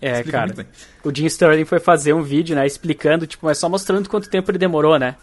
É, 0.00 0.12
Explica 0.12 0.38
cara. 0.38 0.66
O 1.02 1.14
Jim 1.14 1.26
Sterling 1.26 1.64
foi 1.64 1.80
fazer 1.80 2.12
um 2.12 2.22
vídeo, 2.22 2.54
né, 2.54 2.66
explicando, 2.66 3.26
tipo, 3.26 3.46
mas 3.46 3.58
só 3.58 3.68
mostrando 3.68 4.08
quanto 4.08 4.28
tempo 4.28 4.50
ele 4.50 4.58
demorou, 4.58 4.98
né? 4.98 5.16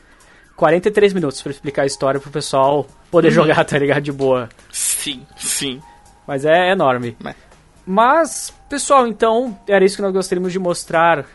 43 0.56 1.14
minutos 1.14 1.42
para 1.42 1.52
explicar 1.52 1.84
a 1.84 1.86
história 1.86 2.20
pro 2.20 2.32
pessoal 2.32 2.88
poder 3.10 3.30
uhum. 3.30 3.34
jogar, 3.34 3.64
tá 3.66 3.78
ligado? 3.78 4.04
De 4.04 4.12
boa. 4.12 4.50
Sim, 4.72 5.26
sim. 5.36 5.82
Mas 6.28 6.46
é 6.46 6.72
enorme. 6.72 7.16
Mas... 7.20 7.36
Mas, 7.86 8.54
pessoal, 8.70 9.06
então, 9.08 9.58
era 9.68 9.84
isso 9.84 9.98
que 9.98 10.02
nós 10.02 10.14
gostaríamos 10.14 10.54
de 10.54 10.60
mostrar 10.60 11.26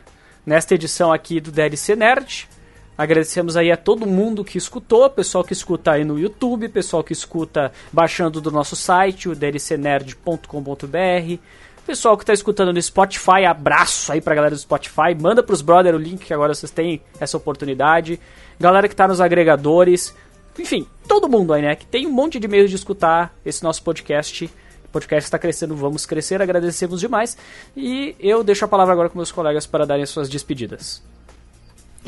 nesta 0.49 0.75
edição 0.75 1.13
aqui 1.13 1.41
do 1.41 1.53
DLC 1.53 1.95
Nerd. 1.95 2.49
Agradecemos 2.97 3.55
aí 3.55 3.71
a 3.71 3.77
todo 3.77 4.07
mundo 4.07 4.43
que 4.43 4.57
escutou, 4.57 5.09
pessoal 5.11 5.45
que 5.45 5.53
escuta 5.53 5.93
aí 5.93 6.05
no 6.05 6.19
YouTube, 6.19 6.69
pessoal 6.71 7.05
que 7.05 7.13
escuta 7.13 7.71
baixando 7.93 8.41
do 8.41 8.51
nosso 8.51 8.75
site, 8.75 9.29
o 9.29 9.37
dlcnerd.com.br, 9.37 11.39
pessoal 11.87 12.17
que 12.17 12.25
está 12.25 12.33
escutando 12.33 12.73
no 12.73 12.83
Spotify, 12.83 13.45
abraço 13.47 14.11
aí 14.11 14.21
pra 14.21 14.35
galera 14.35 14.55
do 14.55 14.61
Spotify, 14.61 15.15
manda 15.21 15.43
pros 15.43 15.61
brother 15.61 15.95
o 15.95 15.99
link 15.99 16.25
que 16.25 16.35
agora 16.35 16.55
vocês 16.55 16.73
têm 16.73 17.03
essa 17.21 17.37
oportunidade. 17.37 18.19
Galera 18.59 18.89
que 18.89 18.95
está 18.95 19.07
nos 19.07 19.21
agregadores, 19.21 20.17
enfim, 20.59 20.89
todo 21.07 21.29
mundo 21.29 21.53
aí, 21.53 21.63
né, 21.63 21.77
que 21.77 21.87
tem 21.87 22.07
um 22.07 22.11
monte 22.11 22.41
de 22.41 22.49
meios 22.49 22.71
de 22.71 22.77
escutar 22.77 23.33
esse 23.45 23.63
nosso 23.63 23.83
podcast. 23.83 24.51
Podcast 24.99 25.27
está 25.27 25.39
crescendo, 25.39 25.77
vamos 25.77 26.05
crescer, 26.05 26.43
agradecemos 26.43 26.99
demais. 26.99 27.39
E 27.77 28.17
eu 28.19 28.43
deixo 28.43 28.65
a 28.65 28.69
palavra 28.69 28.93
agora 28.93 29.09
com 29.09 29.17
meus 29.17 29.31
colegas 29.31 29.65
para 29.65 29.87
darem 29.87 30.05
suas 30.05 30.29
despedidas. 30.29 31.01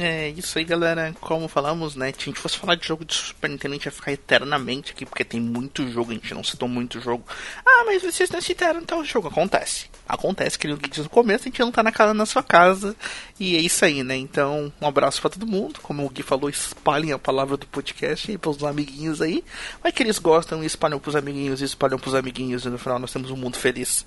É 0.03 0.31
isso 0.31 0.59
aí, 0.59 0.65
galera. 0.65 1.15
Como 1.21 1.47
falamos, 1.47 1.95
né? 1.95 2.11
Se 2.13 2.23
a 2.23 2.25
gente 2.25 2.41
fosse 2.41 2.57
falar 2.57 2.75
de 2.75 2.87
jogo 2.87 3.05
de 3.05 3.13
Super 3.13 3.51
Nintendo, 3.51 3.75
a 3.75 3.77
gente 3.77 3.85
ia 3.85 3.93
ficar 3.93 4.11
eternamente 4.11 4.93
aqui, 4.93 5.05
porque 5.05 5.23
tem 5.23 5.39
muito 5.39 5.87
jogo, 5.91 6.11
a 6.11 6.15
gente 6.15 6.33
não 6.33 6.43
citou 6.43 6.67
muito 6.67 6.99
jogo. 7.03 7.23
Ah, 7.67 7.85
mas 7.85 8.03
vocês 8.03 8.31
não 8.31 8.41
citaram 8.41 8.83
tal 8.83 9.05
jogo. 9.05 9.29
Acontece. 9.29 9.91
Acontece, 10.09 10.59
que 10.59 10.67
no 10.67 10.79
começo, 11.11 11.43
a 11.43 11.49
gente 11.51 11.61
não 11.61 11.71
tá 11.71 11.83
na, 11.83 11.93
casa, 11.93 12.15
na 12.15 12.25
sua 12.25 12.43
casa. 12.43 12.97
E 13.39 13.57
é 13.57 13.61
isso 13.61 13.85
aí, 13.85 14.03
né? 14.03 14.17
Então, 14.17 14.73
um 14.81 14.87
abraço 14.87 15.21
para 15.21 15.31
todo 15.31 15.47
mundo. 15.47 15.81
Como 15.83 16.07
o 16.07 16.09
Gui 16.09 16.23
falou, 16.23 16.49
espalhem 16.49 17.13
a 17.13 17.19
palavra 17.19 17.59
do 17.59 17.67
podcast 17.67 18.31
aí 18.31 18.39
pros 18.39 18.65
amiguinhos 18.65 19.21
aí. 19.21 19.45
Vai 19.83 19.93
que 19.93 20.03
eles 20.03 20.19
gostam 20.19 20.63
e 20.63 20.67
espalham 20.67 20.99
pros 20.99 21.15
amiguinhos 21.15 21.61
e 21.61 21.65
espalham 21.67 21.99
pros 21.99 22.15
amiguinhos. 22.15 22.65
E 22.65 22.71
no 22.71 22.79
final 22.79 22.99
nós 22.99 23.13
temos 23.13 23.31
um 23.31 23.37
mundo 23.37 23.59
feliz. 23.59 24.07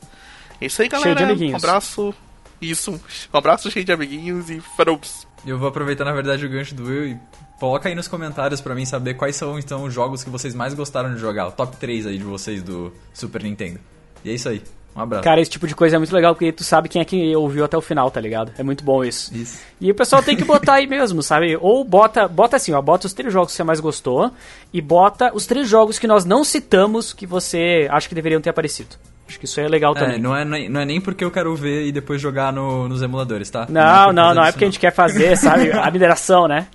É 0.60 0.66
isso 0.66 0.82
aí, 0.82 0.90
galera. 0.90 1.16
Cheio 1.16 1.16
de 1.16 1.32
amiguinhos. 1.32 1.54
Um 1.54 1.68
abraço. 1.68 2.16
Isso. 2.60 3.00
Um 3.32 3.38
abraço 3.38 3.70
cheio 3.70 3.86
de 3.86 3.92
amiguinhos 3.92 4.50
e 4.50 4.60
faroups. 4.76 5.28
Eu 5.46 5.58
vou 5.58 5.68
aproveitar, 5.68 6.06
na 6.06 6.14
verdade, 6.14 6.46
o 6.46 6.50
gancho 6.50 6.74
do 6.74 6.86
Will 6.86 7.08
e 7.08 7.20
coloca 7.60 7.90
aí 7.90 7.96
nos 7.96 8.08
comentários 8.08 8.62
para 8.62 8.74
mim 8.74 8.86
saber 8.86 9.16
quais 9.16 9.36
são, 9.36 9.60
então, 9.60 9.84
os 9.84 9.94
jogos 9.94 10.24
que 10.24 10.30
vocês 10.30 10.56
mais 10.56 10.74
gostaram 10.74 11.14
de 11.14 11.20
jogar. 11.20 11.48
O 11.48 11.52
top 11.52 11.76
3 11.78 12.08
aí 12.08 12.18
de 12.18 12.24
vocês 12.24 12.64
do 12.64 12.94
Super 13.14 13.44
Nintendo. 13.44 13.80
E 14.24 14.30
é 14.30 14.34
isso 14.34 14.48
aí. 14.50 14.62
Um 14.96 15.02
abraço. 15.02 15.24
Cara, 15.24 15.42
esse 15.42 15.50
tipo 15.50 15.68
de 15.68 15.76
coisa 15.76 15.96
é 15.96 16.00
muito 16.00 16.14
legal 16.14 16.36
porque 16.36 16.52
tu 16.52 16.64
sabe 16.64 16.88
quem 16.88 17.02
é 17.02 17.06
que 17.06 17.36
ouviu 17.36 17.66
até 17.66 17.76
o 17.76 17.82
final, 17.82 18.12
tá 18.12 18.22
ligado? 18.22 18.52
É 18.58 18.64
muito 18.64 18.84
bom 18.84 19.04
isso. 19.04 19.36
Isso. 19.36 19.60
E 19.82 19.90
o 19.90 19.96
pessoal 19.96 20.22
tem 20.22 20.38
que 20.38 20.46
botar 20.46 20.76
aí 20.76 20.88
mesmo, 20.88 21.24
sabe? 21.24 21.58
Ou 21.60 21.84
bota, 21.84 22.28
bota 22.28 22.58
assim, 22.58 22.74
ó, 22.74 22.82
bota 22.82 23.08
os 23.08 23.14
três 23.14 23.34
jogos 23.34 23.52
que 23.52 23.58
você 23.58 23.64
mais 23.64 23.80
gostou 23.80 24.32
e 24.72 24.82
bota 24.82 25.32
os 25.34 25.48
três 25.48 25.68
jogos 25.68 25.98
que 25.98 26.06
nós 26.06 26.26
não 26.26 26.44
citamos 26.44 27.12
que 27.12 27.26
você 27.26 27.88
acha 27.90 28.08
que 28.08 28.16
deveriam 28.16 28.40
ter 28.40 28.52
aparecido. 28.52 28.96
Acho 29.34 29.40
que 29.40 29.46
isso 29.46 29.60
é 29.60 29.68
legal 29.68 29.94
é, 29.98 30.00
também. 30.00 30.20
Não 30.20 30.36
é, 30.36 30.46
não 30.46 30.80
é 30.80 30.86
nem 30.86 31.02
porque 31.02 31.26
eu 31.26 31.32
quero 31.32 31.56
ver 31.56 31.88
e 31.88 31.92
depois 31.92 32.22
jogar 32.22 32.54
no, 32.54 32.88
nos 32.88 33.02
emuladores, 33.02 33.50
tá? 33.50 33.66
Não, 33.68 34.14
não, 34.14 34.14
não, 34.14 34.36
não 34.36 34.46
é 34.46 34.52
porque 34.52 34.64
não. 34.64 34.70
a 34.70 34.72
gente 34.72 34.80
quer 34.80 34.94
fazer, 34.94 35.36
sabe? 35.36 35.72
A 35.72 35.90
mineração, 35.92 36.48
né? 36.48 36.68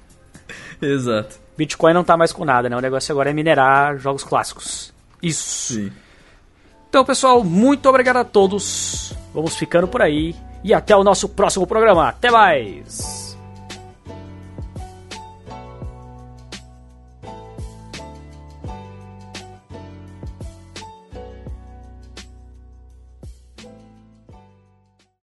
Exato. 0.83 1.37
Bitcoin 1.57 1.95
não 1.95 2.03
tá 2.03 2.17
mais 2.17 2.33
com 2.33 2.45
nada, 2.45 2.69
né? 2.69 2.77
O 2.77 2.81
negócio 2.81 3.13
agora 3.13 3.31
é 3.31 3.33
minerar 3.33 3.97
jogos 3.99 4.25
clássicos. 4.25 4.93
Isso. 5.23 5.75
Sim. 5.75 5.93
Então, 6.89 7.05
pessoal, 7.05 7.45
muito 7.45 7.89
obrigado 7.89 8.17
a 8.17 8.25
todos. 8.25 9.15
Vamos 9.33 9.55
ficando 9.57 9.87
por 9.87 10.03
aí 10.03 10.35
e 10.65 10.75
até 10.75 10.97
o 10.97 11.05
nosso 11.05 11.29
próximo 11.29 11.65
programa. 11.65 12.09
Até 12.09 12.33
mais! 12.33 13.28